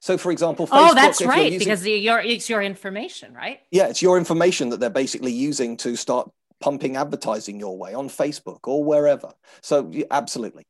So, 0.00 0.16
for 0.16 0.32
example, 0.32 0.66
Facebook, 0.66 0.90
oh, 0.90 0.94
that's 0.94 1.22
right, 1.22 1.52
using, 1.52 1.58
because 1.58 1.86
your 1.86 2.18
it's 2.20 2.48
your 2.48 2.62
information, 2.62 3.34
right? 3.34 3.60
Yeah, 3.70 3.88
it's 3.88 4.00
your 4.00 4.18
information 4.18 4.70
that 4.70 4.80
they're 4.80 4.90
basically 4.90 5.32
using 5.32 5.76
to 5.78 5.96
start 5.96 6.30
pumping 6.60 6.96
advertising 6.96 7.60
your 7.60 7.76
way 7.76 7.92
on 7.92 8.08
Facebook 8.08 8.60
or 8.64 8.82
wherever. 8.82 9.32
So 9.60 9.92
absolutely. 10.10 10.64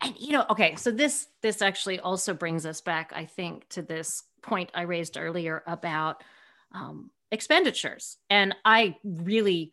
And 0.00 0.14
you 0.18 0.32
know, 0.32 0.44
okay, 0.50 0.74
so 0.76 0.90
this 0.90 1.28
this 1.42 1.62
actually 1.62 1.98
also 2.00 2.34
brings 2.34 2.66
us 2.66 2.80
back, 2.80 3.12
I 3.14 3.24
think, 3.24 3.68
to 3.70 3.82
this 3.82 4.22
point 4.44 4.70
I 4.74 4.82
raised 4.82 5.16
earlier 5.16 5.62
about 5.66 6.22
um, 6.72 7.10
expenditures, 7.30 8.18
and 8.30 8.54
I 8.64 8.96
really 9.04 9.72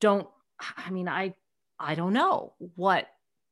don't. 0.00 0.28
I 0.76 0.90
mean, 0.90 1.08
I 1.08 1.34
I 1.78 1.94
don't 1.94 2.12
know 2.12 2.54
what 2.74 3.08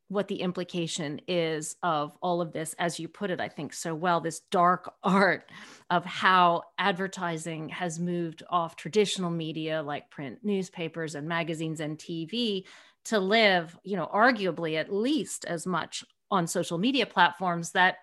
what 0.08 0.28
the 0.28 0.40
implication 0.40 1.20
is 1.26 1.76
of 1.82 2.16
all 2.22 2.40
of 2.40 2.52
this, 2.52 2.74
as 2.78 3.00
you 3.00 3.08
put 3.08 3.30
it, 3.30 3.40
I 3.40 3.48
think 3.48 3.72
so 3.72 3.94
well, 3.94 4.20
this 4.20 4.40
dark 4.50 4.92
art 5.02 5.50
of 5.90 6.04
how 6.04 6.62
advertising 6.78 7.68
has 7.70 7.98
moved 7.98 8.42
off 8.48 8.76
traditional 8.76 9.30
media 9.30 9.82
like 9.82 10.10
print 10.10 10.38
newspapers 10.42 11.14
and 11.14 11.26
magazines 11.26 11.80
and 11.80 11.98
TV 11.98 12.64
to 13.06 13.18
live, 13.18 13.76
you 13.82 13.96
know, 13.96 14.08
arguably 14.12 14.78
at 14.78 14.92
least 14.92 15.44
as 15.44 15.66
much 15.66 16.04
on 16.30 16.46
social 16.46 16.78
media 16.78 17.06
platforms 17.06 17.72
that, 17.72 17.96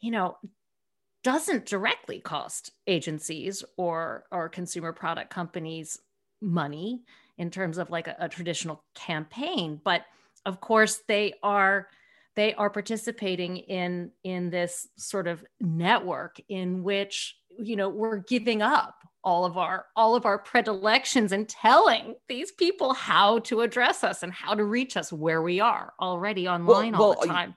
you 0.00 0.10
know, 0.10 0.36
doesn't 1.22 1.66
directly 1.66 2.20
cost 2.20 2.72
agencies 2.86 3.64
or 3.76 4.24
or 4.30 4.48
consumer 4.48 4.92
product 4.92 5.30
companies 5.30 5.98
money 6.40 7.02
in 7.36 7.50
terms 7.50 7.78
of 7.78 7.90
like 7.90 8.06
a, 8.06 8.16
a 8.18 8.28
traditional 8.28 8.82
campaign, 8.94 9.80
but 9.82 10.02
of 10.46 10.60
course 10.60 11.00
they 11.08 11.34
are 11.42 11.88
they 12.36 12.54
are 12.54 12.70
participating 12.70 13.56
in 13.56 14.12
in 14.22 14.50
this 14.50 14.88
sort 14.96 15.26
of 15.26 15.44
network 15.60 16.40
in 16.48 16.82
which 16.82 17.36
you 17.58 17.76
know 17.76 17.88
we're 17.88 18.18
giving 18.18 18.62
up 18.62 19.02
all 19.24 19.44
of 19.44 19.58
our 19.58 19.86
all 19.96 20.14
of 20.14 20.24
our 20.24 20.38
predilections 20.38 21.32
and 21.32 21.48
telling 21.48 22.14
these 22.28 22.52
people 22.52 22.94
how 22.94 23.40
to 23.40 23.60
address 23.62 24.04
us 24.04 24.22
and 24.22 24.32
how 24.32 24.54
to 24.54 24.64
reach 24.64 24.96
us 24.96 25.12
where 25.12 25.42
we 25.42 25.58
are 25.58 25.92
already 26.00 26.48
online 26.48 26.92
well, 26.92 27.02
all 27.02 27.08
well, 27.10 27.20
the 27.20 27.26
time. 27.26 27.56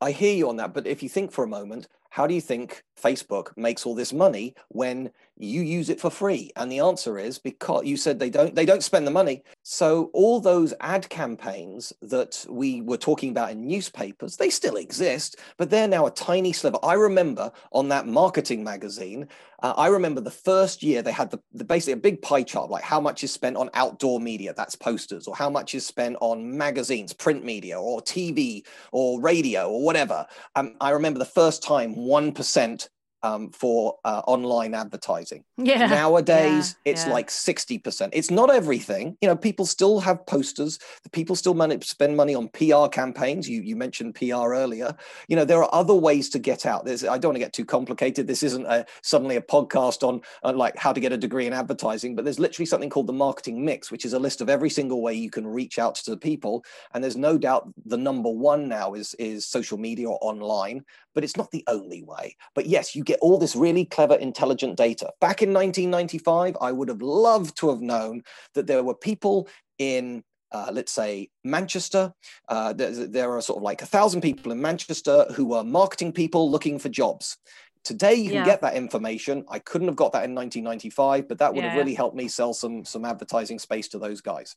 I, 0.00 0.06
I 0.06 0.12
hear 0.12 0.34
you 0.34 0.48
on 0.48 0.56
that 0.56 0.72
but 0.72 0.86
if 0.86 1.02
you 1.02 1.10
think 1.10 1.30
for 1.30 1.44
a 1.44 1.48
moment 1.48 1.86
how 2.16 2.26
do 2.26 2.32
you 2.32 2.40
think 2.40 2.82
Facebook 2.98 3.54
makes 3.58 3.84
all 3.84 3.94
this 3.94 4.10
money 4.10 4.54
when 4.68 5.10
you 5.36 5.60
use 5.60 5.90
it 5.90 6.00
for 6.00 6.08
free? 6.08 6.50
And 6.56 6.72
the 6.72 6.78
answer 6.78 7.18
is 7.18 7.38
because 7.38 7.84
you 7.84 7.98
said 7.98 8.18
they 8.18 8.30
don't 8.30 8.54
they 8.54 8.64
don't 8.64 8.82
spend 8.82 9.06
the 9.06 9.10
money. 9.10 9.42
So 9.68 10.10
all 10.12 10.38
those 10.38 10.72
ad 10.78 11.08
campaigns 11.08 11.92
that 12.00 12.46
we 12.48 12.82
were 12.82 12.96
talking 12.96 13.30
about 13.30 13.50
in 13.50 13.66
newspapers, 13.66 14.36
they 14.36 14.48
still 14.48 14.76
exist, 14.76 15.40
but 15.56 15.70
they're 15.70 15.88
now 15.88 16.06
a 16.06 16.10
tiny 16.12 16.52
sliver. 16.52 16.78
I 16.84 16.92
remember 16.92 17.50
on 17.72 17.88
that 17.88 18.06
marketing 18.06 18.62
magazine, 18.62 19.26
uh, 19.64 19.74
I 19.76 19.88
remember 19.88 20.20
the 20.20 20.30
first 20.30 20.84
year 20.84 21.02
they 21.02 21.10
had 21.10 21.32
the, 21.32 21.40
the 21.52 21.64
basically 21.64 21.94
a 21.94 21.96
big 21.96 22.22
pie 22.22 22.44
chart 22.44 22.70
like 22.70 22.84
how 22.84 23.00
much 23.00 23.24
is 23.24 23.32
spent 23.32 23.56
on 23.56 23.68
outdoor 23.74 24.20
media, 24.20 24.54
that's 24.56 24.76
posters, 24.76 25.26
or 25.26 25.34
how 25.34 25.50
much 25.50 25.74
is 25.74 25.84
spent 25.84 26.16
on 26.20 26.56
magazines, 26.56 27.12
print 27.12 27.44
media, 27.44 27.76
or 27.76 28.00
TV, 28.00 28.64
or 28.92 29.20
radio, 29.20 29.68
or 29.68 29.82
whatever. 29.82 30.28
Um, 30.54 30.76
I 30.80 30.90
remember 30.90 31.18
the 31.18 31.24
first 31.24 31.64
time 31.64 31.96
one 31.96 32.30
percent 32.30 32.88
um, 33.26 33.50
for 33.50 33.98
uh, 34.04 34.22
online 34.26 34.74
advertising. 34.74 35.42
Yeah. 35.56 35.86
Nowadays, 35.86 36.76
yeah, 36.84 36.92
it's 36.92 37.06
yeah. 37.06 37.12
like 37.12 37.28
60%. 37.28 38.10
It's 38.12 38.30
not 38.30 38.50
everything. 38.50 39.16
You 39.20 39.28
know, 39.28 39.36
people 39.36 39.66
still 39.66 39.98
have 40.00 40.24
posters. 40.26 40.78
The 41.02 41.10
people 41.10 41.34
still 41.34 41.54
money, 41.54 41.78
spend 41.82 42.16
money 42.16 42.34
on 42.34 42.48
PR 42.48 42.86
campaigns. 42.88 43.48
You, 43.48 43.62
you 43.62 43.74
mentioned 43.74 44.14
PR 44.14 44.54
earlier. 44.54 44.94
You 45.28 45.36
know, 45.36 45.44
there 45.44 45.62
are 45.62 45.70
other 45.72 45.94
ways 45.94 46.28
to 46.30 46.38
get 46.38 46.66
out. 46.66 46.84
There's, 46.84 47.04
I 47.04 47.18
don't 47.18 47.30
want 47.30 47.36
to 47.36 47.44
get 47.44 47.52
too 47.52 47.64
complicated. 47.64 48.26
This 48.26 48.44
isn't 48.44 48.66
a, 48.66 48.86
suddenly 49.02 49.36
a 49.36 49.42
podcast 49.42 50.06
on 50.06 50.20
uh, 50.44 50.52
like 50.52 50.76
how 50.76 50.92
to 50.92 51.00
get 51.00 51.12
a 51.12 51.18
degree 51.18 51.46
in 51.46 51.52
advertising, 51.52 52.14
but 52.14 52.24
there's 52.24 52.38
literally 52.38 52.66
something 52.66 52.90
called 52.90 53.08
the 53.08 53.12
marketing 53.12 53.64
mix, 53.64 53.90
which 53.90 54.04
is 54.04 54.12
a 54.12 54.18
list 54.18 54.40
of 54.40 54.48
every 54.48 54.70
single 54.70 55.02
way 55.02 55.14
you 55.14 55.30
can 55.30 55.46
reach 55.46 55.78
out 55.78 55.96
to 55.96 56.10
the 56.10 56.16
people. 56.16 56.64
And 56.94 57.02
there's 57.02 57.16
no 57.16 57.38
doubt 57.38 57.68
the 57.86 57.96
number 57.96 58.30
one 58.30 58.68
now 58.68 58.94
is, 58.94 59.14
is 59.14 59.46
social 59.46 59.78
media 59.78 60.08
or 60.08 60.18
online, 60.20 60.84
but 61.16 61.24
it's 61.24 61.36
not 61.36 61.50
the 61.50 61.64
only 61.66 62.02
way. 62.02 62.36
But 62.54 62.66
yes, 62.66 62.94
you 62.94 63.02
get 63.02 63.15
all 63.20 63.38
this 63.38 63.56
really 63.56 63.84
clever, 63.84 64.14
intelligent 64.14 64.76
data. 64.76 65.12
Back 65.20 65.42
in 65.42 65.52
1995, 65.52 66.56
I 66.60 66.72
would 66.72 66.88
have 66.88 67.02
loved 67.02 67.56
to 67.58 67.70
have 67.70 67.80
known 67.80 68.22
that 68.54 68.66
there 68.66 68.82
were 68.82 68.94
people 68.94 69.48
in 69.78 70.22
uh, 70.52 70.70
let's 70.72 70.92
say 70.92 71.28
Manchester. 71.44 72.12
Uh, 72.48 72.72
there, 72.72 72.90
there, 72.90 73.36
are 73.36 73.42
sort 73.42 73.58
of 73.58 73.62
like 73.62 73.82
a 73.82 73.86
thousand 73.86 74.20
people 74.20 74.52
in 74.52 74.60
Manchester 74.60 75.26
who 75.34 75.52
are 75.54 75.64
marketing 75.64 76.12
people 76.12 76.50
looking 76.50 76.78
for 76.78 76.88
jobs. 76.88 77.36
Today, 77.84 78.14
you 78.14 78.30
can 78.30 78.34
yeah. 78.38 78.44
get 78.44 78.62
that 78.62 78.74
information. 78.74 79.44
I 79.48 79.58
couldn't 79.58 79.88
have 79.88 79.96
got 79.96 80.12
that 80.12 80.24
in 80.24 80.34
1995, 80.34 81.28
but 81.28 81.38
that 81.38 81.52
would 81.52 81.62
yeah. 81.62 81.70
have 81.70 81.78
really 81.78 81.94
helped 81.94 82.16
me 82.16 82.28
sell 82.28 82.54
some 82.54 82.84
some 82.84 83.04
advertising 83.04 83.58
space 83.58 83.88
to 83.88 83.98
those 83.98 84.20
guys. 84.20 84.56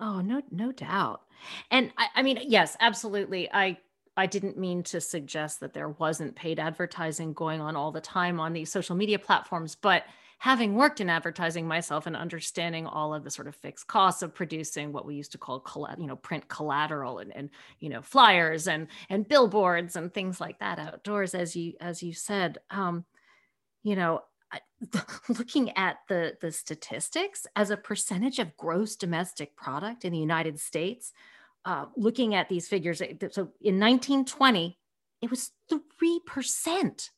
Oh 0.00 0.20
no, 0.20 0.42
no 0.50 0.72
doubt. 0.72 1.22
And 1.70 1.92
I, 1.96 2.06
I 2.14 2.22
mean, 2.22 2.38
yes, 2.46 2.76
absolutely. 2.80 3.50
I 3.52 3.78
I 4.16 4.26
didn't 4.26 4.56
mean 4.56 4.82
to 4.84 5.00
suggest 5.00 5.60
that 5.60 5.74
there 5.74 5.90
wasn't 5.90 6.36
paid 6.36 6.58
advertising 6.58 7.32
going 7.32 7.60
on 7.60 7.76
all 7.76 7.92
the 7.92 8.00
time 8.00 8.40
on 8.40 8.52
these 8.52 8.72
social 8.72 8.96
media 8.96 9.18
platforms, 9.18 9.74
but 9.74 10.04
having 10.38 10.74
worked 10.74 11.00
in 11.00 11.08
advertising 11.08 11.66
myself 11.66 12.06
and 12.06 12.16
understanding 12.16 12.86
all 12.86 13.14
of 13.14 13.24
the 13.24 13.30
sort 13.30 13.48
of 13.48 13.56
fixed 13.56 13.86
costs 13.86 14.22
of 14.22 14.34
producing 14.34 14.92
what 14.92 15.06
we 15.06 15.14
used 15.14 15.32
to 15.32 15.38
call 15.38 15.64
you 15.98 16.06
know 16.06 16.16
print 16.16 16.46
collateral 16.48 17.18
and, 17.18 17.34
and 17.34 17.50
you 17.80 17.88
know 17.88 18.02
flyers 18.02 18.68
and 18.68 18.88
and 19.08 19.28
billboards 19.28 19.96
and 19.96 20.12
things 20.12 20.40
like 20.40 20.58
that 20.58 20.78
outdoors 20.78 21.34
as 21.34 21.56
you 21.56 21.72
as 21.80 22.02
you 22.02 22.12
said 22.12 22.58
um 22.70 23.04
you 23.82 23.96
know 23.96 24.22
looking 25.28 25.76
at 25.76 25.96
the 26.08 26.36
the 26.40 26.52
statistics 26.52 27.46
as 27.56 27.70
a 27.70 27.76
percentage 27.76 28.38
of 28.38 28.56
gross 28.56 28.94
domestic 28.94 29.56
product 29.56 30.04
in 30.04 30.12
the 30.12 30.18
United 30.18 30.60
States 30.60 31.12
uh, 31.66 31.86
looking 31.96 32.34
at 32.34 32.48
these 32.48 32.68
figures, 32.68 32.98
so 32.98 33.50
in 33.60 33.78
1920, 33.80 34.78
it 35.20 35.30
was 35.30 35.50
3%. 35.70 37.10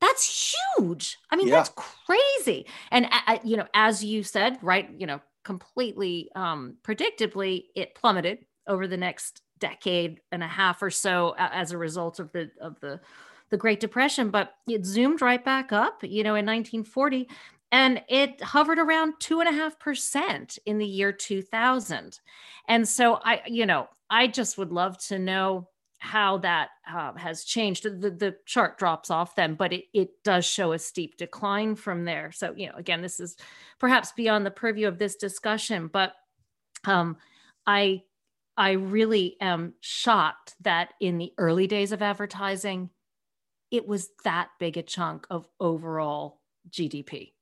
That's 0.00 0.54
huge. 0.78 1.18
I 1.30 1.36
mean, 1.36 1.48
yeah. 1.48 1.56
that's 1.56 1.72
crazy. 1.74 2.66
And, 2.90 3.06
uh, 3.26 3.38
you 3.44 3.56
know, 3.56 3.66
as 3.74 4.02
you 4.02 4.22
said, 4.22 4.58
right, 4.62 4.88
you 4.96 5.06
know, 5.06 5.20
completely 5.44 6.30
um, 6.34 6.76
predictably, 6.82 7.64
it 7.74 7.94
plummeted 7.94 8.38
over 8.66 8.86
the 8.86 8.96
next 8.96 9.42
decade 9.58 10.20
and 10.32 10.42
a 10.42 10.48
half 10.48 10.82
or 10.82 10.90
so 10.90 11.34
as 11.36 11.72
a 11.72 11.78
result 11.78 12.18
of 12.20 12.32
the, 12.32 12.50
of 12.60 12.78
the, 12.80 13.00
the 13.50 13.56
Great 13.56 13.80
Depression, 13.80 14.30
but 14.30 14.54
it 14.68 14.86
zoomed 14.86 15.20
right 15.20 15.44
back 15.44 15.72
up, 15.72 16.02
you 16.02 16.22
know, 16.22 16.36
in 16.36 16.46
1940 16.46 17.28
and 17.72 18.02
it 18.08 18.42
hovered 18.42 18.78
around 18.78 19.14
two 19.20 19.40
and 19.40 19.48
a 19.48 19.52
half 19.52 19.78
percent 19.78 20.58
in 20.66 20.78
the 20.78 20.86
year 20.86 21.12
2000 21.12 22.18
and 22.68 22.88
so 22.88 23.20
i 23.24 23.40
you 23.46 23.66
know 23.66 23.88
i 24.08 24.26
just 24.26 24.58
would 24.58 24.72
love 24.72 24.98
to 24.98 25.18
know 25.18 25.68
how 26.00 26.38
that 26.38 26.70
uh, 26.90 27.12
has 27.12 27.44
changed. 27.44 27.84
The, 27.84 28.10
the 28.10 28.34
chart 28.46 28.78
drops 28.78 29.10
off 29.10 29.36
then 29.36 29.54
but 29.54 29.72
it, 29.72 29.84
it 29.92 30.24
does 30.24 30.46
show 30.46 30.72
a 30.72 30.78
steep 30.78 31.18
decline 31.18 31.76
from 31.76 32.04
there. 32.06 32.32
So 32.32 32.54
you 32.56 32.66
know 32.68 32.74
again 32.76 33.02
this 33.02 33.20
is 33.20 33.36
perhaps 33.78 34.10
beyond 34.12 34.44
the 34.44 34.50
purview 34.50 34.88
of 34.88 34.98
this 34.98 35.16
discussion 35.16 35.88
but 35.92 36.14
um, 36.84 37.16
i 37.66 38.02
i 38.56 38.72
really 38.72 39.36
am 39.40 39.74
shocked 39.80 40.54
that 40.60 40.94
in 41.00 41.18
the 41.18 41.32
early 41.36 41.66
days 41.66 41.92
of 41.92 42.00
advertising 42.02 42.88
it 43.70 43.86
was 43.86 44.08
that 44.24 44.48
big 44.58 44.76
a 44.76 44.82
chunk 44.82 45.26
of 45.30 45.46
overall 45.60 46.40
gdp 46.70 47.32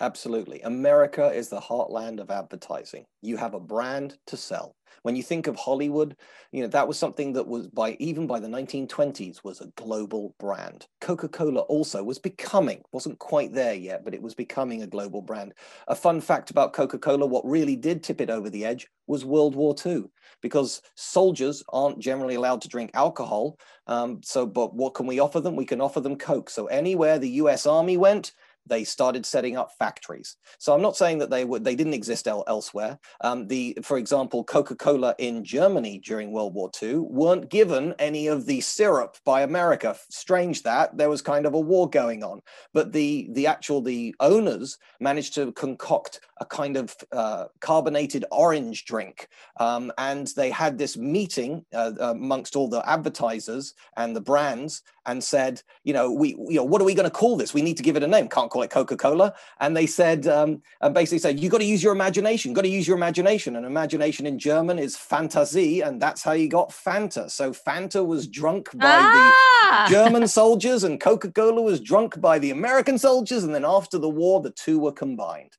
Absolutely. 0.00 0.60
America 0.62 1.30
is 1.30 1.48
the 1.48 1.60
heartland 1.60 2.18
of 2.18 2.30
advertising. 2.30 3.04
You 3.22 3.36
have 3.36 3.54
a 3.54 3.60
brand 3.60 4.18
to 4.26 4.36
sell. 4.36 4.74
When 5.02 5.14
you 5.14 5.22
think 5.22 5.46
of 5.46 5.56
Hollywood, 5.56 6.16
you 6.50 6.62
know, 6.62 6.68
that 6.68 6.88
was 6.88 6.98
something 6.98 7.32
that 7.34 7.46
was 7.46 7.68
by 7.68 7.96
even 8.00 8.26
by 8.26 8.40
the 8.40 8.48
1920s 8.48 9.44
was 9.44 9.60
a 9.60 9.70
global 9.76 10.34
brand. 10.40 10.86
Coca-Cola 11.00 11.60
also 11.62 12.02
was 12.02 12.18
becoming, 12.18 12.82
wasn't 12.92 13.18
quite 13.18 13.52
there 13.52 13.74
yet, 13.74 14.04
but 14.04 14.14
it 14.14 14.22
was 14.22 14.34
becoming 14.34 14.82
a 14.82 14.86
global 14.86 15.20
brand. 15.22 15.52
A 15.88 15.94
fun 15.94 16.20
fact 16.20 16.50
about 16.50 16.72
Coca-Cola, 16.72 17.26
what 17.26 17.44
really 17.46 17.76
did 17.76 18.02
tip 18.02 18.20
it 18.20 18.30
over 18.30 18.50
the 18.50 18.64
edge 18.64 18.88
was 19.06 19.24
World 19.24 19.54
War 19.54 19.74
II, 19.74 20.04
because 20.40 20.80
soldiers 20.96 21.62
aren't 21.72 21.98
generally 21.98 22.34
allowed 22.36 22.62
to 22.62 22.68
drink 22.68 22.90
alcohol. 22.94 23.58
Um, 23.86 24.20
so, 24.22 24.46
but 24.46 24.74
what 24.74 24.94
can 24.94 25.06
we 25.06 25.20
offer 25.20 25.40
them? 25.40 25.56
We 25.56 25.66
can 25.66 25.80
offer 25.80 26.00
them 26.00 26.16
Coke. 26.16 26.50
So 26.50 26.66
anywhere 26.66 27.18
the 27.18 27.30
US 27.30 27.66
Army 27.66 27.96
went, 27.96 28.32
they 28.66 28.84
started 28.84 29.26
setting 29.26 29.56
up 29.56 29.72
factories. 29.78 30.36
So 30.58 30.74
I'm 30.74 30.82
not 30.82 30.96
saying 30.96 31.18
that 31.18 31.30
they 31.30 31.44
would 31.44 31.64
they 31.64 31.74
didn't 31.74 31.94
exist 31.94 32.28
el- 32.28 32.44
elsewhere. 32.46 32.98
Um, 33.20 33.46
the 33.46 33.78
for 33.82 33.98
example, 33.98 34.44
Coca-Cola 34.44 35.14
in 35.18 35.44
Germany 35.44 35.98
during 35.98 36.32
World 36.32 36.54
War 36.54 36.70
II 36.82 36.96
weren't 36.98 37.50
given 37.50 37.94
any 37.98 38.26
of 38.26 38.46
the 38.46 38.60
syrup 38.60 39.16
by 39.24 39.42
America. 39.42 39.96
Strange 40.10 40.62
that 40.62 40.96
there 40.96 41.10
was 41.10 41.22
kind 41.22 41.46
of 41.46 41.54
a 41.54 41.60
war 41.60 41.88
going 41.88 42.22
on, 42.22 42.40
but 42.72 42.92
the 42.92 43.28
the 43.32 43.46
actual 43.46 43.82
the 43.82 44.14
owners 44.20 44.78
managed 45.00 45.34
to 45.34 45.52
concoct 45.52 46.20
a 46.38 46.46
kind 46.46 46.76
of 46.76 46.96
uh, 47.12 47.44
carbonated 47.60 48.24
orange 48.30 48.84
drink. 48.84 49.28
Um, 49.58 49.92
and 49.98 50.26
they 50.36 50.50
had 50.50 50.78
this 50.78 50.96
meeting 50.96 51.64
uh, 51.72 51.92
amongst 52.00 52.56
all 52.56 52.68
the 52.68 52.88
advertisers 52.88 53.74
and 53.96 54.14
the 54.14 54.20
brands 54.20 54.82
and 55.06 55.22
said, 55.22 55.62
you 55.84 55.92
know, 55.92 56.10
we, 56.10 56.30
you 56.30 56.56
know, 56.56 56.64
what 56.64 56.80
are 56.80 56.84
we 56.84 56.94
going 56.94 57.08
to 57.08 57.10
call 57.10 57.36
this? 57.36 57.52
We 57.52 57.62
need 57.62 57.76
to 57.76 57.82
give 57.82 57.96
it 57.96 58.02
a 58.02 58.06
name. 58.06 58.28
Can't 58.28 58.50
call 58.50 58.62
it 58.62 58.70
Coca-Cola. 58.70 59.34
And 59.60 59.76
they 59.76 59.86
said, 59.86 60.26
um, 60.26 60.62
and 60.80 60.94
basically 60.94 61.18
said, 61.18 61.38
you 61.38 61.48
got 61.48 61.58
to 61.58 61.64
use 61.64 61.82
your 61.82 61.92
imagination. 61.92 62.52
Got 62.52 62.62
to 62.62 62.68
use 62.68 62.88
your 62.88 62.96
imagination. 62.96 63.56
And 63.56 63.66
imagination 63.66 64.26
in 64.26 64.38
German 64.38 64.78
is 64.78 64.96
Fantasie, 64.96 65.82
and 65.82 66.00
that's 66.00 66.22
how 66.22 66.32
you 66.32 66.48
got 66.48 66.70
Fanta. 66.70 67.30
So 67.30 67.52
Fanta 67.52 68.04
was 68.04 68.26
drunk 68.26 68.70
by 68.72 68.86
ah! 68.86 69.86
the 69.86 69.94
German 69.94 70.26
soldiers, 70.40 70.84
and 70.84 71.00
Coca-Cola 71.00 71.60
was 71.60 71.80
drunk 71.80 72.20
by 72.20 72.38
the 72.38 72.50
American 72.50 72.98
soldiers. 72.98 73.44
And 73.44 73.54
then 73.54 73.64
after 73.64 73.98
the 73.98 74.08
war, 74.08 74.40
the 74.40 74.50
two 74.50 74.78
were 74.78 74.92
combined. 74.92 75.56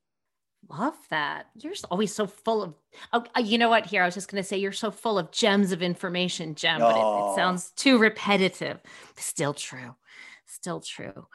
Love 0.68 0.96
that. 1.10 1.46
You're 1.60 1.74
always 1.90 2.14
so 2.14 2.26
full 2.26 2.62
of. 2.62 2.74
Oh, 3.12 3.24
uh, 3.36 3.40
you 3.40 3.58
know 3.58 3.68
what? 3.68 3.86
Here, 3.86 4.02
I 4.02 4.06
was 4.06 4.14
just 4.14 4.30
going 4.30 4.42
to 4.42 4.48
say 4.48 4.56
you're 4.56 4.72
so 4.72 4.90
full 4.90 5.18
of 5.18 5.30
gems 5.30 5.70
of 5.70 5.82
information, 5.82 6.54
Jem, 6.54 6.80
but 6.80 6.96
it, 6.96 6.98
it, 6.98 7.36
sounds 7.36 7.70
too 7.72 7.98
repetitive. 7.98 8.80
Still 9.16 9.54
true. 9.54 9.94
Still 10.46 10.80
true. 10.80 11.26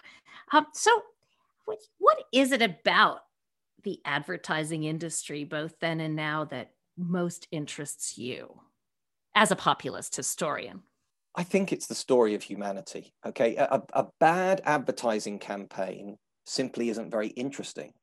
Um, 0.51 0.67
so, 0.73 0.91
what, 1.65 1.77
what 1.99 2.23
is 2.33 2.51
it 2.51 2.61
about 2.61 3.21
the 3.83 3.99
advertising 4.05 4.83
industry, 4.83 5.43
both 5.43 5.79
then 5.79 6.01
and 6.01 6.15
now, 6.15 6.45
that 6.45 6.71
most 6.97 7.47
interests 7.51 8.17
you 8.17 8.59
as 9.35 9.51
a 9.51 9.55
populist 9.55 10.15
historian? 10.15 10.81
I 11.35 11.43
think 11.43 11.71
it's 11.71 11.87
the 11.87 11.95
story 11.95 12.35
of 12.35 12.43
humanity. 12.43 13.13
Okay. 13.25 13.55
A, 13.55 13.81
a 13.93 14.07
bad 14.19 14.61
advertising 14.65 15.39
campaign 15.39 16.17
simply 16.45 16.89
isn't 16.89 17.11
very 17.11 17.27
interesting 17.29 17.93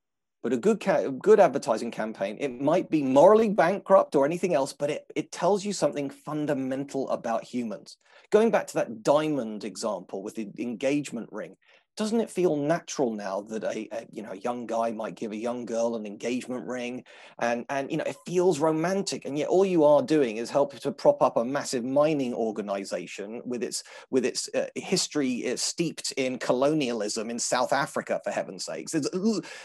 but 0.43 0.53
a 0.53 0.57
good 0.57 0.81
ca- 0.81 1.11
good 1.11 1.41
advertising 1.41 1.91
campaign, 1.91 2.37
it 2.41 2.61
might 2.61 2.91
be 2.91 3.03
morally 3.03 3.49
bankrupt 3.49 4.15
or 4.15 4.25
anything 4.25 4.55
else, 4.55 4.73
but 4.73 4.91
it, 4.91 5.05
it 5.15 5.33
tells 5.33 5.65
you 5.65 5.73
something 5.73 6.11
fundamental 6.11 7.09
about 7.11 7.45
humans. 7.45 7.97
Going 8.31 8.51
back 8.51 8.67
to 8.69 8.75
that 8.75 9.03
diamond 9.03 9.65
example 9.65 10.23
with 10.23 10.35
the 10.35 10.51
engagement 10.59 11.29
ring, 11.33 11.57
doesn't 11.99 12.21
it 12.21 12.31
feel 12.31 12.55
natural 12.55 13.13
now 13.13 13.41
that 13.41 13.65
a, 13.65 13.89
a, 13.91 14.07
you 14.13 14.23
know 14.23 14.31
a 14.31 14.37
young 14.37 14.67
guy 14.67 14.93
might 14.93 15.17
give 15.17 15.33
a 15.33 15.37
young 15.37 15.67
girl 15.67 15.97
an 15.97 16.07
engagement 16.07 16.65
ring? 16.65 17.03
And 17.41 17.67
and 17.71 17.91
you 17.91 17.97
know 17.97 18.05
it 18.05 18.17
feels 18.25 18.61
romantic 18.61 19.25
and 19.25 19.37
yet 19.37 19.49
all 19.49 19.67
you 19.67 19.83
are 19.83 20.01
doing 20.01 20.37
is 20.37 20.49
help 20.49 20.79
to 20.79 20.93
prop 20.93 21.21
up 21.23 21.37
a 21.37 21.45
massive 21.45 21.85
mining 21.85 22.33
organization 22.35 23.43
with 23.45 23.65
its 23.65 23.83
with 24.11 24.25
its 24.25 24.49
uh, 24.55 24.67
history 24.77 25.51
uh, 25.51 25.57
steeped 25.57 26.13
in 26.13 26.39
colonialism 26.39 27.31
in 27.31 27.39
South 27.39 27.73
Africa 27.73 28.21
for 28.23 28.31
heaven's 28.31 28.65
sakes. 28.65 28.93
There's 28.93 29.09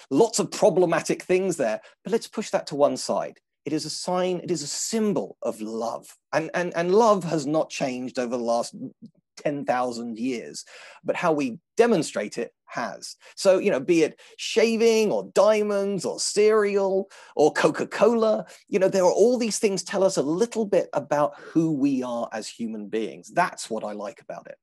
lots 0.10 0.40
of 0.40 0.50
problematic 0.50 1.22
things 1.22 1.56
there 1.56 1.80
but 2.04 2.12
let's 2.12 2.28
push 2.28 2.50
that 2.50 2.66
to 2.68 2.76
one 2.76 2.98
side. 2.98 3.40
It 3.66 3.74
is 3.74 3.86
a 3.86 3.92
sign 3.92 4.42
it 4.44 4.50
is 4.50 4.64
a 4.64 4.68
symbol 4.68 5.38
of 5.44 5.62
love 5.62 6.18
and 6.34 6.50
and 6.56 6.76
and 6.76 6.96
love 6.96 7.24
has 7.26 7.46
not 7.46 7.70
changed 7.70 8.18
over 8.18 8.36
the 8.36 8.44
last 8.44 8.76
10,000 9.38 10.18
years, 10.18 10.66
but 11.04 11.16
how 11.16 11.34
we 11.34 11.60
demonstrate 11.78 12.38
it 12.38 12.52
has. 12.66 13.16
So, 13.36 13.60
you 13.60 13.72
know, 13.72 13.80
be 13.80 14.04
it 14.04 14.20
shaving 14.38 15.12
or 15.12 15.30
diamonds 15.34 16.06
or 16.06 16.20
cereal 16.20 17.10
or 17.36 17.54
Coca 17.54 17.88
Cola, 17.88 18.46
you 18.68 18.80
know, 18.80 18.88
there 18.88 19.04
are 19.04 19.12
all 19.12 19.38
these 19.38 19.60
things 19.60 19.84
tell 19.84 20.04
us 20.04 20.18
a 20.18 20.24
little 20.24 20.66
bit 20.66 20.90
about 20.94 21.34
who 21.40 21.72
we 21.74 22.04
are 22.04 22.30
as 22.32 22.48
human 22.48 22.88
beings. 22.88 23.32
That's 23.34 23.70
what 23.70 23.84
I 23.84 23.94
like 23.94 24.22
about 24.22 24.48
it. 24.48 24.58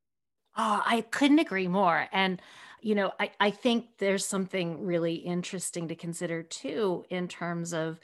Oh, 0.56 0.82
I 0.84 1.02
couldn't 1.02 1.38
agree 1.38 1.68
more. 1.68 2.06
And, 2.12 2.42
you 2.80 2.94
know, 2.94 3.12
I, 3.20 3.30
I 3.38 3.50
think 3.50 3.86
there's 3.98 4.26
something 4.26 4.84
really 4.84 5.14
interesting 5.14 5.88
to 5.88 5.94
consider 5.94 6.42
too 6.42 7.04
in 7.10 7.28
terms 7.28 7.72
of, 7.72 8.00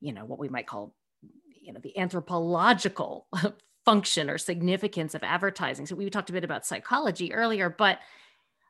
you 0.00 0.12
know, 0.12 0.24
what 0.24 0.38
we 0.38 0.48
might 0.48 0.66
call 0.66 0.94
you 1.62 1.72
know 1.72 1.80
the 1.80 1.96
anthropological 1.96 3.28
function 3.84 4.30
or 4.30 4.38
significance 4.38 5.14
of 5.14 5.22
advertising. 5.22 5.86
So 5.86 5.96
we 5.96 6.08
talked 6.10 6.30
a 6.30 6.32
bit 6.32 6.44
about 6.44 6.66
psychology 6.66 7.32
earlier, 7.32 7.68
but 7.68 7.98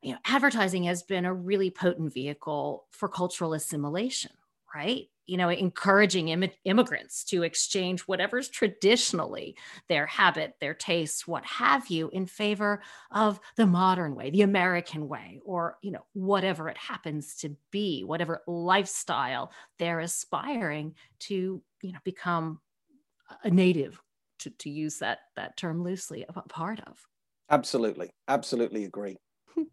you 0.03 0.13
know, 0.13 0.19
advertising 0.25 0.85
has 0.85 1.03
been 1.03 1.25
a 1.25 1.33
really 1.33 1.71
potent 1.71 2.13
vehicle 2.13 2.87
for 2.91 3.09
cultural 3.09 3.55
assimilation, 3.55 4.33
right? 4.75 5.09
You 5.27 5.37
know, 5.37 5.49
encouraging 5.49 6.29
Im- 6.31 6.51
immigrants 6.65 7.23
to 7.27 7.45
exchange 7.45 8.01
whatever's 8.03 8.49
traditionally 8.49 9.57
their 9.89 10.07
habit, 10.07 10.57
their 10.61 10.75
tastes, 10.75 11.29
what 11.29 11.45
have 11.45 11.87
you, 11.87 12.09
in 12.09 12.27
favor 12.27 12.83
of 13.13 13.39
the 13.57 13.67
modern 13.67 14.17
way, 14.17 14.31
the 14.31 14.43
American 14.43 15.07
way, 15.07 15.41
or, 15.45 15.79
you 15.83 15.93
know, 15.93 16.05
whatever 16.15 16.69
it 16.69 16.77
happens 16.77 17.37
to 17.37 17.57
be, 17.71 18.03
whatever 18.03 18.43
lifestyle 18.49 19.53
they're 19.79 20.01
aspiring 20.01 20.97
to, 21.21 21.63
you 21.83 21.93
know, 21.93 22.01
become 22.03 22.61
a 23.45 23.51
native 23.51 24.03
to, 24.43 24.51
to 24.51 24.71
use 24.71 24.99
that 24.99 25.21
that 25.37 25.57
term 25.57 25.83
loosely 25.83 26.25
a 26.29 26.33
part 26.43 26.81
of 26.81 27.07
absolutely 27.51 28.11
absolutely 28.29 28.85
agree 28.85 29.17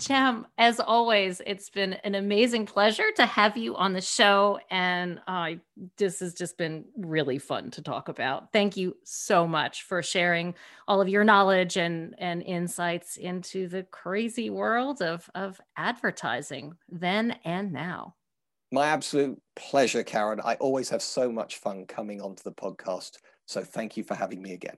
Jem, 0.00 0.46
as 0.58 0.78
always, 0.78 1.42
it's 1.44 1.70
been 1.70 1.94
an 1.94 2.14
amazing 2.14 2.66
pleasure 2.66 3.10
to 3.16 3.26
have 3.26 3.56
you 3.56 3.74
on 3.74 3.92
the 3.92 4.00
show. 4.00 4.60
And 4.70 5.20
uh, 5.26 5.52
this 5.96 6.20
has 6.20 6.34
just 6.34 6.56
been 6.56 6.84
really 6.96 7.38
fun 7.38 7.72
to 7.72 7.82
talk 7.82 8.08
about. 8.08 8.52
Thank 8.52 8.76
you 8.76 8.96
so 9.02 9.46
much 9.46 9.82
for 9.82 10.00
sharing 10.02 10.54
all 10.86 11.00
of 11.00 11.08
your 11.08 11.24
knowledge 11.24 11.76
and, 11.76 12.14
and 12.18 12.42
insights 12.42 13.16
into 13.16 13.66
the 13.66 13.82
crazy 13.84 14.50
world 14.50 15.02
of, 15.02 15.28
of 15.34 15.60
advertising 15.76 16.74
then 16.88 17.36
and 17.44 17.72
now. 17.72 18.14
My 18.70 18.86
absolute 18.86 19.40
pleasure, 19.56 20.04
Karen. 20.04 20.40
I 20.44 20.54
always 20.56 20.90
have 20.90 21.02
so 21.02 21.32
much 21.32 21.56
fun 21.56 21.86
coming 21.86 22.20
onto 22.20 22.42
the 22.44 22.52
podcast. 22.52 23.16
So 23.48 23.62
thank 23.62 23.96
you 23.96 24.04
for 24.04 24.14
having 24.14 24.42
me 24.42 24.52
again. 24.52 24.76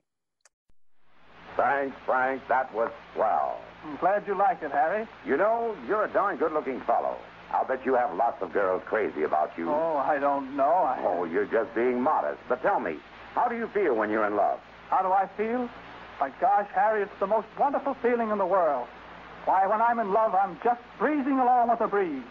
Thanks, 1.57 1.95
Frank. 2.05 2.41
That 2.47 2.73
was 2.73 2.89
swell. 3.13 3.59
I'm 3.83 3.97
glad 3.97 4.25
you 4.25 4.33
liked 4.33 4.63
it, 4.63 4.71
Harry. 4.71 5.05
You 5.27 5.35
know, 5.35 5.75
you're 5.89 6.05
a 6.05 6.13
darn 6.13 6.37
good 6.37 6.53
looking 6.53 6.79
fellow. 6.87 7.17
I'll 7.51 7.67
bet 7.67 7.85
you 7.85 7.95
have 7.95 8.15
lots 8.15 8.41
of 8.41 8.53
girls 8.53 8.81
crazy 8.85 9.23
about 9.23 9.51
you. 9.57 9.69
Oh, 9.69 9.97
I 9.97 10.19
don't 10.19 10.55
know. 10.55 10.71
I... 10.71 11.03
Oh, 11.05 11.25
you're 11.25 11.47
just 11.47 11.75
being 11.75 11.99
modest. 11.99 12.39
But 12.47 12.61
tell 12.61 12.79
me, 12.79 12.95
how 13.35 13.49
do 13.49 13.57
you 13.57 13.67
feel 13.73 13.93
when 13.93 14.09
you're 14.09 14.25
in 14.25 14.37
love? 14.37 14.61
How 14.89 15.01
do 15.01 15.11
I 15.11 15.27
feel? 15.35 15.69
My 16.21 16.31
gosh, 16.39 16.69
Harry, 16.73 17.01
it's 17.01 17.19
the 17.19 17.27
most 17.27 17.47
wonderful 17.59 17.97
feeling 18.01 18.29
in 18.29 18.37
the 18.37 18.45
world. 18.45 18.87
Why, 19.43 19.67
when 19.67 19.81
I'm 19.81 19.99
in 19.99 20.13
love, 20.13 20.33
I'm 20.33 20.57
just 20.63 20.79
breezing 20.97 21.39
along 21.39 21.71
with 21.71 21.79
the 21.79 21.87
breeze. 21.87 22.23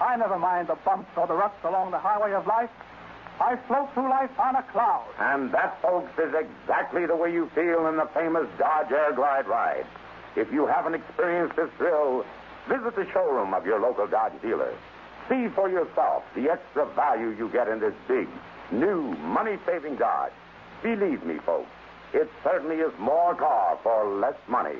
I 0.00 0.16
never 0.16 0.38
mind 0.38 0.68
the 0.68 0.78
bumps 0.84 1.10
or 1.16 1.26
the 1.26 1.34
ruts 1.34 1.58
along 1.64 1.90
the 1.90 1.98
highway 1.98 2.32
of 2.32 2.46
life. 2.46 2.70
I 3.40 3.56
float 3.66 3.92
through 3.94 4.10
life 4.10 4.38
on 4.38 4.54
a 4.54 4.62
cloud. 4.64 5.08
And 5.18 5.50
that, 5.52 5.80
folks, 5.80 6.12
is 6.18 6.34
exactly 6.34 7.06
the 7.06 7.16
way 7.16 7.32
you 7.32 7.50
feel 7.54 7.86
in 7.86 7.96
the 7.96 8.08
famous 8.12 8.46
Dodge 8.58 8.92
Air 8.92 9.12
Glide 9.14 9.46
ride. 9.48 9.86
If 10.36 10.52
you 10.52 10.66
haven't 10.66 10.94
experienced 10.94 11.56
this 11.56 11.70
thrill, 11.78 12.24
visit 12.68 12.94
the 12.94 13.06
showroom 13.12 13.54
of 13.54 13.64
your 13.64 13.80
local 13.80 14.06
Dodge 14.06 14.34
dealer. 14.42 14.74
See 15.28 15.48
for 15.48 15.70
yourself 15.70 16.22
the 16.34 16.50
extra 16.50 16.86
value 16.94 17.30
you 17.30 17.48
get 17.48 17.66
in 17.66 17.80
this 17.80 17.94
big, 18.06 18.28
new, 18.70 19.14
money-saving 19.24 19.96
Dodge. 19.96 20.32
Believe 20.82 21.24
me, 21.24 21.38
folks, 21.46 21.70
it 22.12 22.30
certainly 22.44 22.76
is 22.76 22.92
more 22.98 23.34
car 23.34 23.78
for 23.82 24.06
less 24.06 24.36
money. 24.48 24.76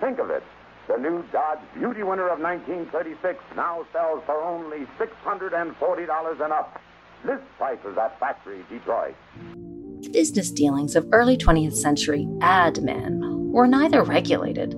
Think 0.00 0.20
of 0.20 0.30
it. 0.30 0.44
The 0.86 0.98
new 0.98 1.24
Dodge 1.32 1.60
Beauty 1.74 2.02
Winner 2.02 2.28
of 2.28 2.38
1936 2.38 3.42
now 3.56 3.84
sells 3.92 4.22
for 4.24 4.40
only 4.40 4.86
$640 4.98 6.40
and 6.40 6.52
up. 6.52 6.80
List 7.24 7.42
prices 7.56 7.96
at 7.98 8.20
Factory 8.20 8.64
Detroit. 8.68 9.14
The 10.02 10.10
business 10.10 10.50
dealings 10.50 10.94
of 10.94 11.08
early 11.12 11.38
20th 11.38 11.74
century 11.74 12.28
ad 12.42 12.82
men 12.82 13.50
were 13.50 13.66
neither 13.66 14.02
regulated 14.02 14.74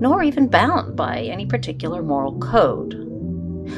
nor 0.00 0.22
even 0.22 0.48
bound 0.48 0.96
by 0.96 1.20
any 1.20 1.44
particular 1.44 2.02
moral 2.02 2.38
code. 2.38 2.94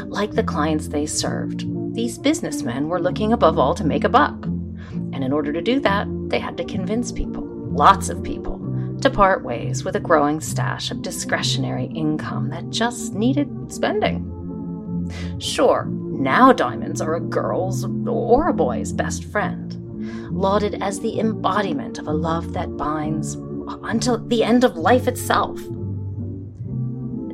Like 0.07 0.31
the 0.33 0.45
clients 0.45 0.89
they 0.89 1.07
served, 1.07 1.67
these 1.95 2.19
businessmen 2.19 2.89
were 2.89 3.01
looking 3.01 3.33
above 3.33 3.59
all 3.59 3.75
to 3.75 3.85
make 3.85 4.05
a 4.05 4.09
buck. 4.09 4.45
And 4.45 5.25
in 5.25 5.33
order 5.33 5.53
to 5.53 5.61
do 5.61 5.81
that, 5.81 6.07
they 6.29 6.39
had 6.39 6.57
to 6.59 6.65
convince 6.65 7.13
people, 7.13 7.45
lots 7.45 8.09
of 8.09 8.23
people, 8.23 8.61
to 9.03 9.11
part 9.11 9.45
ways 9.45 9.85
with 9.85 9.97
a 9.97 10.01
growing 10.01 10.41
stash 10.41 10.91
of 10.91 11.03
discretionary 11.03 11.87
income 11.87 12.49
that 12.51 12.71
just 12.71 13.13
needed 13.13 13.73
spending. 13.73 14.31
Sure, 15.39 15.87
now 16.21 16.53
diamonds 16.53 17.01
are 17.01 17.15
a 17.15 17.21
girl's 17.21 17.85
or 18.07 18.49
a 18.49 18.55
boy's 18.55 18.93
best 18.93 19.25
friend, 19.25 19.75
lauded 20.33 20.83
as 20.83 21.01
the 21.01 21.19
embodiment 21.19 21.99
of 21.99 22.07
a 22.07 22.13
love 22.13 22.53
that 22.53 22.77
binds 22.77 23.35
until 23.83 24.19
the 24.27 24.45
end 24.45 24.65
of 24.65 24.77
life 24.77 25.09
itself. 25.09 25.59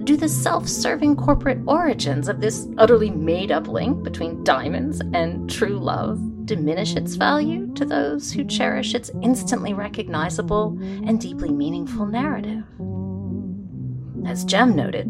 Do 0.04 0.16
the 0.16 0.28
self 0.28 0.66
serving 0.66 1.16
corporate 1.16 1.60
origins 1.66 2.28
of 2.28 2.40
this 2.40 2.66
utterly 2.78 3.10
made 3.10 3.52
up 3.52 3.68
link 3.68 4.02
between 4.02 4.42
diamonds 4.44 5.00
and 5.12 5.48
true 5.48 5.78
love 5.78 6.18
diminish 6.46 6.96
its 6.96 7.14
value 7.14 7.72
to 7.74 7.84
those 7.84 8.32
who 8.32 8.44
cherish 8.44 8.94
its 8.94 9.10
instantly 9.22 9.72
recognizable 9.72 10.76
and 10.80 11.20
deeply 11.20 11.52
meaningful 11.52 12.06
narrative? 12.06 12.64
As 14.26 14.44
Jem 14.44 14.74
noted, 14.74 15.06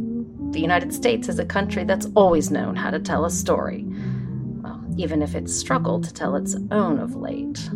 the 0.53 0.61
United 0.61 0.93
States 0.93 1.29
is 1.29 1.39
a 1.39 1.45
country 1.45 1.85
that's 1.85 2.09
always 2.15 2.51
known 2.51 2.75
how 2.75 2.91
to 2.91 2.99
tell 2.99 3.25
a 3.25 3.31
story. 3.31 3.85
Well, 4.63 4.85
even 4.97 5.23
if 5.23 5.35
it's 5.35 5.55
struggled 5.55 6.05
to 6.05 6.13
tell 6.13 6.35
its 6.35 6.57
own 6.71 6.99
of 6.99 7.15
late. 7.15 7.69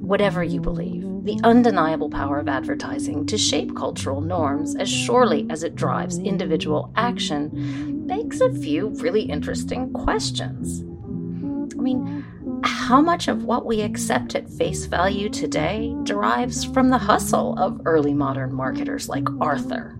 Whatever 0.00 0.42
you 0.44 0.60
believe, 0.60 1.04
the 1.24 1.40
undeniable 1.44 2.08
power 2.08 2.38
of 2.38 2.48
advertising 2.48 3.26
to 3.26 3.36
shape 3.36 3.76
cultural 3.76 4.20
norms 4.20 4.74
as 4.76 4.88
surely 4.88 5.46
as 5.50 5.62
it 5.62 5.74
drives 5.74 6.18
individual 6.18 6.92
action 6.96 8.06
begs 8.06 8.40
a 8.40 8.52
few 8.54 8.88
really 9.00 9.22
interesting 9.22 9.92
questions. 9.92 10.82
I 11.76 11.82
mean, 11.82 12.24
how 12.64 13.00
much 13.00 13.28
of 13.28 13.44
what 13.44 13.66
we 13.66 13.82
accept 13.82 14.34
at 14.34 14.50
face 14.50 14.86
value 14.86 15.28
today 15.28 15.94
derives 16.04 16.64
from 16.64 16.90
the 16.90 16.98
hustle 16.98 17.58
of 17.58 17.80
early 17.84 18.14
modern 18.14 18.54
marketers 18.54 19.08
like 19.08 19.26
Arthur? 19.40 19.96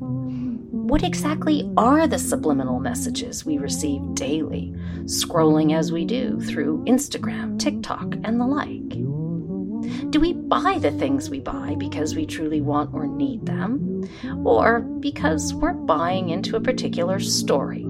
What 0.90 1.04
exactly 1.04 1.70
are 1.76 2.08
the 2.08 2.18
subliminal 2.18 2.80
messages 2.80 3.46
we 3.46 3.58
receive 3.58 4.16
daily, 4.16 4.74
scrolling 5.04 5.72
as 5.72 5.92
we 5.92 6.04
do 6.04 6.40
through 6.40 6.82
Instagram, 6.84 7.60
TikTok, 7.60 8.16
and 8.24 8.40
the 8.40 8.44
like? 8.44 10.10
Do 10.10 10.18
we 10.18 10.32
buy 10.32 10.78
the 10.80 10.90
things 10.90 11.30
we 11.30 11.38
buy 11.38 11.76
because 11.78 12.16
we 12.16 12.26
truly 12.26 12.60
want 12.60 12.92
or 12.92 13.06
need 13.06 13.46
them? 13.46 14.02
Or 14.44 14.80
because 14.80 15.54
we're 15.54 15.74
buying 15.74 16.30
into 16.30 16.56
a 16.56 16.60
particular 16.60 17.20
story, 17.20 17.82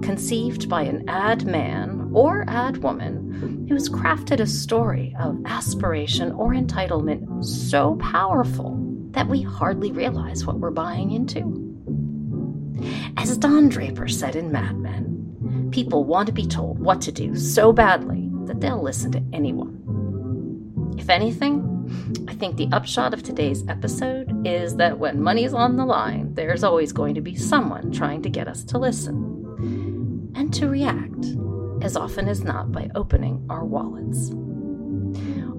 conceived 0.00 0.66
by 0.66 0.84
an 0.84 1.06
ad 1.10 1.44
man 1.44 2.10
or 2.14 2.46
ad 2.48 2.78
woman 2.78 3.66
who's 3.68 3.90
crafted 3.90 4.40
a 4.40 4.46
story 4.46 5.14
of 5.20 5.38
aspiration 5.44 6.32
or 6.32 6.54
entitlement 6.54 7.44
so 7.44 7.96
powerful 7.96 8.78
that 9.10 9.28
we 9.28 9.42
hardly 9.42 9.92
realize 9.92 10.46
what 10.46 10.58
we're 10.58 10.70
buying 10.70 11.12
into? 11.12 11.65
As 13.16 13.36
Don 13.38 13.68
Draper 13.68 14.08
said 14.08 14.36
in 14.36 14.52
Mad 14.52 14.76
Men, 14.76 15.68
people 15.72 16.04
want 16.04 16.26
to 16.26 16.32
be 16.32 16.46
told 16.46 16.78
what 16.78 17.00
to 17.02 17.12
do 17.12 17.36
so 17.36 17.72
badly 17.72 18.28
that 18.44 18.60
they'll 18.60 18.82
listen 18.82 19.12
to 19.12 19.22
anyone. 19.32 20.94
If 20.98 21.10
anything, 21.10 22.24
I 22.28 22.34
think 22.34 22.56
the 22.56 22.68
upshot 22.72 23.14
of 23.14 23.22
today's 23.22 23.66
episode 23.68 24.46
is 24.46 24.76
that 24.76 24.98
when 24.98 25.22
money's 25.22 25.54
on 25.54 25.76
the 25.76 25.84
line, 25.84 26.34
there's 26.34 26.64
always 26.64 26.92
going 26.92 27.14
to 27.14 27.20
be 27.20 27.36
someone 27.36 27.92
trying 27.92 28.22
to 28.22 28.30
get 28.30 28.48
us 28.48 28.64
to 28.64 28.78
listen 28.78 30.32
and 30.34 30.52
to 30.54 30.68
react, 30.68 31.26
as 31.82 31.96
often 31.96 32.28
as 32.28 32.42
not 32.42 32.72
by 32.72 32.90
opening 32.94 33.44
our 33.48 33.64
wallets. 33.64 34.32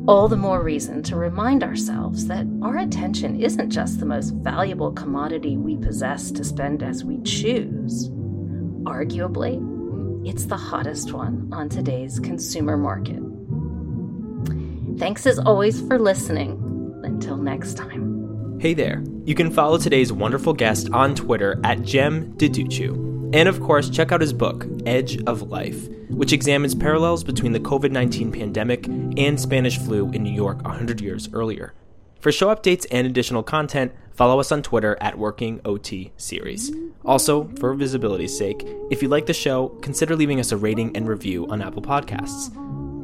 All 0.08 0.30
the 0.30 0.38
more 0.38 0.64
reason 0.64 1.04
to 1.04 1.18
remind 1.18 1.66
ourselves 1.66 2.28
that 2.28 2.48
our 2.62 2.78
attention 2.78 3.42
isn't 3.42 3.70
just 3.70 4.00
the 4.00 4.06
most 4.06 4.30
valuable 4.36 4.94
commodity 4.94 5.58
we 5.58 5.76
possess 5.76 6.32
to 6.32 6.46
spend 6.46 6.82
as 6.82 7.04
we 7.04 7.22
choose. 7.24 8.10
Arguably, 8.84 9.60
it's 10.26 10.46
the 10.46 10.56
hottest 10.56 11.12
one 11.12 11.50
on 11.52 11.68
today's 11.68 12.22
consumer 12.22 12.78
market. 12.78 13.22
Thanks 14.98 15.26
as 15.26 15.40
always 15.40 15.82
for 15.82 16.00
listening. 16.00 16.64
Until 17.04 17.36
next 17.36 17.76
time. 17.76 18.58
Hey 18.62 18.74
there. 18.74 19.04
You 19.26 19.36
can 19.36 19.52
follow 19.52 19.78
today's 19.78 20.14
wonderful 20.14 20.54
guest 20.54 20.90
on 20.94 21.16
Twitter 21.16 21.60
at 21.66 21.82
Jem 21.82 22.32
Duducu. 22.38 23.17
And 23.34 23.50
of 23.50 23.60
course, 23.60 23.90
check 23.90 24.12
out 24.12 24.22
his 24.22 24.34
book, 24.34 24.66
Edge 24.86 25.22
of 25.24 25.44
Life, 25.44 25.90
which 26.10 26.34
examines 26.34 26.74
parallels 26.74 27.24
between 27.24 27.52
the 27.52 27.60
COVID 27.60 27.92
19 27.92 28.32
pandemic 28.32 28.88
and 28.88 29.40
Spanish 29.40 29.78
flu 29.78 30.10
in 30.12 30.24
New 30.24 30.34
York 30.34 30.62
100 30.64 31.02
years 31.02 31.30
earlier. 31.34 31.74
For 32.20 32.32
show 32.32 32.54
updates 32.54 32.86
and 32.90 33.06
additional 33.06 33.44
content, 33.44 33.94
follow 34.14 34.40
us 34.40 34.52
on 34.52 34.64
Twitter 34.64 34.98
at 35.00 35.18
Working 35.18 35.62
OT 35.66 36.12
Series. 36.18 36.72
Also, 37.06 37.50
for 37.60 37.74
visibility's 37.74 38.36
sake, 38.36 38.68
if 38.90 39.02
you 39.02 39.08
like 39.08 39.28
the 39.28 39.34
show, 39.34 39.70
consider 39.82 40.16
leaving 40.16 40.40
us 40.40 40.52
a 40.52 40.58
rating 40.58 40.96
and 40.96 41.08
review 41.08 41.48
on 41.48 41.62
Apple 41.62 41.82
Podcasts. 41.82 42.52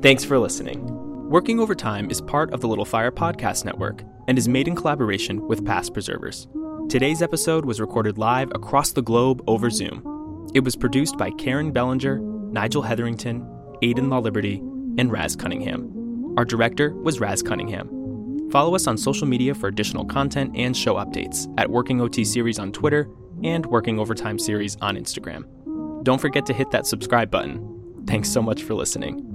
Thanks 0.01 0.23
for 0.23 0.39
listening. 0.39 0.81
Working 1.29 1.59
Overtime 1.59 2.09
is 2.09 2.21
part 2.21 2.53
of 2.53 2.61
the 2.61 2.67
Little 2.67 2.85
Fire 2.85 3.11
Podcast 3.11 3.65
Network 3.65 4.03
and 4.27 4.37
is 4.37 4.47
made 4.47 4.67
in 4.67 4.75
collaboration 4.75 5.47
with 5.47 5.65
Past 5.65 5.93
Preservers. 5.93 6.47
Today's 6.89 7.21
episode 7.21 7.65
was 7.65 7.79
recorded 7.79 8.17
live 8.17 8.51
across 8.53 8.91
the 8.91 9.01
globe 9.01 9.43
over 9.47 9.69
Zoom. 9.69 10.12
It 10.53 10.63
was 10.63 10.75
produced 10.75 11.17
by 11.17 11.31
Karen 11.31 11.71
Bellinger, 11.71 12.19
Nigel 12.19 12.83
Hetherington, 12.83 13.47
Aidan 13.81 14.09
Law 14.09 14.19
Liberty, 14.19 14.57
and 14.99 15.11
Raz 15.11 15.35
Cunningham. 15.35 16.35
Our 16.37 16.45
director 16.45 16.93
was 16.93 17.19
Raz 17.19 17.41
Cunningham. 17.41 18.49
Follow 18.51 18.75
us 18.75 18.85
on 18.85 18.95
social 18.97 19.25
media 19.25 19.55
for 19.55 19.67
additional 19.67 20.05
content 20.05 20.55
and 20.55 20.77
show 20.77 20.95
updates 20.95 21.51
at 21.57 21.71
Working 21.71 21.99
OT 22.01 22.23
Series 22.23 22.59
on 22.59 22.71
Twitter 22.71 23.09
and 23.43 23.65
Working 23.65 23.99
Overtime 23.99 24.37
Series 24.37 24.77
on 24.79 24.95
Instagram. 24.95 25.43
Don't 26.03 26.21
forget 26.21 26.45
to 26.45 26.53
hit 26.53 26.69
that 26.69 26.85
subscribe 26.85 27.31
button. 27.31 28.03
Thanks 28.05 28.29
so 28.29 28.41
much 28.41 28.61
for 28.61 28.75
listening. 28.75 29.32